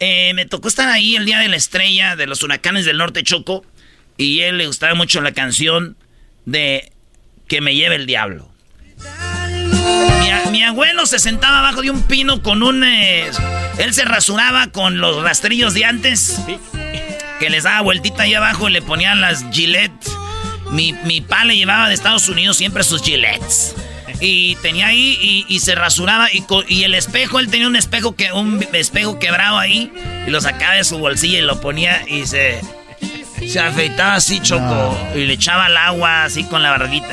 Eh, 0.00 0.32
me 0.34 0.46
tocó 0.46 0.68
estar 0.68 0.88
ahí 0.88 1.16
el 1.16 1.26
día 1.26 1.38
de 1.38 1.48
la 1.48 1.56
estrella 1.56 2.16
de 2.16 2.26
los 2.26 2.42
huracanes 2.42 2.84
del 2.84 2.98
norte 2.98 3.22
Choco. 3.22 3.64
Y 4.16 4.40
él 4.40 4.58
le 4.58 4.66
gustaba 4.66 4.94
mucho 4.94 5.20
la 5.20 5.32
canción 5.32 5.96
de 6.44 6.92
Que 7.48 7.60
me 7.60 7.74
lleve 7.74 7.96
el 7.96 8.06
diablo. 8.06 8.50
Mi, 10.50 10.62
abuelo 10.62 11.06
se 11.06 11.18
sentaba 11.18 11.60
abajo 11.60 11.82
de 11.82 11.90
un 11.90 12.02
pino 12.02 12.42
con 12.42 12.62
un... 12.62 12.84
Eh, 12.84 13.30
él 13.78 13.94
se 13.94 14.04
rasuraba 14.04 14.68
con 14.72 14.98
los 15.00 15.22
rastrillos 15.22 15.74
de 15.74 15.84
antes. 15.84 16.40
Que 17.38 17.50
les 17.50 17.64
daba 17.64 17.80
vueltita 17.80 18.24
ahí 18.24 18.34
abajo 18.34 18.68
y 18.68 18.72
le 18.72 18.82
ponían 18.82 19.20
las 19.20 19.44
Gillette. 19.50 19.92
Mi, 20.70 20.92
mi 21.04 21.20
pa 21.20 21.44
le 21.44 21.56
llevaba 21.56 21.88
de 21.88 21.94
Estados 21.94 22.28
Unidos 22.28 22.56
siempre 22.56 22.84
sus 22.84 23.02
Gillettes. 23.02 23.74
Y 24.20 24.56
tenía 24.56 24.88
ahí 24.88 25.46
y, 25.48 25.60
se 25.60 25.74
rasuraba 25.74 26.28
y, 26.30 26.44
y, 26.68 26.84
el 26.84 26.94
espejo, 26.94 27.38
él 27.38 27.50
tenía 27.50 27.66
un 27.66 27.76
espejo 27.76 28.14
que 28.14 28.32
un 28.32 28.66
espejo 28.72 29.18
quebrado 29.18 29.58
ahí 29.58 29.92
y 30.26 30.30
lo 30.30 30.40
sacaba 30.40 30.74
de 30.74 30.84
su 30.84 30.98
bolsillo 30.98 31.38
y 31.38 31.42
lo 31.42 31.60
ponía 31.60 32.02
y 32.06 32.26
se 32.26 32.60
se 33.46 33.58
afeitaba 33.58 34.14
así 34.14 34.40
choco 34.40 34.98
y 35.14 35.24
le 35.24 35.32
echaba 35.34 35.66
el 35.66 35.76
agua 35.76 36.24
así 36.24 36.44
con 36.44 36.62
la 36.62 36.70
barbita. 36.70 37.08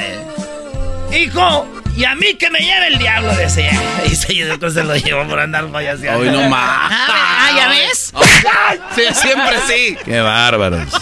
Hijo, 1.11 1.65
y 1.95 2.05
a 2.05 2.15
mí 2.15 2.35
que 2.35 2.51
me 2.51 2.59
lleve 2.59 2.87
el 2.87 2.97
diablo, 2.97 3.33
decía. 3.35 3.71
Y 4.05 4.15
se, 4.15 4.27
se 4.71 4.83
lo 4.83 4.95
llevó 4.95 5.27
por 5.27 5.39
andar 5.39 5.69
fallaseando. 5.71 6.19
Hoy 6.19 6.29
no 6.29 6.49
más. 6.49 6.91
Ah, 6.91 7.49
¿ya 7.55 7.69
ves? 7.69 8.13
Sí, 8.95 9.01
siempre 9.13 9.57
sí. 9.67 9.97
Qué 10.05 10.21
bárbaros. 10.21 10.93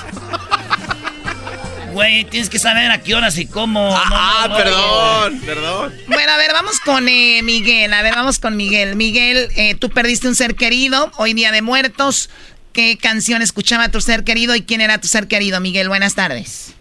Güey, 1.95 2.25
tienes 2.25 2.49
que 2.49 2.59
saber 2.59 2.91
a 2.91 3.01
qué 3.01 3.15
horas 3.15 3.37
y 3.37 3.45
cómo. 3.45 3.89
Ah, 3.89 4.49
perdón, 4.53 5.39
perdón. 5.45 5.93
Bueno, 6.09 6.29
a 6.33 6.37
ver, 6.37 6.51
vamos 6.51 6.81
con 6.81 7.07
eh, 7.07 7.39
Miguel. 7.41 7.93
A 7.93 8.01
ver, 8.01 8.13
vamos 8.15 8.37
con 8.37 8.57
Miguel. 8.57 8.97
Miguel, 8.97 9.47
eh, 9.55 9.75
tú 9.75 9.89
perdiste 9.89 10.27
un 10.27 10.35
ser 10.35 10.55
querido, 10.55 11.09
hoy 11.17 11.33
día 11.33 11.53
de 11.53 11.61
muertos. 11.61 12.29
¿Qué 12.73 12.97
canción 12.97 13.41
escuchaba 13.41 13.87
tu 13.87 14.01
ser 14.01 14.25
querido 14.25 14.57
y 14.57 14.63
quién 14.63 14.81
era 14.81 14.97
tu 14.97 15.07
ser 15.07 15.29
querido, 15.29 15.61
Miguel? 15.61 15.87
Buenas 15.87 16.15
tardes. 16.15 16.75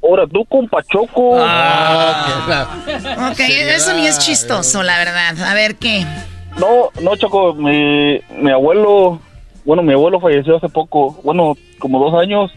Ahora 0.00 0.24
tú 0.32 0.44
con 0.44 0.68
Pachoco. 0.68 1.38
Ah, 1.40 2.68
ok, 3.32 3.40
eso 3.40 3.92
ni 3.94 4.06
es 4.06 4.20
chistoso, 4.20 4.84
la 4.84 4.98
verdad. 4.98 5.42
A 5.42 5.54
ver, 5.54 5.74
¿qué? 5.74 6.06
No, 6.60 6.90
no, 7.00 7.16
Choco, 7.16 7.54
mi, 7.54 8.20
mi 8.38 8.52
abuelo, 8.52 9.20
bueno, 9.64 9.82
mi 9.82 9.94
abuelo 9.94 10.20
falleció 10.20 10.58
hace 10.58 10.68
poco, 10.68 11.20
bueno, 11.24 11.56
como 11.80 11.98
dos 11.98 12.22
años, 12.22 12.52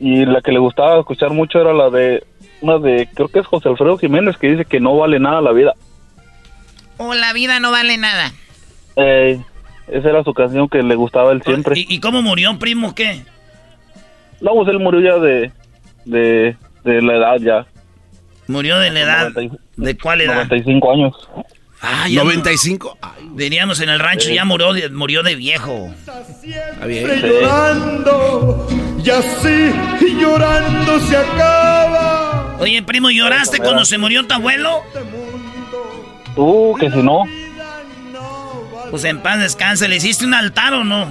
y 0.00 0.24
la 0.24 0.40
que 0.40 0.52
le 0.52 0.58
gustaba 0.58 0.98
escuchar 0.98 1.30
mucho 1.30 1.60
era 1.60 1.72
la 1.72 1.90
de 1.90 2.24
una 2.60 2.78
de 2.78 3.08
creo 3.14 3.28
que 3.28 3.40
es 3.40 3.46
José 3.46 3.68
Alfredo 3.68 3.98
Jiménez 3.98 4.36
que 4.36 4.50
dice 4.50 4.64
que 4.64 4.80
no 4.80 4.96
vale 4.96 5.18
nada 5.18 5.40
la 5.40 5.52
vida. 5.52 5.74
O 6.96 7.14
la 7.14 7.32
vida 7.32 7.60
no 7.60 7.70
vale 7.70 7.96
nada. 7.96 8.32
Eh, 8.96 9.40
esa 9.88 10.08
era 10.10 10.24
su 10.24 10.34
canción 10.34 10.68
que 10.68 10.82
le 10.82 10.94
gustaba 10.94 11.32
él 11.32 11.42
siempre. 11.42 11.74
¿Y, 11.76 12.00
cómo 12.00 12.22
murió, 12.22 12.58
primo? 12.58 12.94
¿Qué? 12.94 13.22
No, 14.40 14.52
pues 14.54 14.68
él 14.68 14.78
murió 14.80 15.00
ya 15.00 15.18
de, 15.18 15.52
de, 16.04 16.56
de 16.84 17.02
la 17.02 17.16
edad 17.16 17.36
ya. 17.40 17.66
¿Murió 18.48 18.78
de 18.78 18.90
la 18.90 19.00
edad? 19.00 19.32
¿De 19.76 19.96
cuál 19.96 20.20
edad? 20.20 20.34
95 20.34 20.92
años. 20.92 21.28
Ah, 21.80 22.06
95. 22.10 22.98
Diríamos 23.34 23.80
en 23.80 23.88
el 23.88 24.00
rancho, 24.00 24.30
ya 24.30 24.44
murió, 24.44 24.68
murió 24.90 25.22
de 25.22 25.36
viejo. 25.36 25.92
Está 25.96 26.86
bien. 26.86 27.06
Llorando, 27.22 28.66
y 29.08 29.10
así 29.10 29.72
llorando 30.20 31.00
se 31.00 31.16
acaba. 31.16 32.56
Oye, 32.60 32.82
primo, 32.82 33.08
¿lloraste 33.08 33.58
cuando 33.58 33.86
se 33.86 33.96
murió 33.96 34.26
tu 34.26 34.34
abuelo? 34.34 34.82
Tú, 36.34 36.76
que 36.78 36.90
si 36.90 37.02
no. 37.02 37.24
Pues 38.90 39.04
en 39.04 39.20
paz 39.20 39.38
descanse, 39.38 39.88
¿le 39.88 39.96
hiciste 39.96 40.26
un 40.26 40.34
altar 40.34 40.74
o 40.74 40.84
no? 40.84 41.06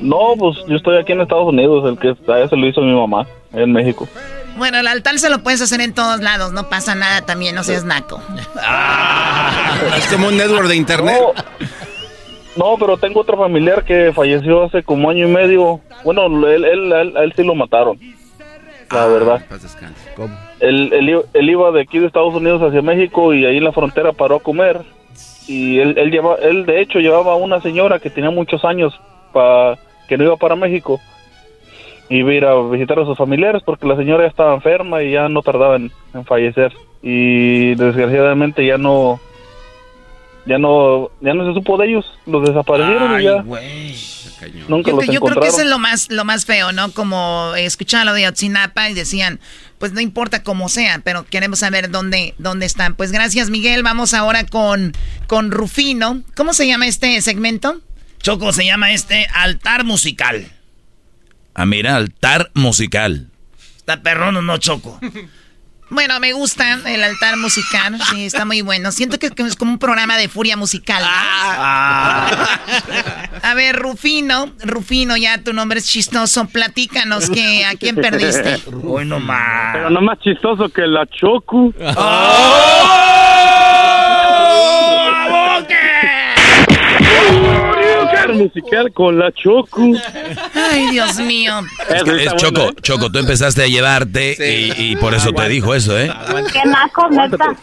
No, 0.00 0.34
pues 0.36 0.56
yo 0.66 0.76
estoy 0.76 0.98
aquí 0.98 1.12
en 1.12 1.20
Estados 1.20 1.46
Unidos, 1.46 1.88
el 1.88 1.98
que 1.98 2.10
está, 2.10 2.48
se 2.48 2.56
lo 2.56 2.66
hizo 2.66 2.80
mi 2.80 2.92
mamá, 2.92 3.26
en 3.52 3.72
México. 3.72 4.08
Bueno, 4.56 4.78
el 4.78 4.86
altar 4.88 5.18
se 5.20 5.30
lo 5.30 5.44
puedes 5.44 5.60
hacer 5.60 5.80
en 5.80 5.94
todos 5.94 6.20
lados, 6.20 6.52
no 6.52 6.68
pasa 6.68 6.96
nada 6.96 7.22
también, 7.22 7.54
no 7.54 7.62
seas 7.62 7.84
naco. 7.84 8.20
Ah, 8.56 9.78
es 9.96 10.06
como 10.08 10.28
un 10.28 10.36
network 10.36 10.66
de 10.66 10.76
internet. 10.76 11.20
No, 11.20 11.32
pero 12.78 12.96
tengo 12.96 13.20
otro 13.20 13.36
familiar 13.36 13.84
que 13.84 14.12
falleció 14.12 14.64
hace 14.64 14.82
como 14.82 15.10
año 15.10 15.28
y 15.28 15.30
medio. 15.30 15.80
Bueno, 16.04 16.26
él, 16.48 16.64
él, 16.64 16.92
él, 16.92 17.32
sí 17.36 17.44
lo 17.44 17.54
mataron. 17.54 17.98
La 18.90 19.04
ah, 19.04 19.06
verdad. 19.08 19.44
¿Cómo? 20.14 20.34
Él, 20.60 21.24
él, 21.32 21.50
iba 21.50 21.70
de 21.72 21.82
aquí 21.82 21.98
de 21.98 22.06
Estados 22.06 22.34
Unidos 22.34 22.62
hacia 22.62 22.82
México 22.82 23.34
y 23.34 23.44
ahí 23.44 23.58
en 23.58 23.64
la 23.64 23.72
frontera 23.72 24.12
paró 24.12 24.36
a 24.36 24.40
comer. 24.40 24.80
Y 25.48 25.78
él, 25.78 25.96
él, 25.98 26.10
lleva, 26.10 26.36
él 26.36 26.66
de 26.66 26.80
hecho 26.80 26.98
llevaba 26.98 27.32
a 27.32 27.36
una 27.36 27.60
señora 27.60 27.98
que 27.98 28.10
tenía 28.10 28.30
muchos 28.30 28.64
años 28.64 28.98
pa, 29.32 29.78
que 30.08 30.16
no 30.16 30.24
iba 30.24 30.36
para 30.36 30.56
México 30.56 31.00
y 32.08 32.18
iba 32.18 32.30
a 32.30 32.34
ir 32.34 32.44
a 32.44 32.54
visitar 32.62 32.98
a 32.98 33.04
sus 33.04 33.18
familiares 33.18 33.62
porque 33.64 33.86
la 33.86 33.96
señora 33.96 34.24
ya 34.24 34.28
estaba 34.28 34.54
enferma 34.54 35.02
y 35.02 35.12
ya 35.12 35.28
no 35.28 35.42
tardaba 35.42 35.76
en, 35.76 35.90
fallecer 36.24 36.72
y 37.02 37.74
desgraciadamente 37.74 38.64
ya 38.64 38.78
no 38.78 39.20
ya 40.46 40.58
no 40.58 41.10
ya 41.20 41.34
no 41.34 41.46
se 41.46 41.54
supo 41.54 41.76
de 41.78 41.88
ellos. 41.88 42.06
Los 42.26 42.46
desaparecieron 42.46 43.20
y 43.20 43.24
ya. 43.24 43.44
Nunca 44.68 44.90
yo, 44.90 44.96
los 44.96 45.06
yo 45.06 45.20
creo 45.20 45.40
que 45.40 45.48
eso 45.48 45.60
es 45.60 45.66
lo 45.66 45.78
más 45.78 46.10
lo 46.10 46.24
más 46.24 46.44
feo 46.44 46.70
no 46.70 46.92
como 46.92 47.54
escuchaba 47.56 48.04
lo 48.04 48.12
de 48.12 48.28
Otsinapa 48.28 48.90
y 48.90 48.94
decían 48.94 49.40
pues 49.78 49.92
no 49.92 50.00
importa 50.00 50.42
cómo 50.42 50.68
sea 50.68 51.00
pero 51.02 51.24
queremos 51.24 51.60
saber 51.60 51.90
dónde 51.90 52.34
dónde 52.38 52.66
están. 52.66 52.94
Pues 52.94 53.12
gracias 53.12 53.50
Miguel. 53.50 53.82
Vamos 53.82 54.14
ahora 54.14 54.44
con 54.44 54.92
con 55.26 55.50
Rufino. 55.50 56.22
Cómo 56.36 56.52
se 56.52 56.66
llama 56.66 56.86
este 56.86 57.20
segmento 57.22 57.80
Choco 58.26 58.52
se 58.52 58.64
llama 58.64 58.92
este 58.92 59.28
altar 59.34 59.84
musical. 59.84 60.50
Ah, 61.54 61.64
mira, 61.64 61.94
altar 61.94 62.50
musical. 62.54 63.28
Está 63.76 64.02
perrón 64.02 64.36
o 64.36 64.42
no, 64.42 64.58
Choco. 64.58 64.98
Bueno, 65.88 66.18
me 66.18 66.32
gusta 66.32 66.80
el 66.86 67.02
altar 67.02 67.36
musical, 67.36 67.96
sí, 68.10 68.26
está 68.26 68.44
muy 68.44 68.60
bueno. 68.60 68.90
Siento 68.90 69.18
que 69.18 69.30
es 69.36 69.56
como 69.56 69.72
un 69.72 69.78
programa 69.78 70.16
de 70.16 70.28
furia 70.28 70.56
musical. 70.56 71.02
Ah. 71.04 72.58
A 73.42 73.54
ver, 73.54 73.76
Rufino, 73.76 74.52
Rufino, 74.64 75.16
ya 75.16 75.42
tu 75.42 75.52
nombre 75.52 75.78
es 75.78 75.86
chistoso, 75.86 76.46
platícanos 76.48 77.30
que 77.30 77.64
a 77.64 77.74
quién 77.76 77.94
perdiste. 77.94 78.60
Bueno, 78.70 79.20
más. 79.20 79.74
Pero 79.74 79.90
no 79.90 80.00
más 80.00 80.18
chistoso 80.18 80.68
que 80.68 80.86
la 80.86 81.06
Choco. 81.06 81.72
Musical 88.46 88.92
con 88.92 89.18
la 89.18 89.32
Choco. 89.32 89.82
Ay, 90.54 90.90
Dios 90.92 91.18
mío. 91.20 91.52
Es, 91.88 92.34
Choco, 92.36 92.72
Choco, 92.80 93.10
tú 93.10 93.18
empezaste 93.18 93.62
a 93.62 93.66
llevarte 93.66 94.36
y, 94.78 94.96
por 94.96 95.14
eso 95.14 95.32
te 95.32 95.48
dijo 95.48 95.74
eso, 95.74 95.98
¿eh? 95.98 96.10
Qué 96.52 96.68
naco, 96.68 97.08
neta. 97.10 97.56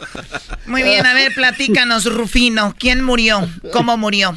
Muy 0.67 0.83
bien, 0.83 1.05
a 1.05 1.13
ver, 1.13 1.33
platícanos, 1.33 2.05
Rufino. 2.13 2.73
¿Quién 2.77 3.03
murió? 3.03 3.41
¿Cómo 3.71 3.97
murió? 3.97 4.33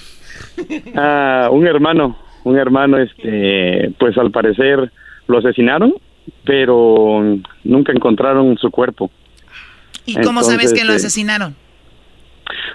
Ah, 0.94 1.48
un 1.50 1.66
hermano, 1.66 2.18
un 2.44 2.58
hermano, 2.58 2.98
este, 2.98 3.92
pues 3.98 4.16
al 4.16 4.30
parecer 4.30 4.90
lo 5.26 5.38
asesinaron, 5.38 5.94
pero 6.44 7.22
nunca 7.64 7.92
encontraron 7.92 8.56
su 8.58 8.70
cuerpo. 8.70 9.10
¿Y 10.06 10.20
cómo 10.20 10.42
sabes 10.42 10.72
que 10.72 10.84
lo 10.84 10.92
eh, 10.92 10.96
asesinaron? 10.96 11.54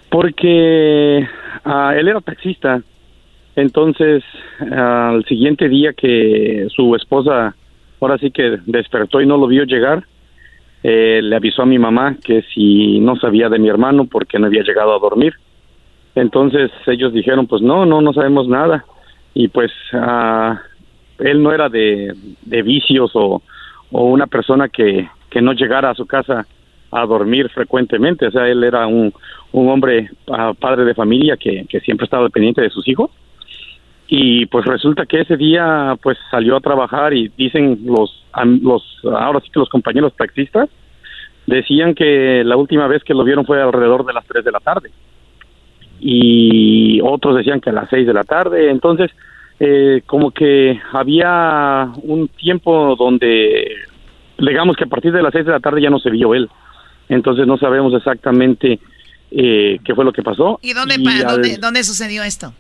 Porque 0.10 1.26
ah, 1.64 1.94
él 1.98 2.08
era 2.08 2.22
taxista 2.22 2.82
entonces, 3.56 4.24
al 4.60 5.26
siguiente 5.26 5.68
día 5.68 5.94
que 5.94 6.68
su 6.70 6.96
esposa 6.96 7.56
ahora 8.00 8.18
sí 8.18 8.32
que 8.32 8.58
despertó 8.66 9.22
y 9.22 9.28
no 9.28 9.38
lo 9.38 9.48
vio 9.48 9.64
llegar, 9.64 10.04
eh, 10.84 11.20
le 11.22 11.36
avisó 11.36 11.62
a 11.62 11.68
mi 11.68 11.78
mamá 11.78 12.18
que 12.24 12.42
si 12.54 13.00
no 13.00 13.16
sabía 13.16 13.50
de 13.50 13.60
mi 13.60 13.70
hermano 13.70 14.06
porque 14.06 14.40
no 14.40 14.48
había 14.48 14.64
llegado 14.64 14.96
a 14.96 15.00
dormir. 15.00 15.34
Entonces 16.16 16.72
ellos 16.88 17.14
dijeron, 17.14 17.48
pues 17.48 17.62
no, 17.62 17.86
no, 17.86 18.02
no 18.02 18.14
sabemos 18.14 18.48
nada. 18.48 18.86
Y 19.34 19.48
pues 19.48 19.72
ah, 19.94 20.60
él 21.20 21.44
no 21.44 21.54
era 21.54 21.70
de, 21.70 22.16
vicios 22.64 23.12
o, 23.14 23.42
o 23.92 24.04
una 24.06 24.28
persona 24.28 24.68
que, 24.68 25.08
que 25.30 25.42
no 25.42 25.54
llegara 25.54 25.92
a 25.92 25.96
su 25.96 26.06
casa 26.06 26.46
a 26.92 27.06
dormir 27.06 27.50
frecuentemente. 27.50 28.28
O 28.28 28.32
sea, 28.32 28.48
él 28.48 28.64
era 28.64 28.88
un, 28.88 29.14
un 29.52 29.70
hombre 29.70 30.10
ah, 30.32 30.54
padre 30.60 30.86
de 30.86 30.96
familia 30.96 31.38
que, 31.38 31.66
que 31.70 31.80
siempre 31.82 32.06
estaba 32.06 32.24
dependiente 32.24 32.62
de 32.62 32.70
sus 32.70 32.88
hijos. 32.88 33.12
Y 34.14 34.46
pues 34.48 34.66
resulta 34.66 35.06
que 35.06 35.22
ese 35.22 35.38
día 35.38 35.98
pues 36.04 36.18
salió 36.30 36.58
a 36.58 36.60
trabajar 36.60 37.14
y 37.14 37.30
dicen 37.30 37.80
los, 37.86 38.26
los 38.62 38.84
ahora 39.06 39.40
sí 39.40 39.50
que 39.50 39.60
los 39.62 39.70
compañeros 39.70 40.14
taxistas 40.18 40.68
decían 41.48 41.96
que 41.96 42.44
la 42.44 42.58
última 42.58 42.88
vez 42.88 43.06
que 43.06 43.14
lo 43.14 43.24
vieron 43.24 43.46
fue 43.46 43.62
alrededor 43.62 44.06
de 44.06 44.12
las 44.12 44.26
3 44.26 44.44
de 44.44 44.52
la 44.52 44.60
tarde. 44.60 44.92
Y 46.02 47.00
otros 47.02 47.38
decían 47.38 47.62
que 47.62 47.70
a 47.70 47.74
las 47.74 47.90
6 47.90 48.06
de 48.06 48.14
la 48.14 48.26
tarde. 48.26 48.70
Entonces, 48.70 49.12
eh, 49.62 50.02
como 50.06 50.32
que 50.32 50.78
había 50.92 51.90
un 52.04 52.28
tiempo 52.28 52.98
donde, 52.98 53.76
digamos 54.38 54.76
que 54.76 54.84
a 54.84 54.88
partir 54.88 55.14
de 55.14 55.24
las 55.24 55.32
6 55.32 55.46
de 55.46 55.52
la 55.54 55.62
tarde 55.62 55.82
ya 55.82 55.90
no 55.90 56.00
se 56.00 56.10
vio 56.10 56.36
él. 56.36 56.50
Entonces 57.08 57.48
no 57.48 57.58
sabemos 57.58 57.94
exactamente 57.94 58.78
eh, 59.32 59.80
qué 59.86 59.96
fue 59.96 60.04
lo 60.04 60.12
que 60.12 60.22
pasó. 60.22 60.60
¿Y 60.62 60.74
dónde, 60.74 60.98
dónde, 61.62 61.84
sucedió 61.86 62.24
esto? 62.24 62.54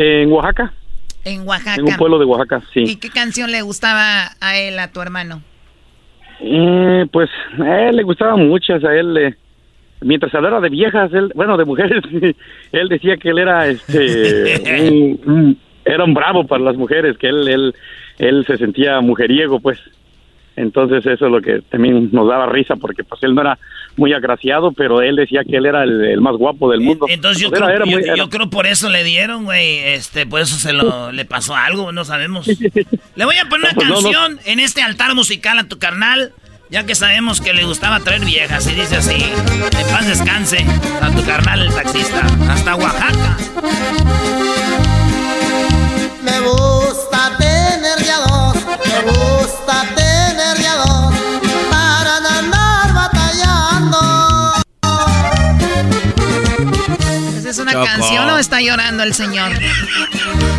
En 0.00 0.30
Oaxaca. 0.30 0.72
En 1.24 1.46
Oaxaca. 1.46 1.74
En 1.74 1.88
un 1.88 1.96
pueblo 1.96 2.20
de 2.20 2.24
Oaxaca, 2.24 2.62
sí. 2.72 2.84
¿Y 2.86 2.96
qué 2.96 3.10
canción 3.10 3.50
le 3.50 3.62
gustaba 3.62 4.30
a 4.40 4.56
él, 4.56 4.78
a 4.78 4.92
tu 4.92 5.00
hermano? 5.00 5.42
Eh, 6.40 7.04
pues 7.12 7.28
a 7.58 7.88
él 7.88 7.96
le 7.96 8.04
gustaban 8.04 8.46
muchas, 8.46 8.84
a 8.84 8.94
él 8.94 9.14
le 9.14 9.36
mientras 10.00 10.32
hablaba 10.32 10.60
de 10.60 10.68
viejas, 10.68 11.12
él, 11.12 11.32
bueno, 11.34 11.56
de 11.56 11.64
mujeres, 11.64 12.04
él 12.72 12.88
decía 12.88 13.16
que 13.16 13.30
él 13.30 13.38
era 13.38 13.66
este 13.66 14.62
era 15.84 16.04
un 16.04 16.14
bravo 16.14 16.46
para 16.46 16.62
las 16.62 16.76
mujeres, 16.76 17.18
que 17.18 17.28
él 17.28 17.48
él 17.48 17.74
él 18.18 18.46
se 18.46 18.56
sentía 18.56 19.00
mujeriego, 19.00 19.58
pues. 19.58 19.80
Entonces 20.58 21.06
eso 21.06 21.26
es 21.26 21.32
lo 21.32 21.40
que 21.40 21.62
también 21.70 22.10
nos 22.12 22.28
daba 22.28 22.46
risa 22.46 22.74
porque 22.76 23.04
pues 23.04 23.22
él 23.22 23.34
no 23.34 23.42
era 23.42 23.58
muy 23.96 24.12
agraciado, 24.12 24.72
pero 24.72 25.02
él 25.02 25.16
decía 25.16 25.42
que 25.44 25.56
él 25.56 25.66
era 25.66 25.84
el, 25.84 26.20
más 26.20 26.36
guapo 26.36 26.70
del 26.70 26.80
mundo. 26.80 27.06
Entonces 27.08 27.42
yo, 27.42 27.50
creo, 27.50 27.84
yo, 28.16 28.28
creo, 28.28 28.50
por 28.50 28.66
eso 28.66 28.88
le 28.88 29.04
dieron, 29.04 29.44
güey, 29.44 29.78
este, 29.78 30.26
por 30.26 30.40
eso 30.40 30.56
se 30.56 30.72
lo 30.72 31.12
le 31.18 31.24
pasó 31.24 31.54
algo, 31.54 31.92
no 31.92 32.04
sabemos. 32.04 32.46
le 32.46 33.24
voy 33.24 33.36
a 33.36 33.48
poner 33.48 33.72
una 33.72 33.74
pues, 33.74 33.88
canción 33.88 34.38
en 34.46 34.60
este 34.60 34.82
altar 34.82 35.14
musical 35.14 35.58
a 35.58 35.68
tu 35.68 35.78
carnal, 35.78 36.32
ya 36.70 36.86
que 36.86 36.94
sabemos 36.94 37.40
que 37.40 37.52
le 37.52 37.64
gustaba 37.64 38.00
traer 38.00 38.24
viejas 38.24 38.70
y 38.70 38.74
dice 38.74 38.96
así, 38.96 39.16
en 39.16 39.86
paz 39.90 40.06
descanse 40.06 40.64
a 41.00 41.10
tu 41.10 41.24
carnal 41.24 41.62
el 41.62 41.72
taxista, 41.72 42.24
hasta 42.48 42.74
Oaxaca. 42.74 43.36
Me 46.22 46.40
gusta 46.40 47.36
tener 47.38 47.98
ya 48.04 48.18
dos, 48.28 48.54
me 48.66 49.10
gusta 49.10 49.82
tener 49.82 49.97
es 57.50 57.58
una 57.58 57.72
canción 57.72 58.28
o 58.30 58.38
está 58.38 58.60
llorando 58.60 59.02
el 59.02 59.14
señor? 59.14 59.50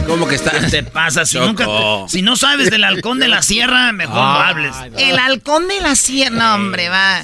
¿Cómo 0.07 0.27
que 0.27 0.35
está? 0.35 0.51
¿Qué 0.51 0.67
te 0.67 0.83
pasa? 0.83 1.25
Si, 1.25 1.37
nunca 1.39 1.65
si 2.07 2.21
no 2.21 2.35
sabes 2.35 2.69
del 2.71 2.83
halcón 2.83 3.19
de 3.19 3.27
la 3.27 3.41
sierra, 3.41 3.91
mejor 3.91 4.15
no 4.15 4.39
hables. 4.39 4.75
El 4.97 5.19
halcón 5.19 5.67
de 5.67 5.81
la 5.81 5.95
sierra, 5.95 6.35
no, 6.35 6.55
hombre, 6.55 6.89
va, 6.89 7.23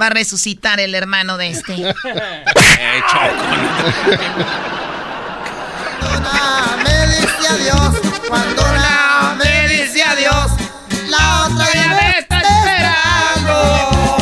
va 0.00 0.06
a 0.06 0.10
resucitar 0.10 0.80
el 0.80 0.94
hermano 0.94 1.36
de 1.36 1.50
este. 1.50 1.74
eh, 1.74 3.02
Choco 3.10 3.44
me 6.84 7.06
dice 7.06 7.48
adiós, 7.50 7.94
cuando 8.28 8.62
la 8.62 9.36
me 9.42 9.68
dice 9.68 10.02
adiós, 10.02 10.50
la 11.08 11.44
otra 11.46 11.66
ya 11.74 11.88
me 11.88 12.18
está 12.18 12.40
esperando. 12.40 14.16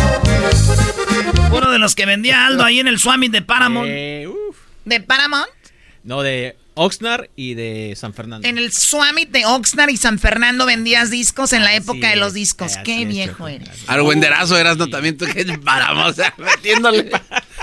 Uno 1.56 1.70
de 1.70 1.78
los 1.78 1.94
que 1.94 2.06
vendía 2.06 2.47
Aldo 2.47 2.64
ahí 2.64 2.81
en 2.81 2.89
el 2.89 2.98
Swami 2.98 3.28
de 3.28 3.43
Paramount. 3.43 3.89
Eh, 3.90 4.27
¿De 4.85 5.01
Paramount? 5.01 5.49
No, 6.05 6.23
de 6.23 6.57
Oxnard 6.75 7.29
y 7.37 7.55
de 7.55 7.95
San 7.97 8.15
Fernando. 8.15 8.49
En 8.49 8.59
el 8.59 8.73
Swami 8.73 9.27
de 9.27 9.45
Oxnard 9.45 9.91
y 9.91 9.97
San 9.97 10.19
Fernando 10.19 10.67
vendías 10.67 11.11
discos 11.11 11.53
en 11.53 11.63
la 11.63 11.75
época 11.75 12.11
de 12.11 12.17
los 12.17 12.33
discos. 12.33 12.77
Qué 12.85 13.05
viejo 13.05 13.47
eres. 13.47 13.69
Argüenderazo 13.87 14.57
eras, 14.59 14.79
no 14.79 14.89
también 14.89 15.17
tú 15.17 15.27
que 15.27 15.45
paramos, 15.59 16.17
metiéndole. 16.39 17.11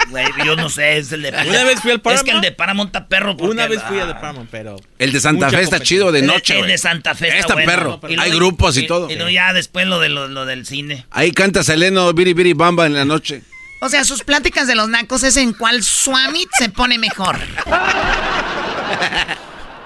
Güey, 0.09 0.25
yo 0.45 0.55
no 0.55 0.69
sé, 0.69 0.97
es 0.97 1.11
el 1.11 1.23
de 1.23 1.29
Una 1.29 1.63
vez 1.63 1.81
fui 1.81 1.91
al 1.91 2.01
Paramount. 2.01 2.27
Es 2.27 2.31
que 2.31 2.35
el 2.35 2.41
de 2.41 2.51
Paramount 2.51 2.89
está 2.89 3.07
perro. 3.07 3.35
Una 3.39 3.67
vez 3.67 3.81
fui 3.83 3.99
al 3.99 4.07
de 4.07 4.13
Paramount, 4.13 4.49
pero. 4.49 4.75
El 4.97 5.11
de 5.11 5.19
Santa 5.19 5.49
Fe 5.49 5.61
está 5.61 5.79
chido 5.79 6.11
de 6.11 6.21
noche. 6.21 6.55
El, 6.55 6.61
el 6.61 6.67
de 6.67 6.77
Santa 6.77 7.15
Fe 7.15 7.27
está, 7.27 7.39
está 7.39 7.55
perro. 7.55 7.99
Hay 8.17 8.31
grupos 8.31 8.77
y, 8.77 8.87
todo. 8.87 9.09
Y 9.09 9.15
luego 9.15 9.29
ya 9.29 9.53
después 9.53 9.87
lo, 9.87 9.99
de, 9.99 10.09
lo, 10.09 10.45
del 10.45 10.65
cine. 10.65 11.05
Ahí 11.11 11.31
canta 11.31 11.63
Seleno 11.63 12.13
Biri 12.13 12.33
Biri 12.33 12.53
Bamba 12.53 12.85
en 12.85 12.93
la 12.93 13.05
noche. 13.05 13.41
O 13.79 13.87
sea, 13.87 14.03
sus 14.03 14.23
pláticas 14.23 14.67
de 14.67 14.75
los 14.75 14.89
nacos 14.89 15.23
es 15.23 15.37
en 15.37 15.53
cuál 15.53 15.83
Swamit 15.83 16.49
se 16.57 16.69
pone 16.69 16.97
mejor. 16.97 17.39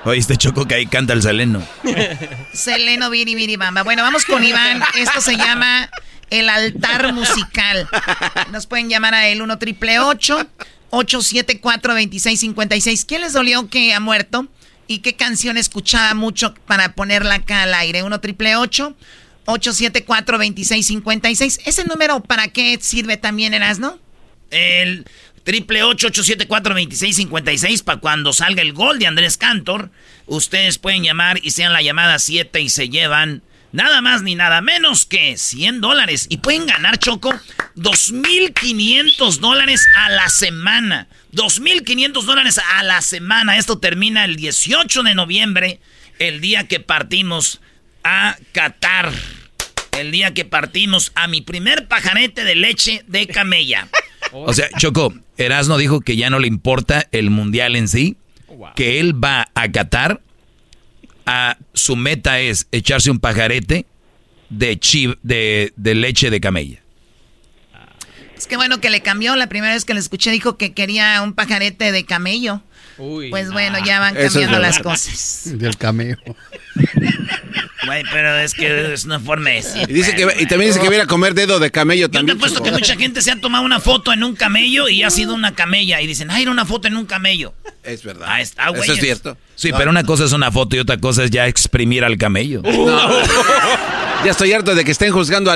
Oíste, 0.05 0.35
Choco, 0.35 0.65
que 0.67 0.75
ahí 0.75 0.85
canta 0.87 1.13
el 1.13 1.21
Seleno. 1.21 1.65
Seleno 2.53 3.09
Biri 3.09 3.35
Biri 3.35 3.55
Bamba. 3.55 3.83
Bueno, 3.83 4.03
vamos 4.03 4.25
con 4.25 4.43
Iván. 4.43 4.81
Esto 4.97 5.21
se 5.21 5.37
llama 5.37 5.89
El 6.29 6.49
Altar 6.49 7.13
Musical. 7.13 7.87
Nos 8.51 8.65
pueden 8.67 8.89
llamar 8.89 9.13
a 9.13 9.27
el 9.27 9.41
1 9.41 9.59
triple 9.59 9.99
874 9.99 11.93
2656 11.93 13.05
¿Quién 13.05 13.21
les 13.21 13.33
dolió 13.33 13.69
que 13.69 13.93
ha 13.93 13.99
muerto? 13.99 14.47
¿Y 14.87 14.99
qué 14.99 15.15
canción 15.15 15.55
escuchaba 15.55 16.13
mucho 16.15 16.53
para 16.67 16.93
ponerla 16.95 17.35
acá 17.35 17.63
al 17.63 17.73
aire? 17.73 18.03
1 18.03 18.19
triple 18.19 18.57
874 18.57 19.22
2656 19.45 21.59
¿Ese 21.65 21.85
número 21.85 22.21
para 22.21 22.47
qué 22.47 22.77
sirve 22.81 23.17
también, 23.17 23.53
Erasno? 23.53 23.99
El 24.51 25.05
triple 25.43 25.83
874 25.83 26.73
2656 26.73 27.83
para 27.83 27.99
cuando 27.99 28.33
salga 28.33 28.61
el 28.61 28.73
gol 28.73 28.99
de 28.99 29.07
Andrés 29.07 29.37
Cantor. 29.37 29.91
Ustedes 30.25 30.77
pueden 30.77 31.03
llamar 31.03 31.39
y 31.43 31.51
sean 31.51 31.73
la 31.73 31.81
llamada 31.81 32.19
7 32.19 32.61
y 32.61 32.69
se 32.69 32.87
llevan 32.89 33.43
nada 33.73 34.01
más 34.01 34.21
ni 34.21 34.35
nada 34.35 34.61
menos 34.61 35.05
que 35.05 35.37
100 35.37 35.81
dólares. 35.81 36.27
Y 36.29 36.37
pueden 36.37 36.65
ganar, 36.65 36.97
Choco, 36.97 37.33
2.500 37.75 39.39
dólares 39.39 39.85
a 39.97 40.09
la 40.09 40.29
semana. 40.29 41.09
2.500 41.33 42.23
dólares 42.23 42.61
a 42.75 42.83
la 42.83 43.01
semana. 43.01 43.57
Esto 43.57 43.79
termina 43.79 44.23
el 44.23 44.37
18 44.37 45.03
de 45.03 45.15
noviembre, 45.15 45.81
el 46.19 46.39
día 46.39 46.67
que 46.67 46.79
partimos 46.79 47.59
a 48.03 48.37
Qatar. 48.51 49.11
El 49.97 50.11
día 50.11 50.33
que 50.33 50.45
partimos 50.45 51.11
a 51.15 51.27
mi 51.27 51.41
primer 51.41 51.87
pajarete 51.87 52.43
de 52.43 52.55
leche 52.55 53.03
de 53.07 53.27
camella. 53.27 53.87
O 54.31 54.53
sea, 54.53 54.67
Choco, 54.77 55.13
Erasno 55.37 55.77
dijo 55.77 56.01
que 56.01 56.15
ya 56.15 56.29
no 56.29 56.39
le 56.39 56.47
importa 56.47 57.07
el 57.11 57.29
mundial 57.29 57.75
en 57.75 57.87
sí, 57.87 58.17
que 58.75 58.99
él 58.99 59.23
va 59.23 59.49
a 59.53 59.71
Qatar 59.71 60.21
a, 61.25 61.57
su 61.73 61.95
meta 61.95 62.39
es 62.39 62.67
echarse 62.71 63.11
un 63.11 63.19
pajarete 63.19 63.85
de, 64.49 65.15
de, 65.23 65.73
de 65.75 65.95
leche 65.95 66.29
de 66.29 66.41
camella. 66.41 66.79
Es 68.35 68.47
que 68.47 68.57
bueno 68.57 68.81
que 68.81 68.89
le 68.89 69.01
cambió. 69.01 69.35
La 69.35 69.47
primera 69.47 69.73
vez 69.73 69.85
que 69.85 69.93
le 69.93 69.99
escuché 69.99 70.31
dijo 70.31 70.57
que 70.57 70.73
quería 70.73 71.21
un 71.21 71.33
pajarete 71.33 71.91
de 71.91 72.05
camello. 72.05 72.61
Pues 72.97 73.51
bueno, 73.51 73.77
ya 73.83 73.99
van 73.99 74.15
cambiando 74.15 74.59
las 74.59 74.79
cosas. 74.79 75.41
Del 75.45 75.77
camello. 75.77 76.17
Güey, 77.85 78.03
pero 78.11 78.37
es 78.37 78.53
que 78.53 78.93
es 78.93 79.05
una 79.05 79.19
forma 79.19 79.49
de 79.49 79.63
Y, 79.89 79.93
dice 79.93 80.15
que, 80.15 80.23
y 80.39 80.45
también 80.45 80.71
dice 80.71 80.79
que 80.79 80.87
viene 80.87 81.03
a 81.03 81.07
comer 81.07 81.33
dedo 81.33 81.59
de 81.59 81.69
camello 81.69 82.09
también. 82.09 82.27
Yo 82.27 82.33
te 82.33 82.37
he 82.37 82.49
puesto 82.49 82.63
que 82.63 82.71
mucha 82.71 82.95
gente 82.95 83.21
se 83.21 83.31
ha 83.31 83.35
tomado 83.39 83.65
una 83.65 83.79
foto 83.79 84.13
en 84.13 84.23
un 84.23 84.35
camello 84.35 84.87
y 84.87 85.03
ha 85.03 85.09
sido 85.09 85.33
una 85.33 85.53
camella. 85.53 85.99
Y 86.01 86.07
dicen, 86.07 86.31
ay, 86.31 86.43
era 86.43 86.51
una 86.51 86.65
foto 86.65 86.87
en 86.87 86.95
un 86.95 87.05
camello. 87.05 87.53
Es 87.83 88.03
verdad. 88.03 88.27
Ahí 88.29 88.43
está, 88.43 88.69
güey. 88.69 88.83
Eso 88.83 88.93
es 88.93 88.99
cierto. 88.99 89.37
Sí, 89.55 89.71
pero 89.77 89.91
una 89.91 90.03
cosa 90.03 90.23
es 90.23 90.31
una 90.31 90.51
foto 90.51 90.75
y 90.75 90.79
otra 90.79 90.97
cosa 90.97 91.23
es 91.23 91.31
ya 91.31 91.47
exprimir 91.47 92.03
al 92.03 92.17
camello. 92.17 92.61
ya 94.23 94.31
estoy 94.31 94.53
harto 94.53 94.75
de 94.75 94.85
que 94.85 94.91
estén 94.91 95.11
juzgando 95.11 95.51
a 95.51 95.55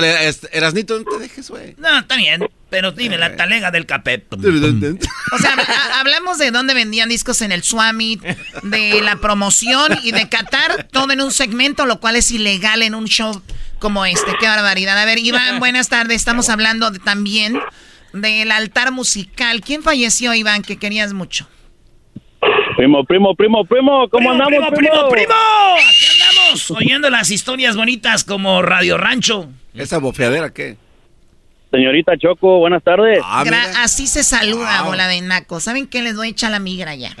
Erasnito. 0.52 0.98
No 0.98 1.04
te 1.04 1.18
dejes, 1.18 1.50
güey. 1.50 1.74
No, 1.78 1.98
está 1.98 2.16
bien. 2.16 2.48
Pero 2.70 2.92
dime, 2.92 3.16
la 3.16 3.34
talega 3.34 3.70
del 3.70 3.86
capé. 3.86 4.24
o 4.30 5.38
sea, 5.38 5.56
hablamos 5.98 6.38
de 6.38 6.50
dónde 6.50 6.74
vendían 6.74 7.08
discos 7.08 7.40
en 7.40 7.52
el 7.52 7.62
Swami, 7.62 8.20
de 8.62 9.00
la 9.02 9.16
promoción 9.16 9.98
y 10.02 10.12
de 10.12 10.28
Qatar, 10.28 10.86
todo 10.90 11.12
en 11.12 11.22
un 11.22 11.32
segmento, 11.32 11.86
lo 11.86 11.98
cual 12.00 12.16
es 12.16 12.30
ilegal 12.30 12.82
en 12.82 12.94
un 12.94 13.06
show 13.06 13.42
como 13.78 14.04
este. 14.04 14.32
Qué 14.38 14.46
barbaridad. 14.46 14.98
A 14.98 15.04
ver, 15.04 15.18
Iván, 15.18 15.58
buenas 15.58 15.88
tardes. 15.88 16.16
Estamos 16.16 16.50
hablando 16.50 16.92
también 16.92 17.58
del 18.12 18.50
altar 18.50 18.92
musical. 18.92 19.62
¿Quién 19.62 19.82
falleció, 19.82 20.34
Iván, 20.34 20.62
que 20.62 20.76
querías 20.76 21.14
mucho? 21.14 21.48
Primo, 22.76 23.02
primo, 23.04 23.34
primo, 23.34 23.64
primo, 23.64 24.08
¿cómo 24.08 24.30
andamos, 24.30 24.70
primo? 24.70 24.70
Primo, 24.70 25.08
primo, 25.08 25.34
Aquí 25.34 26.17
oyendo 26.70 27.10
las 27.10 27.30
historias 27.30 27.76
bonitas 27.76 28.24
como 28.24 28.62
Radio 28.62 28.98
Rancho. 28.98 29.48
¿Esa 29.74 29.98
bofeadera 29.98 30.50
qué? 30.52 30.76
Señorita 31.70 32.16
Choco, 32.16 32.58
buenas 32.58 32.82
tardes. 32.82 33.20
Ah, 33.22 33.44
así 33.82 34.06
se 34.06 34.24
saluda, 34.24 34.82
bola 34.82 35.06
de 35.06 35.20
naco. 35.20 35.60
¿Saben 35.60 35.86
qué? 35.86 36.02
Les 36.02 36.16
voy 36.16 36.28
a 36.28 36.30
echar 36.30 36.50
la 36.50 36.58
migra 36.58 36.94
ya. 36.94 37.14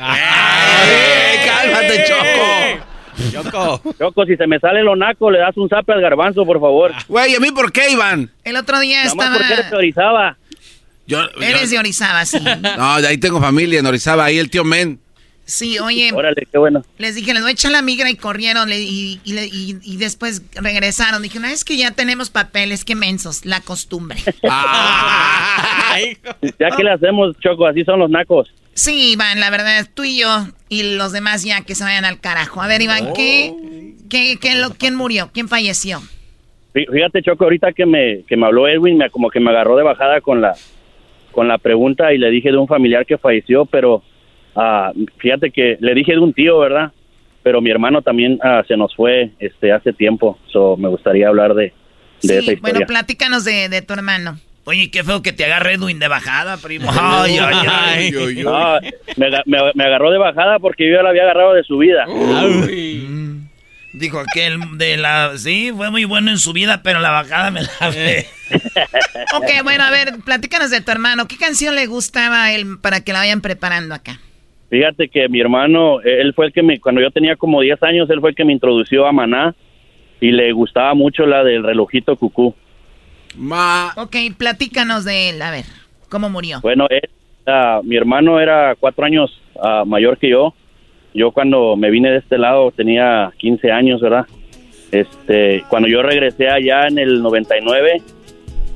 ¡Cálmate, 1.44 2.04
Choco! 2.08 2.84
Choco. 3.32 3.94
Choco, 3.98 4.24
si 4.24 4.36
se 4.36 4.46
me 4.46 4.58
sale 4.58 4.82
lo 4.82 4.96
naco, 4.96 5.30
le 5.30 5.38
das 5.40 5.56
un 5.56 5.68
zape 5.68 5.92
al 5.92 6.00
garbanzo, 6.00 6.46
por 6.46 6.60
favor. 6.60 6.94
Güey, 7.08 7.34
¿a 7.34 7.40
mí 7.40 7.50
por 7.50 7.72
qué, 7.72 7.90
Iván? 7.90 8.30
El 8.44 8.56
otro 8.56 8.78
día 8.80 9.02
estaba... 9.02 9.36
porque 9.36 9.54
te 9.54 9.64
priorizaba. 9.64 10.38
Eres 11.40 11.70
de 11.70 11.78
Orizaba, 11.78 12.24
sí. 12.24 12.38
No, 12.76 13.00
de 13.00 13.08
ahí 13.08 13.18
tengo 13.18 13.40
familia 13.40 13.80
en 13.80 13.86
Orizaba, 13.86 14.26
ahí 14.26 14.38
el 14.38 14.50
tío 14.50 14.64
Men. 14.64 15.00
Sí, 15.48 15.78
oye. 15.78 16.12
Órale, 16.12 16.46
qué 16.52 16.58
bueno. 16.58 16.84
Les 16.98 17.14
dije, 17.14 17.32
les 17.32 17.40
voy 17.40 17.52
a 17.52 17.54
echar 17.54 17.72
la 17.72 17.80
migra 17.80 18.10
y 18.10 18.16
corrieron 18.16 18.68
y, 18.70 19.18
y, 19.24 19.96
después 19.96 20.42
regresaron. 20.52 21.22
Dije, 21.22 21.40
no, 21.40 21.46
es 21.46 21.64
que 21.64 21.78
ya 21.78 21.90
tenemos 21.92 22.28
papeles, 22.28 22.84
qué 22.84 22.94
mensos, 22.94 23.46
la 23.46 23.62
costumbre. 23.62 24.18
ya 26.58 26.70
que 26.76 26.84
le 26.84 26.90
hacemos, 26.90 27.34
Choco, 27.40 27.66
así 27.66 27.82
son 27.82 27.98
los 27.98 28.10
nacos. 28.10 28.52
Sí, 28.74 29.12
Iván, 29.12 29.40
la 29.40 29.48
verdad, 29.48 29.88
tú 29.94 30.04
y 30.04 30.18
yo 30.18 30.28
y 30.68 30.96
los 30.96 31.12
demás 31.12 31.44
ya 31.44 31.62
que 31.62 31.74
se 31.74 31.82
vayan 31.82 32.04
al 32.04 32.20
carajo. 32.20 32.60
A 32.60 32.66
ver, 32.66 32.82
Iván, 32.82 33.14
¿qué, 33.14 33.54
qué, 34.10 34.36
qué 34.38 34.54
lo, 34.54 34.74
quién 34.74 34.96
murió? 34.96 35.30
¿Quién 35.32 35.48
falleció? 35.48 36.02
Fíjate, 36.74 37.22
Choco, 37.22 37.44
ahorita 37.44 37.72
que 37.72 37.86
me, 37.86 38.22
que 38.28 38.36
me 38.36 38.44
habló 38.44 38.68
Edwin, 38.68 38.98
me, 38.98 39.08
como 39.08 39.30
que 39.30 39.40
me 39.40 39.48
agarró 39.48 39.78
de 39.78 39.82
bajada 39.82 40.20
con 40.20 40.42
la, 40.42 40.54
con 41.32 41.48
la 41.48 41.56
pregunta 41.56 42.12
y 42.12 42.18
le 42.18 42.28
dije 42.30 42.50
de 42.50 42.58
un 42.58 42.68
familiar 42.68 43.06
que 43.06 43.16
falleció, 43.16 43.64
pero 43.64 44.02
Ah, 44.60 44.92
fíjate 45.18 45.52
que 45.52 45.76
le 45.78 45.94
dije 45.94 46.12
de 46.12 46.18
un 46.18 46.32
tío, 46.32 46.58
¿verdad? 46.58 46.90
Pero 47.44 47.60
mi 47.60 47.70
hermano 47.70 48.02
también 48.02 48.40
ah, 48.42 48.64
se 48.66 48.76
nos 48.76 48.92
fue 48.96 49.30
este 49.38 49.70
hace 49.70 49.92
tiempo, 49.92 50.36
so 50.48 50.76
me 50.76 50.88
gustaría 50.88 51.28
hablar 51.28 51.54
de, 51.54 51.72
de 52.22 52.38
esa 52.38 52.52
historia. 52.52 52.58
Bueno, 52.60 52.80
platícanos 52.86 53.44
de, 53.44 53.82
tu 53.86 53.94
hermano. 53.94 54.36
Oye, 54.64 54.90
qué 54.90 55.04
feo 55.04 55.22
que 55.22 55.32
te 55.32 55.44
agarre 55.44 55.74
Edwin 55.74 56.00
de 56.00 56.08
bajada, 56.08 56.56
primo. 56.56 56.90
Ay, 57.00 57.38
ay, 57.38 57.66
ay. 57.68 58.42
No, 58.42 58.80
me, 59.16 59.84
agarró 59.84 60.10
de 60.10 60.18
bajada 60.18 60.58
porque 60.58 60.90
yo 60.90 61.00
la 61.02 61.10
había 61.10 61.22
agarrado 61.22 61.54
de 61.54 61.62
su 61.62 61.78
vida. 61.78 62.04
Dijo 63.94 64.18
aquel 64.18 64.58
de 64.76 64.96
la... 64.96 65.38
Sí, 65.38 65.72
fue 65.74 65.90
muy 65.90 66.04
bueno 66.04 66.30
en 66.32 66.38
su 66.38 66.52
vida, 66.52 66.82
pero 66.82 66.98
la 66.98 67.10
bajada 67.10 67.52
me 67.52 67.62
la 67.62 67.90
ve. 67.94 68.26
ok, 69.34 69.62
bueno, 69.62 69.84
a 69.84 69.90
ver, 69.90 70.16
platícanos 70.24 70.70
de 70.70 70.80
tu 70.80 70.90
hermano. 70.90 71.28
¿Qué 71.28 71.36
canción 71.36 71.76
le 71.76 71.86
gustaba 71.86 72.44
a 72.44 72.52
él 72.52 72.78
para 72.82 73.02
que 73.02 73.12
la 73.12 73.20
vayan 73.20 73.40
preparando 73.40 73.94
acá? 73.94 74.20
Fíjate 74.70 75.08
que 75.08 75.28
mi 75.28 75.40
hermano, 75.40 76.00
él 76.02 76.34
fue 76.34 76.46
el 76.46 76.52
que 76.52 76.62
me, 76.62 76.78
cuando 76.78 77.00
yo 77.00 77.10
tenía 77.10 77.36
como 77.36 77.60
10 77.60 77.82
años, 77.82 78.10
él 78.10 78.20
fue 78.20 78.30
el 78.30 78.36
que 78.36 78.44
me 78.44 78.52
introdució 78.52 79.06
a 79.06 79.12
Maná 79.12 79.54
y 80.20 80.30
le 80.30 80.52
gustaba 80.52 80.94
mucho 80.94 81.24
la 81.26 81.42
del 81.42 81.62
relojito 81.62 82.16
cucú. 82.16 82.54
Ma. 83.36 83.92
Ok, 83.96 84.16
platícanos 84.36 85.04
de 85.04 85.30
él, 85.30 85.42
a 85.42 85.50
ver, 85.50 85.64
¿cómo 86.10 86.28
murió? 86.28 86.60
Bueno, 86.60 86.86
mi 87.84 87.96
hermano 87.96 88.40
era 88.40 88.74
cuatro 88.78 89.04
años 89.04 89.40
ah, 89.60 89.84
mayor 89.86 90.18
que 90.18 90.28
yo. 90.30 90.54
Yo 91.14 91.30
cuando 91.32 91.76
me 91.76 91.90
vine 91.90 92.10
de 92.10 92.18
este 92.18 92.36
lado 92.36 92.70
tenía 92.70 93.32
15 93.38 93.72
años, 93.72 94.00
¿verdad? 94.00 94.26
Este, 94.92 95.64
cuando 95.68 95.88
yo 95.88 96.02
regresé 96.02 96.48
allá 96.48 96.86
en 96.86 96.98
el 96.98 97.22
99, 97.22 98.02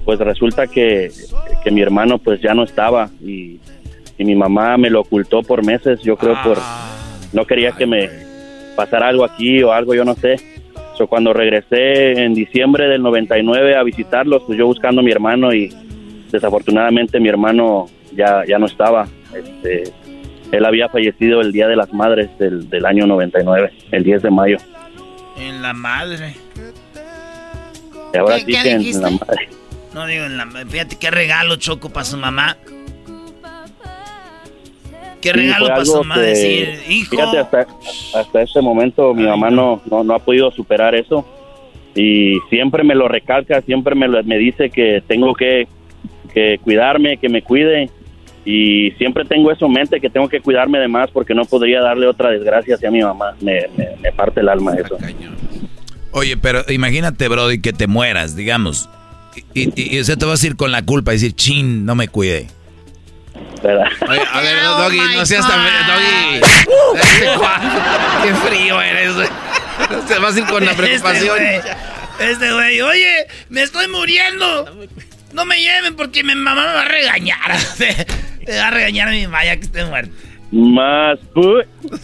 pues 0.04 0.18
resulta 0.18 0.66
que, 0.66 1.10
que 1.62 1.70
mi 1.70 1.82
hermano 1.82 2.18
pues 2.18 2.40
ya 2.40 2.54
no 2.54 2.64
estaba 2.64 3.10
y 3.20 3.60
y 4.18 4.24
mi 4.24 4.34
mamá 4.34 4.76
me 4.76 4.90
lo 4.90 5.00
ocultó 5.00 5.42
por 5.42 5.64
meses, 5.64 6.00
yo 6.02 6.16
creo 6.16 6.36
por 6.42 6.58
no 7.32 7.46
quería 7.46 7.72
que 7.72 7.86
me 7.86 8.08
pasara 8.76 9.08
algo 9.08 9.24
aquí 9.24 9.62
o 9.62 9.72
algo, 9.72 9.94
yo 9.94 10.04
no 10.04 10.14
sé. 10.14 10.36
So, 10.96 11.06
cuando 11.06 11.32
regresé 11.32 12.24
en 12.24 12.34
diciembre 12.34 12.86
del 12.88 13.02
99 13.02 13.76
a 13.76 13.82
visitarlos, 13.82 14.42
pues 14.46 14.58
yo 14.58 14.66
buscando 14.66 15.00
a 15.00 15.04
mi 15.04 15.10
hermano 15.10 15.52
y 15.54 15.74
desafortunadamente 16.30 17.18
mi 17.18 17.28
hermano 17.28 17.86
ya, 18.14 18.44
ya 18.46 18.58
no 18.58 18.66
estaba. 18.66 19.08
Este, 19.34 19.84
él 20.52 20.64
había 20.66 20.88
fallecido 20.88 21.40
el 21.40 21.52
Día 21.52 21.66
de 21.66 21.76
las 21.76 21.92
Madres 21.94 22.28
del, 22.38 22.68
del 22.68 22.84
año 22.84 23.06
99, 23.06 23.72
el 23.90 24.04
10 24.04 24.22
de 24.22 24.30
mayo. 24.30 24.58
En 25.38 25.62
la 25.62 25.72
madre. 25.72 26.34
Y 28.12 28.16
ahora 28.18 28.38
sí 28.38 28.52
que 28.52 28.70
en 28.70 29.00
la 29.00 29.10
madre. 29.10 29.48
No 29.94 30.06
digo 30.06 30.24
en 30.24 30.36
la 30.36 30.46
Fíjate 30.46 30.96
qué 30.96 31.10
regalo 31.10 31.56
Choco 31.56 31.90
para 31.90 32.04
su 32.04 32.18
mamá. 32.18 32.58
Qué 35.22 35.32
regalo 35.32 35.68
para 35.68 35.84
su 35.84 35.96
mamá 35.98 36.18
decir, 36.18 36.80
hijo. 36.88 37.10
Fíjate, 37.10 37.38
hasta, 37.38 37.66
hasta 38.14 38.42
este 38.42 38.60
momento 38.60 39.14
mi 39.14 39.24
mamá 39.24 39.50
no, 39.50 39.80
no, 39.88 40.14
ha 40.14 40.18
podido 40.18 40.50
superar 40.50 40.96
eso. 40.96 41.24
Y 41.94 42.38
siempre 42.50 42.82
me 42.82 42.94
lo 42.94 43.06
recalca, 43.06 43.60
siempre 43.62 43.94
me, 43.94 44.08
me 44.08 44.38
dice 44.38 44.68
que 44.70 45.02
tengo 45.06 45.34
que, 45.34 45.68
que 46.34 46.58
cuidarme, 46.62 47.18
que 47.18 47.28
me 47.28 47.42
cuide. 47.42 47.88
Y 48.44 48.90
siempre 48.98 49.24
tengo 49.24 49.52
eso 49.52 49.66
en 49.66 49.72
mente, 49.72 50.00
que 50.00 50.10
tengo 50.10 50.28
que 50.28 50.40
cuidarme 50.40 50.80
de 50.80 50.88
más 50.88 51.08
porque 51.12 51.34
no 51.34 51.44
podría 51.44 51.80
darle 51.80 52.08
otra 52.08 52.30
desgracia 52.30 52.74
hacia 52.74 52.90
mi 52.90 53.00
mamá. 53.00 53.36
Me, 53.40 53.68
me, 54.02 54.10
parte 54.12 54.40
el 54.40 54.48
alma 54.48 54.74
eso. 54.74 54.98
Oye, 56.10 56.36
pero 56.36 56.64
imagínate, 56.68 57.28
Brody, 57.28 57.60
que 57.60 57.72
te 57.72 57.86
mueras, 57.86 58.34
digamos. 58.34 58.88
Y, 59.54 59.68
y, 59.68 59.98
y, 59.98 60.02
te 60.02 60.26
vas 60.26 60.42
a 60.42 60.46
ir 60.46 60.56
con 60.56 60.72
la 60.72 60.84
culpa 60.84 61.12
y 61.12 61.14
decir, 61.14 61.32
chin, 61.34 61.86
no 61.86 61.94
me 61.94 62.08
cuide 63.32 63.82
a 64.32 64.40
ver, 64.40 64.58
oh 64.66 64.82
Doggy, 64.82 65.16
no 65.16 65.26
seas 65.26 65.46
tan 65.46 65.60
Doggy. 65.86 66.40
Qué 68.22 68.34
frío 68.34 68.80
eres, 68.80 69.14
güey. 69.14 69.28
Te 70.08 70.18
vas 70.18 70.36
a 70.36 70.38
ir 70.38 70.46
con 70.46 70.64
la 70.64 70.70
este 70.72 70.82
preocupación. 70.82 71.38
Este 72.18 72.52
güey, 72.52 72.80
oye, 72.80 73.26
me 73.48 73.62
estoy 73.62 73.88
muriendo. 73.88 74.86
No 75.32 75.44
me 75.44 75.60
lleven 75.60 75.96
porque 75.96 76.22
mi 76.24 76.34
mamá 76.34 76.66
me 76.66 76.74
va 76.74 76.82
a 76.82 76.84
regañar. 76.84 77.56
Me 78.44 78.56
va 78.56 78.66
a 78.66 78.70
regañar 78.72 79.06
a 79.06 79.12
mi 79.12 79.24
mamá 79.24 79.42
que 79.42 79.60
esté 79.60 79.84
muerto. 79.84 80.12
Más. 80.50 81.16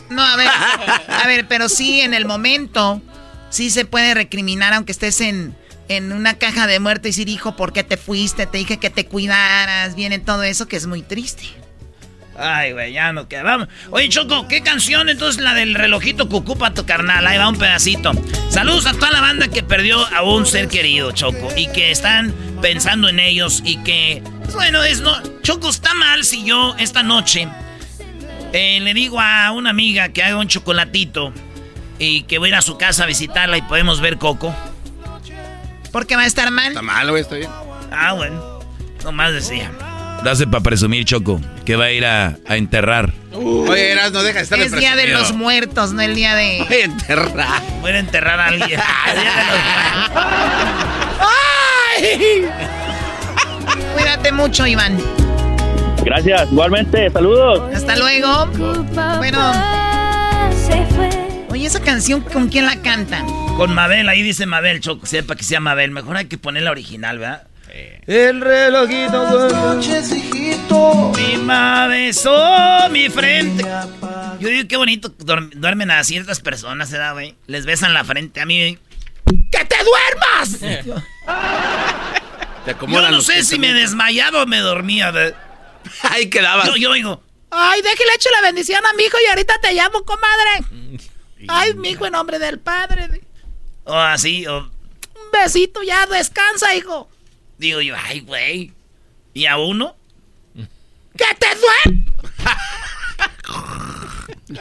No, 0.08 0.22
a 0.22 0.36
ver, 0.36 0.46
a 0.48 1.26
ver, 1.26 1.48
pero 1.48 1.68
sí 1.68 2.00
en 2.00 2.14
el 2.14 2.26
momento, 2.26 3.02
sí 3.50 3.70
se 3.70 3.84
puede 3.84 4.14
recriminar 4.14 4.72
aunque 4.72 4.92
estés 4.92 5.20
en 5.20 5.56
en 5.88 6.12
una 6.12 6.38
caja 6.38 6.66
de 6.66 6.80
muerte 6.80 7.08
y 7.08 7.10
decir, 7.10 7.28
hijo, 7.28 7.56
¿por 7.56 7.72
qué 7.72 7.82
te 7.82 7.96
fuiste? 7.96 8.46
Te 8.46 8.58
dije 8.58 8.78
que 8.78 8.90
te 8.90 9.06
cuidaras. 9.06 9.94
Viene 9.94 10.18
todo 10.18 10.42
eso 10.42 10.68
que 10.68 10.76
es 10.76 10.86
muy 10.86 11.02
triste. 11.02 11.44
Ay, 12.38 12.72
güey, 12.72 12.92
ya 12.92 13.12
no 13.12 13.28
quedamos. 13.28 13.66
Oye, 13.90 14.08
Choco, 14.08 14.46
¿qué 14.46 14.62
canción 14.62 15.08
entonces 15.08 15.42
la 15.42 15.54
del 15.54 15.74
relojito 15.74 16.28
cucupa 16.28 16.72
tu 16.72 16.86
carnal? 16.86 17.26
Ahí 17.26 17.36
va 17.36 17.48
un 17.48 17.58
pedacito. 17.58 18.12
Saludos 18.48 18.86
a 18.86 18.92
toda 18.92 19.10
la 19.10 19.20
banda 19.20 19.48
que 19.48 19.64
perdió 19.64 20.06
a 20.14 20.22
un 20.22 20.46
ser 20.46 20.68
querido, 20.68 21.10
Choco, 21.10 21.48
y 21.56 21.66
que 21.68 21.90
están 21.90 22.32
pensando 22.62 23.08
en 23.08 23.18
ellos 23.18 23.60
y 23.64 23.78
que, 23.78 24.22
pues, 24.42 24.54
bueno, 24.54 24.84
es 24.84 25.00
no. 25.00 25.20
Choco, 25.42 25.68
está 25.68 25.94
mal 25.94 26.24
si 26.24 26.44
yo 26.44 26.76
esta 26.78 27.02
noche 27.02 27.48
eh, 28.52 28.78
le 28.80 28.94
digo 28.94 29.20
a 29.20 29.50
una 29.50 29.70
amiga 29.70 30.10
que 30.10 30.22
haga 30.22 30.36
un 30.36 30.46
chocolatito 30.46 31.32
y 31.98 32.22
que 32.22 32.38
voy 32.38 32.48
a 32.48 32.50
ir 32.50 32.54
a 32.54 32.62
su 32.62 32.78
casa 32.78 33.02
a 33.02 33.06
visitarla 33.06 33.58
y 33.58 33.62
podemos 33.62 34.00
ver 34.00 34.16
Coco. 34.16 34.54
¿Por 35.92 36.06
qué 36.06 36.16
va 36.16 36.22
a 36.22 36.26
estar 36.26 36.50
mal? 36.50 36.68
Está 36.68 36.82
mal, 36.82 37.10
güey, 37.10 37.22
está 37.22 37.36
bien. 37.36 37.50
Ah, 37.90 38.12
bueno. 38.12 38.60
Nomás 39.04 39.32
decía. 39.32 39.70
Dase 40.24 40.46
para 40.46 40.62
presumir, 40.62 41.04
Choco, 41.04 41.40
que 41.64 41.76
va 41.76 41.84
a 41.86 41.92
ir 41.92 42.04
a, 42.04 42.36
enterrar. 42.48 43.12
Oye, 43.32 43.92
Eras, 43.92 44.12
no 44.12 44.22
deja 44.22 44.38
de 44.38 44.44
estar 44.44 44.58
Es 44.58 44.72
día 44.72 44.96
de 44.96 45.08
los 45.08 45.32
muertos, 45.32 45.92
no 45.92 46.02
el 46.02 46.14
día 46.14 46.34
de. 46.34 46.64
Voy 46.68 46.76
a 46.76 46.84
enterrar. 46.84 47.62
Voy 47.80 47.92
a 47.92 47.98
enterrar 47.98 48.40
a 48.40 48.46
alguien. 48.46 48.80
¡Ay! 52.00 52.46
Cuídate 53.94 54.32
mucho, 54.32 54.66
Iván. 54.66 54.98
Gracias, 56.04 56.50
igualmente, 56.50 57.10
saludos. 57.10 57.74
Hasta 57.74 57.96
luego. 57.96 58.46
Bueno. 59.18 59.52
Oye, 61.58 61.66
esa 61.66 61.82
canción, 61.82 62.20
¿con 62.20 62.50
quién 62.50 62.66
la 62.66 62.80
cantan? 62.82 63.26
Con 63.56 63.74
Mabel, 63.74 64.08
ahí 64.08 64.22
dice 64.22 64.46
Mabel, 64.46 64.78
Choco, 64.78 65.06
sepa 65.06 65.34
que 65.34 65.42
sea 65.42 65.58
Mabel. 65.58 65.90
Mejor 65.90 66.16
hay 66.16 66.26
que 66.26 66.38
poner 66.38 66.62
la 66.62 66.70
original, 66.70 67.18
¿verdad? 67.18 67.48
El 68.06 68.40
relojito 68.40 69.48
noches, 69.48 70.12
hijito. 70.12 71.12
Mi 71.16 71.36
mamá 71.36 71.88
besó 71.88 72.88
mi 72.92 73.08
frente. 73.08 73.64
Yo 74.38 74.50
digo, 74.50 74.68
qué 74.68 74.76
bonito 74.76 75.12
duermen 75.18 75.90
a 75.90 76.04
ciertas 76.04 76.38
personas, 76.38 76.92
¿verdad, 76.92 77.14
güey? 77.14 77.34
Les 77.48 77.66
besan 77.66 77.92
la 77.92 78.04
frente 78.04 78.40
a 78.40 78.46
mí. 78.46 78.78
¡Que 79.50 79.64
te 79.64 79.78
duermas! 79.82 80.60
yo 82.88 83.10
no 83.10 83.20
sé 83.20 83.42
si 83.42 83.58
me 83.58 83.72
desmayaba 83.72 84.44
o 84.44 84.46
me 84.46 84.58
dormía. 84.58 85.12
Ahí 86.08 86.30
quedaba. 86.30 86.66
Yo, 86.66 86.76
yo 86.76 86.92
digo, 86.92 87.20
ay, 87.50 87.82
déjale 87.82 88.14
hecho 88.14 88.30
la 88.30 88.42
bendición 88.42 88.80
a 88.86 88.92
mi 88.96 89.02
hijo 89.02 89.16
y 89.24 89.28
ahorita 89.30 89.54
te 89.60 89.72
llamo, 89.72 90.04
comadre. 90.04 91.08
Ay, 91.46 91.74
mi 91.74 91.90
hijo, 91.90 92.06
en 92.06 92.12
nombre 92.12 92.38
del 92.38 92.58
padre. 92.58 93.20
O 93.84 93.94
así, 93.94 94.46
o... 94.46 94.58
Un 94.58 95.30
besito, 95.32 95.82
ya, 95.82 96.06
descansa, 96.06 96.74
hijo. 96.74 97.08
Digo 97.58 97.80
yo, 97.80 97.94
ay, 97.96 98.20
güey. 98.20 98.72
¿Y 99.34 99.46
a 99.46 99.56
uno? 99.56 99.96
¿Qué 101.16 101.26
te 101.38 101.48
duele? 101.54 102.04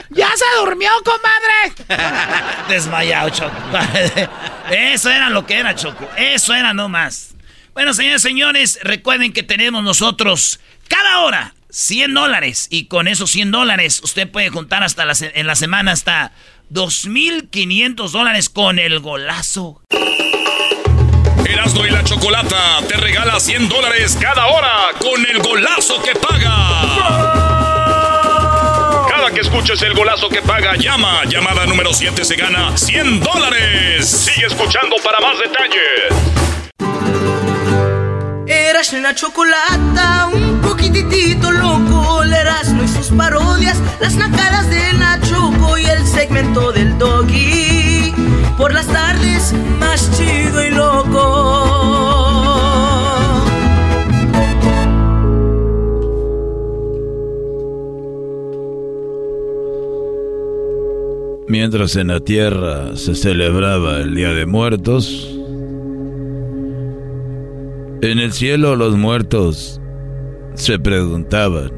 ¡Ya 0.10 0.30
se 0.36 0.46
durmió, 0.60 0.90
comadre! 1.04 1.74
Desmayado, 2.68 3.30
Choco. 3.30 3.56
Eso 4.72 5.10
era 5.10 5.30
lo 5.30 5.46
que 5.46 5.58
era, 5.60 5.76
Choco. 5.76 6.10
Eso 6.18 6.54
era 6.54 6.74
no 6.74 6.90
más. 6.90 7.36
Bueno, 7.74 7.94
señores, 7.94 8.22
señores, 8.22 8.80
recuerden 8.82 9.34
que 9.34 9.44
tenemos 9.44 9.84
nosotros 9.84 10.60
cada 10.88 11.20
hora 11.20 11.54
100 11.70 12.14
dólares. 12.14 12.68
Y 12.70 12.86
con 12.86 13.08
esos 13.08 13.32
100 13.32 13.52
dólares 13.52 14.02
usted 14.04 14.30
puede 14.30 14.50
juntar 14.50 14.84
hasta 14.84 15.06
en 15.22 15.48
la 15.48 15.56
semana 15.56 15.92
hasta 15.92 16.32
2.500 16.72 18.12
dólares 18.12 18.50
con 18.50 18.80
el 18.80 19.00
golazo. 19.00 19.82
Erasmo 21.46 21.86
y 21.86 21.90
la 21.90 22.04
Chocolata 22.04 22.80
te 22.88 22.98
regala 22.98 23.40
100 23.40 23.70
dólares 23.70 24.18
cada 24.20 24.48
hora 24.48 24.90
con 25.00 25.26
el 25.26 25.40
golazo 25.40 26.02
que 26.02 26.14
paga. 26.14 27.38
Cada 29.10 29.32
que 29.32 29.40
escuches 29.40 29.82
el 29.82 29.94
golazo 29.94 30.28
que 30.30 30.42
paga, 30.42 30.76
llama. 30.76 31.24
Llamada 31.26 31.66
número 31.66 31.94
7 31.94 32.26
se 32.26 32.36
gana 32.36 32.78
100 32.78 33.22
dólares. 33.22 34.10
Sigue 34.10 34.48
escuchando 34.48 34.98
para 35.04 35.20
más 35.22 35.38
detalles. 35.40 36.38
Eras 38.48 38.94
la 38.94 39.16
chocolata, 39.16 40.30
un 40.34 40.62
poquitito 40.62 41.52
loco, 41.52 42.24
el 42.24 42.34
Erasmo 42.34 42.84
y 42.84 42.88
sus 42.88 43.08
parodias, 43.10 43.78
las 44.00 44.16
nacadas 44.16 44.70
de 44.70 44.94
Nachoco 44.94 45.27
y 45.27 45.27
el 45.27 45.27
segmento 46.18 46.72
del 46.72 46.98
doggy. 46.98 48.12
Por 48.58 48.74
las 48.74 48.88
tardes, 48.88 49.54
más 49.80 50.10
chido 50.18 50.66
y 50.66 50.72
loco. 50.72 51.24
Mientras 61.48 61.96
en 61.96 62.08
la 62.08 62.20
tierra 62.20 62.96
se 62.96 63.14
celebraba 63.14 64.00
el 64.00 64.16
Día 64.16 64.34
de 64.34 64.48
Muertos, 64.48 65.30
en 68.02 68.20
el 68.20 68.32
cielo 68.34 68.76
los 68.76 68.98
muertos 68.98 69.80
se 70.56 70.80
preguntaban, 70.80 71.72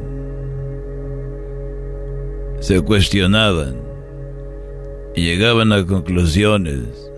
se 2.62 2.82
cuestionaban 2.82 3.89
llegaban 5.22 5.72
a 5.72 5.86
conclusiones 5.86 7.10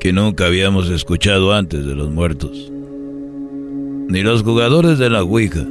que 0.00 0.12
nunca 0.12 0.46
habíamos 0.46 0.88
escuchado 0.90 1.52
antes 1.52 1.84
de 1.84 1.94
los 1.94 2.10
muertos. 2.10 2.70
Ni 4.08 4.22
los 4.22 4.42
jugadores 4.42 4.98
de 4.98 5.10
la 5.10 5.22
Ouija, 5.22 5.64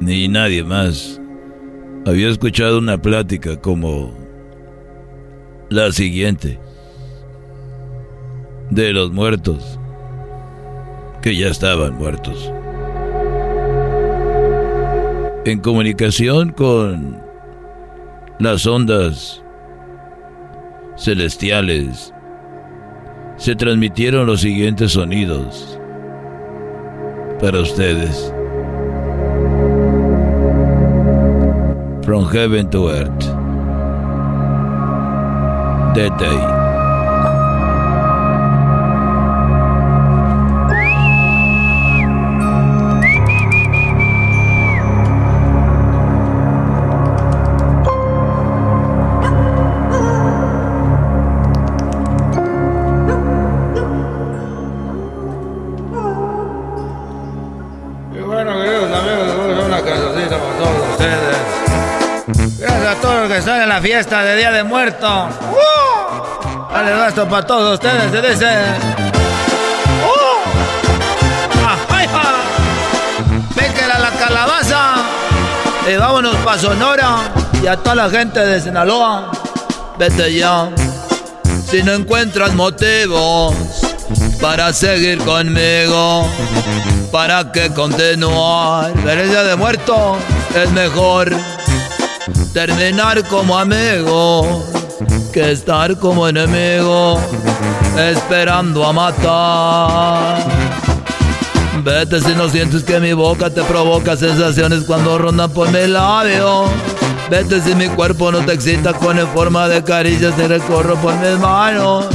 ni 0.00 0.28
nadie 0.28 0.62
más 0.62 1.20
había 2.04 2.28
escuchado 2.28 2.78
una 2.78 3.00
plática 3.00 3.60
como 3.60 4.12
la 5.70 5.90
siguiente 5.92 6.58
de 8.70 8.92
los 8.92 9.10
muertos 9.12 9.78
que 11.22 11.36
ya 11.36 11.48
estaban 11.48 11.94
muertos. 11.94 12.52
En 15.44 15.60
comunicación 15.60 16.50
con 16.50 17.25
las 18.38 18.66
ondas 18.66 19.42
celestiales, 20.96 22.12
se 23.36 23.54
transmitieron 23.54 24.26
los 24.26 24.40
siguientes 24.40 24.92
sonidos 24.92 25.78
para 27.40 27.60
ustedes. 27.60 28.32
From 32.02 32.24
Heaven 32.28 32.70
to 32.70 32.88
Earth. 32.88 33.24
That 35.96 36.18
day. 36.18 36.55
Fiesta 63.86 64.24
de 64.24 64.34
Día 64.34 64.50
de 64.50 64.64
Muertos. 64.64 65.30
¡Uh! 65.52 66.72
Dale 66.72 67.06
esto 67.06 67.28
para 67.28 67.46
todos 67.46 67.74
ustedes, 67.74 68.10
se 68.10 68.20
dice. 68.20 68.46
¡Uh! 70.02 70.46
a 73.88 73.98
la 74.00 74.10
calabaza. 74.10 74.94
Y 75.88 75.96
vámonos 75.96 76.34
para 76.38 76.58
Sonora. 76.58 77.32
Y 77.62 77.68
a 77.68 77.76
toda 77.76 77.94
la 77.94 78.10
gente 78.10 78.40
de 78.40 78.60
Sinaloa. 78.60 79.30
Vete 79.96 80.34
ya. 80.34 80.68
Si 81.70 81.80
no 81.84 81.92
encuentras 81.92 82.54
motivos 82.54 83.54
para 84.40 84.72
seguir 84.72 85.18
conmigo, 85.18 86.28
para 87.12 87.52
que 87.52 87.72
continuar. 87.72 88.92
Pero 89.04 89.22
el 89.22 89.30
día 89.30 89.44
de 89.44 89.54
muerto 89.54 90.16
es 90.56 90.72
mejor 90.72 91.30
terminar 92.56 93.22
como 93.28 93.58
amigo 93.58 94.64
que 95.30 95.52
estar 95.52 95.94
como 95.98 96.26
enemigo 96.26 97.20
esperando 97.98 98.82
a 98.82 98.94
matar. 98.94 100.42
Vete 101.84 102.18
si 102.22 102.34
no 102.34 102.48
sientes 102.48 102.82
que 102.82 102.98
mi 102.98 103.12
boca 103.12 103.50
te 103.50 103.62
provoca 103.62 104.16
sensaciones 104.16 104.84
cuando 104.84 105.18
rondan 105.18 105.50
por 105.50 105.70
mi 105.70 105.86
labio. 105.86 106.64
Vete 107.28 107.60
si 107.60 107.74
mi 107.74 107.88
cuerpo 107.88 108.32
no 108.32 108.38
te 108.38 108.54
excita 108.54 108.94
con 108.94 109.18
en 109.18 109.28
forma 109.28 109.68
de 109.68 109.84
caricias 109.84 110.32
y 110.38 110.46
recorro 110.46 110.96
por 110.96 111.14
mis 111.16 111.38
manos. 111.38 112.06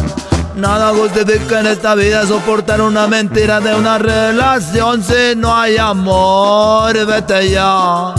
Nada 0.55 0.91
justifica 0.91 1.59
en 1.59 1.67
esta 1.67 1.93
vida 1.93 2.25
soportar 2.25 2.81
una 2.81 3.05
mentira 3.05 3.59
de 3.59 3.75
una 3.75 3.99
relación 3.99 5.03
si 5.03 5.35
no 5.37 5.55
hay 5.55 5.77
amor. 5.77 6.93
Vete 7.05 7.51
ya. 7.51 8.15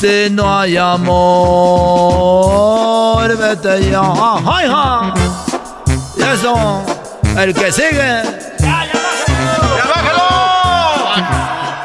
Si 0.00 0.30
no 0.30 0.58
hay 0.58 0.76
amor, 0.78 1.06
vete 3.36 3.90
ya. 3.90 4.00
¡Ay, 4.46 4.66
ja! 4.66 5.12
Y 6.16 6.22
eso, 6.22 6.82
el 7.36 7.52
que 7.52 7.70
sigue. 7.70 8.22
¡Ya, 8.60 8.86
ya 8.90 9.84
bájalo! 9.94 10.22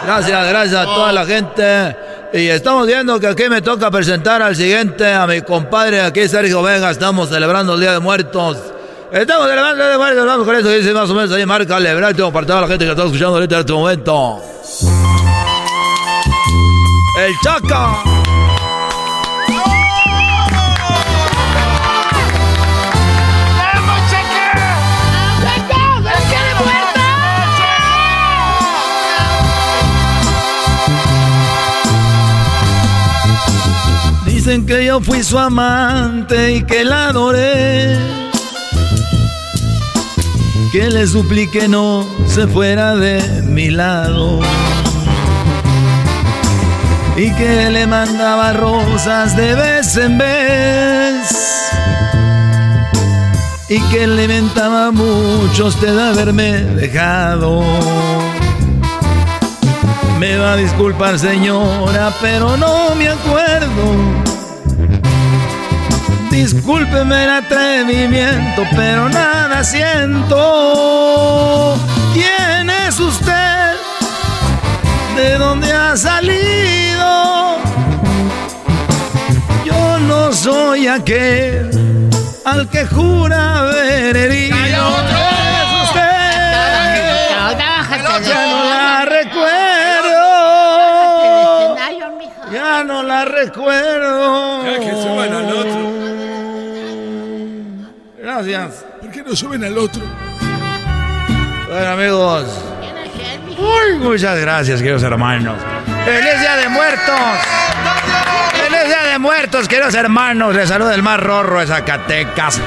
Gracias, 0.05 0.47
gracias 0.47 0.81
a 0.81 0.85
toda 0.85 1.11
la 1.11 1.25
gente. 1.25 1.97
Y 2.31 2.47
estamos 2.47 2.87
viendo 2.87 3.19
que 3.19 3.27
aquí 3.27 3.49
me 3.49 3.61
toca 3.61 3.91
presentar 3.91 4.41
al 4.41 4.55
siguiente, 4.55 5.13
a 5.13 5.27
mi 5.27 5.41
compadre 5.41 5.99
aquí, 5.99 6.29
Sergio 6.29 6.63
Vega. 6.63 6.91
Estamos 6.91 7.27
celebrando 7.27 7.73
el 7.73 7.81
Día 7.81 7.91
de 7.91 7.99
Muertos. 7.99 8.59
Estamos 9.11 9.49
celebrando 9.49 9.83
el 9.83 9.89
Día 9.89 9.89
de 9.89 9.97
Muertos. 9.97 10.25
Vamos 10.25 10.47
con 10.47 10.55
eso, 10.55 10.69
dice 10.69 10.93
más 10.93 11.09
o 11.09 11.15
menos 11.15 11.33
ahí, 11.33 11.45
marca, 11.45 11.75
celebrar. 11.75 12.13
Tengo 12.13 12.31
para 12.31 12.47
toda 12.47 12.61
la 12.61 12.67
gente 12.67 12.85
que 12.85 12.91
está 12.91 13.03
escuchando 13.03 13.33
ahorita 13.33 13.55
en 13.55 13.59
este 13.59 13.73
momento. 13.73 14.41
El 17.17 17.33
Chaca. 17.41 18.03
Dicen 34.25 34.65
que 34.65 34.85
yo 34.85 34.99
fui 34.99 35.23
su 35.23 35.39
amante 35.39 36.55
y 36.55 36.63
que 36.63 36.83
la 36.83 37.07
adoré. 37.07 37.97
Que 40.73 40.89
le 40.89 41.07
suplique 41.07 41.69
no 41.69 42.05
se 42.27 42.45
fuera 42.45 42.95
de 42.95 43.21
mi 43.43 43.69
lado 43.69 44.41
y 47.17 47.31
que 47.31 47.69
le 47.69 47.87
mandaba 47.87 48.53
rosas 48.53 49.35
de 49.37 49.55
vez 49.55 49.95
en 49.97 50.17
vez 50.17 51.65
y 53.69 53.79
que 53.89 54.05
le 54.05 54.27
mentaba 54.27 54.91
mucho 54.91 55.67
usted 55.67 55.97
haberme 55.97 56.51
dejado. 56.75 57.63
Me 60.19 60.37
va 60.37 60.53
a 60.53 60.55
disculpar 60.57 61.17
señora, 61.17 62.13
pero 62.21 62.57
no 62.57 62.93
me 62.95 63.09
acuerdo. 63.09 64.25
Discúlpeme 66.29 67.23
el 67.23 67.29
atrevimiento, 67.29 68.63
pero 68.75 69.09
nada 69.09 69.63
siento. 69.63 70.35
¿De 75.15 75.37
dónde 75.37 75.71
ha 75.71 75.95
salido? 75.95 76.75
no 80.07 80.31
soy 80.31 80.87
aquel 80.87 81.69
al 82.45 82.69
que 82.69 82.85
jura 82.85 83.59
haber 83.59 84.15
herido. 84.15 84.55
Es 84.57 84.73
usted. 85.83 86.45
Ya 88.23 88.45
no 88.47 88.63
la 88.69 89.05
recuerdo. 89.05 90.25
Ya 92.51 92.83
no 92.83 93.03
la 93.03 93.25
recuerdo. 93.25 94.63
Ya 94.65 94.79
que 94.79 94.91
suban 94.91 95.33
al 95.33 95.53
otro. 95.53 95.91
Gracias. 98.17 98.85
¿Por 99.01 99.11
qué 99.11 99.23
no 99.23 99.35
suben 99.35 99.63
al 99.63 99.77
otro? 99.77 100.03
Bueno, 101.67 101.91
amigos. 101.91 102.74
Muchas 103.99 104.39
gracias, 104.39 104.79
queridos 104.79 105.03
hermanos. 105.03 105.57
¡Feliz 106.05 106.39
Día 106.39 106.55
de 106.57 106.69
Muertos! 106.69 107.19
¡Feliz 108.53 108.85
Día 108.87 109.11
de 109.11 109.19
Muertos, 109.19 109.67
queridos 109.67 109.93
hermanos! 109.95 110.55
Les 110.55 110.69
saluda 110.69 110.93
el 110.95 111.03
más 111.03 111.19
rorro 111.19 111.59
de 111.59 111.67
Zacatecas. 111.67 112.61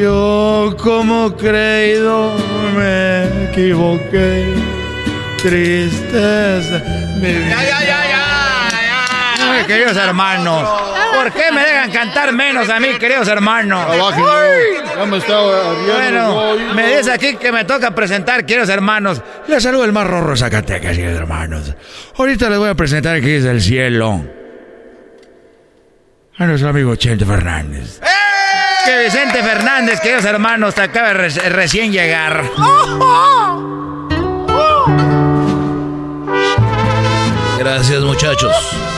Yo 0.00 0.74
como 0.78 1.36
creído 1.36 2.34
me 2.74 3.44
equivoqué. 3.50 4.54
Tristeza. 5.42 6.82
Ya, 7.20 7.62
ya, 7.64 7.84
ya. 7.86 7.99
Queridos 9.70 9.96
hermanos. 9.96 10.68
¿Por 11.14 11.32
qué 11.32 11.52
me 11.52 11.60
dejan 11.60 11.92
cantar 11.92 12.32
menos 12.32 12.68
a 12.68 12.80
mí, 12.80 12.88
queridos 12.98 13.28
hermanos? 13.28 13.86
bueno, 15.86 16.56
me 16.74 16.96
dice 16.96 17.12
aquí 17.12 17.36
que 17.36 17.52
me 17.52 17.64
toca 17.64 17.94
presentar, 17.94 18.44
queridos 18.44 18.68
hermanos. 18.68 19.22
Les 19.46 19.62
saludo 19.62 19.84
el 19.84 19.92
más 19.92 20.08
rorro 20.08 20.36
Zacatecas, 20.36 20.96
queridos 20.96 21.20
hermanos. 21.20 21.72
Ahorita 22.16 22.50
les 22.50 22.58
voy 22.58 22.68
a 22.68 22.74
presentar 22.74 23.14
aquí 23.14 23.30
desde 23.30 23.52
el 23.52 23.62
cielo 23.62 24.24
a 26.36 26.46
nuestro 26.46 26.70
amigo 26.70 26.96
Chente 26.96 27.24
Fernández. 27.24 28.00
Que 28.84 29.04
Vicente 29.04 29.40
Fernández, 29.40 30.00
queridos 30.00 30.24
hermanos, 30.24 30.74
te 30.74 30.82
acaba 30.82 31.14
de 31.14 31.28
recién 31.50 31.92
llegar. 31.92 32.42
Gracias, 37.60 38.00
muchachos. 38.02 38.89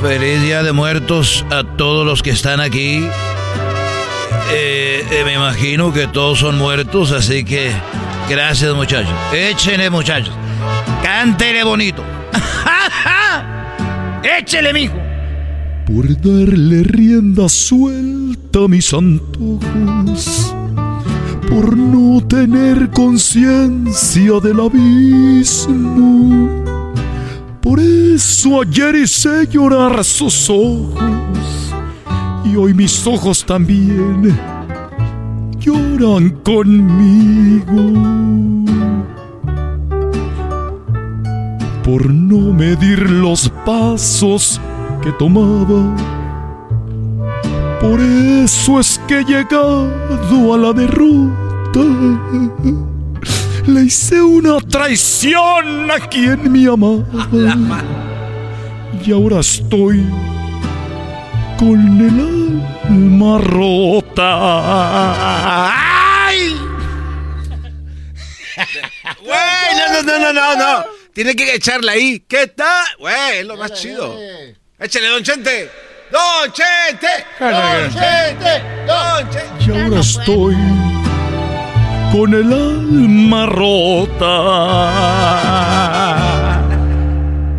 Feliz 0.00 0.42
Día 0.42 0.62
de 0.62 0.72
Muertos 0.72 1.44
a 1.50 1.64
todos 1.64 2.06
los 2.06 2.22
que 2.22 2.30
están 2.30 2.60
aquí. 2.60 3.06
Eh, 4.52 5.06
eh, 5.10 5.22
me 5.24 5.34
imagino 5.34 5.92
que 5.92 6.06
todos 6.06 6.38
son 6.38 6.58
muertos, 6.58 7.12
así 7.12 7.44
que 7.44 7.72
gracias, 8.28 8.74
muchachos. 8.74 9.12
Échenle, 9.32 9.90
muchachos. 9.90 10.34
Cántele 11.02 11.64
bonito. 11.64 12.02
Échele, 14.22 14.72
mijo 14.72 15.04
por 15.86 16.08
darle 16.20 16.82
rienda 16.82 17.48
suelta 17.48 18.64
a 18.64 18.68
mis 18.68 18.92
antojos, 18.94 20.54
por 21.48 21.76
no 21.76 22.26
tener 22.26 22.90
conciencia 22.90 24.40
del 24.42 24.60
abismo. 24.60 26.48
Por 27.64 27.80
eso 27.80 28.60
ayer 28.60 28.94
hice 28.94 29.46
llorar 29.46 30.04
sus 30.04 30.50
ojos 30.50 31.72
y 32.44 32.56
hoy 32.56 32.74
mis 32.74 33.06
ojos 33.06 33.42
también 33.42 34.36
lloran 35.58 36.28
conmigo. 36.44 37.64
Por 41.82 42.10
no 42.10 42.52
medir 42.52 43.08
los 43.08 43.48
pasos 43.64 44.60
que 45.02 45.10
tomaba. 45.12 45.96
Por 47.80 47.98
eso 47.98 48.78
es 48.78 49.00
que 49.08 49.20
he 49.20 49.24
llegado 49.24 50.52
a 50.52 50.58
la 50.58 50.72
derrota. 50.74 51.80
Le 53.66 53.80
hice 53.82 54.20
una 54.20 54.60
traición 54.60 55.90
a 55.90 55.98
quien 56.08 56.52
me 56.52 56.68
amaba. 56.68 57.82
Y 59.04 59.12
ahora 59.12 59.40
estoy 59.40 60.04
con 61.58 62.00
el 62.00 62.62
alma 62.84 63.38
rota. 63.38 64.24
¡Ay! 66.26 66.56
no, 69.92 70.02
no, 70.02 70.18
no, 70.18 70.32
no, 70.32 70.56
no. 70.56 70.84
Tiene 71.14 71.34
que 71.34 71.54
echarle 71.54 71.90
ahí. 71.90 72.20
¿Qué 72.28 72.48
tal? 72.48 72.84
Güey, 72.98 73.38
es 73.38 73.46
lo 73.46 73.56
más 73.56 73.72
chido. 73.72 74.18
Échale, 74.78 75.06
don 75.08 75.22
Chente. 75.22 75.70
Don 76.10 76.52
Chente. 76.52 77.08
Don 77.40 77.90
Chente. 77.92 78.62
Don 78.86 79.30
Chente. 79.30 79.64
Y 79.66 79.70
ahora 79.70 80.00
estoy 80.00 80.83
con 82.14 82.32
el 82.32 82.52
alma 82.52 83.46
rota. 83.46 84.28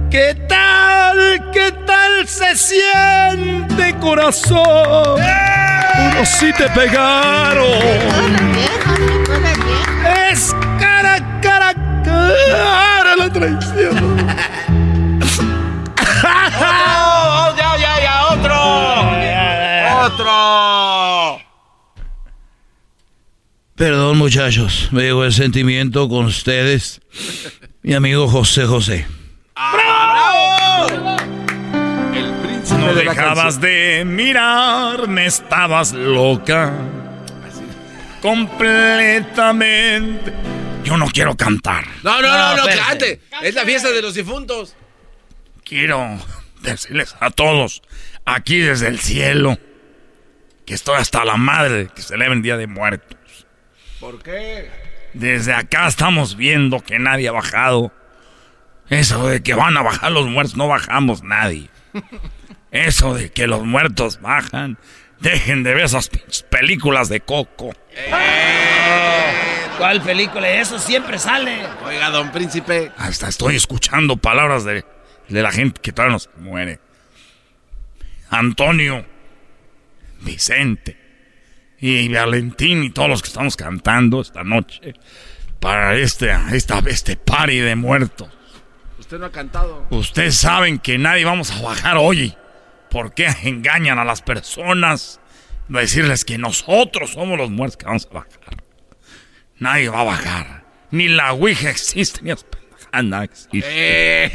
¿Qué 0.09 0.33
tal? 0.47 1.51
¿Qué 1.51 1.73
tal 1.85 2.25
se 2.25 2.55
siente, 2.55 3.93
corazón? 3.99 5.19
Uno 5.19 6.23
sí 6.23 6.53
te 6.57 6.69
pegaron. 6.69 7.65
Es 10.31 10.55
cara, 10.79 11.17
cara, 11.41 11.73
cara 12.05 13.17
la 13.17 13.29
traición. 13.29 14.15
otro. 20.05 21.44
Perdón, 23.75 24.17
muchachos. 24.17 24.87
Me 24.91 25.03
llegó 25.03 25.23
el 25.25 25.33
sentimiento 25.33 26.07
con 26.07 26.27
ustedes. 26.27 27.01
Mi 27.81 27.93
amigo 27.93 28.29
José 28.29 28.65
José. 28.65 29.05
¡Bravo! 29.53 31.17
El 32.13 32.31
príncipe 32.41 32.79
no 32.79 32.93
dejabas 32.93 33.59
de 33.59 34.03
mirarme, 34.05 35.25
estabas 35.25 35.91
loca. 35.91 36.71
Completamente. 38.21 40.31
Yo 40.85 40.95
no 40.95 41.07
quiero 41.07 41.35
cantar. 41.35 41.83
No, 42.01 42.21
no, 42.21 42.29
no, 42.29 42.55
no, 42.55 42.63
no 42.63 42.69
cante. 42.87 43.19
Es 43.41 43.55
la 43.55 43.65
fiesta 43.65 43.91
de 43.91 44.01
los 44.01 44.13
difuntos. 44.13 44.73
Quiero 45.65 46.17
decirles 46.61 47.13
a 47.19 47.29
todos, 47.29 47.81
aquí 48.23 48.59
desde 48.59 48.87
el 48.87 48.99
cielo, 48.99 49.59
que 50.65 50.75
estoy 50.75 50.95
hasta 50.95 51.25
la 51.25 51.35
madre 51.35 51.89
que 51.93 52.01
celebren 52.01 52.41
Día 52.41 52.55
de 52.55 52.67
Muertos. 52.67 53.17
¿Por 53.99 54.21
qué? 54.21 54.69
Desde 55.13 55.53
acá 55.53 55.87
estamos 55.87 56.35
viendo 56.35 56.81
que 56.81 56.99
nadie 56.99 57.29
ha 57.29 57.31
bajado. 57.31 57.93
Eso 58.89 59.27
de 59.27 59.41
que 59.41 59.53
van 59.53 59.77
a 59.77 59.81
bajar 59.81 60.11
los 60.11 60.27
muertos, 60.27 60.57
no 60.57 60.67
bajamos 60.67 61.23
nadie. 61.23 61.69
Eso 62.71 63.15
de 63.15 63.31
que 63.31 63.47
los 63.47 63.63
muertos 63.63 64.19
bajan. 64.21 64.77
Dejen 65.21 65.63
de 65.63 65.73
ver 65.73 65.85
esas 65.85 66.09
películas 66.49 67.07
de 67.07 67.21
Coco. 67.21 67.73
Eh, 67.95 68.11
¿Cuál 69.77 70.01
película? 70.01 70.49
Eso 70.49 70.77
siempre 70.77 71.17
sale. 71.17 71.65
Oiga, 71.85 72.09
don 72.09 72.31
príncipe. 72.31 72.91
Hasta 72.97 73.29
estoy 73.29 73.55
escuchando 73.55 74.17
palabras 74.17 74.65
de, 74.65 74.83
de 75.29 75.41
la 75.41 75.51
gente 75.51 75.79
que 75.81 75.93
todavía 75.93 76.13
no 76.13 76.19
se 76.19 76.29
muere. 76.37 76.79
Antonio, 78.29 79.05
Vicente 80.19 81.04
y 81.79 82.07
Valentín 82.07 82.83
y 82.83 82.89
todos 82.89 83.09
los 83.09 83.21
que 83.21 83.27
estamos 83.27 83.55
cantando 83.55 84.21
esta 84.21 84.43
noche 84.43 84.93
para 85.59 85.95
este, 85.95 86.35
esta, 86.53 86.79
este 86.87 87.17
party 87.17 87.57
de 87.57 87.75
muertos. 87.75 88.29
Usted 88.99 89.19
no 89.19 89.25
ha 89.25 89.31
cantado. 89.31 89.85
Ustedes 89.89 90.35
saben 90.37 90.79
que 90.79 90.97
nadie 90.97 91.25
vamos 91.25 91.51
a 91.51 91.61
bajar 91.61 91.97
hoy. 91.97 92.35
¿Por 92.89 93.13
qué 93.13 93.27
engañan 93.43 93.99
a 93.99 94.05
las 94.05 94.21
personas? 94.21 95.19
Decirles 95.67 96.23
que 96.23 96.37
nosotros 96.37 97.11
somos 97.11 97.37
los 97.37 97.49
muertos 97.49 97.77
que 97.77 97.85
vamos 97.85 98.07
a 98.11 98.13
bajar. 98.13 98.63
Nadie 99.57 99.89
va 99.89 100.01
a 100.01 100.03
bajar. 100.03 100.65
Ni 100.91 101.07
la 101.07 101.33
Ouija 101.33 101.69
existe, 101.69 102.21
ni 102.21 102.29
las 102.29 103.23
existe. 103.23 103.67
Eh. 104.25 104.31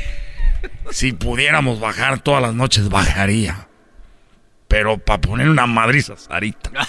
Si 0.90 1.12
pudiéramos 1.12 1.80
bajar 1.80 2.20
todas 2.20 2.42
las 2.42 2.54
noches, 2.54 2.88
bajaría 2.90 3.69
pero 4.70 4.98
para 4.98 5.20
poner 5.20 5.50
una 5.50 5.66
madriza 5.66 6.16
Sarita. 6.16 6.70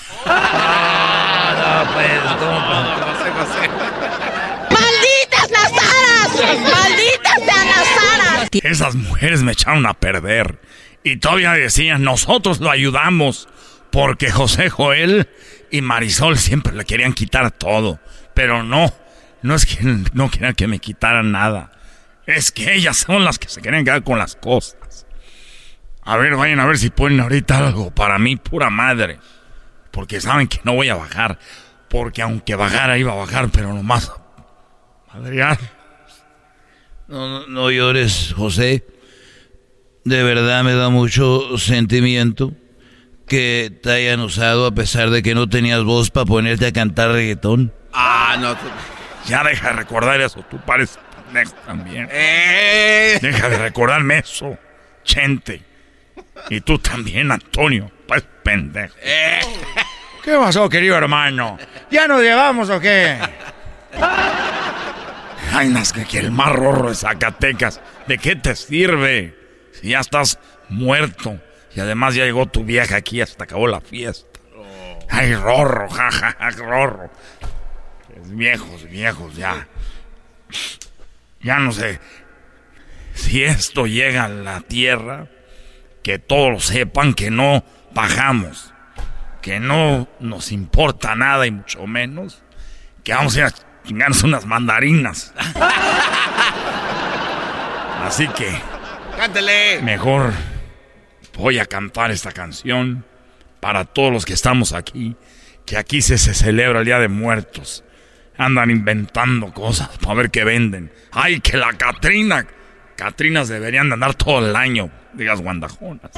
¡Malditas 4.70 5.50
las 5.50 5.72
aras! 5.72 6.60
¡Malditas 6.62 7.36
sean 7.44 7.68
las 7.68 7.88
aras! 8.20 8.50
Esas 8.62 8.94
mujeres 8.94 9.42
me 9.42 9.54
echaron 9.54 9.88
a 9.88 9.96
perder. 9.96 10.60
Y 11.04 11.18
todavía 11.18 11.54
decían, 11.54 12.04
nosotros 12.04 12.60
lo 12.60 12.70
ayudamos. 12.70 13.50
Porque 13.92 14.30
José 14.30 14.70
Joel 14.70 15.28
y 15.72 15.82
Marisol 15.82 16.38
siempre 16.38 16.74
le 16.74 16.86
querían 16.86 17.14
quitar 17.14 17.50
todo. 17.50 18.00
Pero 18.36 18.62
no, 18.62 18.94
no 19.42 19.56
es 19.56 19.66
que 19.66 19.84
no 20.14 20.30
quieran 20.30 20.54
que 20.54 20.68
me 20.68 20.78
quitaran 20.78 21.32
nada. 21.32 21.72
Es 22.28 22.52
que 22.52 22.76
ellas 22.76 22.98
son 22.98 23.26
las 23.26 23.40
que 23.40 23.50
se 23.50 23.60
querían 23.60 23.84
quedar 23.84 24.04
con 24.04 24.20
las 24.20 24.36
cosas. 24.36 24.78
A 26.04 26.18
ver, 26.18 26.36
vayan 26.36 26.60
a 26.60 26.66
ver 26.66 26.78
si 26.78 26.90
ponen 26.90 27.20
ahorita 27.20 27.60
algo 27.60 27.92
para 27.92 28.18
mí, 28.18 28.36
pura 28.36 28.70
madre. 28.70 29.20
Porque 29.92 30.22
saben 30.22 30.48
que 30.48 30.60
no 30.64 30.74
voy 30.74 30.90
a 30.90 30.96
bajar. 30.96 31.38
Porque 31.90 32.22
aunque 32.22 32.56
bajara, 32.56 32.98
iba 32.98 33.12
a 33.12 33.16
bajar, 33.16 33.50
pero 33.52 33.74
nomás. 33.74 34.12
Adrián. 35.10 35.58
No, 37.08 37.28
no, 37.28 37.48
no 37.48 37.72
llores, 37.72 38.34
José. 38.36 38.86
De 40.04 40.24
verdad 40.24 40.64
me 40.64 40.74
da 40.74 40.90
mucho 40.90 41.58
sentimiento 41.58 42.54
que 43.28 43.72
te 43.84 43.92
hayan 43.92 44.20
usado 44.22 44.66
a 44.66 44.72
pesar 44.72 45.10
de 45.10 45.22
que 45.22 45.36
no 45.36 45.48
tenías 45.48 45.84
voz 45.84 46.10
para 46.10 46.26
ponerte 46.26 46.66
a 46.66 46.74
cantar 46.74 47.12
reggaetón? 47.12 47.74
Ah, 47.94 48.36
no. 48.40 48.58
Ya 49.28 49.44
deja 49.44 49.70
de 49.70 49.74
recordar 49.74 50.20
eso, 50.20 50.44
tú 50.50 50.58
pareces 50.66 51.00
pendejo 51.26 51.54
también. 51.66 52.10
Eh. 52.12 53.20
Deja 53.22 53.50
de 53.50 53.58
recordarme 53.58 54.20
eso, 54.20 54.58
Chente. 55.04 55.71
Y 56.50 56.62
tú 56.62 56.80
también, 56.80 57.32
Antonio, 57.32 57.92
pues 58.08 58.24
pendejo. 58.44 58.96
¿Qué 60.24 60.34
pasó, 60.38 60.70
querido 60.70 60.96
hermano? 60.98 61.58
¿Ya 61.90 62.08
nos 62.08 62.22
llevamos 62.22 62.70
o 62.70 62.80
qué? 62.80 63.18
Ay, 65.54 65.70
más 65.70 65.92
que 65.92 66.20
el 66.20 66.32
más 66.32 66.52
rorro 66.54 66.90
de 66.90 66.96
Zacatecas. 66.96 67.82
¿De 68.08 68.18
qué 68.18 68.36
te 68.36 68.56
sirve? 68.56 69.36
Si 69.74 69.90
ya 69.90 70.00
estás 70.00 70.40
muerto. 70.70 71.40
Y 71.76 71.80
además 71.80 72.16
ya 72.16 72.26
llegó 72.26 72.46
tu 72.46 72.64
vieja 72.64 72.98
aquí, 72.98 73.22
hasta 73.22 73.44
acabó 73.44 73.68
la 73.68 73.82
fiesta. 73.82 74.40
Ay, 75.10 75.36
rorro, 75.36 75.90
jaja, 75.90 76.36
rorro. 76.52 77.12
viejos, 78.28 78.90
viejos, 78.90 79.36
ya. 79.36 79.68
Ya 81.42 81.60
no 81.60 81.72
sé. 81.72 82.00
Si 83.14 83.44
esto 83.44 83.88
llega 83.88 84.26
a 84.26 84.30
la 84.30 84.62
tierra, 84.62 85.28
que 86.04 86.20
todos 86.20 86.66
sepan 86.66 87.14
que 87.14 87.32
no 87.32 87.64
bajamos. 87.94 88.74
Que 89.42 89.60
no 89.60 90.08
nos 90.20 90.52
importa 90.52 91.16
nada 91.16 91.48
y 91.48 91.52
mucho 91.52 91.88
menos. 91.88 92.44
Que 93.04 93.14
vamos 93.14 93.36
a 93.36 93.40
ir 93.40 93.46
a 93.46 93.54
chingarnos 93.86 94.24
unas 94.24 94.46
mandarinas. 94.46 95.34
Así 98.06 98.28
que. 98.30 98.50
Cántele. 99.18 99.82
Mejor 99.82 100.32
voy 101.38 101.60
a 101.60 101.66
cantar 101.66 102.12
esta 102.12 102.32
canción 102.32 103.06
para 103.60 103.86
todos 103.86 104.12
los 104.12 104.26
que 104.26 104.34
estamos 104.34 104.74
aquí, 104.74 105.16
que 105.66 105.78
aquí 105.78 106.02
se, 106.02 106.18
celebra 106.18 106.80
el 106.80 106.86
Día 106.86 107.00
de 107.00 107.08
Muertos. 107.08 107.84
Andan 108.38 108.72
inventando 108.72 109.54
cosas 109.54 109.90
para 110.00 110.16
ver 110.16 110.32
qué 110.32 110.44
venden. 110.44 110.92
¡Ay, 111.12 111.40
que 111.40 111.58
la 111.58 111.74
Catrina! 111.74 112.48
Catrinas 112.96 113.50
deberían 113.50 113.90
de 113.90 113.94
andar 113.94 114.16
todo 114.16 114.48
el 114.48 114.56
año, 114.56 114.90
digas 115.14 115.42
guandajonas. 115.42 116.12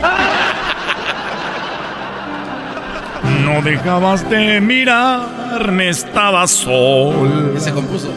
No 3.45 3.61
dejabas 3.61 4.27
de 4.29 4.59
mirarme, 4.61 5.89
estaba 5.89 6.47
sol. 6.47 7.55
Se 7.57 7.71
compuso. 7.71 8.09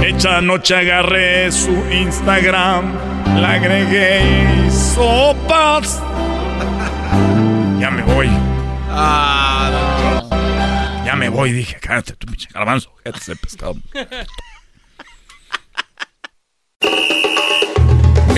Echa 0.04 0.42
noche 0.42 0.76
agarré 0.76 1.50
su 1.50 1.72
Instagram, 1.90 2.94
la 3.40 3.52
agregué 3.54 4.70
sopas. 4.70 6.02
Ya 7.80 7.90
me 7.90 8.02
voy. 8.02 8.30
Ah, 8.90 9.72
ya 11.06 11.16
me 11.16 11.30
voy, 11.30 11.54
dije, 11.54 11.78
cállate 11.80 12.18
tu 12.18 12.28
pinche 12.28 12.50
garbanzo, 12.54 12.92
ese 13.06 13.38
pescado. 13.38 13.76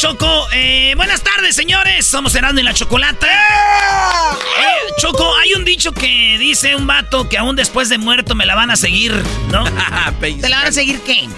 Choco, 0.00 0.48
eh, 0.50 0.94
buenas 0.96 1.20
tardes, 1.20 1.54
señores. 1.54 2.06
Somos 2.06 2.34
Herando 2.34 2.58
y 2.58 2.64
la 2.64 2.72
Chocolata. 2.72 3.26
Eh, 3.26 4.92
Choco, 4.96 5.30
hay 5.36 5.52
un 5.52 5.66
dicho 5.66 5.92
que 5.92 6.38
dice 6.38 6.74
un 6.74 6.86
vato 6.86 7.28
que 7.28 7.36
aún 7.36 7.54
después 7.54 7.90
de 7.90 7.98
muerto 7.98 8.34
me 8.34 8.46
la 8.46 8.54
van 8.54 8.70
a 8.70 8.76
seguir, 8.76 9.12
¿no? 9.50 9.62
¿Te 10.20 10.48
la 10.48 10.56
van 10.56 10.68
a 10.68 10.72
seguir 10.72 11.02
qué? 11.02 11.28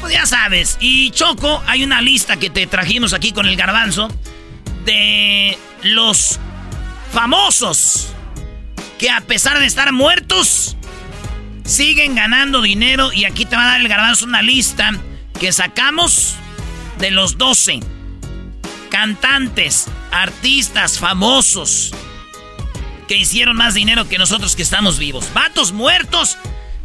Pues 0.00 0.14
ya 0.14 0.26
sabes. 0.26 0.78
Y 0.80 1.12
Choco, 1.12 1.62
hay 1.68 1.84
una 1.84 2.02
lista 2.02 2.38
que 2.38 2.50
te 2.50 2.66
trajimos 2.66 3.12
aquí 3.12 3.30
con 3.30 3.46
el 3.46 3.54
garbanzo 3.54 4.08
de 4.84 5.56
los 5.84 6.40
famosos 7.12 8.08
que 8.98 9.10
a 9.10 9.20
pesar 9.20 9.60
de 9.60 9.66
estar 9.66 9.92
muertos, 9.92 10.76
siguen 11.64 12.16
ganando 12.16 12.62
dinero. 12.62 13.12
Y 13.12 13.26
aquí 13.26 13.44
te 13.44 13.54
va 13.54 13.62
a 13.62 13.68
dar 13.68 13.80
el 13.80 13.86
garbanzo 13.86 14.24
una 14.24 14.42
lista 14.42 14.90
que 15.38 15.52
sacamos 15.52 16.34
de 16.98 17.10
los 17.10 17.38
12 17.38 17.80
cantantes, 18.90 19.86
artistas 20.10 20.98
famosos 20.98 21.92
que 23.08 23.16
hicieron 23.16 23.56
más 23.56 23.74
dinero 23.74 24.08
que 24.08 24.18
nosotros 24.18 24.54
que 24.54 24.62
estamos 24.62 24.98
vivos. 24.98 25.26
Vatos 25.34 25.72
muertos 25.72 26.38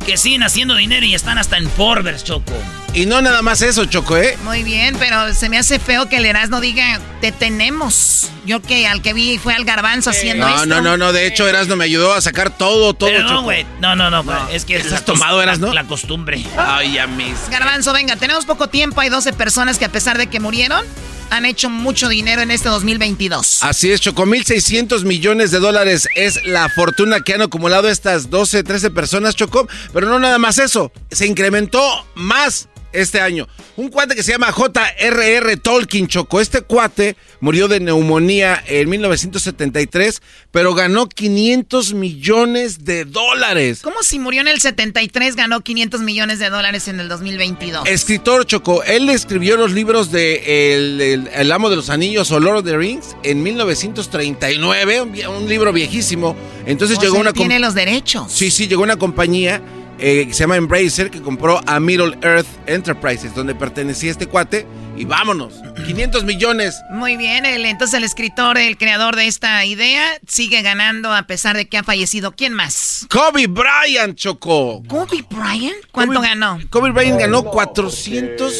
que 0.07 0.15
siguen 0.15 0.41
haciendo 0.41 0.73
dinero 0.75 1.05
y 1.05 1.13
están 1.13 1.38
hasta 1.38 1.57
en 1.57 1.69
Forbes, 1.69 2.23
Choco. 2.23 2.53
Y 2.93 3.05
no 3.05 3.21
nada 3.21 3.41
más 3.41 3.61
eso, 3.61 3.84
Choco, 3.84 4.15
¿eh? 4.15 4.38
Muy 4.45 4.63
bien, 4.63 4.95
pero 4.97 5.34
se 5.34 5.49
me 5.49 5.57
hace 5.57 5.79
feo 5.79 6.07
que 6.07 6.15
el 6.15 6.25
Erasmo 6.25 6.61
diga, 6.61 7.01
te 7.19 7.34
tenemos. 7.34 8.31
Yo 8.45 8.61
que 8.61 8.88
al 8.88 9.01
que 9.01 9.11
vi 9.11 9.38
fue 9.38 9.53
al 9.53 9.65
garbanzo 9.65 10.11
haciendo 10.11 10.47
no, 10.47 10.55
esto. 10.55 10.65
No, 10.65 10.79
no, 10.79 10.95
no, 10.95 11.11
de 11.11 11.27
hecho 11.27 11.45
Erasmo 11.45 11.75
me 11.75 11.84
ayudó 11.84 12.13
a 12.13 12.21
sacar 12.21 12.57
todo, 12.57 12.93
todo, 12.93 13.09
pero 13.09 13.23
no, 13.23 13.43
güey, 13.43 13.65
no, 13.81 13.97
no, 13.97 14.09
no, 14.09 14.23
es 14.49 14.63
que... 14.63 14.77
¿Estás 14.77 15.03
tomado, 15.03 15.43
Erasmo? 15.43 15.67
La, 15.67 15.84
la 15.84 15.84
costumbre. 15.84 16.41
Ay, 16.57 16.97
a 16.97 17.05
mis... 17.05 17.49
Garbanzo, 17.49 17.91
venga, 17.91 18.15
tenemos 18.15 18.45
poco 18.45 18.69
tiempo, 18.69 19.01
hay 19.01 19.09
12 19.09 19.34
personas 19.34 19.77
que 19.77 19.84
a 19.84 19.89
pesar 19.89 20.17
de 20.17 20.27
que 20.27 20.39
murieron, 20.39 20.85
han 21.30 21.45
hecho 21.45 21.70
mucho 21.70 22.10
dinero 22.10 22.41
en 22.41 22.52
este 22.52 22.70
2022. 22.70 23.64
Así 23.64 23.91
es, 23.91 24.02
Choco, 24.02 24.26
1.600 24.26 25.04
millones 25.04 25.52
de 25.52 25.60
dólares 25.60 26.08
es 26.16 26.45
la 26.45 26.70
fortuna 26.70 27.22
que 27.22 27.34
han 27.34 27.41
acumulado 27.41 27.90
estas 27.90 28.30
12, 28.30 28.64
13 28.64 28.91
personas, 28.91 29.36
Choco. 29.36 29.68
Pero 29.94 30.08
no 30.08 30.20
nada 30.20 30.38
más 30.38 30.58
eso, 30.58 30.91
se 31.12 31.28
incrementó 31.28 31.82
más 32.16 32.70
este 33.02 33.22
año. 33.22 33.48
Un 33.76 33.90
cuate 33.90 34.15
que 34.15 34.24
se 34.24 34.32
llama 34.32 34.52
J.R.R. 34.52 35.57
Tolkien 35.57 36.07
Choco. 36.07 36.41
Este 36.41 36.61
cuate 36.61 37.15
murió 37.40 37.68
de 37.68 37.80
neumonía 37.80 38.64
en 38.68 38.90
1973, 38.90 40.22
pero 40.52 40.74
ganó 40.74 41.07
500 41.07 41.94
millones 41.94 42.86
de 42.86 43.06
dólares. 43.06 43.82
¿Cómo 43.84 44.02
si 44.02 44.19
murió 44.19 44.41
en 44.41 44.48
el 44.48 44.60
73 44.60 45.36
ganó 45.36 45.61
500 45.61 46.02
millones 46.02 46.40
de 46.40 46.49
dólares 46.49 46.88
en 46.88 46.99
el 46.99 47.07
2022? 47.07 47.88
Escritor 47.88 48.45
Choco. 48.45 48.84
Él 48.84 49.10
escribió 49.10 49.57
los 49.57 49.72
libros 49.74 50.11
de 50.11 50.74
el, 50.74 51.52
Amo 51.52 51.69
de 51.69 51.76
los 51.76 51.90
Anillos 51.90 52.32
o 52.32 52.40
Lord 52.40 52.57
of 52.57 52.65
the 52.65 52.78
Rings 52.78 53.15
en 53.24 53.44
1939, 53.44 55.02
un, 55.02 55.48
libro 55.48 55.72
viejísimo. 55.72 56.36
Entonces 56.65 56.99
llegó 56.99 57.18
una... 57.18 57.32
Tiene 57.32 57.60
los 57.60 57.74
derechos. 57.74 58.32
Sí, 58.32 58.52
sí, 58.52 58.68
llegó 58.68 58.84
una 58.84 58.98
compañía 58.98 59.61
eh, 59.99 60.28
se 60.32 60.40
llama 60.40 60.56
Embracer, 60.56 61.10
que 61.10 61.22
compró 61.22 61.61
a 61.65 61.80
Middle 61.80 62.18
Earth 62.22 62.48
Enterprises, 62.68 63.34
donde 63.34 63.56
pertenecía 63.56 64.11
este 64.11 64.28
cuate. 64.28 64.65
Y 64.95 65.06
vámonos, 65.06 65.61
500 65.86 66.24
millones. 66.24 66.82
Muy 66.91 67.18
bien, 67.18 67.45
entonces 67.45 67.98
el 67.98 68.03
escritor, 68.03 68.57
el 68.57 68.78
creador 68.78 69.15
de 69.15 69.28
esta 69.28 69.64
idea, 69.65 70.03
sigue 70.28 70.61
ganando 70.61 71.14
a 71.14 71.24
pesar 71.24 71.56
de 71.56 71.68
que 71.68 71.78
ha 71.78 71.84
fallecido. 71.84 72.34
¿Quién 72.34 72.53
más? 72.53 73.06
Kobe 73.10 73.48
Bryant, 73.48 74.15
Chocó. 74.15 74.84
¿Kobe 74.88 75.24
Bryant? 75.30 75.78
¿Cuánto 75.91 76.22
ganó? 76.22 76.60
Kobe 76.69 76.91
Bryant 76.91 77.19
ganó 77.19 77.44
400... 77.44 78.53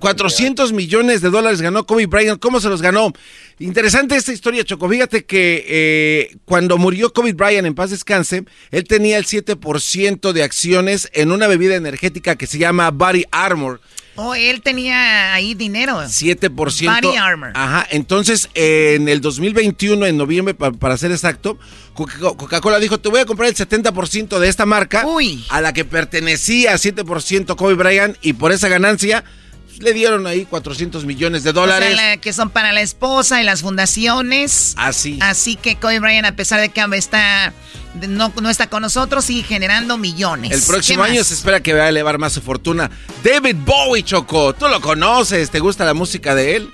400 0.00 0.72
millones 0.72 1.20
de 1.20 1.30
dólares 1.30 1.60
ganó 1.60 1.86
Kobe 1.86 2.06
Bryant. 2.06 2.40
¿Cómo 2.40 2.60
se 2.60 2.68
los 2.68 2.82
ganó? 2.82 3.12
Interesante 3.58 4.16
esta 4.16 4.32
historia, 4.32 4.64
Choco. 4.64 4.88
Fíjate 4.88 5.24
que 5.24 5.64
eh, 5.68 6.36
cuando 6.44 6.78
murió 6.78 7.12
Kobe 7.12 7.34
Bryant, 7.34 7.66
en 7.66 7.74
paz 7.74 7.90
descanse, 7.90 8.44
él 8.70 8.84
tenía 8.84 9.18
el 9.18 9.26
7% 9.26 10.32
de 10.32 10.42
acciones 10.42 11.08
en 11.12 11.30
una 11.30 11.46
bebida 11.46 11.76
energética 11.76 12.36
que 12.36 12.46
se 12.46 12.58
llama 12.58 12.90
Body 12.90 13.24
Armor. 13.30 13.80
Oh, 14.16 14.34
él 14.34 14.60
tenía 14.60 15.32
ahí 15.32 15.54
dinero. 15.54 15.94
7%. 16.00 16.50
Body 16.50 17.16
Armor. 17.16 17.52
Ajá. 17.54 17.86
Entonces, 17.90 18.50
en 18.54 19.08
el 19.08 19.20
2021, 19.20 20.04
en 20.06 20.16
noviembre, 20.16 20.54
para, 20.54 20.96
ser 20.96 21.10
exacto, 21.10 21.58
Coca-Cola 21.94 22.78
dijo, 22.78 22.98
te 22.98 23.08
voy 23.08 23.20
a 23.20 23.24
comprar 23.24 23.48
el 23.48 23.54
70% 23.54 24.38
de 24.38 24.48
esta 24.48 24.66
marca. 24.66 25.06
Uy. 25.06 25.44
A 25.48 25.60
la 25.60 25.72
que 25.72 25.84
pertenecía 25.84 26.74
7% 26.74 27.56
Kobe 27.56 27.74
Bryant 27.74 28.16
y 28.20 28.32
por 28.32 28.52
esa 28.52 28.68
ganancia 28.68 29.24
le 29.80 29.92
dieron 29.92 30.26
ahí 30.26 30.44
400 30.44 31.04
millones 31.04 31.42
de 31.42 31.52
dólares. 31.52 31.98
que 32.20 32.32
son 32.32 32.50
para 32.50 32.72
la 32.72 32.82
esposa 32.82 33.40
y 33.40 33.44
las 33.44 33.62
fundaciones. 33.62 34.74
Así. 34.76 35.18
Así 35.20 35.56
que 35.56 35.76
Kobe 35.76 35.98
Bryant, 36.00 36.26
a 36.26 36.36
pesar 36.36 36.60
de 36.60 36.68
que 36.68 36.84
está 36.92 37.52
no, 38.08 38.32
no 38.40 38.50
está 38.50 38.68
con 38.68 38.82
nosotros, 38.82 39.24
sigue 39.24 39.42
generando 39.42 39.98
millones. 39.98 40.52
El 40.52 40.62
próximo 40.62 41.02
año 41.02 41.24
se 41.24 41.34
espera 41.34 41.60
que 41.60 41.72
vaya 41.72 41.86
a 41.86 41.88
elevar 41.88 42.18
más 42.18 42.32
su 42.32 42.40
fortuna. 42.40 42.90
David 43.24 43.56
Bowie, 43.64 44.04
Choco, 44.04 44.54
tú 44.54 44.68
lo 44.68 44.80
conoces, 44.80 45.50
¿te 45.50 45.58
gusta 45.58 45.84
la 45.84 45.94
música 45.94 46.34
de 46.34 46.56
él? 46.56 46.72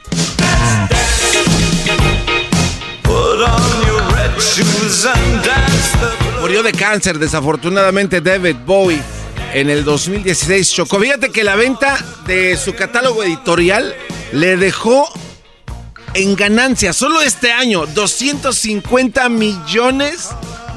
Murió 6.41 6.62
de 6.62 6.73
cáncer, 6.73 7.19
desafortunadamente, 7.19 8.20
David 8.20 8.57
Bowie 8.66 9.15
en 9.57 9.70
el 9.70 9.85
2016. 9.85 10.70
Choco, 10.70 11.01
fíjate 11.01 11.31
que 11.31 11.43
la 11.43 11.57
venta 11.57 11.99
de 12.27 12.59
su 12.59 12.74
catálogo 12.74 13.24
editorial 13.24 13.95
le 14.33 14.59
dejó 14.59 15.09
en 16.12 16.37
ganancia 16.37 16.93
solo 16.93 17.23
este 17.23 17.53
año 17.53 17.87
250 17.87 19.31
millones 19.31 20.28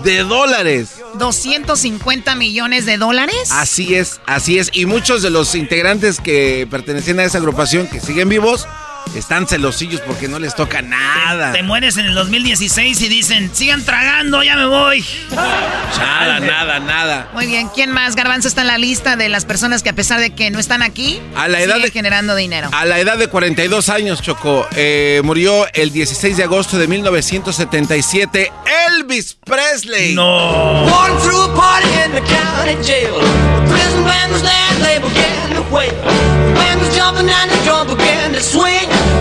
de 0.05 0.19
dólares. 0.23 0.91
250 1.15 2.35
millones 2.35 2.85
de 2.85 2.97
dólares. 2.97 3.51
Así 3.51 3.95
es, 3.95 4.21
así 4.25 4.59
es. 4.59 4.69
Y 4.71 4.85
muchos 4.85 5.21
de 5.23 5.29
los 5.29 5.55
integrantes 5.55 6.21
que 6.21 6.65
pertenecían 6.71 7.19
a 7.19 7.25
esa 7.25 7.39
agrupación 7.39 7.85
que 7.87 7.99
siguen 7.99 8.29
vivos 8.29 8.65
están 9.15 9.47
celosillos 9.47 10.01
porque 10.01 10.27
no 10.27 10.39
les 10.39 10.55
toca 10.55 10.81
nada. 10.81 11.51
Te, 11.51 11.63
mueres 11.63 11.97
en 11.97 12.05
el 12.05 12.15
2016 12.15 13.01
y 13.01 13.07
dicen, 13.07 13.51
sigan 13.53 13.83
tragando, 13.83 14.43
ya 14.43 14.55
me 14.55 14.65
voy. 14.65 15.05
Nada, 15.31 16.39
nada, 16.39 16.79
nada. 16.79 17.29
Muy 17.33 17.47
bien, 17.47 17.69
¿quién 17.73 17.91
más? 17.91 18.15
Garbanzo 18.15 18.47
está 18.47 18.61
en 18.61 18.67
la 18.67 18.77
lista 18.77 19.15
de 19.15 19.29
las 19.29 19.45
personas 19.45 19.83
que 19.83 19.89
a 19.89 19.93
pesar 19.93 20.19
de 20.19 20.31
que 20.31 20.51
no 20.51 20.59
están 20.59 20.81
aquí, 20.81 21.21
a 21.35 21.47
la 21.47 21.61
edad 21.61 21.79
de, 21.79 21.91
generando 21.91 22.35
dinero. 22.35 22.69
A 22.71 22.85
la 22.85 22.99
edad 22.99 23.17
de 23.17 23.27
42 23.27 23.89
años, 23.89 24.21
Choco, 24.21 24.67
eh, 24.75 25.21
murió 25.23 25.67
el 25.73 25.91
16 25.91 26.37
de 26.37 26.43
agosto 26.43 26.77
de 26.77 26.87
1977 26.87 28.51
Elvis 28.87 29.37
Presley. 29.45 30.13
No. 30.15 30.85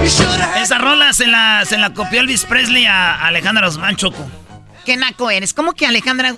Esa 0.09 0.79
rola 0.79 1.13
se 1.13 1.27
la, 1.27 1.65
se 1.67 1.77
la 1.77 1.93
copió 1.93 2.21
Elvis 2.21 2.45
Presley 2.47 2.87
a 2.87 3.27
Alejandra 3.27 3.69
Osman 3.69 3.95
Choco. 3.97 4.27
¿Qué 4.87 4.97
naco 4.97 5.31
eres? 5.31 5.53
¿Cómo 5.53 5.75
que 5.75 5.87
Alejandra? 5.87 6.35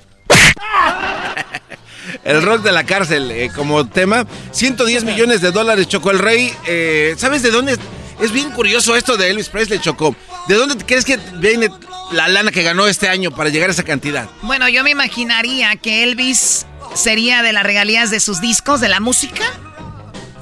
El 2.24 2.42
rock 2.42 2.62
de 2.62 2.72
la 2.72 2.82
cárcel 2.82 3.30
eh, 3.30 3.50
como 3.54 3.86
tema. 3.86 4.26
110 4.50 5.04
millones 5.04 5.40
de 5.40 5.52
dólares, 5.52 5.86
Choco 5.86 6.10
el 6.10 6.18
Rey. 6.18 6.52
Eh, 6.66 7.14
¿Sabes 7.16 7.42
de 7.44 7.52
dónde? 7.52 7.78
Es 8.20 8.32
bien 8.32 8.50
curioso 8.50 8.96
esto 8.96 9.16
de 9.16 9.30
Elvis 9.30 9.48
Presley, 9.48 9.78
Choco. 9.78 10.16
¿De 10.48 10.56
dónde 10.56 10.84
crees 10.84 11.04
que 11.04 11.18
viene 11.34 11.68
la 12.10 12.26
lana 12.26 12.50
que 12.50 12.64
ganó 12.64 12.88
este 12.88 13.08
año 13.08 13.30
para 13.30 13.50
llegar 13.50 13.68
a 13.70 13.72
esa 13.72 13.84
cantidad? 13.84 14.28
Bueno, 14.42 14.68
yo 14.68 14.82
me 14.82 14.90
imaginaría 14.90 15.76
que 15.76 16.02
Elvis 16.02 16.66
sería 16.94 17.42
de 17.42 17.52
las 17.52 17.62
regalías 17.62 18.10
de 18.10 18.18
sus 18.18 18.40
discos, 18.40 18.80
de 18.80 18.88
la 18.88 18.98
música. 18.98 19.44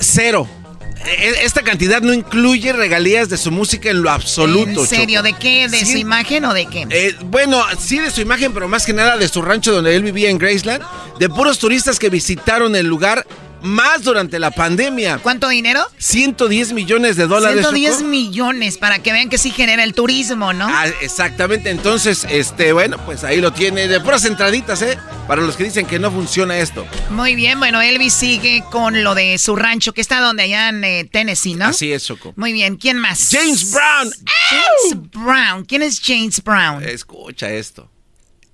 Cero. 0.01 0.49
E, 1.09 1.45
esta 1.45 1.63
cantidad 1.63 2.03
no 2.03 2.13
incluye 2.13 2.73
regalías 2.73 3.29
de 3.29 3.37
su 3.37 3.51
música 3.51 3.91
en 3.91 4.03
lo 4.03 4.11
absoluto. 4.11 4.83
¿En 4.83 4.87
serio? 4.87 5.23
¿De 5.23 5.33
qué? 5.33 5.69
¿De 5.69 5.85
su 5.85 5.97
imagen 5.97 6.45
o 6.45 6.55
de 6.55 6.67
qué? 6.67 6.87
Eh, 6.91 7.17
bueno, 7.25 7.63
sí 7.79 7.99
de 7.99 8.11
su 8.11 8.21
imagen, 8.21 8.53
pero 8.53 8.69
más 8.69 8.85
que 8.85 8.93
nada 8.93 9.17
de 9.17 9.29
su 9.29 9.43
rancho 9.43 9.73
donde 9.73 9.95
él 9.95 10.03
vivía 10.03 10.31
en 10.31 10.39
Graceland. 10.39 10.85
De 11.19 11.29
puros 11.29 11.59
turistas 11.59 11.99
que 11.99 12.11
visitaron 12.11 12.77
el 12.77 12.87
lugar 12.87 13.27
más 13.63 14.03
durante 14.03 14.39
la 14.39 14.51
pandemia. 14.51 15.19
¿Cuánto 15.19 15.49
dinero? 15.49 15.81
110 15.99 16.73
millones 16.73 17.17
de 17.17 17.27
dólares. 17.27 17.61
110 17.61 18.03
millones 18.03 18.79
para 18.79 19.01
que 19.01 19.13
vean 19.13 19.29
que 19.29 19.39
sí 19.39 19.51
genera 19.51 19.85
el 19.85 19.95
turismo, 19.95 20.53
¿no? 20.53 20.67
Ah, 20.69 20.87
exactamente. 21.01 21.71
Entonces, 21.71 22.27
este, 22.31 22.73
bueno, 22.73 22.99
pues 23.05 23.25
ahí 23.25 23.41
lo 23.41 23.53
tiene 23.53 23.89
de 23.89 24.01
puras 24.01 24.25
entraditas, 24.25 24.83
¿eh? 24.83 24.99
Para 25.27 25.43
los 25.43 25.57
que 25.57 25.65
dicen 25.65 25.87
que 25.87 25.99
no 25.99 26.11
funciona 26.11 26.59
esto. 26.59 26.87
Muy 27.11 27.35
bien, 27.35 27.59
bueno, 27.59 27.81
Elvis 27.81 28.15
sigue 28.15 28.65
con 28.71 29.03
lo 29.05 29.15
de 29.15 29.39
su 29.39 29.57
rancho, 29.57 29.93
que 29.93 30.01
está 30.01 30.21
donde 30.21 30.45
allá 30.45 30.69
en 30.71 30.85
eh, 30.85 31.09
Tennessee, 31.11 31.55
¿no? 31.55 31.67
Así 31.67 31.93
es, 31.93 32.05
Choco. 32.05 32.33
Muy 32.37 32.53
bien, 32.53 32.77
¿quién 32.77 32.99
más? 32.99 33.29
James 33.31 33.71
Brown. 33.71 34.11
James 34.51 35.11
Brown. 35.13 35.65
¿Quién 35.65 35.83
es 35.83 36.01
James 36.03 36.43
Brown? 36.43 36.83
Escucha 36.83 37.51
esto. 37.51 37.91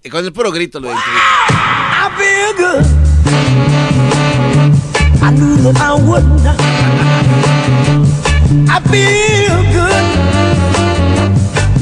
Y 0.03 0.11
con 0.11 0.25
el 0.25 0.33
puro 0.33 0.53
grito 0.53 0.81
lo 0.81 0.89
identifico. 0.89 1.25
I 5.25 5.31
knew 5.31 5.57
that 5.57 5.81
I 5.81 5.95
would 5.95 6.27
not. 6.45 6.61
I 8.69 8.79
feel 8.93 9.57
good. 9.73 10.05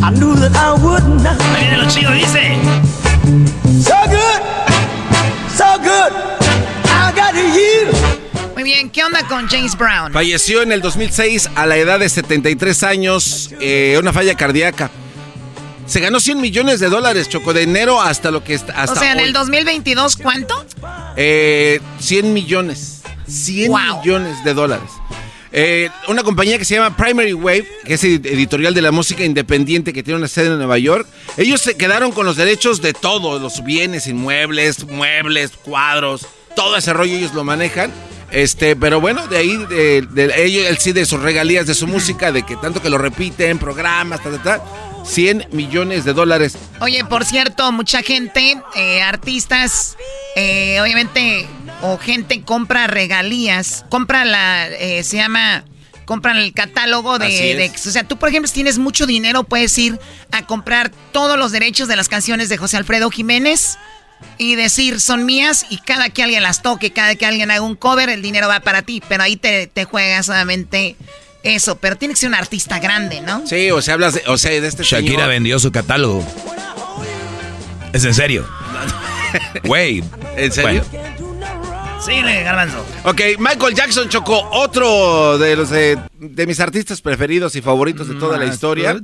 I 0.01 0.10
knew 0.10 0.36
that 0.36 0.55
I 0.55 0.73
would 0.81 1.02
not. 1.24 1.40
Ahí 1.56 1.64
viene 1.64 1.77
lo 1.78 1.89
chido, 1.90 2.12
dice. 2.12 2.56
So 3.82 3.97
good, 4.06 4.43
so 5.56 5.77
good. 5.82 6.12
I 6.86 7.12
got 7.16 7.35
you. 7.35 7.90
Muy 8.55 8.62
bien, 8.62 8.89
¿qué 8.90 9.02
onda 9.02 9.27
con 9.27 9.48
James 9.48 9.77
Brown? 9.77 10.12
Falleció 10.12 10.62
en 10.62 10.70
el 10.70 10.81
2006 10.81 11.51
a 11.56 11.66
la 11.66 11.77
edad 11.77 11.98
de 11.98 12.09
73 12.09 12.85
años, 12.85 13.51
eh, 13.60 13.97
una 13.98 14.12
falla 14.12 14.36
cardíaca. 14.36 14.89
Se 15.86 15.98
ganó 15.98 16.20
100 16.20 16.40
millones 16.40 16.78
de 16.78 16.89
dólares, 16.89 17.28
Choco, 17.28 17.52
de 17.52 17.62
enero 17.64 18.01
hasta 18.01 18.31
lo 18.31 18.44
que 18.44 18.55
está. 18.55 18.81
Hasta 18.81 19.01
o 19.01 19.02
sea, 19.02 19.12
en 19.14 19.19
el 19.19 19.32
2022, 19.32 20.16
¿cuánto? 20.16 20.64
Eh, 21.16 21.81
100 21.98 22.32
millones. 22.32 23.01
100 23.26 23.72
millones 23.72 24.44
de 24.44 24.54
dólares. 24.54 24.90
Eh, 25.54 25.90
una 26.08 26.22
compañía 26.22 26.56
que 26.56 26.64
se 26.64 26.76
llama 26.76 26.96
Primary 26.96 27.34
Wave, 27.34 27.68
que 27.84 27.94
es 27.94 28.04
editorial 28.04 28.72
de 28.72 28.80
la 28.80 28.90
música 28.90 29.22
independiente 29.22 29.92
que 29.92 30.02
tiene 30.02 30.18
una 30.18 30.28
sede 30.28 30.46
en 30.46 30.56
Nueva 30.56 30.78
York, 30.78 31.06
ellos 31.36 31.60
se 31.60 31.76
quedaron 31.76 32.12
con 32.12 32.24
los 32.24 32.36
derechos 32.36 32.80
de 32.80 32.94
todo, 32.94 33.38
los 33.38 33.62
bienes 33.62 34.06
inmuebles, 34.06 34.86
muebles, 34.88 35.50
cuadros, 35.50 36.26
todo 36.56 36.76
ese 36.76 36.92
rollo 36.94 37.14
ellos 37.14 37.34
lo 37.34 37.44
manejan. 37.44 37.92
Este, 38.30 38.76
pero 38.76 38.98
bueno, 38.98 39.26
de 39.26 39.36
ahí, 39.36 39.56
de, 39.68 40.32
ellos, 40.38 40.64
él 40.66 40.78
sí, 40.78 40.92
de 40.92 41.04
sus 41.04 41.20
regalías, 41.20 41.66
de 41.66 41.74
su 41.74 41.86
música, 41.86 42.32
de 42.32 42.44
que 42.44 42.56
tanto 42.56 42.80
que 42.80 42.88
lo 42.88 42.96
repiten, 42.96 43.58
programas, 43.58 44.22
tal, 44.22 44.42
tal, 44.42 44.62
100 45.04 45.48
millones 45.52 46.06
de 46.06 46.14
dólares. 46.14 46.56
Oye, 46.80 47.04
por 47.04 47.26
cierto, 47.26 47.70
mucha 47.72 48.02
gente, 48.02 48.58
eh, 48.74 49.02
artistas, 49.02 49.98
eh, 50.34 50.80
obviamente 50.80 51.46
o 51.82 51.98
gente 51.98 52.42
compra 52.42 52.86
regalías, 52.86 53.84
compra 53.90 54.24
la, 54.24 54.68
eh, 54.68 55.02
se 55.02 55.16
llama, 55.16 55.64
compran 56.06 56.38
el 56.38 56.52
catálogo 56.52 57.18
de, 57.18 57.70
O 57.74 57.90
sea, 57.90 58.04
tú, 58.04 58.16
por 58.16 58.28
ejemplo, 58.28 58.48
si 58.48 58.54
tienes 58.54 58.78
mucho 58.78 59.04
dinero, 59.04 59.44
puedes 59.44 59.76
ir 59.78 59.98
a 60.30 60.46
comprar 60.46 60.90
todos 61.12 61.38
los 61.38 61.52
derechos 61.52 61.88
de 61.88 61.96
las 61.96 62.09
canciones 62.09 62.48
de 62.48 62.56
José 62.56 62.76
Alfredo 62.76 63.10
Jiménez 63.10 63.78
y 64.38 64.54
decir, 64.54 65.00
son 65.00 65.26
mías, 65.26 65.66
y 65.68 65.78
cada 65.78 66.09
que 66.09 66.22
alguien 66.22 66.44
las 66.44 66.62
toque, 66.62 66.92
cada 66.92 67.16
que 67.16 67.26
alguien 67.26 67.50
haga 67.50 67.62
un 67.62 67.74
cover, 67.74 68.09
el 68.09 68.22
dinero 68.22 68.46
va 68.46 68.60
para 68.60 68.82
ti, 68.82 69.02
pero 69.09 69.24
ahí 69.24 69.36
te, 69.36 69.66
te 69.66 69.84
juegas 69.84 70.26
solamente... 70.26 70.96
Eso, 71.42 71.76
pero 71.76 71.96
tiene 71.96 72.14
que 72.14 72.20
ser 72.20 72.28
un 72.28 72.36
artista 72.36 72.78
grande, 72.78 73.20
¿no? 73.20 73.44
Sí, 73.48 73.72
o 73.72 73.82
sea, 73.82 73.94
hablas 73.94 74.14
de, 74.14 74.22
o 74.28 74.38
sea, 74.38 74.52
de 74.52 74.64
este 74.64 74.84
Shakira 74.84 75.26
vendió 75.26 75.59
su 75.59 75.72
catálogo. 75.72 76.24
¿Es 77.92 78.04
en 78.04 78.14
serio? 78.14 78.48
Güey. 79.64 80.04
¿En 80.36 80.52
serio? 80.52 80.84
Síguele, 82.04 82.42
garbanzo. 82.42 82.84
Ok, 83.04 83.20
Michael 83.38 83.74
Jackson 83.74 84.08
chocó 84.08 84.48
otro 84.50 85.38
de 85.38 85.54
los 85.54 85.70
de, 85.70 85.98
mis 86.46 86.58
artistas 86.58 87.00
preferidos 87.00 87.54
y 87.54 87.62
favoritos 87.62 88.08
de 88.08 88.14
toda 88.14 88.38
la 88.38 88.46
historia. 88.46 88.96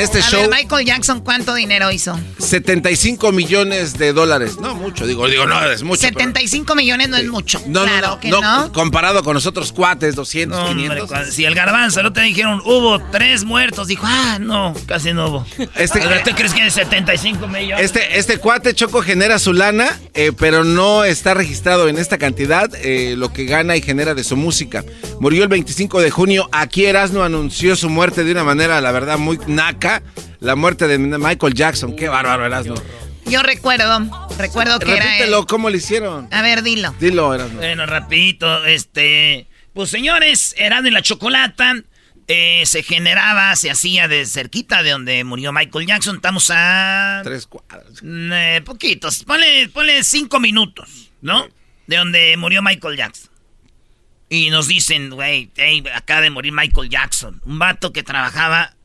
Este 0.00 0.22
show. 0.22 0.48
Michael 0.50 0.86
Jackson, 0.86 1.20
¿cuánto 1.20 1.54
dinero 1.54 1.90
hizo? 1.90 2.18
75 2.38 3.32
millones 3.32 3.98
de 3.98 4.14
dólares. 4.14 4.56
No 4.58 4.74
mucho, 4.74 5.06
digo, 5.06 5.28
digo, 5.28 5.46
no 5.46 5.62
es 5.70 5.82
mucho. 5.82 6.00
75 6.00 6.74
millones 6.74 7.10
no 7.10 7.18
es 7.18 7.28
mucho. 7.28 7.60
No, 7.66 7.84
claro 7.84 8.08
no, 8.08 8.20
que 8.20 8.30
no, 8.30 8.72
Comparado 8.72 9.22
con 9.22 9.34
nosotros 9.34 9.72
cuates, 9.72 10.14
200, 10.14 10.70
500. 10.70 11.28
si 11.34 11.44
el 11.44 11.54
garbanzo 11.54 12.02
no 12.02 12.14
te 12.14 12.22
dijeron 12.22 12.62
hubo 12.64 12.98
tres 13.10 13.44
muertos, 13.44 13.88
dijo, 13.88 14.04
ah, 14.06 14.38
no, 14.40 14.74
casi 14.86 15.12
no 15.12 15.28
hubo. 15.28 15.46
Este, 15.76 16.00
¿Te 16.00 16.34
crees 16.34 16.54
que 16.54 16.66
es 16.66 16.72
75 16.72 17.46
millones? 17.46 17.84
Este, 17.84 18.18
este 18.18 18.38
cuate 18.38 18.74
Choco 18.74 19.02
genera 19.02 19.38
su 19.38 19.52
lana, 19.52 20.00
eh, 20.14 20.32
pero 20.36 20.64
no 20.64 21.04
está 21.04 21.34
registrado 21.34 21.88
en 21.88 21.98
esta 21.98 22.16
cantidad 22.16 22.70
eh, 22.76 23.16
lo 23.16 23.32
que 23.32 23.44
gana 23.44 23.76
y 23.76 23.82
genera 23.82 24.14
de 24.14 24.24
su 24.24 24.36
música. 24.36 24.82
Murió 25.20 25.42
el 25.42 25.48
25 25.48 26.00
de 26.00 26.10
junio. 26.10 26.48
Aquí 26.52 26.86
Erasmo 26.86 27.22
anunció 27.22 27.76
su 27.76 27.90
muerte 27.90 28.24
de 28.24 28.32
una 28.32 28.44
manera, 28.44 28.80
la 28.80 28.92
verdad, 28.92 29.18
muy 29.18 29.38
naca. 29.46 29.89
La 30.40 30.56
muerte 30.56 30.86
de 30.88 30.98
Michael 30.98 31.54
Jackson. 31.54 31.96
Qué 31.96 32.08
bárbaro, 32.08 32.46
Erasmo. 32.46 32.74
Yo 33.26 33.42
recuerdo, 33.42 34.28
recuerdo 34.38 34.78
que 34.78 34.96
Repítelo, 34.96 35.38
era... 35.38 35.46
¿cómo 35.46 35.70
lo 35.70 35.76
hicieron? 35.76 36.28
A 36.32 36.42
ver, 36.42 36.62
dilo. 36.62 36.94
Dilo, 36.98 37.34
Erasmo. 37.34 37.58
Bueno, 37.58 37.86
rapidito, 37.86 38.64
este... 38.64 39.46
Pues 39.72 39.88
señores, 39.90 40.54
Erasmo 40.58 40.88
y 40.88 40.90
la 40.90 41.02
Chocolata 41.02 41.74
eh, 42.26 42.62
se 42.64 42.82
generaba, 42.82 43.54
se 43.56 43.70
hacía 43.70 44.08
de 44.08 44.26
cerquita 44.26 44.82
de 44.82 44.90
donde 44.90 45.24
murió 45.24 45.52
Michael 45.52 45.86
Jackson. 45.86 46.16
Estamos 46.16 46.50
a... 46.52 47.20
Tres 47.22 47.46
cuadras. 47.46 48.00
Eh, 48.02 48.62
poquitos. 48.64 49.24
Ponle, 49.24 49.68
ponle 49.68 50.02
cinco 50.04 50.40
minutos, 50.40 51.10
¿no? 51.22 51.48
De 51.86 51.96
donde 51.96 52.36
murió 52.36 52.62
Michael 52.62 52.96
Jackson. 52.96 53.30
Y 54.28 54.50
nos 54.50 54.68
dicen, 54.68 55.10
güey, 55.10 55.50
hey, 55.56 55.82
acaba 55.92 56.20
de 56.20 56.30
morir 56.30 56.52
Michael 56.52 56.88
Jackson. 56.88 57.40
Un 57.44 57.58
vato 57.58 57.92
que 57.92 58.04
trabajaba. 58.04 58.76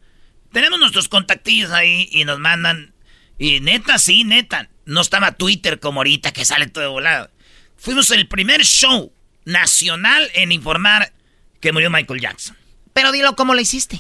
Tenemos 0.56 0.80
nuestros 0.80 1.10
contactillos 1.10 1.72
ahí 1.72 2.08
y 2.14 2.24
nos 2.24 2.40
mandan. 2.40 2.94
Y 3.38 3.60
neta, 3.60 4.00
sí, 4.00 4.24
neta. 4.24 4.70
No 4.86 5.02
estaba 5.02 5.34
Twitter 5.34 5.82
como 5.82 6.00
ahorita 6.00 6.32
que 6.32 6.46
sale 6.46 6.68
todo 6.68 6.90
volado. 6.92 7.30
Fuimos 7.76 8.10
el 8.12 8.26
primer 8.30 8.64
show 8.64 9.12
nacional 9.44 10.32
en 10.34 10.54
informar 10.54 11.12
que 11.60 11.74
murió 11.74 11.90
Michael 11.90 12.22
Jackson. 12.22 12.56
Pero 12.94 13.12
dilo 13.12 13.36
cómo 13.36 13.54
lo 13.54 13.60
hiciste. 13.60 14.00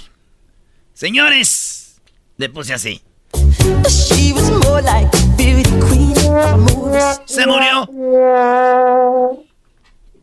Señores, 0.93 1.99
le 2.37 2.47
puse 2.47 2.73
así. 2.73 3.01
Se 7.25 7.45
murió. 7.47 7.89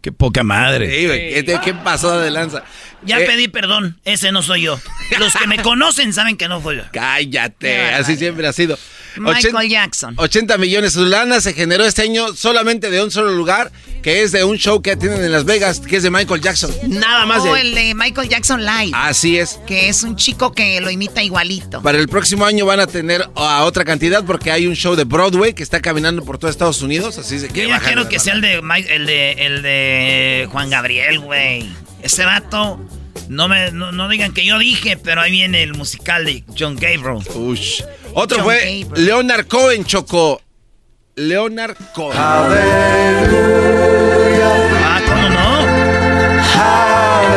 Qué 0.01 0.13
poca 0.13 0.43
madre. 0.43 0.89
¿qué, 1.63 1.75
pasó 1.85 2.19
de 2.19 2.31
lanza? 2.31 2.65
Ya 3.05 3.19
eh, 3.19 3.27
pedí 3.27 3.49
perdón, 3.49 3.99
ese 4.05 4.33
no 4.33 4.43
soy 4.43 4.63
yo. 4.63 4.81
Los 5.19 5.35
que 5.35 5.47
me 5.47 5.59
conocen 5.63 6.13
saben 6.13 6.37
que 6.37 6.49
no 6.49 6.61
fui 6.61 6.77
yo. 6.77 6.83
Cállate, 6.93 7.91
así 7.91 8.17
siempre 8.17 8.47
ha 8.47 8.53
sido. 8.53 8.79
Michael 9.17 9.69
Jackson. 9.69 10.15
80 10.17 10.59
millones 10.59 10.95
de 10.95 11.03
lana 11.03 11.41
se 11.41 11.53
generó 11.53 11.85
este 11.85 12.03
año 12.03 12.35
solamente 12.35 12.91
de 12.91 13.03
un 13.03 13.11
solo 13.11 13.33
lugar, 13.33 13.71
que 14.03 14.23
es 14.23 14.33
de 14.33 14.45
un 14.45 14.57
show 14.57 14.81
que 14.81 14.97
tienen 14.97 15.23
en 15.23 15.33
Las 15.33 15.45
Vegas, 15.45 15.81
que 15.81 15.97
es 15.97 16.03
de 16.03 16.11
Michael 16.11 16.41
Jackson. 16.41 16.71
Nada 16.87 17.27
más. 17.27 17.43
O 17.43 17.57
el 17.57 17.75
de 17.75 17.95
Michael 17.95 18.29
Jackson 18.29 18.65
Live. 18.65 18.93
Así 18.95 19.39
es. 19.39 19.59
Que 19.67 19.89
es 19.89 20.03
un 20.03 20.17
chico 20.17 20.53
que 20.53 20.81
lo 20.81 20.91
imita 20.91 21.23
igualito. 21.23 21.83
Para 21.83 21.99
el 21.99 22.09
próximo 22.09 22.45
año 22.45 22.65
van 22.65 22.81
a 22.81 22.87
tener 22.87 23.29
a 23.35 23.65
otra 23.65 23.85
cantidad 23.85 24.25
porque 24.25 24.51
hay 24.51 24.67
un 24.67 24.75
show 24.75 24.95
de 24.95 25.05
Broadway 25.05 25.53
que 25.53 25.63
está 25.63 25.81
caminando 25.81 26.25
por 26.25 26.39
todo 26.39 26.51
Estados 26.51 26.83
Unidos, 26.83 27.19
así 27.19 27.37
que... 27.49 27.63
Yo 27.63 27.69
ya 27.69 27.81
quiero 27.81 28.09
que 28.09 28.19
sea 28.19 28.35
el 28.35 28.41
de, 28.41 28.55
el 28.89 29.07
de, 29.07 29.33
el 29.33 29.63
de 29.63 30.49
Juan 30.51 30.71
Gabriel, 30.71 31.21
güey. 31.21 31.71
Ese 32.03 32.25
vato... 32.25 32.81
No 33.29 33.49
me 33.49 33.71
no, 33.73 34.09
digan 34.09 34.35
que 34.35 34.45
yo 34.45 34.59
dije, 34.59 34.97
pero 34.97 35.21
ahí 35.23 35.31
viene 35.31 35.63
el 35.63 35.75
musical 35.75 36.25
de 36.25 36.45
John 36.59 36.75
Gabriel. 36.75 37.23
Ush. 37.35 37.83
Otro 38.15 38.43
fue 38.43 38.85
Leonard 38.95 39.47
Cohen, 39.47 39.85
Choco. 39.85 40.43
Leonard 41.17 41.77
Cohen. 41.95 42.19
Ah, 42.19 42.49
¿cómo 45.07 45.29
no? 45.31 45.63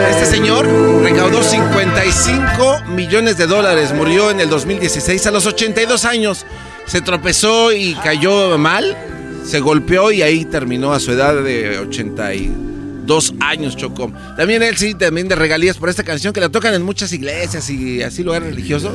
Este 0.10 0.26
señor 0.26 0.68
recaudó 1.02 1.44
55 1.44 2.82
millones 2.90 3.38
de 3.38 3.48
dólares. 3.48 3.94
Murió 3.94 4.32
en 4.32 4.40
el 4.40 4.50
2016 4.50 5.28
a 5.28 5.32
los 5.32 5.46
82 5.46 6.04
años. 6.06 6.46
Se 6.88 7.02
tropezó 7.02 7.72
y 7.72 7.96
cayó 7.96 8.58
mal. 8.58 8.98
Se 9.46 9.60
golpeó 9.60 10.12
y 10.12 10.24
ahí 10.24 10.44
terminó 10.46 10.94
a 10.94 11.00
su 11.00 11.12
edad 11.12 11.36
de 11.42 11.80
82 11.80 12.75
dos 13.06 13.34
años, 13.40 13.76
Chocó. 13.76 14.12
También 14.38 14.64
él 14.64 14.78
sí, 14.78 14.94
también 14.94 15.28
de 15.28 15.36
regalías 15.36 15.78
por 15.78 15.90
esta 15.90 16.04
canción 16.04 16.34
que 16.34 16.40
la 16.40 16.50
tocan 16.50 16.74
en 16.74 16.84
muchas 16.84 17.12
iglesias 17.14 17.70
y 17.70 18.02
así 18.02 18.24
lugares 18.24 18.50
religiosos. 18.50 18.94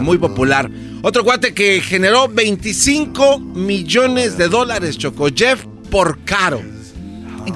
Muy 0.00 0.18
popular. 0.18 0.70
Otro 1.02 1.24
cuate 1.24 1.54
que 1.54 1.80
generó 1.80 2.28
25 2.28 3.38
millones 3.38 4.36
de 4.36 4.48
dólares, 4.48 4.98
Choco. 4.98 5.28
Jeff 5.34 5.64
Porcaro. 5.90 6.62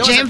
Jeff. 0.04 0.28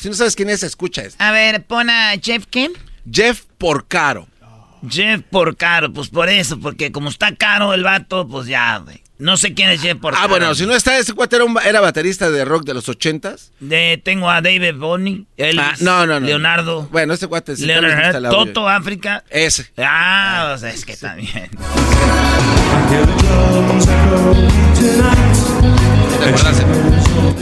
Si 0.00 0.08
no 0.08 0.14
sabes 0.14 0.36
quién 0.36 0.50
es, 0.50 0.62
escucha 0.62 1.02
esto. 1.02 1.22
A 1.22 1.32
ver, 1.32 1.64
pon 1.64 1.90
a 1.90 2.12
Jeff 2.22 2.44
qué? 2.50 2.70
Jeff 3.10 3.44
Porcaro. 3.58 4.26
Jeff 4.88 5.22
Porcaro, 5.30 5.92
pues 5.92 6.08
por 6.08 6.28
eso, 6.28 6.60
porque 6.60 6.92
como 6.92 7.08
está 7.08 7.34
caro 7.34 7.74
el 7.74 7.82
vato, 7.82 8.26
pues 8.28 8.46
ya, 8.46 8.78
güey. 8.78 9.02
No 9.18 9.38
sé 9.38 9.54
quién 9.54 9.70
es 9.70 9.80
Jeff 9.80 9.98
Porcaro. 9.98 10.24
Ah, 10.24 10.28
bueno, 10.28 10.54
si 10.54 10.66
no 10.66 10.74
está, 10.74 10.98
ese 10.98 11.14
cuate 11.14 11.38
era, 11.64 11.80
baterista 11.80 12.30
de 12.30 12.44
rock 12.44 12.64
de 12.64 12.74
los 12.74 12.86
ochentas. 12.88 13.50
De, 13.60 14.00
tengo 14.04 14.30
a 14.30 14.42
David 14.42 14.74
Bowie, 14.74 15.24
Elvis, 15.38 15.60
ah, 15.62 15.74
no, 15.80 16.06
no, 16.06 16.20
no. 16.20 16.26
Leonardo. 16.26 16.86
Bueno, 16.92 17.14
este 17.14 17.26
cuate 17.26 17.52
es 17.52 17.60
Leonardo, 17.60 18.28
Toto, 18.28 18.68
África. 18.68 19.24
Ese. 19.30 19.70
Ah, 19.78 20.52
o 20.54 20.58
sea, 20.58 20.70
es 20.70 20.84
que 20.84 20.96
también. 20.98 21.50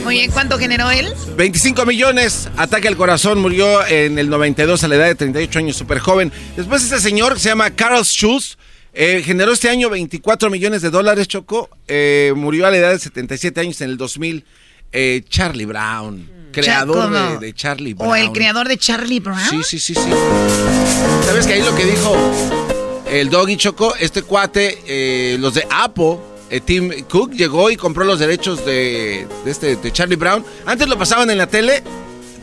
Oye, 0.05 0.29
¿cuánto 0.31 0.57
generó 0.57 0.89
él? 0.91 1.13
25 1.35 1.85
millones. 1.85 2.49
Ataque 2.55 2.87
al 2.87 2.95
corazón. 2.95 3.41
Murió 3.41 3.85
en 3.87 4.17
el 4.17 4.29
92 4.29 4.83
a 4.83 4.87
la 4.87 4.95
edad 4.95 5.05
de 5.07 5.15
38 5.15 5.59
años, 5.59 5.75
súper 5.75 5.99
joven. 5.99 6.31
Después 6.55 6.83
este 6.83 6.99
señor 6.99 7.37
se 7.37 7.49
llama 7.49 7.71
Carl 7.71 8.05
Schulz 8.05 8.57
eh, 8.95 9.21
generó 9.23 9.51
este 9.51 9.69
año 9.69 9.89
24 9.89 10.49
millones 10.49 10.81
de 10.81 10.89
dólares, 10.89 11.27
Choco. 11.27 11.69
Eh, 11.87 12.33
murió 12.35 12.65
a 12.65 12.71
la 12.71 12.77
edad 12.77 12.91
de 12.91 12.99
77 12.99 13.59
años 13.59 13.81
en 13.81 13.89
el 13.89 13.97
2000. 13.97 14.45
Eh, 14.93 15.23
Charlie 15.27 15.65
Brown, 15.65 16.29
creador 16.53 17.39
de, 17.39 17.53
Charlie 17.53 17.93
Brown. 17.93 18.11
¿O 18.11 18.15
el 18.15 18.31
creador 18.31 18.69
de 18.69 18.77
Charlie 18.77 19.19
Brown? 19.19 19.39
Sí, 19.49 19.61
sí, 19.63 19.79
sí, 19.79 19.93
sí. 19.93 20.09
¿Sabes 21.25 21.45
que 21.45 21.53
ahí 21.53 21.61
lo 21.61 21.75
que 21.75 21.83
dijo 21.83 22.15
el 23.11 23.29
Doggy 23.29 23.57
Choco? 23.57 23.93
Este 23.99 24.21
cuate, 24.21 25.37
los 25.37 25.53
de 25.53 25.67
Apple, 25.69 26.17
Tim 26.63 27.03
Cook, 27.09 27.33
llegó 27.33 27.69
y 27.69 27.75
compró 27.75 28.05
los 28.05 28.19
derechos 28.19 28.65
de, 28.65 29.27
este, 29.45 29.75
de 29.75 29.91
Charlie 29.91 30.15
Brown. 30.15 30.45
Antes 30.65 30.87
lo 30.87 30.97
pasaban 30.97 31.29
en 31.29 31.37
la 31.37 31.47
tele 31.47 31.83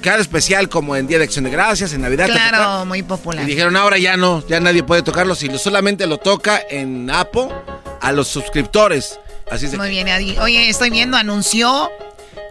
cada 0.02 0.20
especial 0.20 0.68
como 0.68 0.94
en 0.94 1.06
Día 1.06 1.18
de 1.18 1.24
Acción 1.24 1.44
de 1.44 1.50
Gracias, 1.50 1.94
en 1.94 2.02
Navidad. 2.02 2.26
Claro, 2.26 2.84
muy 2.84 3.02
popular. 3.02 3.44
Y 3.44 3.46
dijeron, 3.46 3.76
ahora 3.76 3.96
ya 3.96 4.18
no, 4.18 4.46
ya 4.46 4.60
nadie 4.60 4.82
puede 4.82 5.02
tocarlo, 5.02 5.34
si 5.34 5.48
solamente 5.58 6.06
lo 6.06 6.18
toca 6.18 6.60
en 6.68 7.08
Apple 7.10 7.48
a 8.00 8.12
los 8.12 8.28
suscriptores. 8.28 9.18
Así 9.50 9.66
Muy 9.76 9.90
bien, 9.90 10.08
Oye, 10.40 10.68
estoy 10.68 10.90
viendo, 10.90 11.16
anunció 11.16 11.90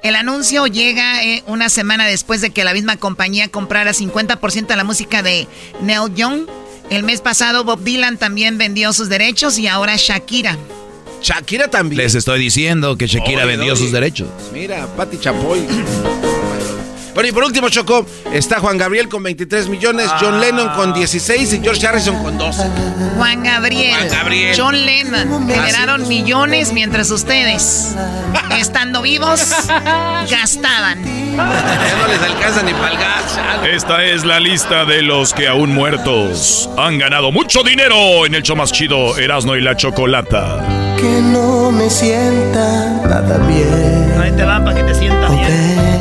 el 0.03 0.15
anuncio 0.15 0.65
llega 0.65 1.23
eh, 1.23 1.43
una 1.45 1.69
semana 1.69 2.07
después 2.07 2.41
de 2.41 2.49
que 2.49 2.63
la 2.63 2.73
misma 2.73 2.97
compañía 2.97 3.49
comprara 3.49 3.91
50% 3.91 4.65
de 4.65 4.75
la 4.75 4.83
música 4.83 5.21
de 5.21 5.47
Neil 5.81 6.13
Young. 6.15 6.47
El 6.89 7.03
mes 7.03 7.21
pasado 7.21 7.63
Bob 7.63 7.83
Dylan 7.83 8.17
también 8.17 8.57
vendió 8.57 8.93
sus 8.93 9.09
derechos 9.09 9.59
y 9.59 9.67
ahora 9.67 9.95
Shakira. 9.97 10.57
Shakira 11.21 11.67
también. 11.67 12.01
Les 12.01 12.15
estoy 12.15 12.39
diciendo 12.39 12.97
que 12.97 13.05
Shakira 13.05 13.45
vendió 13.45 13.75
sus 13.75 13.91
derechos. 13.91 14.27
Mira, 14.51 14.87
Patti 14.97 15.19
Chapoy. 15.19 15.67
Bueno, 17.13 17.27
y 17.27 17.31
por 17.33 17.43
último, 17.43 17.69
Chocó, 17.69 18.05
está 18.31 18.59
Juan 18.59 18.77
Gabriel 18.77 19.09
con 19.09 19.21
23 19.21 19.67
millones, 19.67 20.09
John 20.19 20.39
Lennon 20.39 20.69
con 20.69 20.93
16 20.93 21.53
y 21.53 21.59
George 21.61 21.85
Harrison 21.85 22.21
con 22.23 22.37
12. 22.37 22.63
Juan 23.17 23.43
Gabriel. 23.43 23.95
Juan 23.95 24.09
Gabriel. 24.09 24.55
John 24.57 24.85
Lennon 24.85 25.47
generaron 25.47 26.07
millones 26.07 26.71
mientras 26.71 27.11
ustedes, 27.11 27.95
estando 28.57 29.01
vivos, 29.01 29.41
gastaban. 30.29 31.03
Ya 31.35 31.95
no 31.97 32.07
les 32.07 32.21
alcanza 32.21 32.63
ni 32.63 32.73
para 32.73 32.91
el 32.91 32.97
gas. 32.97 33.39
Esta 33.69 34.05
es 34.05 34.25
la 34.25 34.39
lista 34.39 34.85
de 34.85 35.01
los 35.01 35.33
que 35.33 35.47
aún 35.47 35.73
muertos 35.73 36.69
han 36.77 36.97
ganado 36.97 37.31
mucho 37.31 37.63
dinero 37.63 38.25
en 38.25 38.35
el 38.35 38.43
show 38.43 38.55
más 38.55 38.71
chido, 38.71 39.17
Erasmo 39.17 39.55
y 39.55 39.61
la 39.61 39.75
Chocolata. 39.75 40.95
Que 40.97 41.21
no 41.21 41.71
me 41.71 41.89
sienta 41.89 43.01
nada 43.03 43.37
bien. 43.47 44.15
Ahí 44.21 44.31
te 44.31 44.43
va 44.43 44.63
para 44.63 44.75
que 44.75 44.83
te 44.83 44.95
sienta 44.95 45.29
bien 45.29 46.00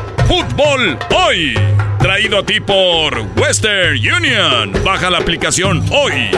Fútbol 0.31 0.97
Hoy. 1.13 1.55
Traído 1.99 2.39
a 2.39 2.45
ti 2.45 2.61
por 2.61 3.19
Western 3.35 3.97
Union. 3.97 4.71
Baja 4.81 5.09
la 5.09 5.17
aplicación 5.17 5.83
hoy. 5.91 6.29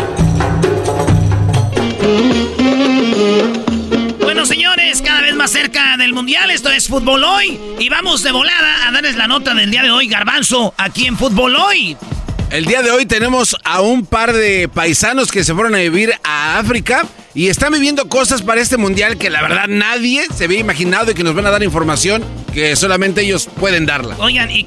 Bueno, 4.19 4.47
señores, 4.47 4.99
cada 5.03 5.21
vez 5.21 5.35
más 5.35 5.51
cerca 5.51 5.95
del 5.97 6.11
Mundial. 6.11 6.49
Esto 6.49 6.71
es 6.71 6.87
Fútbol 6.87 7.23
Hoy. 7.23 7.59
Y 7.77 7.89
vamos 7.89 8.23
de 8.23 8.31
volada 8.31 8.87
a 8.87 8.91
darles 8.91 9.15
la 9.15 9.27
nota 9.27 9.53
del 9.53 9.69
día 9.69 9.83
de 9.83 9.91
hoy, 9.91 10.07
Garbanzo, 10.07 10.73
aquí 10.75 11.05
en 11.05 11.15
Fútbol 11.15 11.55
Hoy. 11.55 11.95
El 12.49 12.65
día 12.65 12.81
de 12.81 12.89
hoy 12.89 13.05
tenemos 13.05 13.55
a 13.63 13.81
un 13.81 14.07
par 14.07 14.33
de 14.33 14.69
paisanos 14.69 15.31
que 15.31 15.43
se 15.43 15.53
fueron 15.53 15.75
a 15.75 15.77
vivir 15.77 16.15
a 16.23 16.57
África 16.57 17.05
y 17.35 17.47
están 17.47 17.73
viviendo 17.73 18.07
cosas 18.07 18.41
para 18.41 18.61
este 18.61 18.77
mundial 18.77 19.17
que 19.17 19.29
la 19.29 19.41
verdad 19.41 19.67
nadie 19.67 20.25
se 20.35 20.45
había 20.45 20.59
imaginado 20.59 21.11
y 21.11 21.15
que 21.15 21.23
nos 21.23 21.33
van 21.33 21.47
a 21.47 21.51
dar 21.51 21.63
información 21.63 22.23
que 22.53 22.75
solamente 22.75 23.21
ellos 23.21 23.49
pueden 23.59 23.85
darla. 23.85 24.15
Oigan, 24.19 24.51
y 24.51 24.65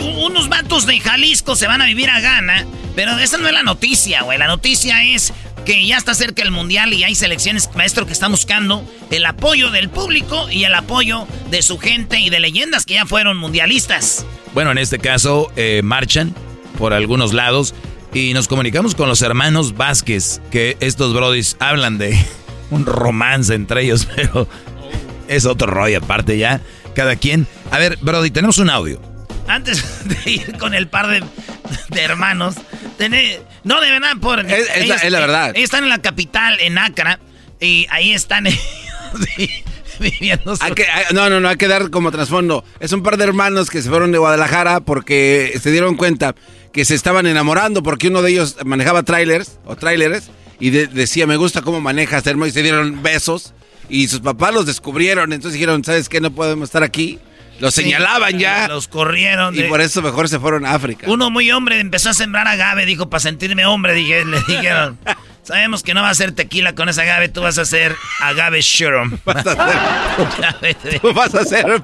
unos 0.00 0.48
vatos 0.48 0.86
de 0.86 1.00
Jalisco 1.00 1.56
se 1.56 1.66
van 1.66 1.80
a 1.80 1.86
vivir 1.86 2.10
a 2.10 2.20
Ghana, 2.20 2.66
pero 2.94 3.18
esa 3.18 3.38
no 3.38 3.46
es 3.46 3.54
la 3.54 3.62
noticia, 3.62 4.22
güey. 4.22 4.38
La 4.38 4.46
noticia 4.46 5.02
es 5.02 5.32
que 5.64 5.86
ya 5.86 5.96
está 5.96 6.14
cerca 6.14 6.42
el 6.42 6.50
mundial 6.50 6.92
y 6.92 7.04
hay 7.04 7.14
selecciones, 7.14 7.70
maestro, 7.74 8.06
que 8.06 8.12
están 8.12 8.30
buscando 8.30 8.84
el 9.10 9.24
apoyo 9.24 9.70
del 9.70 9.88
público 9.88 10.50
y 10.50 10.64
el 10.64 10.74
apoyo 10.74 11.26
de 11.50 11.62
su 11.62 11.78
gente 11.78 12.20
y 12.20 12.28
de 12.28 12.40
leyendas 12.40 12.84
que 12.84 12.94
ya 12.94 13.06
fueron 13.06 13.38
mundialistas. 13.38 14.26
Bueno, 14.52 14.70
en 14.70 14.78
este 14.78 14.98
caso, 14.98 15.50
eh, 15.56 15.80
marchan 15.82 16.34
por 16.78 16.92
algunos 16.92 17.32
lados 17.32 17.74
y 18.16 18.32
nos 18.32 18.48
comunicamos 18.48 18.94
con 18.94 19.10
los 19.10 19.20
hermanos 19.20 19.76
Vázquez, 19.76 20.40
que 20.50 20.78
estos 20.80 21.12
brodis 21.12 21.54
hablan 21.60 21.98
de 21.98 22.18
un 22.70 22.86
romance 22.86 23.52
entre 23.52 23.82
ellos, 23.82 24.08
pero 24.16 24.48
es 25.28 25.44
otro 25.44 25.66
rollo 25.66 25.98
aparte 25.98 26.38
ya 26.38 26.62
cada 26.94 27.16
quien. 27.16 27.46
A 27.70 27.76
ver, 27.76 27.98
Brody, 28.00 28.30
tenemos 28.30 28.56
un 28.56 28.70
audio. 28.70 29.02
Antes 29.48 29.84
de 30.24 30.30
ir 30.30 30.56
con 30.56 30.72
el 30.72 30.88
par 30.88 31.08
de, 31.08 32.00
hermanos, 32.00 32.54
no 33.64 33.80
de 33.82 33.90
verdad 33.90 34.12
por... 34.18 34.40
Es, 34.46 35.10
la, 35.10 35.20
verdad. 35.20 35.50
Ellos 35.50 35.64
están 35.64 35.84
en 35.84 35.90
la 35.90 36.00
capital, 36.00 36.58
en 36.60 36.78
Acra, 36.78 37.20
y 37.60 37.86
ahí 37.90 38.14
están 38.14 38.46
viviendo 40.00 40.54
No, 41.12 41.28
no, 41.28 41.38
no, 41.40 41.48
hay 41.50 41.56
que 41.56 41.68
dar 41.68 41.90
como 41.90 42.10
trasfondo. 42.10 42.64
Es 42.80 42.92
un 42.92 43.02
par 43.02 43.18
de 43.18 43.24
hermanos 43.24 43.68
que 43.68 43.82
se 43.82 43.90
fueron 43.90 44.10
de 44.10 44.16
Guadalajara 44.16 44.80
porque 44.80 45.58
se 45.62 45.70
dieron 45.70 45.96
cuenta 45.96 46.34
que 46.76 46.84
se 46.84 46.94
estaban 46.94 47.26
enamorando 47.26 47.82
porque 47.82 48.08
uno 48.08 48.20
de 48.20 48.32
ellos 48.32 48.58
manejaba 48.66 49.02
trailers 49.02 49.58
o 49.64 49.76
trailers 49.76 50.28
y 50.60 50.68
decía, 50.68 51.26
me 51.26 51.36
gusta 51.36 51.62
cómo 51.62 51.80
manejas, 51.80 52.22
y 52.26 52.50
se 52.50 52.62
dieron 52.62 53.02
besos 53.02 53.54
y 53.88 54.08
sus 54.08 54.20
papás 54.20 54.52
los 54.52 54.66
descubrieron, 54.66 55.32
entonces 55.32 55.54
dijeron, 55.54 55.82
¿sabes 55.84 56.10
qué? 56.10 56.20
No 56.20 56.32
podemos 56.32 56.68
estar 56.68 56.82
aquí. 56.82 57.18
Los 57.60 57.72
señalaban 57.72 58.38
ya. 58.38 58.68
Los 58.68 58.88
corrieron. 58.88 59.58
Y 59.58 59.62
por 59.62 59.80
eso 59.80 60.02
mejor 60.02 60.28
se 60.28 60.38
fueron 60.38 60.66
a 60.66 60.74
África. 60.74 61.06
Uno 61.08 61.30
muy 61.30 61.50
hombre 61.50 61.80
empezó 61.80 62.10
a 62.10 62.14
sembrar 62.14 62.46
agave, 62.46 62.84
dijo, 62.84 63.08
para 63.08 63.20
sentirme 63.20 63.64
hombre, 63.64 63.94
dije, 63.94 64.24
le 64.26 64.36
dijeron. 64.46 64.98
Sabemos 65.44 65.82
que 65.82 65.94
no 65.94 66.02
va 66.02 66.10
a 66.10 66.14
ser 66.14 66.32
tequila 66.32 66.74
con 66.74 66.90
esa 66.90 67.02
agave, 67.02 67.30
tú 67.30 67.40
vas 67.40 67.56
a 67.56 67.62
hacer 67.62 67.96
agave 68.20 68.60
shurum. 68.60 69.16
Vas 69.24 69.46
a 69.46 69.52
hacer. 70.50 70.74
tú 71.00 71.14
vas 71.14 71.34
a 71.34 71.40
hacer. 71.40 71.80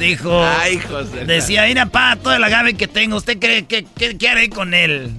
Dijo. 0.00 0.42
Ay, 0.44 0.78
José. 0.78 1.26
Decía, 1.26 1.66
mira, 1.66 1.86
pa, 1.86 2.16
todo 2.16 2.34
el 2.34 2.42
agave 2.42 2.74
que 2.74 2.88
tengo, 2.88 3.16
¿usted 3.16 3.38
cree 3.38 3.66
que, 3.66 3.84
qué 3.84 4.28
haré 4.28 4.48
con 4.48 4.74
él? 4.74 5.12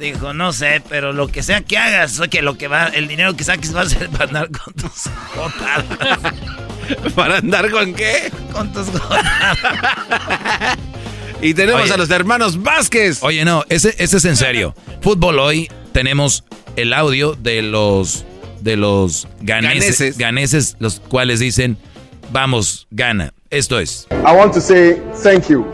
Dijo, 0.00 0.32
no 0.32 0.54
sé, 0.54 0.82
pero 0.88 1.12
lo 1.12 1.28
que 1.28 1.42
sea 1.42 1.60
que 1.60 1.76
hagas, 1.76 2.18
que 2.30 2.40
lo 2.40 2.56
que 2.56 2.68
va, 2.68 2.86
el 2.86 3.06
dinero 3.06 3.36
que 3.36 3.44
saques 3.44 3.76
va 3.76 3.82
a 3.82 3.86
ser 3.86 4.08
para 4.08 4.24
andar 4.24 4.50
con 4.50 4.72
tus 4.72 5.10
jotadas. 5.34 6.34
¿Para 7.14 7.36
andar 7.36 7.70
con 7.70 7.92
qué? 7.92 8.32
Con 8.50 8.72
tus 8.72 8.88
jotadas. 8.88 9.58
y 11.42 11.52
tenemos 11.52 11.90
a 11.90 11.98
los 11.98 12.08
hermanos 12.08 12.62
Vázquez. 12.62 13.22
Oye, 13.22 13.44
no, 13.44 13.66
ese, 13.68 13.94
ese 13.98 14.16
es 14.16 14.24
en 14.24 14.36
serio. 14.36 14.74
Fútbol 15.02 15.38
hoy 15.38 15.70
tenemos 15.92 16.44
el 16.76 16.94
audio 16.94 17.34
de 17.34 17.60
los 17.60 18.24
de 18.60 18.76
los 18.76 19.28
ganeses, 19.42 20.16
ganeses, 20.16 20.76
los 20.78 21.00
cuales 21.00 21.40
dicen, 21.40 21.76
vamos, 22.32 22.86
gana. 22.90 23.34
Esto 23.50 23.80
es. 23.80 24.06
I 24.12 24.32
want 24.32 24.54
to 24.54 24.60
say 24.60 25.02
thank 25.24 25.48
you 25.48 25.64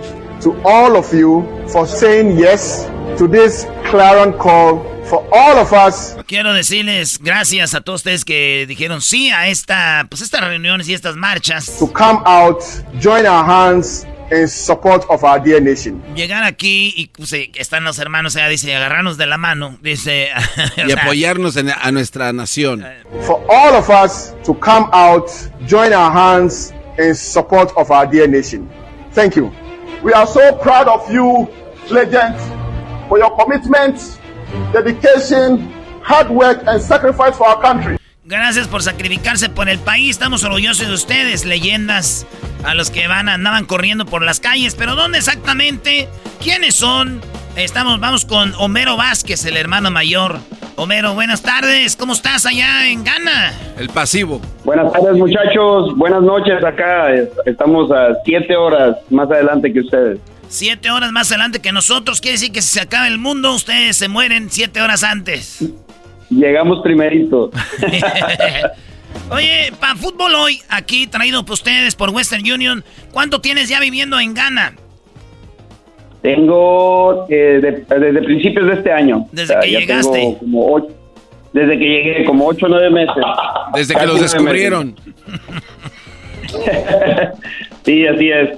to 0.40 0.56
all 0.64 0.96
of 0.96 1.12
you 1.12 1.44
for 1.68 1.86
saying 1.86 2.38
yes 2.38 2.86
to 3.18 3.28
this 3.28 3.66
clarion 3.90 4.32
call 4.38 4.78
for 5.04 5.22
all 5.30 5.58
of 5.58 5.74
us. 5.74 6.16
Quiero 6.26 6.54
decirles 6.54 7.18
gracias 7.18 7.74
a 7.74 7.82
todos 7.82 8.00
ustedes 8.00 8.24
que 8.24 8.64
dijeron 8.66 9.02
sí 9.02 9.28
a 9.28 9.48
esta, 9.48 10.06
pues 10.08 10.22
estas 10.22 10.40
reuniones 10.40 10.88
y 10.88 10.94
estas 10.94 11.16
marchas. 11.16 11.76
To 11.78 11.92
come 11.92 12.20
out, 12.24 12.62
join 12.98 13.26
our 13.26 13.44
hands 13.44 14.06
in 14.32 14.48
support 14.48 15.04
of 15.10 15.22
our 15.22 15.38
dear 15.38 15.60
nation. 15.60 16.02
Llegar 16.14 16.44
aquí 16.44 16.94
y 16.96 17.08
pues, 17.08 17.34
están 17.56 17.84
los 17.84 17.98
hermanos 17.98 18.36
allá, 18.36 18.48
dice, 18.48 18.74
agarrarnos 18.74 19.18
de 19.18 19.26
la 19.26 19.36
mano, 19.36 19.76
dice. 19.82 20.30
y 20.78 20.92
apoyarnos 20.92 21.58
en, 21.58 21.68
a 21.68 21.92
nuestra 21.92 22.32
nación. 22.32 22.86
For 23.26 23.38
all 23.50 23.74
of 23.74 23.90
us 23.90 24.34
to 24.44 24.54
come 24.54 24.88
out, 24.94 25.28
join 25.68 25.92
our 25.92 26.10
hands 26.10 26.72
in 26.98 27.14
support 27.14 27.72
of 27.76 27.90
our 27.90 28.06
dear 28.06 28.26
nation. 28.26 28.68
Thank 29.12 29.36
you. 29.36 29.52
We 30.02 30.12
are 30.12 30.26
so 30.26 30.54
proud 30.56 30.88
of 30.88 31.10
you, 31.10 31.48
legends 31.90 32.42
for 33.08 33.18
your 33.18 33.30
commitment, 33.36 34.18
dedication, 34.72 35.72
hard 36.02 36.30
work 36.30 36.62
and 36.66 36.80
sacrifice 36.80 37.36
for 37.36 37.46
our 37.48 37.60
country. 37.60 37.98
Gracias 38.24 38.66
por 38.66 38.82
sacrificarse 38.82 39.48
por 39.48 39.68
el 39.68 39.78
país. 39.78 40.10
Estamos 40.10 40.42
orgullosos 40.42 40.88
de 40.88 40.92
ustedes, 40.92 41.44
leyendas 41.44 42.26
a 42.64 42.74
los 42.74 42.90
que 42.90 43.06
van 43.06 43.28
andaban 43.28 43.66
corriendo 43.66 44.04
por 44.04 44.22
las 44.22 44.40
calles. 44.40 44.74
Pero 44.74 44.96
¿dónde 44.96 45.18
exactamente? 45.18 46.08
¿Quiénes 46.42 46.74
son? 46.74 47.20
Estamos, 47.54 48.00
vamos 48.00 48.24
con 48.24 48.52
Homero 48.58 48.96
Vázquez, 48.96 49.44
el 49.44 49.56
hermano 49.56 49.92
mayor. 49.92 50.40
Homero, 50.78 51.14
buenas 51.14 51.40
tardes. 51.40 51.96
¿Cómo 51.96 52.12
estás 52.12 52.44
allá 52.44 52.86
en 52.88 53.02
Ghana? 53.02 53.54
El 53.78 53.88
pasivo. 53.88 54.42
Buenas 54.62 54.92
tardes, 54.92 55.16
muchachos. 55.16 55.96
Buenas 55.96 56.22
noches 56.22 56.62
acá. 56.62 57.08
Estamos 57.46 57.90
a 57.90 58.14
siete 58.26 58.54
horas 58.54 58.94
más 59.08 59.30
adelante 59.30 59.72
que 59.72 59.80
ustedes. 59.80 60.18
Siete 60.48 60.90
horas 60.90 61.12
más 61.12 61.30
adelante 61.30 61.60
que 61.60 61.72
nosotros. 61.72 62.20
Quiere 62.20 62.34
decir 62.34 62.52
que 62.52 62.60
si 62.60 62.74
se 62.74 62.80
acaba 62.82 63.08
el 63.08 63.16
mundo, 63.16 63.54
ustedes 63.54 63.96
se 63.96 64.08
mueren 64.08 64.50
siete 64.50 64.82
horas 64.82 65.02
antes. 65.02 65.64
Llegamos 66.28 66.82
primerito. 66.82 67.50
Oye, 69.30 69.72
para 69.80 69.96
fútbol 69.96 70.34
hoy, 70.34 70.60
aquí 70.68 71.06
traído 71.06 71.42
por 71.44 71.54
ustedes 71.54 71.94
por 71.94 72.10
Western 72.10 72.42
Union, 72.42 72.84
¿cuánto 73.12 73.40
tienes 73.40 73.70
ya 73.70 73.80
viviendo 73.80 74.20
en 74.20 74.34
Ghana? 74.34 74.74
Tengo 76.22 77.26
eh, 77.28 77.84
desde 77.88 78.22
principios 78.22 78.66
de 78.66 78.72
este 78.74 78.92
año. 78.92 79.26
Desde 79.32 79.58
que 79.60 79.70
llegaste. 79.70 80.38
desde 81.52 81.78
que 81.78 81.84
llegué, 81.84 82.24
como 82.24 82.46
ocho 82.46 82.66
o 82.66 82.68
nueve 82.68 82.90
meses. 82.90 83.14
Desde 83.74 83.94
que 83.94 84.06
los 84.06 84.20
descubrieron. 84.20 84.94
sí, 87.84 88.06
así 88.06 88.30
es. 88.30 88.50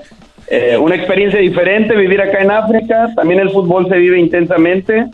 Eh, 0.51 0.79
una 0.79 0.95
experiencia 0.95 1.41
diferente, 1.41 1.95
vivir 1.95 2.21
acá 2.21 2.41
en 2.41 2.51
África. 2.51 3.13
También 3.15 3.41
el 3.41 3.51
fútbol 3.51 3.89
se 3.89 3.99
vive 3.99 4.19
intensamente. 4.19 5.07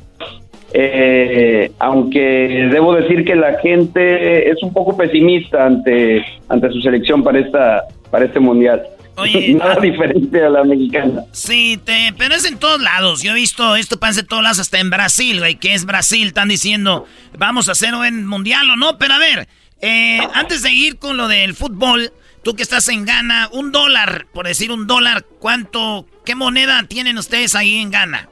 Eh, 0.76 1.70
aunque 1.78 2.68
debo 2.72 2.94
decir 2.94 3.24
que 3.24 3.36
la 3.36 3.58
gente 3.60 4.50
es 4.50 4.60
un 4.62 4.72
poco 4.72 4.96
pesimista 4.96 5.66
ante, 5.66 6.24
ante 6.48 6.68
su 6.70 6.80
selección 6.80 7.22
para, 7.22 7.38
esta, 7.38 7.84
para 8.10 8.24
este 8.24 8.40
mundial. 8.40 8.82
Nada 9.56 9.76
ah, 9.76 9.80
diferente 9.80 10.44
a 10.44 10.48
la 10.48 10.64
mexicana. 10.64 11.22
Sí, 11.32 11.78
te, 11.84 12.14
pero 12.18 12.34
es 12.34 12.44
en 12.44 12.58
todos 12.58 12.80
lados. 12.80 13.22
Yo 13.22 13.32
he 13.32 13.34
visto 13.34 13.76
esto 13.76 13.98
pasa 13.98 14.20
en 14.20 14.26
todos 14.26 14.42
lados, 14.42 14.58
hasta 14.58 14.80
en 14.80 14.90
Brasil, 14.90 15.38
güey, 15.38 15.56
que 15.56 15.74
es 15.74 15.84
Brasil. 15.84 16.28
Están 16.28 16.48
diciendo, 16.48 17.06
vamos 17.38 17.68
a 17.68 17.72
hacer 17.72 17.94
un 17.94 18.26
mundial 18.26 18.68
o 18.70 18.76
no. 18.76 18.98
Pero 18.98 19.14
a 19.14 19.18
ver, 19.18 19.48
eh, 19.80 20.18
antes 20.34 20.62
de 20.62 20.72
ir 20.72 20.98
con 20.98 21.16
lo 21.16 21.28
del 21.28 21.54
fútbol, 21.54 22.12
Tú 22.44 22.54
que 22.54 22.62
estás 22.62 22.90
en 22.90 23.06
Ghana, 23.06 23.48
un 23.52 23.72
dólar, 23.72 24.26
por 24.34 24.46
decir 24.46 24.70
un 24.70 24.86
dólar, 24.86 25.24
¿cuánto, 25.40 26.04
qué 26.26 26.34
moneda 26.34 26.84
tienen 26.86 27.16
ustedes 27.16 27.56
ahí 27.56 27.76
en 27.76 27.90
Ghana? 27.90 28.28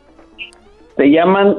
Se 0.99 1.07
llaman, 1.07 1.57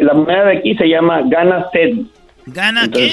la 0.00 0.12
moneda 0.12 0.44
de 0.44 0.58
aquí 0.58 0.74
se 0.76 0.86
llama 0.86 1.22
Ghana 1.22 1.64
Cedi. 1.72 2.06
¿Ghana 2.44 2.88
qué? 2.92 3.10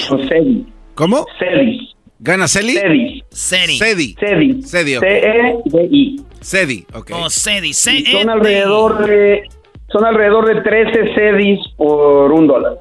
¿Cómo? 0.94 1.24
Cedi. 1.38 1.88
¿Gana 2.24 2.46
Celi? 2.46 2.74
Cedi. 2.74 3.24
Cedi. 3.30 3.78
Cedi. 3.78 4.14
Cedi. 4.14 4.62
Cedi, 4.62 4.94
C-E-D-I. 4.94 6.20
Cedi, 6.40 6.86
ok. 6.94 7.10
Oh, 7.14 7.28
Cedi. 7.28 7.72
C 7.72 7.90
-E 7.98 8.12
son 8.12 8.30
alrededor 8.30 9.04
de, 9.04 9.42
son 9.88 10.04
alrededor 10.04 10.54
de 10.54 10.62
13 10.62 11.14
Cedis 11.16 11.58
por 11.76 12.30
un 12.30 12.46
dólar. 12.46 12.74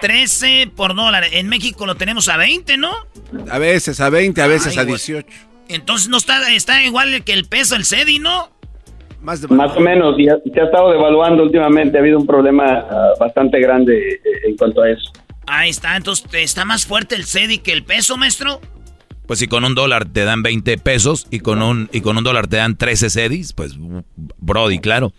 13 0.00 0.70
por 0.74 0.94
dólar. 0.94 1.24
En 1.32 1.50
México 1.50 1.84
lo 1.84 1.96
tenemos 1.96 2.30
a 2.30 2.38
20, 2.38 2.78
¿no? 2.78 2.92
A 3.50 3.58
veces 3.58 4.00
a 4.00 4.08
20, 4.08 4.40
a 4.40 4.46
veces 4.46 4.78
a 4.78 4.86
18. 4.86 5.28
Entonces 5.68 6.08
no 6.08 6.16
está, 6.16 6.50
está 6.50 6.82
igual 6.82 7.22
que 7.24 7.34
el 7.34 7.44
peso 7.44 7.76
el 7.76 7.84
CEDI, 7.84 8.20
¿no? 8.20 8.48
Más, 9.20 9.48
Más 9.50 9.76
o 9.76 9.80
menos, 9.80 10.18
y 10.18 10.24
se 10.24 10.60
ha 10.60 10.64
estado 10.64 10.92
devaluando 10.92 11.42
últimamente. 11.42 11.98
Ha 11.98 12.00
habido 12.00 12.18
un 12.18 12.26
problema 12.26 12.86
ah, 12.90 13.12
bastante 13.20 13.60
grande 13.60 14.14
eh, 14.14 14.48
en 14.48 14.56
cuanto 14.56 14.80
a 14.80 14.90
eso. 14.90 15.12
Ahí 15.46 15.70
está, 15.70 15.96
entonces 15.96 16.26
está 16.32 16.64
más 16.64 16.86
fuerte 16.86 17.14
el 17.14 17.24
CEDI 17.24 17.58
que 17.58 17.72
el 17.72 17.84
peso, 17.84 18.16
maestro. 18.16 18.60
Pues 19.26 19.38
si 19.38 19.48
con 19.48 19.64
un 19.64 19.74
dólar 19.74 20.06
te 20.06 20.24
dan 20.24 20.42
20 20.42 20.78
pesos 20.78 21.26
y 21.30 21.40
con 21.40 21.62
un, 21.62 21.88
y 21.92 22.00
con 22.00 22.16
un 22.18 22.24
dólar 22.24 22.48
te 22.48 22.56
dan 22.56 22.76
13 22.76 23.10
CEDIs, 23.10 23.52
pues 23.52 23.76
Brody, 24.38 24.78
claro. 24.78 25.12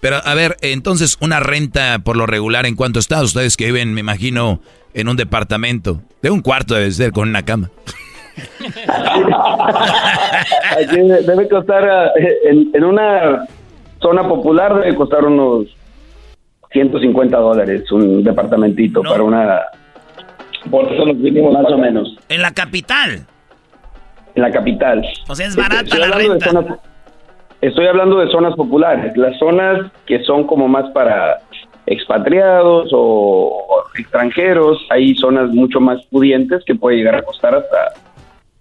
Pero 0.00 0.16
a 0.24 0.34
ver, 0.34 0.56
entonces 0.62 1.16
una 1.20 1.40
renta 1.40 1.98
por 1.98 2.16
lo 2.16 2.26
regular, 2.26 2.66
¿en 2.66 2.74
cuánto 2.74 2.98
está? 2.98 3.22
Ustedes 3.22 3.56
que 3.56 3.66
viven, 3.66 3.92
me 3.92 4.00
imagino, 4.00 4.60
en 4.94 5.08
un 5.08 5.16
departamento. 5.16 6.00
De 6.22 6.30
un 6.30 6.40
cuarto 6.40 6.74
debe 6.74 6.90
ser, 6.90 7.12
con 7.12 7.28
una 7.28 7.44
cama. 7.44 7.70
debe 11.26 11.48
costar, 11.48 12.12
eh, 12.18 12.68
en, 12.72 12.84
una 12.84 13.46
zona 14.00 14.26
popular 14.26 14.80
debe 14.80 14.94
costar 14.94 15.24
unos 15.26 15.66
150 16.72 17.36
dólares 17.36 17.90
un 17.92 18.22
departamentito 18.22 19.02
para 19.02 19.22
una... 19.22 19.60
Por 20.70 20.92
eso 20.92 21.06
nos 21.06 21.20
vinimos 21.20 21.52
más 21.52 21.72
o 21.72 21.78
menos. 21.78 22.16
¿En 22.28 22.42
la 22.42 22.52
capital? 22.52 23.26
en 24.34 24.42
la 24.42 24.50
capital. 24.50 25.02
O 25.28 25.34
sea, 25.34 25.46
es 25.46 25.56
barata 25.56 25.98
la 25.98 26.10
renta. 26.10 26.78
estoy 27.60 27.86
hablando 27.86 28.18
de 28.18 28.30
zonas 28.30 28.54
populares, 28.54 29.16
las 29.16 29.38
zonas 29.38 29.90
que 30.06 30.22
son 30.24 30.46
como 30.46 30.68
más 30.68 30.90
para 30.90 31.38
expatriados 31.86 32.90
o, 32.92 33.84
extranjeros, 33.98 34.78
hay 34.90 35.14
zonas 35.16 35.50
mucho 35.50 35.80
más 35.80 36.04
pudientes 36.06 36.64
que 36.64 36.74
puede 36.74 36.98
llegar 36.98 37.16
a 37.16 37.22
costar 37.22 37.54
hasta 37.54 37.94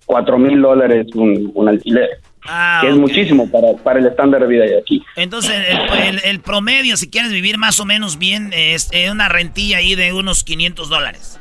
cuatro 0.06 0.38
mil 0.40 0.61
dólares 0.61 1.07
un, 1.15 1.68
alquiler. 1.68 2.10
Ah, 2.48 2.80
que 2.82 2.90
es 2.90 2.95
muchísimo 2.95 3.49
para, 3.49 3.74
para 3.84 3.99
el 3.99 4.06
estándar 4.06 4.41
de 4.41 4.48
vida 4.48 4.64
de 4.64 4.80
aquí. 4.80 5.03
Entonces, 5.16 5.53
el, 5.70 6.22
el, 6.24 6.40
promedio, 6.40 6.95
si 6.98 7.10
quieres 7.10 7.32
vivir 7.32 7.57
más 7.57 7.80
o 7.80 7.86
menos 7.86 8.18
bien, 8.18 8.52
es 8.53 8.90
una 9.11 9.30
rentilla 9.30 9.78
ahí 9.78 9.95
de 9.95 10.14
unos 10.14 10.44
500 10.44 10.90
dólares. 10.90 11.40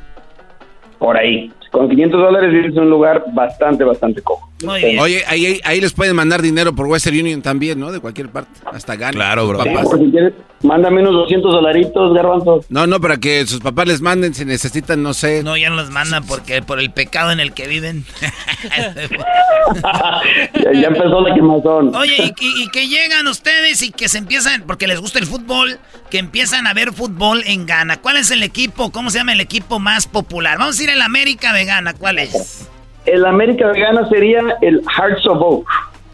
Por 0.97 1.15
ahí 1.17 1.51
con 1.71 1.89
500 1.89 2.19
dólares 2.19 2.51
vives 2.51 2.73
en 2.73 2.83
un 2.83 2.89
lugar 2.89 3.23
bastante, 3.33 3.83
bastante 3.83 4.21
Oye, 4.67 5.23
ahí, 5.27 5.61
ahí, 5.63 5.79
les 5.79 5.93
pueden 5.93 6.15
mandar 6.15 6.41
dinero 6.41 6.75
por 6.75 6.87
Western 6.87 7.17
Union 7.17 7.41
también, 7.41 7.79
¿no? 7.79 7.91
De 7.91 7.99
cualquier 7.99 8.29
parte, 8.29 8.51
hasta 8.65 8.95
Ghana. 8.95 9.13
Claro, 9.13 9.47
bro. 9.47 9.63
Sí, 9.63 9.69
si 9.97 10.11
quieres, 10.11 10.33
mándame 10.63 11.01
unos 11.01 11.13
200 11.13 11.51
dolaritos, 11.51 12.13
garbanzo. 12.13 12.61
No, 12.67 12.85
no, 12.85 12.99
para 12.99 13.17
que 13.17 13.45
sus 13.47 13.61
papás 13.61 13.87
les 13.87 14.01
manden 14.01 14.33
si 14.33 14.43
necesitan, 14.43 15.01
no 15.01 15.13
sé. 15.13 15.43
No, 15.43 15.55
ya 15.55 15.69
no 15.69 15.77
los 15.77 15.91
mandan 15.91 16.25
porque 16.25 16.61
por 16.61 16.79
el 16.79 16.91
pecado 16.91 17.31
en 17.31 17.39
el 17.39 17.53
que 17.53 17.67
viven. 17.67 18.05
ya, 20.73 20.87
empezó 20.87 21.21
la 21.21 21.33
quemazón. 21.33 21.95
Oye, 21.95 22.33
y, 22.39 22.63
y, 22.63 22.69
que 22.69 22.87
llegan 22.87 23.27
ustedes 23.27 23.81
y 23.81 23.91
que 23.91 24.09
se 24.09 24.17
empiezan, 24.17 24.63
porque 24.67 24.87
les 24.87 24.99
gusta 24.99 25.19
el 25.19 25.25
fútbol, 25.25 25.79
que 26.09 26.17
empiezan 26.17 26.67
a 26.67 26.73
ver 26.73 26.91
fútbol 26.91 27.43
en 27.45 27.65
Ghana. 27.65 28.01
¿Cuál 28.01 28.17
es 28.17 28.31
el 28.31 28.43
equipo, 28.43 28.91
cómo 28.91 29.09
se 29.09 29.19
llama 29.19 29.33
el 29.33 29.41
equipo 29.41 29.79
más 29.79 30.07
popular? 30.07 30.57
Vamos 30.57 30.79
a 30.79 30.83
ir 30.83 30.89
al 30.89 31.01
América 31.01 31.53
de 31.53 31.63
Ghana, 31.63 31.93
¿cuál 31.93 32.19
es? 32.19 32.67
El 33.09 33.25
América 33.25 33.71
de 33.71 33.79
Ghana 33.79 34.07
sería 34.09 34.57
el 34.61 34.81
Hearts 34.95 35.25
of 35.27 35.41
Oak, 35.41 35.67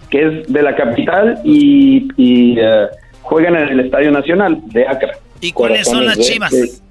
que 0.10 0.26
es 0.26 0.54
de 0.54 0.62
la 0.62 0.76
capital 0.76 1.40
y, 1.44 2.08
eh, 2.18 2.88
juegan 3.22 3.56
en 3.56 3.70
el 3.70 3.80
Estadio 3.82 4.12
Nacional 4.12 4.60
de 4.68 4.88
Accra. 4.88 5.14
¿Y 5.42 5.52
cuáles 5.52 5.88
son 5.88 6.06
las 6.06 6.18
chivas? 6.20 6.82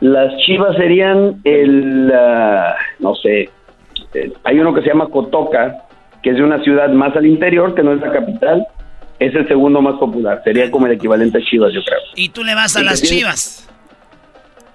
las 0.00 0.36
chivas 0.44 0.76
serían 0.76 1.40
el, 1.44 2.12
uh, 2.12 3.02
no 3.02 3.14
sé, 3.14 3.48
eh, 4.14 4.32
hay 4.44 4.58
uno 4.58 4.74
que 4.74 4.82
se 4.82 4.88
llama 4.88 5.08
Cotoca, 5.08 5.84
que 6.22 6.30
es 6.30 6.36
de 6.36 6.42
una 6.42 6.62
ciudad 6.62 6.90
más 6.90 7.16
al 7.16 7.26
interior, 7.26 7.74
que 7.74 7.82
no 7.82 7.92
es 7.92 8.00
la 8.00 8.12
capital, 8.12 8.66
es 9.18 9.34
el 9.34 9.48
segundo 9.48 9.80
más 9.80 9.98
popular, 9.98 10.42
sería 10.44 10.70
como 10.70 10.86
el 10.86 10.92
equivalente 10.92 11.38
a 11.38 11.40
Chivas, 11.40 11.72
yo 11.72 11.80
creo. 11.82 11.98
¿Y 12.14 12.28
tú 12.28 12.44
le 12.44 12.54
vas 12.54 12.76
a 12.76 12.82
las 12.82 13.00
Chivas? 13.02 13.65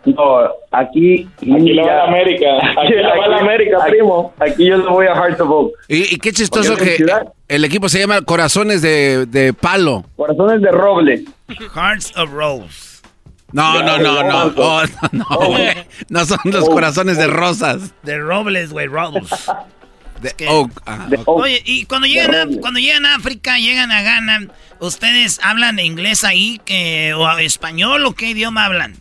No, 0.06 0.40
aquí. 0.72 1.28
Aquí 1.38 1.74
le 1.74 1.84
va 1.84 2.04
a 2.04 2.08
América. 2.08 2.48
Aquí 2.78 2.94
le 2.94 3.04
va 3.04 3.38
a 3.38 3.40
América, 3.40 3.78
primo. 3.88 4.34
Aquí 4.40 4.66
yo 4.66 4.78
le 4.78 4.88
voy 4.88 5.06
a 5.06 5.14
Heart 5.14 5.42
of 5.42 5.50
Oak. 5.50 5.72
Y, 5.88 6.18
qué 6.18 6.32
chistoso 6.32 6.76
que 6.76 7.06
el 7.48 7.66
equipo 7.66 7.88
se 7.90 8.00
llama 8.00 8.22
Corazones 8.22 8.82
de, 8.82 9.26
de 9.28 9.54
Palo. 9.54 10.06
Corazones 10.16 10.62
de 10.62 10.72
Roble. 10.72 11.26
Hearts 11.76 12.14
of 12.18 12.32
Rose. 12.32 12.92
No, 13.52 13.84
no, 13.84 13.98
no, 13.98 14.24
no. 14.24 14.54
Oh, 14.56 14.84
no, 15.12 15.26
oh. 15.30 15.58
no, 16.10 16.26
son 16.26 16.40
los 16.46 16.64
oh. 16.68 16.72
corazones 16.72 17.18
de 17.18 17.28
rosas. 17.28 17.94
De 18.04 18.18
robles, 18.18 18.72
güey, 18.72 18.88
rose. 18.88 19.20
De 20.22 20.48
Oak. 20.48 20.72
Oye, 21.26 21.62
y 21.66 21.86
cuando 21.86 22.08
llegan, 22.08 22.36
a, 22.36 22.60
cuando 22.60 22.80
llegan 22.80 23.06
a 23.06 23.16
África, 23.16 23.58
llegan 23.58 23.92
a 23.92 24.04
Ghana, 24.04 24.48
¿ustedes 24.80 25.40
hablan 25.44 25.80
inglés 25.80 26.24
ahí 26.24 26.62
que, 26.64 27.14
o 27.14 27.28
español 27.40 28.06
o 28.06 28.14
qué 28.14 28.30
idioma 28.30 28.66
hablan? 28.66 28.96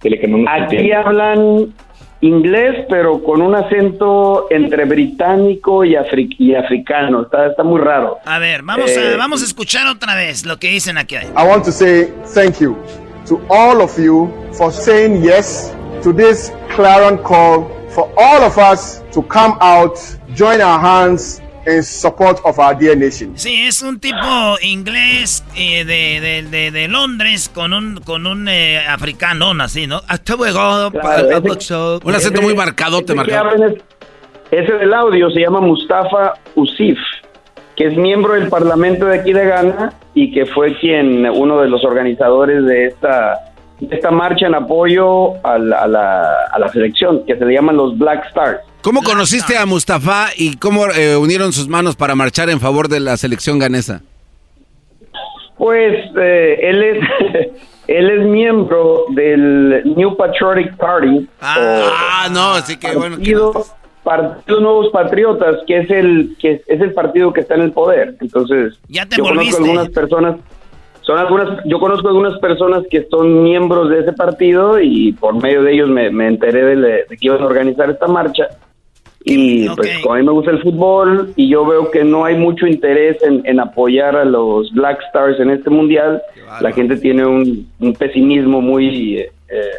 Aquí 0.00 0.92
hablan 0.92 1.74
inglés, 2.20 2.86
pero 2.88 3.22
con 3.22 3.42
un 3.42 3.54
acento 3.54 4.46
entre 4.50 4.84
británico 4.84 5.84
y, 5.84 5.96
y 6.38 6.54
africano. 6.54 7.22
Está, 7.22 7.48
está, 7.48 7.62
muy 7.62 7.80
raro. 7.80 8.18
A 8.24 8.38
ver, 8.38 8.62
vamos, 8.62 8.90
a, 8.96 9.00
eh, 9.00 9.16
vamos 9.16 9.42
a 9.42 9.44
escuchar 9.44 9.86
otra 9.86 10.14
vez 10.14 10.44
lo 10.44 10.58
que 10.58 10.68
dicen 10.68 10.98
aquí. 10.98 11.16
I 11.16 11.46
want 11.48 11.64
to 11.64 11.72
say 11.72 12.12
thank 12.34 12.58
you 12.60 12.76
to 13.26 13.40
all 13.48 13.80
of 13.80 13.96
you 13.98 14.30
for 14.52 14.72
saying 14.72 15.22
yes 15.22 15.72
to 16.02 16.12
this 16.12 16.52
clarion 16.74 17.18
call 17.18 17.68
for 17.90 18.08
all 18.16 18.42
of 18.44 18.56
us 18.58 19.02
to 19.12 19.22
come 19.22 19.56
out, 19.60 19.98
join 20.34 20.60
our 20.60 20.78
hands 20.78 21.40
in 21.68 21.82
support 21.82 22.40
of 22.44 22.58
our 22.58 22.76
dear 22.76 22.96
nation. 22.96 23.36
Sí, 23.36 23.66
es 23.66 23.82
un 23.82 24.00
tipo 24.00 24.16
inglés 24.62 25.44
eh, 25.56 25.84
de, 25.84 26.42
de, 26.50 26.70
de, 26.70 26.88
Londres 26.88 27.50
con 27.52 27.72
un, 27.72 28.00
con 28.00 28.26
un 28.26 28.48
eh, 28.48 28.78
africano 28.78 29.52
así, 29.60 29.86
¿no? 29.86 30.00
Hasta 30.08 30.36
luego. 30.36 30.88
un 32.04 32.14
acento 32.14 32.42
muy 32.42 32.54
marcadote, 32.54 33.14
marcado. 33.14 33.50
Ese 34.50 34.72
del 34.72 34.94
audio 34.94 35.30
se 35.30 35.40
llama 35.40 35.60
Mustafa 35.60 36.34
Usif, 36.54 36.98
que 37.76 37.88
es 37.88 37.96
miembro 37.96 38.32
del 38.32 38.48
Parlamento 38.48 39.04
de 39.04 39.18
aquí 39.18 39.34
de 39.34 39.44
Ghana 39.44 39.92
y 40.14 40.32
que 40.32 40.46
fue 40.46 40.74
quien, 40.78 41.28
uno 41.28 41.60
de 41.60 41.68
los 41.68 41.84
organizadores 41.84 42.64
de 42.64 42.86
esta, 42.86 43.38
esta 43.90 44.10
marcha 44.10 44.46
en 44.46 44.54
apoyo 44.54 45.34
a 45.46 45.58
la, 45.58 45.76
a, 45.80 45.86
la, 45.86 46.44
a 46.50 46.58
la 46.58 46.68
selección, 46.68 47.26
que 47.26 47.36
se 47.36 47.44
le 47.44 47.52
llaman 47.52 47.76
los 47.76 47.98
Black 47.98 48.24
Stars. 48.28 48.60
¿Cómo 48.82 49.02
conociste 49.02 49.56
a 49.56 49.66
Mustafa 49.66 50.28
y 50.36 50.56
cómo 50.56 50.86
eh, 50.86 51.16
unieron 51.16 51.52
sus 51.52 51.68
manos 51.68 51.96
para 51.96 52.14
marchar 52.14 52.48
en 52.48 52.60
favor 52.60 52.88
de 52.88 53.00
la 53.00 53.16
selección 53.16 53.58
ganesa? 53.58 54.02
Pues 55.56 55.94
eh, 56.16 56.58
él 56.62 56.82
es 56.82 56.98
él 57.88 58.10
es 58.10 58.26
miembro 58.26 59.06
del 59.10 59.82
New 59.96 60.16
Patriotic 60.16 60.76
Party. 60.76 61.28
Ah, 61.40 62.28
no, 62.30 62.52
así 62.52 62.76
que 62.76 62.94
bueno. 62.94 63.16
Partido 64.04 64.60
Nuevos 64.60 64.88
Patriotas, 64.90 65.56
que 65.66 65.80
es 65.80 65.90
el 65.90 66.36
que 66.38 66.62
es 66.66 66.80
el 66.80 66.94
partido 66.94 67.32
que 67.32 67.40
está 67.40 67.56
en 67.56 67.62
el 67.62 67.72
poder. 67.72 68.16
Entonces, 68.20 68.78
ya 68.88 69.04
te 69.04 69.16
yo 69.16 69.24
conozco 69.24 69.56
algunas 69.58 69.88
personas 69.90 70.36
son 71.02 71.18
algunas, 71.18 71.64
yo 71.64 71.80
conozco 71.80 72.08
algunas 72.08 72.38
personas 72.38 72.84
que 72.90 73.06
son 73.10 73.42
miembros 73.42 73.88
de 73.88 74.00
ese 74.00 74.12
partido 74.12 74.78
y 74.78 75.12
por 75.12 75.34
medio 75.42 75.62
de 75.62 75.72
ellos 75.72 75.88
me, 75.88 76.06
enteré 76.26 76.64
de, 76.64 76.76
de, 76.76 77.06
que 77.08 77.26
iban 77.26 77.42
a 77.42 77.46
organizar 77.46 77.88
esta 77.88 78.06
marcha 78.06 78.48
y 79.24 79.68
pues 79.70 79.98
como 79.98 80.14
a 80.14 80.18
mí 80.18 80.24
me 80.24 80.32
gusta 80.32 80.52
el 80.52 80.62
fútbol 80.62 81.32
y 81.36 81.48
yo 81.48 81.66
veo 81.66 81.90
que 81.90 82.04
no 82.04 82.24
hay 82.24 82.36
mucho 82.36 82.66
interés 82.66 83.18
en, 83.22 83.60
apoyar 83.60 84.16
a 84.16 84.24
los 84.24 84.72
Black 84.72 85.00
Stars 85.08 85.40
en 85.40 85.50
este 85.50 85.70
mundial, 85.70 86.22
la 86.60 86.72
gente 86.72 86.96
tiene 86.96 87.26
un, 87.26 87.68
pesimismo 87.98 88.60
muy, 88.60 89.16
eh, 89.18 89.32
eh, 89.48 89.70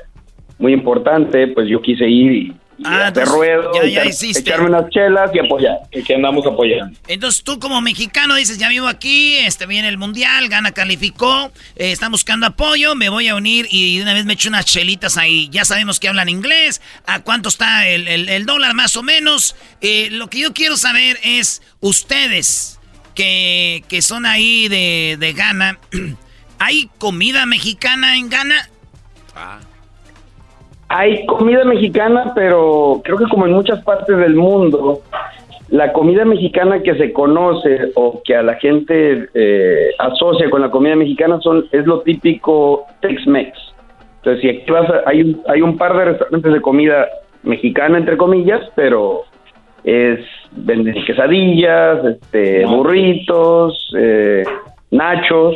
muy 0.60 0.74
importante, 0.74 1.48
pues 1.48 1.68
yo 1.68 1.82
quise 1.82 2.08
ir 2.08 2.32
y, 2.32 2.54
ah, 2.86 3.12
ruedo, 3.26 3.72
echarme 3.84 4.68
unas 4.68 4.90
chelas 4.90 5.32
y 5.34 5.40
apoyar. 5.40 5.80
Y 5.92 6.04
que 6.04 6.16
andamos 6.16 6.46
apoyando. 6.46 6.98
Entonces 7.08 7.44
tú 7.44 7.60
como 7.60 7.82
mexicano 7.82 8.36
dices, 8.36 8.58
ya 8.58 8.70
vivo 8.70 8.88
aquí, 8.88 9.38
este 9.38 9.66
viene 9.66 9.88
el 9.88 9.98
mundial, 9.98 10.50
gana 10.50 10.72
calificó, 10.72 11.52
eh, 11.76 11.92
está 11.92 12.10
buscando 12.10 12.46
apoyo, 12.48 12.96
me 12.96 13.10
voy 13.10 13.28
a 13.28 13.36
unir 13.36 13.68
y 13.70 13.98
de 13.98 14.04
una 14.04 14.14
vez 14.14 14.26
me 14.26 14.34
echo 14.34 14.50
unas 14.50 14.66
chelitas 14.66 15.18
ahí. 15.18 15.50
Ya 15.50 15.66
sabemos 15.66 16.00
que 16.00 16.08
hablan 16.08 16.30
inglés, 16.30 16.82
a 17.06 17.22
cuánto 17.22 17.50
está 17.50 17.88
el, 17.88 18.46
dólar 18.46 18.74
más 18.74 18.96
o 18.98 19.04
menos. 19.04 19.56
Eh, 19.82 20.10
lo 20.12 20.30
que 20.30 20.40
yo 20.40 20.54
quiero 20.54 20.78
saber 20.78 21.18
es, 21.24 21.62
ustedes 21.80 22.80
que, 23.16 23.84
que 23.88 24.02
son 24.02 24.26
ahí 24.26 24.68
de, 24.68 25.18
de 25.20 25.34
Ghana, 25.34 25.80
¿hay 26.60 26.90
comida 26.98 27.46
mexicana 27.46 28.16
en 28.18 28.30
Ghana? 28.30 28.70
Ah. 29.36 29.60
Hay 30.90 31.26
comida 31.28 31.64
mexicana, 31.66 32.32
pero 32.34 33.02
creo 33.04 33.18
que 33.18 33.26
como 33.26 33.46
en 33.46 33.54
muchas 33.54 33.84
partes 33.84 34.18
del 34.18 34.36
mundo, 34.36 35.02
la 35.70 35.94
comida 35.94 36.26
mexicana 36.26 36.82
que 36.82 36.96
se 36.96 37.14
conoce 37.14 37.92
o 37.96 38.22
que 38.24 38.36
a 38.36 38.42
la 38.42 38.56
gente 38.56 39.30
eh, 39.36 39.92
asocia 40.00 40.50
con 40.50 40.62
la 40.62 40.72
comida 40.72 40.96
mexicana 40.96 41.40
son 41.42 41.66
es 41.72 41.86
lo 41.86 42.02
típico 42.02 42.86
Tex-Mex. 43.02 43.58
Entonces, 44.18 44.42
si 44.42 44.50
aquí 44.50 44.72
vas 44.72 44.92
hay, 45.06 45.22
un, 45.22 45.42
hay 45.48 45.62
un 45.62 45.78
par 45.78 45.96
de 45.96 46.06
restaurantes 46.06 46.52
de 46.52 46.62
comida 46.62 47.08
mexicana, 47.44 48.00
entre 48.00 48.18
comillas, 48.18 48.62
pero 48.76 49.22
es 49.84 50.20
venden 50.52 51.06
quesadillas, 51.06 52.04
este, 52.04 52.66
burritos, 52.66 53.92
eh, 53.96 54.44
nachos. 54.90 55.56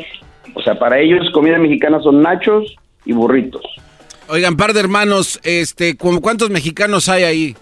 O 0.54 0.62
sea, 0.62 0.76
para 0.76 1.00
ellos 1.00 1.30
comida 1.32 1.58
mexicana 1.58 2.00
son 2.02 2.22
nachos 2.22 2.76
y 3.06 3.14
burritos. 3.14 3.64
Oigan, 4.30 4.56
par 4.56 4.74
de 4.74 4.80
hermanos, 4.80 5.40
este, 5.44 5.98
¿cuántos 5.98 6.50
mexicanos 6.50 7.10
hay 7.10 7.24
ahí? 7.24 7.56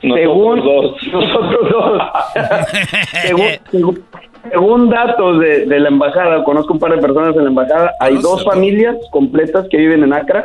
Según 0.00 0.58
nosotros 1.12 1.70
dos. 1.70 2.02
según, 4.50 4.90
datos 4.90 5.40
de, 5.40 5.66
la 5.80 5.88
embajada, 5.88 6.42
conozco 6.44 6.72
un 6.72 6.78
par 6.78 6.92
de 6.92 6.98
personas 6.98 7.36
en 7.36 7.44
la 7.44 7.50
embajada, 7.50 7.92
hay 8.00 8.16
dos 8.18 8.44
familias 8.44 8.96
completas 9.10 9.66
que 9.70 9.76
viven 9.76 10.02
en 10.02 10.12
Accra 10.12 10.44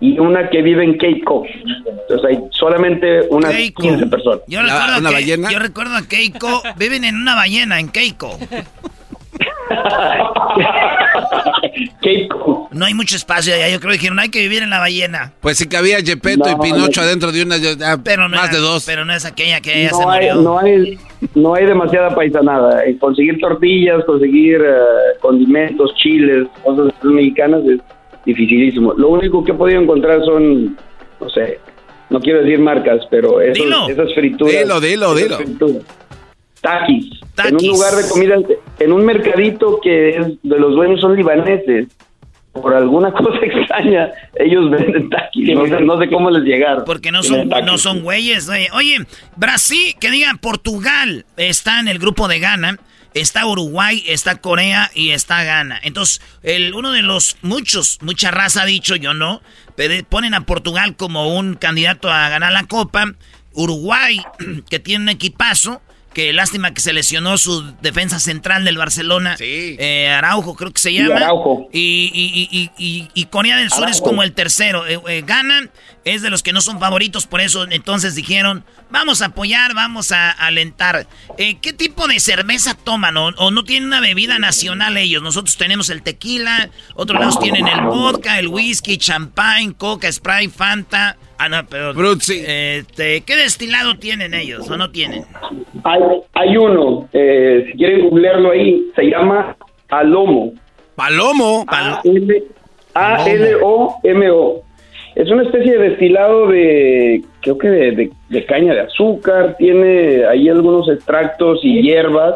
y 0.00 0.18
una 0.18 0.48
que 0.48 0.62
vive 0.62 0.84
en 0.84 0.98
Keiko. 0.98 1.44
Entonces 1.86 2.24
hay 2.28 2.38
solamente 2.50 3.28
unas 3.30 3.54
15 3.54 4.06
personas. 4.06 4.40
Yo 4.46 4.62
recuerdo, 4.62 4.98
¿Una 4.98 5.10
ballena? 5.10 5.52
yo 5.52 5.58
recuerdo 5.58 5.96
a 5.96 6.02
Keiko, 6.08 6.62
viven 6.76 7.04
en 7.04 7.16
una 7.16 7.34
ballena 7.34 7.78
en 7.80 7.88
Keiko. 7.88 8.30
No 12.72 12.86
hay 12.86 12.94
mucho 12.94 13.16
espacio 13.16 13.54
allá. 13.54 13.68
Yo 13.68 13.78
creo 13.78 13.90
que 13.90 13.98
dijeron, 13.98 14.18
hay 14.18 14.30
que 14.30 14.40
vivir 14.40 14.62
en 14.62 14.70
la 14.70 14.78
ballena. 14.78 15.32
Pues 15.40 15.58
sí 15.58 15.68
que 15.68 15.76
había 15.76 16.02
Gepetto 16.02 16.50
y 16.50 16.56
Pinocho 16.56 17.00
adentro 17.00 17.32
de 17.32 17.42
una, 17.42 17.56
pero 18.02 18.28
más 18.28 18.50
de 18.50 18.58
dos. 18.58 18.84
Pero 18.86 19.04
no 19.04 19.12
es 19.12 19.24
aquella 19.24 19.60
que 19.60 19.80
ella 19.80 19.90
no 19.90 19.98
se 19.98 20.04
hay, 20.04 20.08
murió. 20.08 20.42
No 20.42 20.58
hay, 20.58 20.98
no 21.34 21.54
hay 21.54 21.66
demasiada 21.66 22.14
paisanada. 22.14 22.88
Y 22.88 22.96
conseguir 22.96 23.38
tortillas, 23.38 24.04
conseguir 24.04 24.62
eh, 24.62 25.18
condimentos, 25.20 25.94
chiles, 25.96 26.46
cosas 26.62 26.92
mexicanas 27.02 27.62
es 27.64 27.80
dificilísimo. 28.24 28.94
Lo 28.94 29.08
único 29.08 29.44
que 29.44 29.52
he 29.52 29.54
podido 29.54 29.80
encontrar 29.80 30.22
son, 30.24 30.76
no 31.20 31.30
sé, 31.30 31.58
no 32.10 32.20
quiero 32.20 32.42
decir 32.42 32.58
marcas, 32.58 33.06
pero 33.10 33.40
esos, 33.40 33.66
esas 33.88 34.12
frituras. 34.14 34.54
Dilo, 34.54 34.80
dilo, 34.80 35.14
dilo. 35.14 35.38
Taquis. 36.60 37.20
En 37.44 37.56
un 37.56 37.66
lugar 37.66 37.94
de 37.94 38.08
comida, 38.08 38.36
en 38.78 38.92
un 38.92 39.04
mercadito 39.04 39.80
que 39.82 40.10
es 40.10 40.26
de 40.42 40.58
los 40.58 40.74
dueños 40.74 41.00
son 41.00 41.16
libaneses. 41.16 41.88
Por 42.52 42.74
alguna 42.74 43.12
cosa 43.12 43.38
extraña, 43.42 44.10
ellos 44.34 44.70
venden 44.70 45.08
taquis. 45.08 45.54
No 45.54 45.66
sé, 45.66 45.80
no 45.80 45.98
sé 46.00 46.08
cómo 46.08 46.30
les 46.30 46.42
llegaron. 46.42 46.84
Porque 46.84 47.12
no 47.12 47.22
son, 47.22 47.48
no 47.48 47.78
son 47.78 48.02
güeyes. 48.02 48.48
Oye. 48.48 48.68
oye, 48.74 48.96
Brasil, 49.36 49.94
que 50.00 50.10
digan 50.10 50.38
Portugal 50.38 51.24
está 51.36 51.80
en 51.80 51.88
el 51.88 51.98
grupo 51.98 52.28
de 52.28 52.40
Ghana 52.40 52.78
está 53.14 53.46
Uruguay, 53.46 54.02
está 54.06 54.40
Corea 54.40 54.90
y 54.94 55.10
está 55.10 55.42
Ghana. 55.44 55.80
Entonces, 55.82 56.20
el, 56.42 56.74
uno 56.74 56.92
de 56.92 57.02
los 57.02 57.36
muchos, 57.42 57.98
mucha 58.02 58.30
raza 58.30 58.62
ha 58.62 58.66
dicho, 58.66 58.96
yo 58.96 59.14
no, 59.14 59.42
ponen 60.08 60.34
a 60.34 60.42
Portugal 60.42 60.96
como 60.96 61.36
un 61.36 61.54
candidato 61.54 62.10
a 62.10 62.28
ganar 62.28 62.52
la 62.52 62.64
Copa. 62.64 63.14
Uruguay, 63.52 64.22
que 64.70 64.78
tiene 64.78 65.04
un 65.04 65.08
equipazo, 65.08 65.82
que 66.12 66.32
lástima 66.32 66.74
que 66.74 66.80
se 66.80 66.92
lesionó 66.92 67.38
su 67.38 67.62
defensa 67.80 68.18
central 68.18 68.64
del 68.64 68.76
Barcelona. 68.76 69.36
Eh, 69.38 70.08
Araujo 70.08 70.56
creo 70.56 70.72
que 70.72 70.80
se 70.80 70.92
llama. 70.92 71.16
Araujo. 71.16 71.68
Y, 71.72 72.70
y, 73.14 73.24
Corea 73.26 73.56
del 73.56 73.70
Sur 73.70 73.88
es 73.88 74.00
como 74.00 74.22
el 74.24 74.32
tercero. 74.32 74.86
Eh, 74.86 75.00
eh, 75.06 75.22
ganan, 75.24 75.70
es 76.04 76.22
de 76.22 76.30
los 76.30 76.42
que 76.42 76.52
no 76.52 76.60
son 76.60 76.80
favoritos, 76.80 77.26
por 77.26 77.40
eso 77.40 77.64
entonces 77.70 78.16
dijeron, 78.16 78.64
vamos 78.90 79.22
a 79.22 79.26
apoyar, 79.26 79.72
vamos 79.74 80.10
a 80.10 80.30
alentar. 80.30 81.06
¿Qué 81.36 81.72
tipo 81.72 82.08
de 82.08 82.18
cerveza 82.18 82.74
toman? 82.74 83.16
¿O, 83.16 83.28
¿O, 83.28 83.50
no 83.52 83.62
tienen 83.62 83.86
una 83.86 84.00
bebida 84.00 84.38
nacional 84.40 84.96
ellos? 84.96 85.22
Nosotros 85.22 85.56
tenemos 85.56 85.90
el 85.90 86.02
tequila, 86.02 86.70
otros 86.94 87.20
lados 87.20 87.38
tienen 87.38 87.68
el 87.68 87.82
vodka, 87.82 88.40
el 88.40 88.48
whisky, 88.48 88.98
champagne, 88.98 89.74
coca, 89.74 90.10
sprite, 90.10 90.50
fanta. 90.50 91.16
Ah, 91.42 91.48
no, 91.48 91.64
pero. 91.70 91.92
Este, 92.12 93.22
¿Qué 93.22 93.34
destilado 93.34 93.94
tienen 93.94 94.34
ellos 94.34 94.68
o 94.68 94.76
no 94.76 94.90
tienen? 94.90 95.24
Hay, 95.84 96.00
hay 96.34 96.56
uno, 96.58 97.08
eh, 97.14 97.64
si 97.66 97.78
quieren 97.78 98.02
googlearlo 98.02 98.50
ahí, 98.50 98.84
se 98.94 99.04
llama 99.04 99.56
Alomo. 99.88 100.52
¿Palomo? 100.96 101.64
A-L-O-M-O. 102.92 104.62
Es 105.14 105.30
una 105.30 105.42
especie 105.44 105.78
de 105.78 105.88
destilado 105.88 106.48
de, 106.48 107.24
creo 107.40 107.56
que 107.56 107.68
de, 107.68 108.44
caña 108.44 108.74
de 108.74 108.80
azúcar, 108.82 109.56
tiene 109.58 110.26
ahí 110.26 110.46
algunos 110.50 110.90
extractos 110.90 111.60
y 111.62 111.80
hierbas. 111.80 112.34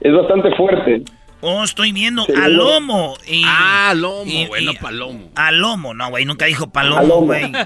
Es 0.00 0.12
bastante 0.12 0.50
fuerte. 0.56 1.02
Oh, 1.40 1.62
estoy 1.62 1.92
viendo 1.92 2.26
Alomo. 2.42 3.14
Y, 3.28 3.44
ah, 3.46 3.90
Alomo, 3.90 4.48
bueno, 4.48 4.72
Palomo. 4.80 5.28
Alomo, 5.36 5.94
no, 5.94 6.10
güey, 6.10 6.24
nunca 6.24 6.46
dijo 6.46 6.66
Palomo, 6.66 7.20
güey. 7.20 7.52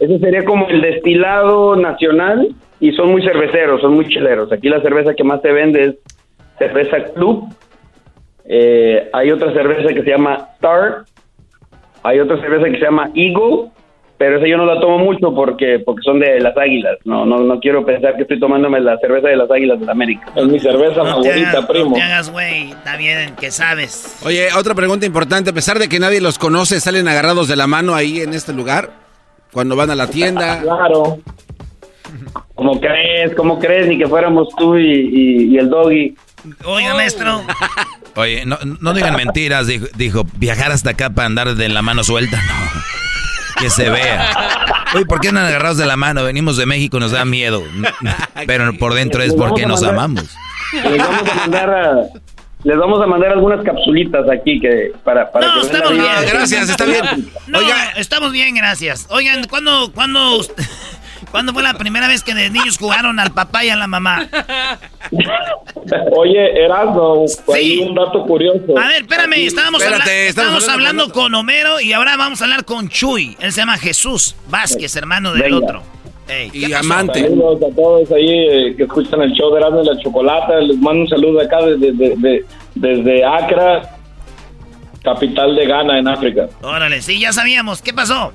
Ese 0.00 0.18
sería 0.18 0.44
como 0.44 0.66
el 0.68 0.80
destilado 0.80 1.76
nacional 1.76 2.48
y 2.80 2.92
son 2.92 3.12
muy 3.12 3.22
cerveceros, 3.22 3.82
son 3.82 3.94
muy 3.94 4.08
chileros. 4.08 4.50
Aquí 4.50 4.68
la 4.70 4.80
cerveza 4.80 5.14
que 5.14 5.22
más 5.22 5.42
se 5.42 5.52
vende 5.52 5.82
es 5.82 5.94
cerveza 6.58 7.12
Club. 7.14 7.44
Eh, 8.46 9.10
hay 9.12 9.30
otra 9.30 9.52
cerveza 9.52 9.92
que 9.92 10.02
se 10.02 10.10
llama 10.10 10.48
Star. 10.54 11.04
Hay 12.02 12.18
otra 12.18 12.40
cerveza 12.40 12.64
que 12.64 12.78
se 12.78 12.84
llama 12.84 13.10
Eagle, 13.14 13.70
pero 14.16 14.38
esa 14.38 14.46
yo 14.46 14.56
no 14.56 14.64
la 14.64 14.80
tomo 14.80 14.98
mucho 14.98 15.34
porque 15.34 15.80
porque 15.84 16.00
son 16.02 16.18
de 16.18 16.40
las 16.40 16.56
Águilas. 16.56 16.96
No 17.04 17.26
no 17.26 17.40
no 17.40 17.60
quiero 17.60 17.84
pensar 17.84 18.16
que 18.16 18.22
estoy 18.22 18.40
tomándome 18.40 18.80
la 18.80 18.96
cerveza 18.98 19.28
de 19.28 19.36
las 19.36 19.50
Águilas 19.50 19.80
de 19.80 19.90
América. 19.92 20.32
Es 20.34 20.46
mi 20.46 20.58
cerveza 20.58 21.04
favorita, 21.04 21.68
primo. 21.68 21.90
No 21.90 21.96
te 21.96 22.02
hagas, 22.02 22.32
güey. 22.32 22.70
Está 22.70 22.96
bien 22.96 23.36
que 23.38 23.50
sabes. 23.50 24.18
Oye, 24.24 24.48
otra 24.56 24.74
pregunta 24.74 25.04
importante. 25.04 25.50
A 25.50 25.52
pesar 25.52 25.78
de 25.78 25.90
que 25.90 26.00
nadie 26.00 26.22
los 26.22 26.38
conoce, 26.38 26.80
¿salen 26.80 27.06
agarrados 27.06 27.48
de 27.48 27.56
la 27.56 27.66
mano 27.66 27.94
ahí 27.94 28.20
en 28.20 28.32
este 28.32 28.54
lugar? 28.54 29.09
Cuando 29.52 29.76
van 29.76 29.90
a 29.90 29.94
la 29.94 30.06
tienda. 30.06 30.60
Claro. 30.70 31.18
¿Cómo 32.54 32.80
crees? 32.80 33.34
¿Cómo 33.36 33.58
crees? 33.58 33.86
Ni 33.86 33.96
que 33.96 34.06
fuéramos 34.06 34.48
tú 34.56 34.76
y, 34.76 35.56
el 35.56 35.70
doggy. 35.70 36.14
Oiga, 36.64 36.94
maestro. 36.94 37.42
Oye, 38.16 38.44
no, 38.44 38.58
no 38.80 38.92
digan 38.92 39.16
mentiras, 39.16 39.66
dijo, 39.66 40.24
viajar 40.36 40.72
hasta 40.72 40.90
acá 40.90 41.10
para 41.10 41.26
andar 41.26 41.54
de 41.54 41.68
la 41.68 41.82
mano 41.82 42.02
suelta, 42.04 42.36
no. 42.42 42.82
Que 43.60 43.70
se 43.70 43.88
vea. 43.88 44.30
Oye, 44.94 45.06
¿por 45.06 45.20
qué 45.20 45.28
andan 45.28 45.46
agarrados 45.46 45.78
de 45.78 45.86
la 45.86 45.96
mano? 45.96 46.24
Venimos 46.24 46.56
de 46.56 46.66
México, 46.66 46.98
nos 46.98 47.12
da 47.12 47.24
miedo. 47.24 47.62
Pero 48.46 48.76
por 48.76 48.94
dentro 48.94 49.22
es 49.22 49.34
porque 49.34 49.66
nos 49.66 49.82
amamos. 49.82 50.36
Les 50.72 50.98
vamos 50.98 51.30
a 51.30 51.34
mandar 51.34 51.70
a, 51.70 52.02
les 52.62 52.76
vamos 52.76 53.00
a 53.02 53.06
mandar 53.06 53.32
algunas 53.32 53.64
capsulitas 53.64 54.28
aquí 54.28 54.60
que 54.60 54.92
para, 55.02 55.30
para 55.30 55.46
no, 55.46 55.62
estamos 55.62 55.92
bien. 55.92 56.06
gracias, 56.30 56.68
está 56.68 56.84
bien. 56.84 57.04
Oiga, 57.54 57.92
estamos 57.96 58.32
bien, 58.32 58.54
gracias. 58.54 59.06
Oigan, 59.10 59.46
¿cuándo, 59.48 59.90
cuándo, 59.94 60.40
¿cuándo 61.30 61.52
fue 61.54 61.62
la 61.62 61.74
primera 61.74 62.06
vez 62.06 62.22
que 62.22 62.34
de 62.34 62.50
niños 62.50 62.76
jugaron 62.76 63.18
al 63.18 63.32
papá 63.32 63.64
y 63.64 63.70
a 63.70 63.76
la 63.76 63.86
mamá? 63.86 64.28
Oye, 66.16 66.64
Erasmo, 66.64 67.24
hay 67.52 67.78
un 67.78 67.94
dato 67.94 68.24
curioso. 68.24 68.78
A 68.78 68.88
ver, 68.88 69.02
espérame, 69.02 69.46
estábamos, 69.46 69.82
estábamos 69.82 70.68
hablando 70.68 71.10
con 71.10 71.34
Homero 71.34 71.80
y 71.80 71.94
ahora 71.94 72.16
vamos 72.16 72.42
a 72.42 72.44
hablar 72.44 72.64
con 72.64 72.88
Chuy. 72.88 73.36
Él 73.40 73.52
se 73.52 73.62
llama 73.62 73.78
Jesús 73.78 74.36
Vázquez, 74.48 74.94
hermano 74.96 75.32
del 75.32 75.54
otro 75.54 75.82
y 76.52 76.72
amante. 76.72 77.20
Saludos 77.20 77.62
a 77.62 77.74
todos 77.74 78.12
ahí 78.12 78.28
eh, 78.28 78.74
que 78.76 78.84
escuchan 78.84 79.22
el 79.22 79.32
show 79.32 79.52
de 79.52 79.60
Erasmo 79.60 79.82
la 79.82 79.98
Chocolata. 79.98 80.60
Les 80.60 80.78
mando 80.78 81.02
un 81.02 81.08
saludo 81.08 81.40
acá 81.40 81.58
desde, 81.64 82.44
desde, 82.74 83.24
Accra, 83.24 83.82
capital 85.02 85.56
de 85.56 85.66
Ghana, 85.66 85.98
en 85.98 86.08
África. 86.08 86.48
Órale, 86.62 87.02
sí, 87.02 87.20
ya 87.20 87.32
sabíamos. 87.32 87.82
¿Qué 87.82 87.92
pasó? 87.92 88.32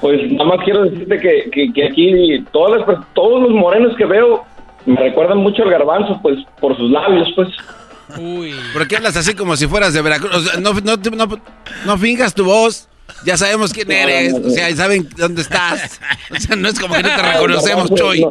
Pues 0.00 0.32
nada 0.32 0.44
más 0.44 0.64
quiero 0.64 0.84
decirte 0.84 1.18
que, 1.18 1.72
que, 1.74 1.84
aquí 1.84 2.42
todos 2.52 3.42
los 3.42 3.50
morenos 3.50 3.94
que 3.96 4.06
veo 4.06 4.44
me 4.86 4.98
recuerdan 4.98 5.38
mucho 5.38 5.62
al 5.62 5.70
garbanzo, 5.70 6.18
pues 6.22 6.38
por 6.60 6.76
sus 6.76 6.90
labios, 6.90 7.28
pues. 7.36 7.48
Uy. 8.18 8.54
¿Por 8.72 8.88
qué 8.88 8.96
hablas 8.96 9.16
así 9.16 9.34
como 9.34 9.56
si 9.56 9.66
fueras 9.66 9.92
de 9.92 10.02
Veracruz? 10.02 10.58
no, 10.58 10.72
no, 10.72 10.96
no, 10.96 11.40
no 11.84 11.98
fingas 11.98 12.34
tu 12.34 12.44
voz. 12.44 12.89
Ya 13.24 13.36
sabemos 13.36 13.72
quién 13.72 13.90
eres, 13.90 14.34
o 14.34 14.50
sea, 14.50 14.74
saben 14.76 15.08
dónde 15.16 15.42
estás. 15.42 16.00
O 16.30 16.40
sea, 16.40 16.56
no 16.56 16.68
es 16.68 16.78
como 16.78 16.94
que 16.94 17.02
no 17.02 17.08
te 17.08 17.22
reconocemos, 17.34 17.94
Choy. 17.94 18.26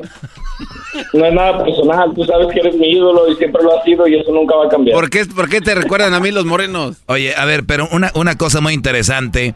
No, 1.13 1.25
es 1.25 1.33
nada 1.33 1.63
personal, 1.63 2.11
tú 2.15 2.25
sabes 2.25 2.47
que 2.53 2.59
eres 2.59 2.75
mi 2.75 2.91
ídolo 2.91 3.31
y 3.31 3.35
siempre 3.35 3.63
lo 3.63 3.77
has 3.77 3.83
sido 3.83 4.07
y 4.07 4.15
eso 4.15 4.31
nunca 4.31 4.55
va 4.55 4.65
a 4.65 4.69
cambiar. 4.69 4.95
¿Por 4.95 5.09
qué, 5.09 5.25
por 5.25 5.49
qué 5.49 5.61
te 5.61 5.75
recuerdan 5.75 6.13
a 6.13 6.19
mí 6.19 6.31
los 6.31 6.45
morenos? 6.45 6.97
Oye, 7.05 7.33
a 7.35 7.45
ver, 7.45 7.63
pero 7.65 7.87
una, 7.91 8.11
una 8.15 8.37
cosa 8.37 8.59
muy 8.59 8.73
interesante 8.73 9.55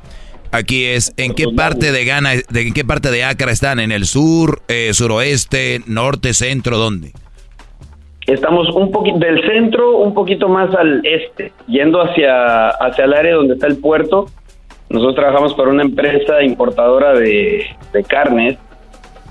aquí 0.54 0.86
es 0.86 1.14
en 1.18 1.34
qué 1.34 1.48
parte 1.50 1.92
de 1.92 2.06
Ghana, 2.06 2.32
de, 2.50 2.62
en 2.62 2.74
qué 2.74 2.86
parte 2.86 3.12
de 3.12 3.24
Accra 3.24 3.52
están, 3.52 3.80
en 3.80 3.92
el 3.92 4.06
sur, 4.06 4.62
eh, 4.68 4.94
suroeste, 4.94 5.82
norte, 5.88 6.34
centro, 6.34 6.78
¿dónde? 6.78 7.12
Estamos 8.28 8.70
un 8.74 8.92
poquito 8.92 9.20
del 9.20 9.46
centro, 9.46 9.98
un 9.98 10.14
poquito 10.14 10.48
más 10.48 10.74
al 10.76 11.02
este, 11.06 11.52
yendo 11.68 12.02
hacia, 12.02 12.70
hacia 12.70 13.04
el 13.04 13.14
área 13.14 13.36
donde 13.36 13.56
está 13.56 13.68
el 13.68 13.78
puerto 13.78 14.28
nosotros 14.94 15.16
trabajamos 15.16 15.54
para 15.56 15.70
una 15.72 15.82
empresa 15.82 16.44
importadora 16.44 17.14
de, 17.14 17.76
carnes, 18.08 18.60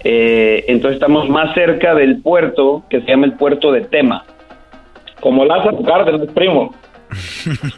eh, 0.02 0.65
entonces 0.66 0.97
estamos 0.97 1.28
más 1.28 1.55
cerca 1.55 1.94
del 1.94 2.20
puerto 2.20 2.82
que 2.91 3.00
se 3.00 3.07
llama 3.07 3.26
el 3.26 3.34
puerto 3.34 3.70
de 3.70 3.82
Tema. 3.82 4.24
Como 5.20 5.44
Lázaro 5.44 5.81
Cárdenas, 5.84 6.26
primo. 6.34 6.74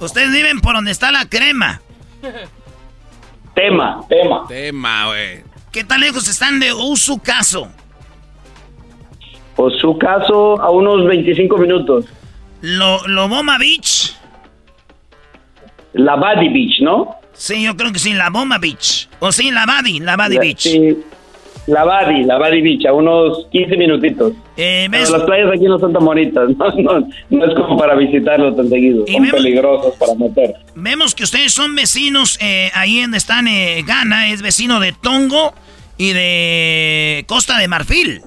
Ustedes 0.00 0.32
viven 0.32 0.62
por 0.62 0.74
donde 0.74 0.92
está 0.92 1.12
la 1.12 1.26
crema. 1.26 1.82
Tema, 3.54 4.00
tema. 4.08 4.46
Tema, 4.48 5.08
güey. 5.08 5.44
¿Qué 5.70 5.84
tan 5.84 6.00
lejos 6.00 6.26
están 6.28 6.58
de 6.60 6.72
Usucaso? 6.72 7.68
Usucaso 9.58 10.58
a 10.62 10.70
unos 10.70 11.06
25 11.06 11.58
minutos. 11.58 12.06
Lo, 12.62 13.06
Loboma 13.06 13.58
Beach. 13.58 14.16
La 15.94 16.16
Badi 16.16 16.48
Beach, 16.48 16.80
¿no? 16.80 17.16
Sí, 17.32 17.62
yo 17.64 17.76
creo 17.76 17.92
que 17.92 17.98
sí, 17.98 18.12
la 18.12 18.30
Boma 18.30 18.58
Beach. 18.58 19.08
O 19.20 19.32
sí, 19.32 19.50
la 19.50 19.66
Badi, 19.66 20.00
la 20.00 20.16
Badi 20.16 20.38
Beach. 20.38 20.60
Sí, 20.60 20.96
la 21.66 21.84
Badi, 21.84 22.22
la 22.22 22.38
Badi 22.38 22.62
Beach, 22.62 22.86
a 22.86 22.92
unos 22.92 23.46
15 23.50 23.76
minutitos. 23.76 24.32
Eh, 24.56 24.88
las 24.90 25.22
playas 25.24 25.50
aquí 25.52 25.64
no 25.64 25.78
son 25.78 25.92
tan 25.92 26.04
bonitas, 26.04 26.48
no, 26.76 27.08
no, 27.30 27.44
es 27.44 27.54
como 27.54 27.76
para 27.76 27.96
visitarlo 27.96 28.54
tan 28.54 28.68
seguido, 28.68 29.04
son 29.06 29.30
peligrosos 29.30 29.94
para 29.96 30.14
meter. 30.14 30.54
Vemos 30.74 31.14
que 31.14 31.24
ustedes 31.24 31.52
son 31.52 31.74
vecinos, 31.74 32.38
eh, 32.40 32.70
ahí 32.74 33.00
donde 33.00 33.18
están 33.18 33.48
eh, 33.48 33.82
Ghana, 33.86 34.28
es 34.28 34.42
vecino 34.42 34.78
de 34.78 34.92
Tongo 34.92 35.54
y 35.98 36.12
de 36.12 37.24
Costa 37.26 37.58
de 37.58 37.68
Marfil. 37.68 38.22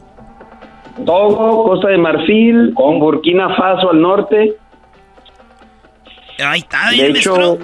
Togo, 1.03 1.63
Costa 1.63 1.89
de 1.89 1.97
Marfil, 1.97 2.73
con 2.73 2.99
Burkina 2.99 3.55
Faso 3.55 3.91
al 3.91 4.01
norte. 4.01 4.55
Ahí 6.39 6.59
está, 6.59 6.89
de 6.91 7.07
hecho, 7.07 7.57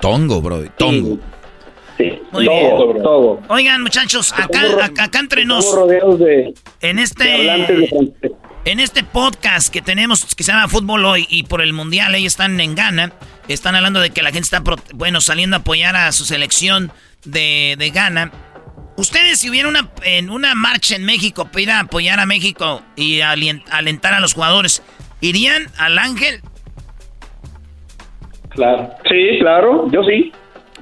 Tongo, 0.00 0.40
bro, 0.40 0.62
Tongo. 0.76 1.18
Sí, 1.96 2.12
Muy 2.30 2.44
todo, 2.44 2.92
bien. 2.92 3.02
Todo. 3.02 3.40
Oigan, 3.48 3.82
muchachos, 3.82 4.32
acá, 4.32 4.60
acá, 5.02 5.18
entre 5.18 5.46
nos. 5.46 5.64
de, 6.18 6.54
en 6.82 6.98
este. 6.98 7.88
en 8.66 8.80
este 8.80 9.02
podcast 9.02 9.72
que 9.72 9.80
tenemos 9.80 10.34
que 10.34 10.44
se 10.44 10.52
llama 10.52 10.68
Fútbol 10.68 11.04
Hoy 11.06 11.26
y 11.30 11.44
por 11.44 11.62
el 11.62 11.72
Mundial, 11.72 12.14
ellos 12.14 12.34
están 12.34 12.60
en 12.60 12.74
Ghana. 12.74 13.12
Están 13.48 13.76
hablando 13.76 14.00
de 14.00 14.10
que 14.10 14.22
la 14.22 14.30
gente 14.30 14.44
está, 14.44 14.62
bueno, 14.94 15.20
saliendo 15.20 15.56
a 15.56 15.60
apoyar 15.60 15.96
a 15.96 16.12
su 16.12 16.24
selección 16.24 16.92
de, 17.24 17.76
de 17.78 17.90
Ghana. 17.90 18.30
Ustedes, 18.96 19.38
si 19.38 19.50
hubiera 19.50 19.68
una, 19.68 19.90
en 20.04 20.30
una 20.30 20.54
marcha 20.54 20.96
en 20.96 21.04
México 21.04 21.46
para 21.46 21.60
ir 21.60 21.70
a 21.70 21.80
apoyar 21.80 22.18
a 22.18 22.26
México 22.26 22.82
y 22.96 23.20
alentar 23.20 24.14
a 24.14 24.20
los 24.20 24.34
jugadores, 24.34 24.82
¿irían 25.20 25.66
al 25.78 25.98
Ángel? 25.98 26.40
Claro. 28.50 28.90
Sí, 29.08 29.38
claro, 29.38 29.90
yo 29.92 30.02
sí. 30.04 30.32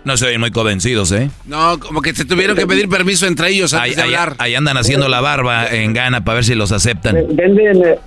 No 0.05 0.19
se 0.19 0.27
ven 0.27 0.39
muy 0.39 0.51
convencidos, 0.51 1.11
¿eh? 1.13 1.31
No, 1.47 1.81
como 1.81 2.03
que 2.03 2.15
se 2.15 2.27
tuvieron 2.27 2.57
que 2.57 2.67
pedir 2.67 2.89
permiso 2.91 3.27
entre 3.27 3.49
ellos 3.49 3.73
antes 3.73 3.97
de 3.97 4.03
hablar. 4.03 4.37
Ahí 4.39 4.55
andan 4.55 4.77
haciendo 4.77 5.09
la 5.09 5.21
barba 5.23 5.67
en 5.69 5.95
gana 5.95 6.23
para 6.25 6.37
ver 6.37 6.45
si 6.45 6.55
los 6.55 6.73
aceptan. 6.73 7.17
Venden, 7.31 7.83
eh, 7.85 7.99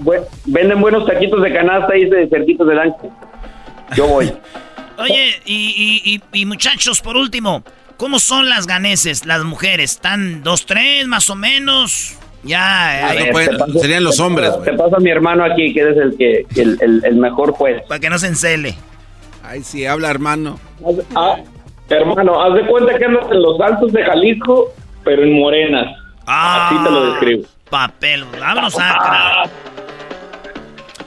venden 0.46 0.80
buenos 0.80 1.08
taquitos 1.08 1.42
de 1.42 1.52
canasta 1.52 1.94
ahí 1.94 2.06
de 2.06 2.30
cerquitos 2.30 2.68
del 2.68 2.80
ángel. 2.80 3.10
Yo 3.96 4.08
voy. 4.08 4.32
Oye, 5.00 5.42
y, 5.46 6.22
y, 6.34 6.46
muchachos, 6.46 7.02
por 7.02 7.18
último, 7.18 7.64
¿cómo 7.98 8.20
son 8.20 8.50
las 8.50 8.68
ganeses, 8.68 9.26
las 9.26 9.44
mujeres? 9.44 9.92
¿Están 9.92 10.44
dos, 10.44 10.66
tres, 10.66 11.08
más 11.08 11.30
o 11.30 11.36
menos? 11.36 12.16
Ya, 12.44 13.14
serían 13.80 14.04
los 14.04 14.20
hombres. 14.20 14.52
Te 14.64 14.74
pasa 14.74 14.98
mi 15.00 15.10
hermano 15.10 15.44
aquí, 15.44 15.74
que 15.74 15.82
es 15.82 15.98
el 15.98 16.18
que 16.18 16.46
el, 16.62 17.02
el, 17.04 17.16
mejor 17.16 17.52
juez. 17.52 17.84
Para 17.88 18.00
que 18.00 18.10
no 18.10 18.18
se 18.18 18.28
encele. 18.28 18.76
Ay, 19.44 19.64
sí, 19.64 19.86
habla 19.86 20.10
hermano. 20.10 20.60
Ah, 21.16 21.38
Hermano, 21.90 22.42
haz 22.42 22.54
de 22.54 22.66
cuenta 22.68 22.98
que 22.98 23.06
andas 23.06 23.26
en 23.32 23.42
los 23.42 23.60
altos 23.62 23.94
de 23.94 24.04
Jalisco, 24.04 24.74
pero 25.04 25.24
en 25.24 25.40
morenas. 25.40 25.96
Ah, 26.26 26.68
Así 26.68 26.84
te 26.84 26.92
lo 26.92 27.12
describo. 27.12 27.48
Papel, 27.70 28.26
vámonos 28.40 28.76
a 28.78 29.44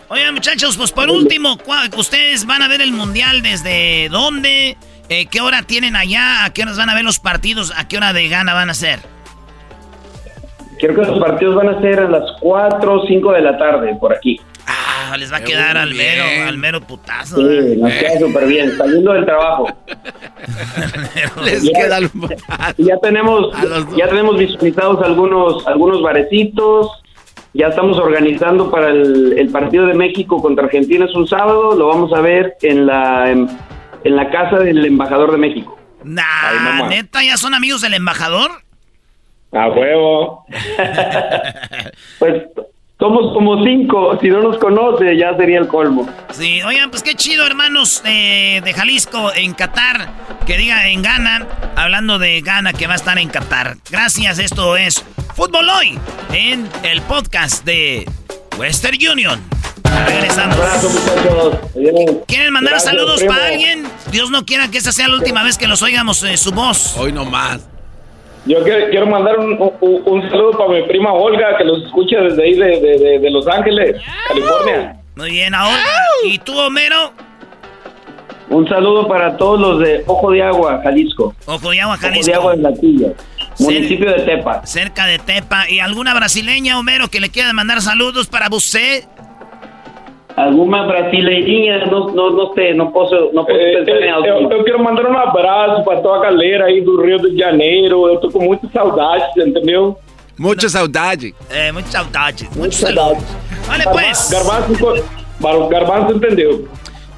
Oigan, 0.09 0.35
muchachos, 0.35 0.77
pues 0.77 0.91
por 0.91 1.09
último, 1.09 1.57
¿ustedes 1.97 2.45
van 2.45 2.63
a 2.63 2.69
ver 2.69 2.81
el 2.81 2.93
mundial 2.93 3.43
desde 3.43 4.09
dónde? 4.09 4.77
Eh, 5.11 5.27
¿Qué 5.27 5.41
hora 5.41 5.65
tienen 5.65 5.97
allá? 5.97 6.45
¿A 6.45 6.53
qué 6.53 6.63
horas 6.63 6.79
van 6.79 6.89
a 6.89 6.95
ver 6.95 7.03
los 7.03 7.19
partidos? 7.19 7.73
¿A 7.77 7.89
qué 7.89 7.97
hora 7.97 8.13
de 8.13 8.29
gana 8.29 8.55
van 8.55 8.71
a 8.71 8.75
ser? 8.75 9.01
Creo 10.79 10.95
que 10.95 11.03
los 11.03 11.19
partidos 11.19 11.57
van 11.57 11.69
a 11.69 11.81
ser 11.81 11.99
a 11.99 12.09
las 12.09 12.23
4 12.41 12.95
o 12.95 13.07
5 13.07 13.33
de 13.33 13.41
la 13.43 13.59
tarde 13.59 13.97
por 13.97 14.15
aquí. 14.15 14.41
Ah, 14.69 15.17
les 15.19 15.33
va 15.33 15.39
a 15.39 15.41
quedar 15.43 15.77
al 15.77 15.93
mero, 15.95 16.23
al 16.47 16.57
mero 16.59 16.81
putazo. 16.81 17.39
Sí, 17.39 17.77
nos 17.77 17.93
queda 17.93 18.21
súper 18.21 18.47
bien, 18.47 18.77
saliendo 18.79 19.13
del 19.13 19.25
trabajo. 19.25 19.67
les 21.45 21.65
ya, 21.65 21.73
queda 21.73 21.97
al 21.97 22.11
ya 22.79 22.97
tenemos, 22.99 23.53
ya 23.97 24.07
tenemos 24.07 24.39
visualizados 24.39 25.05
algunos, 25.05 25.67
algunos 25.67 26.03
barecitos. 26.03 26.89
Ya 27.53 27.67
estamos 27.67 27.99
organizando 27.99 28.71
para 28.71 28.91
el, 28.91 29.49
partido 29.53 29.87
de 29.87 29.95
México 29.95 30.41
contra 30.41 30.67
Argentina 30.67 31.05
es 31.05 31.17
un 31.17 31.27
sábado. 31.27 31.75
Lo 31.75 31.89
vamos 31.89 32.13
a 32.13 32.21
ver 32.21 32.57
en 32.63 32.87
la, 32.87 33.29
en, 33.29 33.49
la 34.05 34.31
casa 34.31 34.59
del 34.59 34.85
embajador 34.85 35.33
de 35.33 35.39
México. 35.39 35.79
Nah, 36.05 36.89
neta, 36.89 37.23
¿ya 37.23 37.37
son 37.37 37.55
amigos 37.55 37.83
del 37.83 37.95
embajador? 37.95 38.51
A 39.53 39.69
huevo. 39.69 40.45
pues 42.19 42.43
somos 42.99 43.35
como 43.35 43.65
cinco. 43.65 44.19
Si 44.21 44.29
no 44.29 44.41
nos 44.43 44.59
conoce, 44.59 45.17
ya 45.17 45.37
sería 45.37 45.59
el 45.59 45.69
colmo. 45.69 46.09
Sí, 46.31 46.63
oigan, 46.63 46.91
pues 46.91 47.03
qué 47.03 47.15
chido, 47.15 47.47
hermanos 47.47 48.03
de 48.03 48.73
Jalisco 48.75 49.33
en 49.35 49.55
Qatar. 49.55 50.09
Que 50.47 50.57
diga 50.57 50.89
en 50.89 51.03
Ghana, 51.03 51.47
hablando 51.77 52.19
de 52.19 52.41
Ghana, 52.41 52.73
que 52.73 52.87
va 52.87 52.95
a 52.95 52.97
estar 52.97 53.19
en 53.19 53.29
Qatar. 53.29 53.77
Gracias, 53.91 54.39
esto 54.39 54.77
es 54.77 55.05
Fútbol 55.35 55.69
Hoy 55.69 55.99
en 56.33 56.69
el 56.83 57.01
podcast 57.03 57.65
de 57.65 58.05
Western 58.59 58.99
Union. 59.11 59.41
Regresamos. 60.07 60.57
¿Quieren 62.27 62.53
mandar 62.53 62.81
saludos 62.81 63.23
para 63.25 63.47
alguien? 63.47 63.85
Dios 64.11 64.31
no 64.31 64.45
quiera 64.45 64.71
que 64.71 64.79
esa 64.79 64.93
sea 64.93 65.09
la 65.09 65.17
última 65.17 65.43
vez 65.43 65.59
que 65.59 65.67
los 65.67 65.83
oigamos 65.83 66.23
eh, 66.23 66.37
su 66.37 66.53
voz. 66.53 66.97
Hoy 66.99 67.13
no 67.13 67.25
más. 67.25 67.69
Yo 68.47 68.63
quiero, 68.65 69.07
mandar 69.07 69.39
un, 69.39 70.31
saludo 70.31 70.53
para 70.53 70.71
mi 70.71 70.83
prima 70.85 71.13
Olga, 71.13 71.59
que 71.59 71.65
los 71.65 71.85
escucha 71.85 72.21
desde 72.21 72.43
ahí 72.43 72.55
de, 72.55 73.31
Los 73.31 73.47
Ángeles, 73.47 74.01
California. 74.29 74.97
Muy 75.15 75.31
bien, 75.31 75.55
ahora. 75.55 75.85
¿Y 76.25 76.39
tú, 76.39 76.59
Homero? 76.59 77.13
Un 78.49 78.67
saludo 78.67 79.07
para 79.07 79.37
todos 79.37 79.61
los 79.61 79.79
de 79.79 80.03
Ojo 80.07 80.31
de 80.31 80.43
Agua, 80.43 80.81
Jalisco. 80.83 81.35
Ojo 81.45 81.71
de 81.71 81.81
Agua, 81.81 81.99
Jalisco. 81.99 82.33
Ojo 82.39 82.57
de 82.57 82.65
Agua, 82.65 82.81
en 82.83 83.15
Municipio 83.59 84.11
de 84.11 84.23
Tepa. 84.23 84.67
Cerca 84.67 85.07
de 85.07 85.19
Tepa. 85.19 85.69
¿Y 85.69 85.81
alguna 85.81 86.15
brasileña, 86.15 86.79
Homero, 86.79 87.09
que 87.09 87.21
le 87.21 87.29
quiera 87.29 87.53
mandar 87.53 87.83
saludos 87.83 88.27
para 88.27 88.49
usted? 88.51 89.05
Alguna 90.37 90.85
brasileirinha, 90.85 91.87
no, 91.87 92.11
no, 92.11 92.31
no 92.31 92.55
sé, 92.55 92.75
no 92.75 92.91
posso, 92.91 93.31
não 93.33 93.45
posso 93.45 93.59
eh, 93.59 93.85
pensar 93.85 94.01
em 94.01 94.09
eh, 94.09 94.11
algo. 94.11 94.27
Eu, 94.27 94.51
eu, 94.51 94.65
quero 94.65 94.83
mandar 94.83 95.07
um 95.07 95.17
abraço 95.17 95.85
para 95.85 96.01
toda 96.01 96.19
a 96.19 96.31
galera 96.31 96.67
aí 96.67 96.81
do 96.81 97.03
Rio 97.03 97.19
de 97.19 97.37
Janeiro. 97.37 98.09
Eu 98.09 98.19
tô 98.19 98.31
com 98.31 98.41
muita 98.41 98.69
saudade, 98.69 99.25
entendeu? 99.37 99.97
Muita 100.39 100.69
saudade. 100.69 101.35
É, 101.51 101.71
muita 101.73 101.91
saudade. 101.91 102.49
Muita 102.57 102.75
saudade. 102.75 103.25
Olha, 103.71 103.91
pues. 103.91 104.31
Garbanzo, 104.31 105.69
Garbanzo 105.69 106.17
entendeu. 106.17 106.69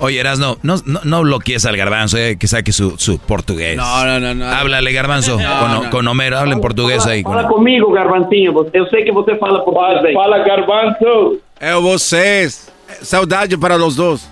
Oye, 0.02 0.18
Erasno, 0.18 0.58
no, 0.64 0.74
no, 0.84 1.00
no 1.04 1.22
bloquees 1.22 1.64
al 1.64 1.76
garbanzo, 1.76 2.18
eh, 2.18 2.36
que 2.36 2.48
saque 2.48 2.72
su, 2.72 2.98
su 2.98 3.20
portugués. 3.20 3.76
No, 3.76 4.04
no, 4.04 4.18
no, 4.18 4.34
no. 4.34 4.46
Háblale, 4.46 4.92
garbanzo, 4.92 5.36
con, 5.36 5.90
con, 5.90 6.08
Homero, 6.08 6.38
habla 6.38 6.54
en 6.54 6.60
portugués 6.60 7.04
fala, 7.04 7.12
aí. 7.12 7.22
Fala 7.22 7.46
comigo, 7.46 7.92
garbancinho, 7.92 8.68
eu 8.72 8.86
sei 8.88 9.04
que 9.04 9.12
você 9.12 9.36
fala 9.36 9.64
português. 9.64 10.12
Fala, 10.12 10.38
fala 10.38 10.38
garbanzo. 10.38 11.38
É 11.60 11.72
vocês. 11.74 12.72
Saudade 13.02 13.56
para 13.56 13.76
los 13.76 13.96
dos. 13.96 14.28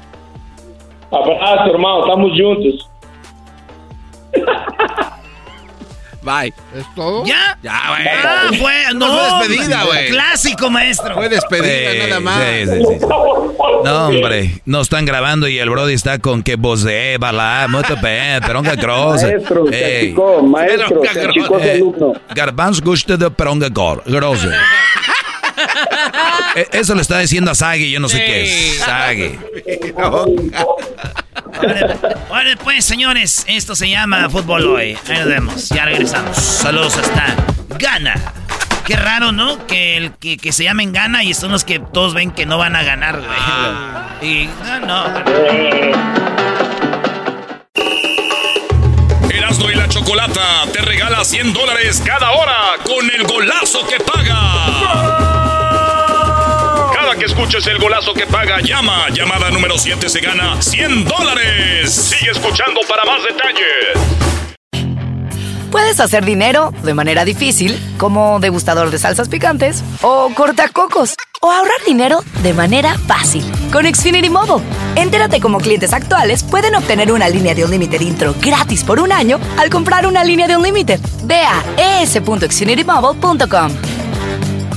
Abraço, 1.13 1.69
irmão. 1.71 2.01
Estamos 2.03 2.33
juntos. 2.37 2.89
Bye. 6.23 6.53
¿Es 6.77 6.85
todo? 6.95 7.25
¿Ya? 7.25 7.57
Ya, 7.63 7.81
güey. 7.89 8.09
Ah, 8.09 8.51
fue. 8.59 8.95
No, 8.95 9.07
fue 9.07 9.49
despedida, 9.49 9.85
güey. 9.85 10.09
Clásico, 10.11 10.71
maestro. 10.71 11.15
Fue 11.15 11.29
despedida, 11.31 12.07
nada 12.07 12.21
más. 12.21 12.39
Sí, 12.45 12.67
sí, 12.67 12.85
sí, 13.01 13.07
No, 13.85 14.09
hombre. 14.09 14.61
No 14.67 14.83
están 14.83 15.07
grabando 15.07 15.49
y 15.49 15.59
el 15.59 15.71
Brody 15.71 15.95
está 15.95 16.19
con 16.19 16.43
que 16.43 16.57
voz 16.57 16.83
de 16.85 17.17
bala, 17.19 17.67
muito 17.69 17.97
bem, 18.03 18.39
peronga 18.43 18.75
grossa. 18.75 19.29
Maestro, 19.29 19.65
Ey. 19.73 20.15
maestro, 20.45 21.03
chico, 21.33 21.59
eh, 21.59 21.83
Garbanz 22.35 22.81
gusta 22.83 23.17
de 23.17 23.31
peronga 23.31 23.69
grossa. 23.71 24.51
Eh, 26.57 26.69
eso 26.73 26.95
le 26.95 27.03
está 27.03 27.19
diciendo 27.19 27.51
a 27.51 27.55
Sagi, 27.55 27.91
yo 27.91 28.01
no 28.01 28.09
sé 28.09 28.19
qué 28.19 28.43
es. 28.73 28.79
Sagi. 28.79 29.39
Vale, 32.29 32.57
pues, 32.57 32.85
señores, 32.85 33.45
esto 33.47 33.77
se 33.77 33.89
llama 33.89 34.29
Fútbol 34.31 34.67
Hoy. 34.67 34.99
Ahí 35.09 35.19
nos 35.19 35.27
vemos, 35.27 35.69
ya 35.69 35.85
regresamos. 35.85 36.37
Saludos 36.37 36.97
hasta 36.97 37.37
Gana. 37.79 38.15
Qué 38.85 38.97
raro, 38.97 39.31
¿no? 39.31 39.67
Que, 39.67 39.97
el, 39.97 40.13
que, 40.13 40.37
que 40.37 40.53
se 40.53 40.65
llamen 40.65 40.93
Gana 40.93 41.23
y 41.23 41.35
son 41.35 41.53
los 41.53 41.65
que 41.65 41.79
todos 41.79 42.15
ven 42.15 42.33
que 42.33 42.47
no 42.47 42.59
van 42.59 42.75
a 42.75 42.83
ganar, 42.83 43.21
güey. 43.21 43.31
Ah. 43.39 44.17
Y 44.21 44.49
no, 44.65 44.81
no. 44.81 45.05
Erasmo 49.31 49.71
y 49.71 49.75
la 49.77 49.89
Chocolata 49.89 50.65
te 50.73 50.81
regala 50.81 51.25
100 51.25 51.53
dólares 51.53 52.03
cada 52.05 52.33
hora 52.33 52.59
con 52.85 53.09
el 53.09 53.23
golazo 53.25 53.87
que 53.87 54.03
paga 54.03 55.10
que 57.21 57.27
escuches 57.27 57.67
el 57.67 57.79
golazo 57.79 58.15
que 58.15 58.27
paga, 58.27 58.61
llama. 58.61 59.11
Llamada 59.11 59.51
número 59.51 59.77
7 59.77 60.09
se 60.09 60.21
gana 60.21 60.61
100 60.61 61.05
dólares. 61.05 61.93
Sigue 61.93 62.31
escuchando 62.31 62.81
para 62.89 63.05
más 63.05 63.23
detalles. 63.23 64.89
Puedes 65.71 66.01
hacer 66.01 66.25
dinero 66.25 66.73
de 66.83 66.95
manera 66.95 67.27
difícil, 67.27 67.79
como 67.99 68.41
degustador 68.41 68.91
de 68.91 68.99
salsas 68.99 69.29
picantes, 69.29 69.85
o 70.01 70.33
cortacocos, 70.35 71.15
o 71.43 71.53
ahorrar 71.53 71.85
dinero 71.87 72.25
de 72.43 72.55
manera 72.55 72.97
fácil 73.07 73.45
con 73.71 73.85
Xfinity 73.85 74.31
Mobile. 74.31 74.65
Entérate 74.97 75.41
cómo 75.41 75.59
clientes 75.59 75.93
actuales 75.93 76.43
pueden 76.43 76.75
obtener 76.75 77.13
una 77.13 77.29
línea 77.29 77.55
de 77.55 77.65
un 77.65 77.71
límite 77.71 78.03
intro 78.03 78.35
gratis 78.41 78.83
por 78.83 78.99
un 78.99 79.13
año 79.13 79.39
al 79.59 79.69
comprar 79.69 80.07
una 80.07 80.25
línea 80.25 80.49
de 80.49 80.57
un 80.57 80.63
límite. 80.63 80.99
Ve 81.25 81.43
a 81.43 82.03
es.xfinitymobile.com. 82.03 83.73